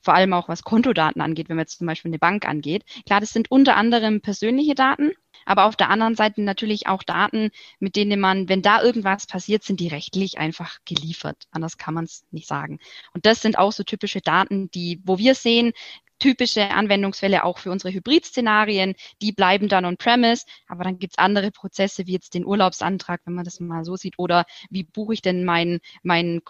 vor 0.02 0.14
allem 0.14 0.32
auch 0.32 0.48
was 0.48 0.64
Kontodaten 0.64 1.23
angeht, 1.23 1.48
wenn 1.48 1.56
man 1.56 1.62
jetzt 1.62 1.78
zum 1.78 1.86
Beispiel 1.86 2.10
eine 2.10 2.19
Bank 2.19 2.44
angeht. 2.44 2.85
Klar, 3.06 3.20
das 3.20 3.31
sind 3.31 3.52
unter 3.52 3.77
anderem 3.77 4.20
persönliche 4.20 4.74
Daten, 4.74 5.12
aber 5.47 5.64
auf 5.64 5.77
der 5.77 5.90
anderen 5.90 6.14
Seite 6.14 6.43
natürlich 6.43 6.86
auch 6.86 7.02
Daten, 7.02 7.51
mit 7.78 7.97
denen 7.97 8.20
man, 8.20 8.48
wenn 8.48 8.62
da 8.62 8.82
irgendwas 8.82 9.27
passiert, 9.27 9.62
sind 9.62 9.81
die 9.81 9.89
rechtlich 9.89 10.39
einfach 10.39 10.78
geliefert. 10.85 11.44
Anders 11.51 11.78
kann 11.78 11.94
man 11.94 12.05
es 12.05 12.24
nicht 12.31 12.48
sagen. 12.48 12.78
Und 13.14 13.27
das 13.27 13.40
sind 13.40 13.59
auch 13.59 13.73
so 13.73 13.82
typische 13.82 14.20
Daten, 14.20 14.70
die, 14.70 15.01
wo 15.05 15.19
wir 15.19 15.35
sehen, 15.35 15.73
typische 16.19 16.70
Anwendungsfälle 16.70 17.43
auch 17.43 17.59
für 17.59 17.73
unsere 17.73 17.93
Hybrid-Szenarien, 17.93 18.94
die 19.20 19.32
bleiben 19.32 19.69
dann 19.69 19.85
on-premise, 19.85 20.47
aber 20.69 20.85
dann 20.85 20.98
gibt's 20.98 21.19
andere 21.19 21.51
Prozesse 21.51 22.06
wie 22.06 22.12
jetzt 22.12 22.35
den 22.35 22.47
Urlaubsantrag, 22.47 23.20
wenn 23.24 23.35
man 23.35 23.44
das 23.44 23.59
mal 23.59 23.85
so 23.85 23.97
sieht, 23.97 24.19
oder 24.19 24.44
wie 24.70 24.85
buche 24.85 25.14
ich 25.14 25.23
denn 25.23 25.44
mein, 25.44 25.81
mein 26.05 26.40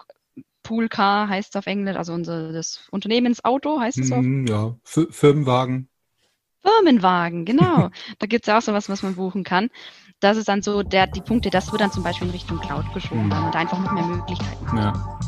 Poolcar 0.61 1.27
heißt 1.27 1.55
es 1.55 1.59
auf 1.59 1.65
Englisch, 1.65 1.97
also 1.97 2.13
unser 2.13 2.53
das 2.53 2.87
Unternehmensauto 2.91 3.79
heißt 3.79 3.99
es 3.99 4.09
so. 4.09 4.15
Mm, 4.15 4.45
ja, 4.47 4.77
F 4.85 5.07
Firmenwagen. 5.09 5.89
Firmenwagen, 6.65 7.45
genau. 7.45 7.89
da 8.19 8.27
gibt 8.27 8.43
es 8.43 8.47
ja 8.47 8.57
auch 8.57 8.61
sowas, 8.61 8.89
was 8.89 9.03
man 9.03 9.15
buchen 9.15 9.43
kann. 9.43 9.69
Das 10.19 10.37
ist 10.37 10.47
dann 10.47 10.61
so 10.61 10.83
der, 10.83 11.07
die 11.07 11.21
Punkte, 11.21 11.49
das 11.49 11.71
wird 11.71 11.81
dann 11.81 11.91
zum 11.91 12.03
Beispiel 12.03 12.27
in 12.27 12.33
Richtung 12.33 12.59
Cloud 12.59 12.93
geschoben, 12.93 13.27
mhm. 13.27 13.45
und 13.45 13.55
einfach 13.55 13.79
noch 13.79 13.91
mehr 13.91 14.05
Möglichkeiten 14.05 14.71
hat. 14.71 14.95
Ja. 14.95 15.19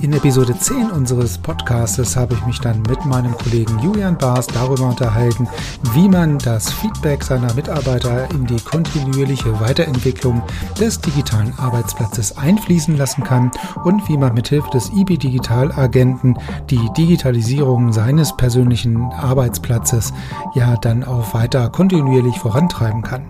In 0.00 0.12
Episode 0.12 0.56
10 0.56 0.92
unseres 0.92 1.38
Podcastes 1.38 2.14
habe 2.14 2.34
ich 2.34 2.46
mich 2.46 2.60
dann 2.60 2.82
mit 2.82 3.04
meinem 3.04 3.36
Kollegen 3.36 3.80
Julian 3.80 4.16
Baas 4.16 4.46
darüber 4.46 4.88
unterhalten, 4.88 5.48
wie 5.92 6.08
man 6.08 6.38
das 6.38 6.70
Feedback 6.70 7.24
seiner 7.24 7.52
Mitarbeiter 7.54 8.30
in 8.30 8.46
die 8.46 8.60
kontinuierliche 8.60 9.58
Weiterentwicklung 9.58 10.40
des 10.78 11.00
digitalen 11.00 11.52
Arbeitsplatzes 11.58 12.38
einfließen 12.38 12.96
lassen 12.96 13.24
kann 13.24 13.50
und 13.82 14.08
wie 14.08 14.16
man 14.16 14.34
mithilfe 14.34 14.70
des 14.70 14.88
IB 14.92 15.16
Digital 15.16 15.72
Agenten 15.72 16.38
die 16.70 16.88
Digitalisierung 16.96 17.92
seines 17.92 18.36
persönlichen 18.36 19.02
Arbeitsplatzes 19.12 20.12
ja 20.54 20.76
dann 20.76 21.02
auch 21.02 21.34
weiter 21.34 21.70
kontinuierlich 21.70 22.38
vorantreiben 22.38 23.02
kann. 23.02 23.26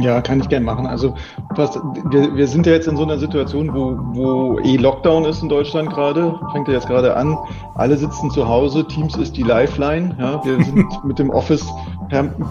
Ja, 0.00 0.20
kann 0.20 0.40
ich 0.40 0.48
gerne 0.48 0.64
machen. 0.64 0.86
Also 0.86 1.14
was, 1.50 1.78
wir, 2.10 2.34
wir 2.34 2.46
sind 2.46 2.66
ja 2.66 2.72
jetzt 2.72 2.88
in 2.88 2.96
so 2.96 3.02
einer 3.02 3.18
Situation, 3.18 3.74
wo, 3.74 3.96
wo 4.14 4.58
eh 4.60 4.76
Lockdown 4.76 5.24
ist 5.24 5.42
in 5.42 5.48
Deutschland 5.48 5.90
gerade, 5.90 6.38
fängt 6.52 6.68
ja 6.68 6.74
jetzt 6.74 6.86
gerade 6.86 7.16
an. 7.16 7.36
Alle 7.74 7.96
sitzen 7.96 8.30
zu 8.30 8.48
Hause, 8.48 8.86
Teams 8.86 9.16
ist 9.16 9.36
die 9.36 9.42
Lifeline. 9.42 10.16
Ja, 10.18 10.44
wir 10.44 10.62
sind 10.64 10.86
mit 11.04 11.18
dem 11.18 11.30
Office 11.30 11.66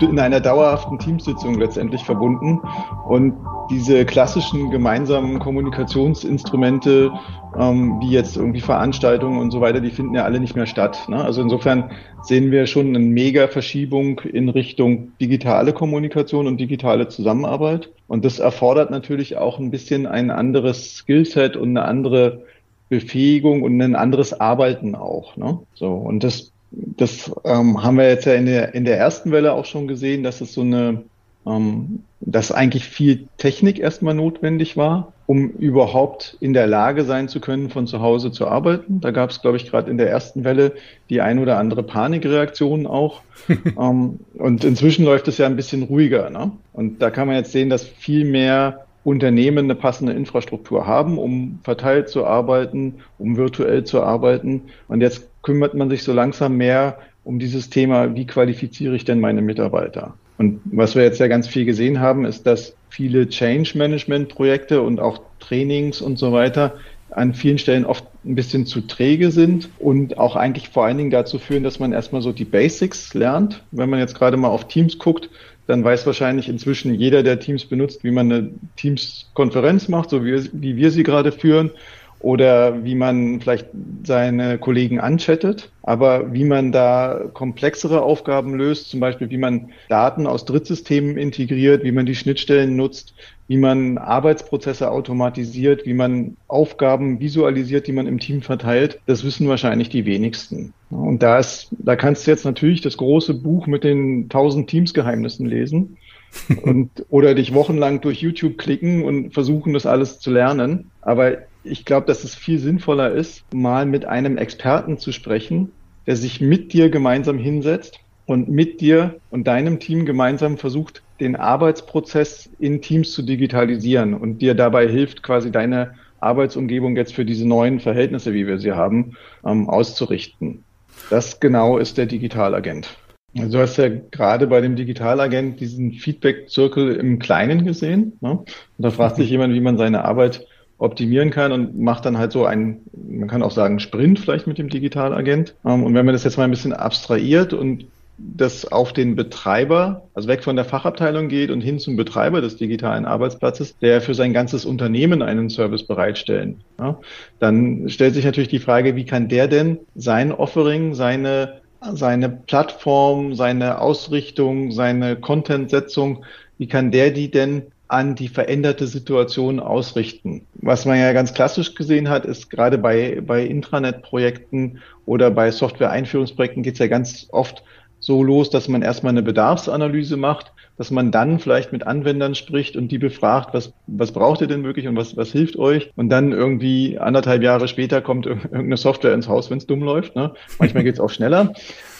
in 0.01 0.19
einer 0.19 0.39
dauerhaften 0.39 0.99
Teamsitzung 0.99 1.55
letztendlich 1.55 2.03
verbunden. 2.03 2.61
Und 3.07 3.33
diese 3.69 4.05
klassischen 4.05 4.69
gemeinsamen 4.69 5.39
Kommunikationsinstrumente, 5.39 7.11
ähm, 7.59 7.99
wie 8.01 8.11
jetzt 8.11 8.37
irgendwie 8.37 8.61
Veranstaltungen 8.61 9.39
und 9.39 9.51
so 9.51 9.61
weiter, 9.61 9.81
die 9.81 9.89
finden 9.89 10.15
ja 10.15 10.23
alle 10.23 10.39
nicht 10.39 10.55
mehr 10.55 10.67
statt. 10.67 11.07
Ne? 11.07 11.23
Also 11.23 11.41
insofern 11.41 11.91
sehen 12.21 12.51
wir 12.51 12.67
schon 12.67 12.87
eine 12.87 12.99
mega 12.99 13.47
Verschiebung 13.47 14.19
in 14.21 14.49
Richtung 14.49 15.11
digitale 15.19 15.73
Kommunikation 15.73 16.47
und 16.47 16.59
digitale 16.59 17.07
Zusammenarbeit. 17.07 17.89
Und 18.07 18.25
das 18.25 18.39
erfordert 18.39 18.91
natürlich 18.91 19.37
auch 19.37 19.59
ein 19.59 19.71
bisschen 19.71 20.05
ein 20.05 20.29
anderes 20.29 20.95
Skillset 20.95 21.57
und 21.57 21.69
eine 21.69 21.85
andere 21.85 22.43
Befähigung 22.89 23.63
und 23.63 23.81
ein 23.81 23.95
anderes 23.95 24.39
Arbeiten 24.39 24.95
auch. 24.95 25.35
Ne? 25.35 25.59
So 25.73 25.93
und 25.93 26.23
das 26.23 26.51
das 26.71 27.31
ähm, 27.45 27.81
haben 27.81 27.97
wir 27.97 28.09
jetzt 28.09 28.25
ja 28.25 28.33
in 28.33 28.45
der 28.45 28.75
in 28.75 28.85
der 28.85 28.97
ersten 28.97 29.31
Welle 29.31 29.53
auch 29.53 29.65
schon 29.65 29.87
gesehen, 29.87 30.23
dass 30.23 30.41
es 30.41 30.53
so 30.53 30.61
eine 30.61 31.03
ähm, 31.45 32.03
dass 32.19 32.51
eigentlich 32.51 32.85
viel 32.85 33.27
Technik 33.37 33.79
erstmal 33.79 34.13
notwendig 34.13 34.75
war, 34.75 35.13
um 35.27 35.49
überhaupt 35.49 36.37
in 36.39 36.53
der 36.53 36.67
Lage 36.67 37.03
sein 37.03 37.27
zu 37.27 37.41
können, 37.41 37.69
von 37.69 37.85
zu 37.85 38.01
Hause 38.01 38.31
zu 38.31 38.47
arbeiten. 38.47 39.01
Da 39.01 39.11
gab 39.11 39.29
es, 39.29 39.41
glaube 39.41 39.57
ich, 39.57 39.69
gerade 39.69 39.91
in 39.91 39.97
der 39.97 40.09
ersten 40.09 40.45
Welle 40.45 40.71
die 41.09 41.21
ein 41.21 41.37
oder 41.37 41.59
andere 41.59 41.83
Panikreaktion 41.83 42.87
auch. 42.87 43.21
ähm, 43.79 44.19
und 44.35 44.63
inzwischen 44.63 45.03
läuft 45.05 45.27
es 45.27 45.37
ja 45.37 45.45
ein 45.45 45.57
bisschen 45.57 45.83
ruhiger. 45.83 46.29
Ne? 46.29 46.51
Und 46.71 47.01
da 47.01 47.11
kann 47.11 47.27
man 47.27 47.35
jetzt 47.35 47.51
sehen, 47.51 47.69
dass 47.69 47.85
viel 47.85 48.23
mehr 48.23 48.85
Unternehmen 49.03 49.65
eine 49.65 49.75
passende 49.75 50.13
Infrastruktur 50.13 50.87
haben, 50.87 51.17
um 51.17 51.59
verteilt 51.61 52.07
zu 52.07 52.25
arbeiten, 52.25 52.95
um 53.17 53.35
virtuell 53.35 53.83
zu 53.83 54.01
arbeiten. 54.03 54.63
Und 54.87 55.01
jetzt 55.01 55.29
kümmert 55.43 55.73
man 55.73 55.89
sich 55.89 56.03
so 56.03 56.13
langsam 56.13 56.55
mehr 56.55 56.99
um 57.25 57.39
dieses 57.39 57.69
Thema, 57.69 58.15
wie 58.15 58.25
qualifiziere 58.25 58.95
ich 58.95 59.03
denn 59.03 59.19
meine 59.19 59.41
Mitarbeiter? 59.41 60.13
Und 60.37 60.61
was 60.65 60.95
wir 60.95 61.03
jetzt 61.03 61.19
ja 61.19 61.27
ganz 61.27 61.47
viel 61.47 61.65
gesehen 61.65 61.99
haben, 61.99 62.25
ist, 62.25 62.45
dass 62.45 62.75
viele 62.89 63.27
Change 63.27 63.77
Management 63.77 64.29
Projekte 64.29 64.81
und 64.81 64.99
auch 64.99 65.21
Trainings 65.39 66.01
und 66.01 66.17
so 66.17 66.31
weiter 66.31 66.75
an 67.09 67.33
vielen 67.33 67.57
Stellen 67.57 67.85
oft 67.85 68.03
ein 68.25 68.35
bisschen 68.35 68.65
zu 68.65 68.81
träge 68.81 69.31
sind 69.31 69.69
und 69.79 70.17
auch 70.17 70.35
eigentlich 70.35 70.69
vor 70.69 70.85
allen 70.85 70.97
Dingen 70.97 71.09
dazu 71.09 71.39
führen, 71.39 71.63
dass 71.63 71.79
man 71.79 71.93
erstmal 71.93 72.21
so 72.21 72.33
die 72.33 72.45
Basics 72.45 73.13
lernt. 73.13 73.63
Wenn 73.71 73.89
man 73.89 73.99
jetzt 73.99 74.15
gerade 74.15 74.37
mal 74.37 74.49
auf 74.49 74.67
Teams 74.67 74.99
guckt, 74.99 75.29
dann 75.67 75.83
weiß 75.83 76.05
wahrscheinlich 76.05 76.49
inzwischen 76.49 76.93
jeder, 76.93 77.23
der 77.23 77.39
Teams 77.39 77.65
benutzt, 77.65 78.03
wie 78.03 78.11
man 78.11 78.31
eine 78.31 78.49
Teams-Konferenz 78.75 79.87
macht, 79.87 80.09
so 80.09 80.23
wie, 80.23 80.49
wie 80.53 80.75
wir 80.75 80.91
sie 80.91 81.03
gerade 81.03 81.31
führen 81.31 81.71
oder 82.19 82.83
wie 82.83 82.95
man 82.95 83.39
vielleicht 83.41 83.67
seine 84.03 84.57
Kollegen 84.57 84.99
anchattet, 84.99 85.71
aber 85.83 86.33
wie 86.33 86.43
man 86.43 86.71
da 86.71 87.25
komplexere 87.33 88.01
Aufgaben 88.01 88.55
löst, 88.55 88.89
zum 88.89 88.99
Beispiel 88.99 89.29
wie 89.29 89.37
man 89.37 89.69
Daten 89.89 90.25
aus 90.25 90.45
Drittsystemen 90.45 91.17
integriert, 91.17 91.83
wie 91.83 91.91
man 91.91 92.05
die 92.05 92.15
Schnittstellen 92.15 92.75
nutzt, 92.75 93.13
wie 93.47 93.57
man 93.57 93.97
Arbeitsprozesse 93.97 94.91
automatisiert, 94.91 95.85
wie 95.85 95.93
man 95.93 96.37
Aufgaben 96.47 97.19
visualisiert, 97.19 97.87
die 97.87 97.93
man 97.93 98.07
im 98.07 98.19
Team 98.19 98.41
verteilt, 98.41 98.99
das 99.05 99.23
wissen 99.23 99.47
wahrscheinlich 99.47 99.89
die 99.89 100.05
wenigsten. 100.05 100.73
Und 100.89 101.23
da 101.23 101.39
ist, 101.39 101.69
da 101.71 101.95
kannst 101.95 102.25
du 102.25 102.31
jetzt 102.31 102.45
natürlich 102.45 102.81
das 102.81 102.97
große 102.97 103.33
Buch 103.35 103.67
mit 103.67 103.83
den 103.83 104.29
tausend 104.29 104.69
Teamsgeheimnissen 104.69 105.45
lesen 105.45 105.97
und 106.63 106.89
oder 107.09 107.35
dich 107.35 107.53
wochenlang 107.53 108.01
durch 108.01 108.21
YouTube 108.21 108.57
klicken 108.57 109.03
und 109.03 109.33
versuchen, 109.33 109.73
das 109.73 109.85
alles 109.85 110.19
zu 110.19 110.31
lernen. 110.31 110.91
Aber 111.01 111.37
ich 111.67 111.85
glaube, 111.85 112.07
dass 112.07 112.23
es 112.23 112.35
viel 112.35 112.59
sinnvoller 112.59 113.11
ist, 113.11 113.43
mal 113.53 113.85
mit 113.85 114.05
einem 114.05 114.37
Experten 114.37 114.97
zu 114.97 115.11
sprechen, 115.11 115.71
der 116.05 116.15
sich 116.15 116.41
mit 116.41 116.73
dir 116.73 116.89
gemeinsam 116.89 117.37
hinsetzt 117.37 117.99
und 118.25 118.49
mit 118.49 118.81
dir 118.81 119.15
und 119.29 119.47
deinem 119.47 119.79
Team 119.79 120.05
gemeinsam 120.05 120.57
versucht, 120.57 121.01
den 121.19 121.35
Arbeitsprozess 121.35 122.49
in 122.59 122.81
Teams 122.81 123.11
zu 123.11 123.23
digitalisieren 123.23 124.13
und 124.13 124.39
dir 124.39 124.53
dabei 124.53 124.87
hilft, 124.87 125.23
quasi 125.23 125.51
deine 125.51 125.95
Arbeitsumgebung 126.19 126.95
jetzt 126.95 127.13
für 127.13 127.25
diese 127.25 127.47
neuen 127.47 127.79
Verhältnisse, 127.79 128.33
wie 128.33 128.47
wir 128.47 128.59
sie 128.59 128.71
haben, 128.71 129.15
ähm, 129.45 129.69
auszurichten. 129.69 130.63
Das 131.09 131.39
genau 131.39 131.77
ist 131.77 131.97
der 131.97 132.05
Digitalagent. 132.05 132.97
Also 133.37 133.57
du 133.57 133.61
hast 133.61 133.77
ja 133.77 133.89
gerade 133.89 134.47
bei 134.47 134.61
dem 134.61 134.75
Digitalagent 134.75 135.59
diesen 135.59 135.93
Feedback-Zirkel 135.93 136.95
im 136.95 137.19
Kleinen 137.19 137.65
gesehen. 137.65 138.17
Ne? 138.21 138.31
Und 138.31 138.49
da 138.77 138.89
fragt 138.89 139.17
sich 139.17 139.29
jemand, 139.29 139.53
wie 139.53 139.61
man 139.61 139.77
seine 139.77 140.05
Arbeit 140.05 140.45
optimieren 140.77 141.31
kann 141.31 141.51
und 141.51 141.79
macht 141.79 142.05
dann 142.05 142.17
halt 142.17 142.31
so 142.31 142.45
einen, 142.45 142.81
man 142.93 143.27
kann 143.27 143.41
auch 143.41 143.51
sagen, 143.51 143.79
Sprint 143.79 144.19
vielleicht 144.19 144.47
mit 144.47 144.57
dem 144.57 144.69
Digitalagent. 144.69 145.55
Ähm, 145.65 145.83
und 145.83 145.93
wenn 145.93 146.05
man 146.05 146.13
das 146.13 146.23
jetzt 146.23 146.37
mal 146.37 146.43
ein 146.43 146.51
bisschen 146.51 146.73
abstrahiert 146.73 147.53
und 147.53 147.85
das 148.17 148.71
auf 148.71 148.93
den 148.93 149.15
Betreiber, 149.15 150.07
also 150.15 150.27
weg 150.27 150.43
von 150.43 150.55
der 150.55 150.65
Fachabteilung 150.65 151.27
geht 151.27 151.51
und 151.51 151.61
hin 151.61 151.77
zum 151.77 151.95
Betreiber 151.95 152.41
des 152.41 152.57
digitalen 152.57 153.05
Arbeitsplatzes, 153.05 153.77
der 153.77 154.01
für 154.01 154.15
sein 154.15 154.33
ganzes 154.33 154.65
Unternehmen 154.65 155.21
einen 155.21 155.49
Service 155.49 155.83
bereitstellen. 155.83 156.61
Ja, 156.79 156.99
dann 157.39 157.89
stellt 157.89 158.15
sich 158.15 158.25
natürlich 158.25 158.49
die 158.49 158.59
Frage, 158.59 158.95
wie 158.95 159.05
kann 159.05 159.29
der 159.29 159.47
denn 159.47 159.77
sein 159.93 160.31
Offering, 160.31 160.95
seine, 160.95 161.61
seine 161.93 162.29
Plattform, 162.29 163.35
seine 163.35 163.79
Ausrichtung, 163.79 164.71
seine 164.71 165.15
Content-Setzung, 165.15 166.25
wie 166.57 166.67
kann 166.67 166.89
der 166.91 167.11
die 167.11 167.29
denn 167.29 167.67
an 167.87 168.15
die 168.15 168.27
veränderte 168.27 168.87
Situation 168.87 169.59
ausrichten. 169.59 170.45
Was 170.55 170.85
man 170.85 170.99
ja 170.99 171.13
ganz 171.13 171.33
klassisch 171.33 171.75
gesehen 171.75 172.09
hat, 172.09 172.25
ist 172.25 172.49
gerade 172.49 172.77
bei, 172.77 173.21
bei 173.25 173.43
Intranet-Projekten 173.43 174.79
oder 175.05 175.31
bei 175.31 175.51
Software-Einführungsprojekten 175.51 176.63
geht 176.63 176.73
es 176.73 176.79
ja 176.79 176.87
ganz 176.87 177.27
oft 177.31 177.63
so 177.99 178.23
los, 178.23 178.49
dass 178.49 178.67
man 178.67 178.81
erstmal 178.81 179.11
eine 179.11 179.23
Bedarfsanalyse 179.23 180.17
macht, 180.17 180.53
dass 180.77 180.91
man 180.91 181.11
dann 181.11 181.39
vielleicht 181.39 181.71
mit 181.71 181.87
Anwendern 181.87 182.35
spricht 182.35 182.75
und 182.75 182.89
die 182.89 182.99
befragt, 182.99 183.53
was, 183.53 183.73
was 183.87 184.11
braucht 184.11 184.41
ihr 184.41 184.47
denn 184.47 184.63
wirklich 184.63 184.87
und 184.87 184.95
was, 184.95 185.17
was 185.17 185.31
hilft 185.31 185.57
euch? 185.57 185.91
Und 185.95 186.09
dann 186.09 186.31
irgendwie 186.31 186.99
anderthalb 186.99 187.41
Jahre 187.41 187.67
später 187.67 188.01
kommt 188.01 188.27
irgendeine 188.27 188.77
Software 188.77 189.13
ins 189.13 189.27
Haus, 189.27 189.49
wenn 189.49 189.57
es 189.57 189.65
dumm 189.65 189.81
läuft. 189.81 190.15
Ne? 190.15 190.33
Manchmal 190.59 190.83
geht 190.83 190.95
es 190.95 190.99
auch 190.99 191.09
schneller. 191.09 191.53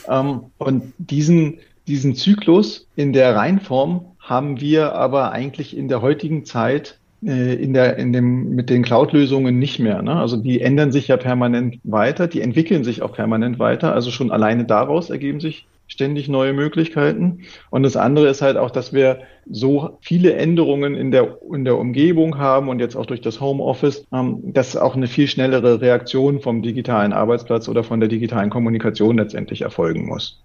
Ähm, 0.08 0.52
und 0.58 0.94
diesen, 0.98 1.60
diesen 1.88 2.16
Zyklus 2.16 2.88
in 2.96 3.14
der 3.14 3.36
Reinform 3.36 4.06
haben 4.20 4.60
wir 4.60 4.94
aber 4.94 5.32
eigentlich 5.32 5.76
in 5.76 5.88
der 5.88 6.02
heutigen 6.02 6.46
Zeit 6.46 7.00
äh, 7.26 7.56
in 7.56 7.74
der, 7.74 7.98
in 7.98 8.14
dem, 8.14 8.56
mit 8.56 8.70
den 8.70 8.84
Cloud-Lösungen 8.84 9.58
nicht 9.58 9.80
mehr. 9.80 10.02
Ne? 10.02 10.16
Also 10.16 10.38
die 10.38 10.62
ändern 10.62 10.92
sich 10.92 11.08
ja 11.08 11.18
permanent 11.18 11.80
weiter, 11.84 12.28
die 12.28 12.42
entwickeln 12.42 12.84
sich 12.84 13.02
auch 13.02 13.14
permanent 13.14 13.58
weiter. 13.58 13.94
Also 13.94 14.12
schon 14.12 14.32
alleine 14.32 14.66
daraus 14.66 15.10
ergeben 15.10 15.40
sich 15.40 15.66
ständig 15.88 16.28
neue 16.28 16.54
Möglichkeiten. 16.54 17.40
Und 17.70 17.84
das 17.84 17.96
andere 17.96 18.28
ist 18.28 18.42
halt 18.42 18.58
auch, 18.58 18.70
dass 18.70 18.94
wir 18.94 19.22
so 19.50 19.98
viele 20.02 20.34
Änderungen 20.34 20.96
in 20.96 21.12
der, 21.12 21.38
in 21.52 21.64
der 21.64 21.78
Umgebung 21.78 22.38
haben 22.38 22.68
und 22.70 22.80
jetzt 22.80 22.96
auch 22.96 23.06
durch 23.06 23.22
das 23.22 23.40
Homeoffice, 23.40 24.06
ähm, 24.14 24.40
dass 24.44 24.76
auch 24.76 24.96
eine 24.96 25.08
viel 25.08 25.28
schnellere 25.28 25.82
Reaktion 25.82 26.42
vom 26.42 26.62
digitalen 26.62 27.14
Arbeitsplatz 27.14 27.70
oder 27.70 27.84
von 27.84 28.00
der 28.00 28.10
digitalen 28.10 28.50
Kommunikation 28.50 29.18
letztendlich 29.18 29.62
erfolgen 29.62 30.06
muss. 30.06 30.44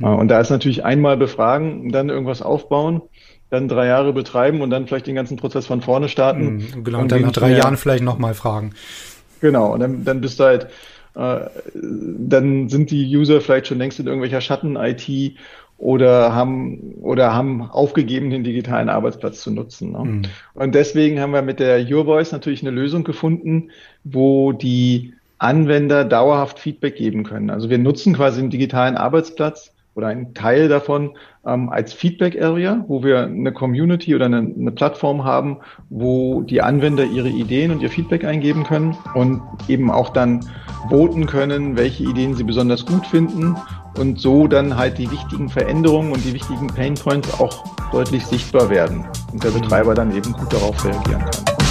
Und 0.00 0.28
da 0.28 0.40
ist 0.40 0.50
natürlich 0.50 0.84
einmal 0.84 1.16
befragen, 1.16 1.92
dann 1.92 2.08
irgendwas 2.08 2.42
aufbauen, 2.42 3.02
dann 3.50 3.68
drei 3.68 3.86
Jahre 3.86 4.12
betreiben 4.12 4.60
und 4.60 4.70
dann 4.70 4.86
vielleicht 4.86 5.06
den 5.06 5.14
ganzen 5.14 5.36
Prozess 5.36 5.66
von 5.66 5.82
vorne 5.82 6.08
starten. 6.08 6.56
Mhm, 6.56 6.84
genau, 6.84 7.00
und 7.00 7.12
dann 7.12 7.22
nach 7.22 7.32
drei 7.32 7.56
Jahren 7.56 7.76
vielleicht 7.76 8.02
nochmal 8.02 8.34
fragen. 8.34 8.72
Genau, 9.40 9.72
und 9.72 9.80
dann, 9.80 10.04
dann 10.04 10.20
bist 10.20 10.40
du 10.40 10.44
halt 10.44 10.68
äh, 11.14 11.46
dann 11.74 12.68
sind 12.68 12.90
die 12.90 13.16
User 13.16 13.40
vielleicht 13.40 13.68
schon 13.68 13.78
längst 13.78 14.00
in 14.00 14.06
irgendwelcher 14.06 14.40
Schatten-IT 14.40 15.36
oder 15.78 16.34
haben 16.34 16.94
oder 17.00 17.34
haben 17.34 17.62
aufgegeben, 17.62 18.30
den 18.30 18.44
digitalen 18.44 18.88
Arbeitsplatz 18.88 19.40
zu 19.40 19.50
nutzen. 19.50 19.92
Ne? 19.92 20.04
Mhm. 20.04 20.22
Und 20.54 20.74
deswegen 20.74 21.20
haben 21.20 21.32
wir 21.32 21.42
mit 21.42 21.60
der 21.60 21.80
Your 21.80 22.04
Voice 22.04 22.32
natürlich 22.32 22.62
eine 22.62 22.70
Lösung 22.70 23.04
gefunden, 23.04 23.70
wo 24.02 24.52
die 24.52 25.14
Anwender 25.38 26.04
dauerhaft 26.04 26.58
Feedback 26.58 26.96
geben 26.96 27.24
können. 27.24 27.50
Also 27.50 27.70
wir 27.70 27.78
nutzen 27.78 28.14
quasi 28.14 28.40
den 28.40 28.50
digitalen 28.50 28.96
Arbeitsplatz 28.96 29.73
oder 29.94 30.08
einen 30.08 30.34
Teil 30.34 30.68
davon 30.68 31.16
ähm, 31.46 31.68
als 31.68 31.92
Feedback 31.92 32.40
Area, 32.40 32.84
wo 32.88 33.02
wir 33.02 33.24
eine 33.24 33.52
Community 33.52 34.14
oder 34.14 34.26
eine, 34.26 34.38
eine, 34.38 34.72
Plattform 34.72 35.24
haben, 35.24 35.58
wo 35.88 36.42
die 36.42 36.62
Anwender 36.62 37.04
ihre 37.04 37.28
Ideen 37.28 37.70
und 37.70 37.80
ihr 37.80 37.90
Feedback 37.90 38.24
eingeben 38.24 38.64
können 38.64 38.96
und 39.14 39.42
eben 39.68 39.90
auch 39.90 40.10
dann 40.10 40.40
voten 40.88 41.26
können, 41.26 41.76
welche 41.76 42.04
Ideen 42.04 42.34
sie 42.34 42.44
besonders 42.44 42.84
gut 42.84 43.06
finden 43.06 43.56
und 43.98 44.20
so 44.20 44.48
dann 44.48 44.76
halt 44.76 44.98
die 44.98 45.10
wichtigen 45.10 45.48
Veränderungen 45.48 46.12
und 46.12 46.24
die 46.24 46.34
wichtigen 46.34 46.66
Pain 46.66 46.94
Points 46.94 47.40
auch 47.40 47.64
deutlich 47.92 48.26
sichtbar 48.26 48.68
werden 48.68 49.04
und 49.32 49.44
der 49.44 49.50
Betreiber 49.50 49.94
dann 49.94 50.14
eben 50.14 50.32
gut 50.32 50.52
darauf 50.52 50.84
reagieren 50.84 51.20
kann. 51.20 51.63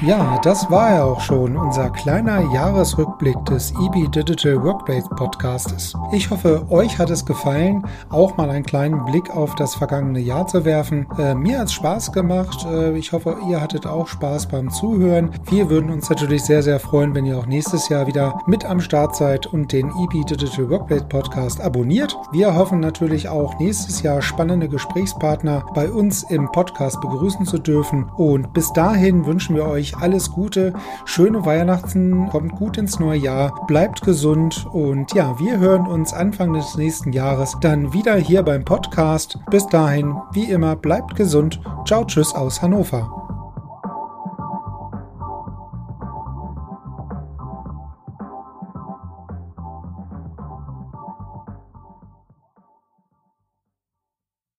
Ja, 0.00 0.38
das 0.44 0.70
war 0.70 0.94
ja 0.94 1.02
auch 1.02 1.20
schon 1.20 1.56
unser 1.56 1.90
kleiner 1.90 2.52
Jahresrückblick 2.52 3.44
des 3.46 3.72
EB 3.72 4.08
Digital 4.12 4.62
Workplace 4.62 5.08
Podcastes. 5.08 5.92
Ich 6.12 6.30
hoffe, 6.30 6.64
euch 6.70 7.00
hat 7.00 7.10
es 7.10 7.26
gefallen, 7.26 7.84
auch 8.08 8.36
mal 8.36 8.48
einen 8.48 8.64
kleinen 8.64 9.04
Blick 9.06 9.28
auf 9.34 9.56
das 9.56 9.74
vergangene 9.74 10.20
Jahr 10.20 10.46
zu 10.46 10.64
werfen. 10.64 11.08
Äh, 11.18 11.34
mir 11.34 11.58
hat 11.58 11.66
es 11.66 11.72
Spaß 11.72 12.12
gemacht. 12.12 12.64
Äh, 12.70 12.96
ich 12.96 13.10
hoffe, 13.10 13.38
ihr 13.48 13.60
hattet 13.60 13.88
auch 13.88 14.06
Spaß 14.06 14.46
beim 14.46 14.70
Zuhören. 14.70 15.30
Wir 15.50 15.68
würden 15.68 15.90
uns 15.90 16.08
natürlich 16.08 16.44
sehr, 16.44 16.62
sehr 16.62 16.78
freuen, 16.78 17.16
wenn 17.16 17.26
ihr 17.26 17.36
auch 17.36 17.46
nächstes 17.46 17.88
Jahr 17.88 18.06
wieder 18.06 18.38
mit 18.46 18.64
am 18.64 18.80
Start 18.80 19.16
seid 19.16 19.46
und 19.46 19.72
den 19.72 19.88
EB 19.88 20.24
Digital 20.24 20.70
Workplace 20.70 21.08
Podcast 21.08 21.60
abonniert. 21.60 22.16
Wir 22.30 22.54
hoffen 22.54 22.78
natürlich 22.78 23.28
auch 23.28 23.58
nächstes 23.58 24.02
Jahr 24.02 24.22
spannende 24.22 24.68
Gesprächspartner 24.68 25.66
bei 25.74 25.90
uns 25.90 26.22
im 26.22 26.52
Podcast 26.52 27.00
begrüßen 27.00 27.46
zu 27.46 27.58
dürfen. 27.58 28.08
Und 28.16 28.52
bis 28.52 28.72
dahin 28.72 29.26
wünschen 29.26 29.56
wir 29.56 29.66
euch 29.88 30.02
alles 30.02 30.30
Gute, 30.30 30.72
schöne 31.04 31.44
Weihnachten, 31.44 32.28
kommt 32.28 32.52
gut 32.52 32.78
ins 32.78 32.98
neue 32.98 33.18
Jahr, 33.18 33.66
bleibt 33.66 34.02
gesund 34.02 34.66
und 34.72 35.12
ja, 35.14 35.38
wir 35.38 35.58
hören 35.58 35.86
uns 35.86 36.12
Anfang 36.12 36.52
des 36.52 36.76
nächsten 36.76 37.12
Jahres 37.12 37.56
dann 37.60 37.92
wieder 37.92 38.16
hier 38.16 38.42
beim 38.42 38.64
Podcast. 38.64 39.38
Bis 39.50 39.66
dahin, 39.66 40.14
wie 40.32 40.44
immer, 40.44 40.76
bleibt 40.76 41.16
gesund. 41.16 41.60
Ciao, 41.86 42.04
tschüss 42.04 42.34
aus 42.34 42.62
Hannover. 42.62 43.27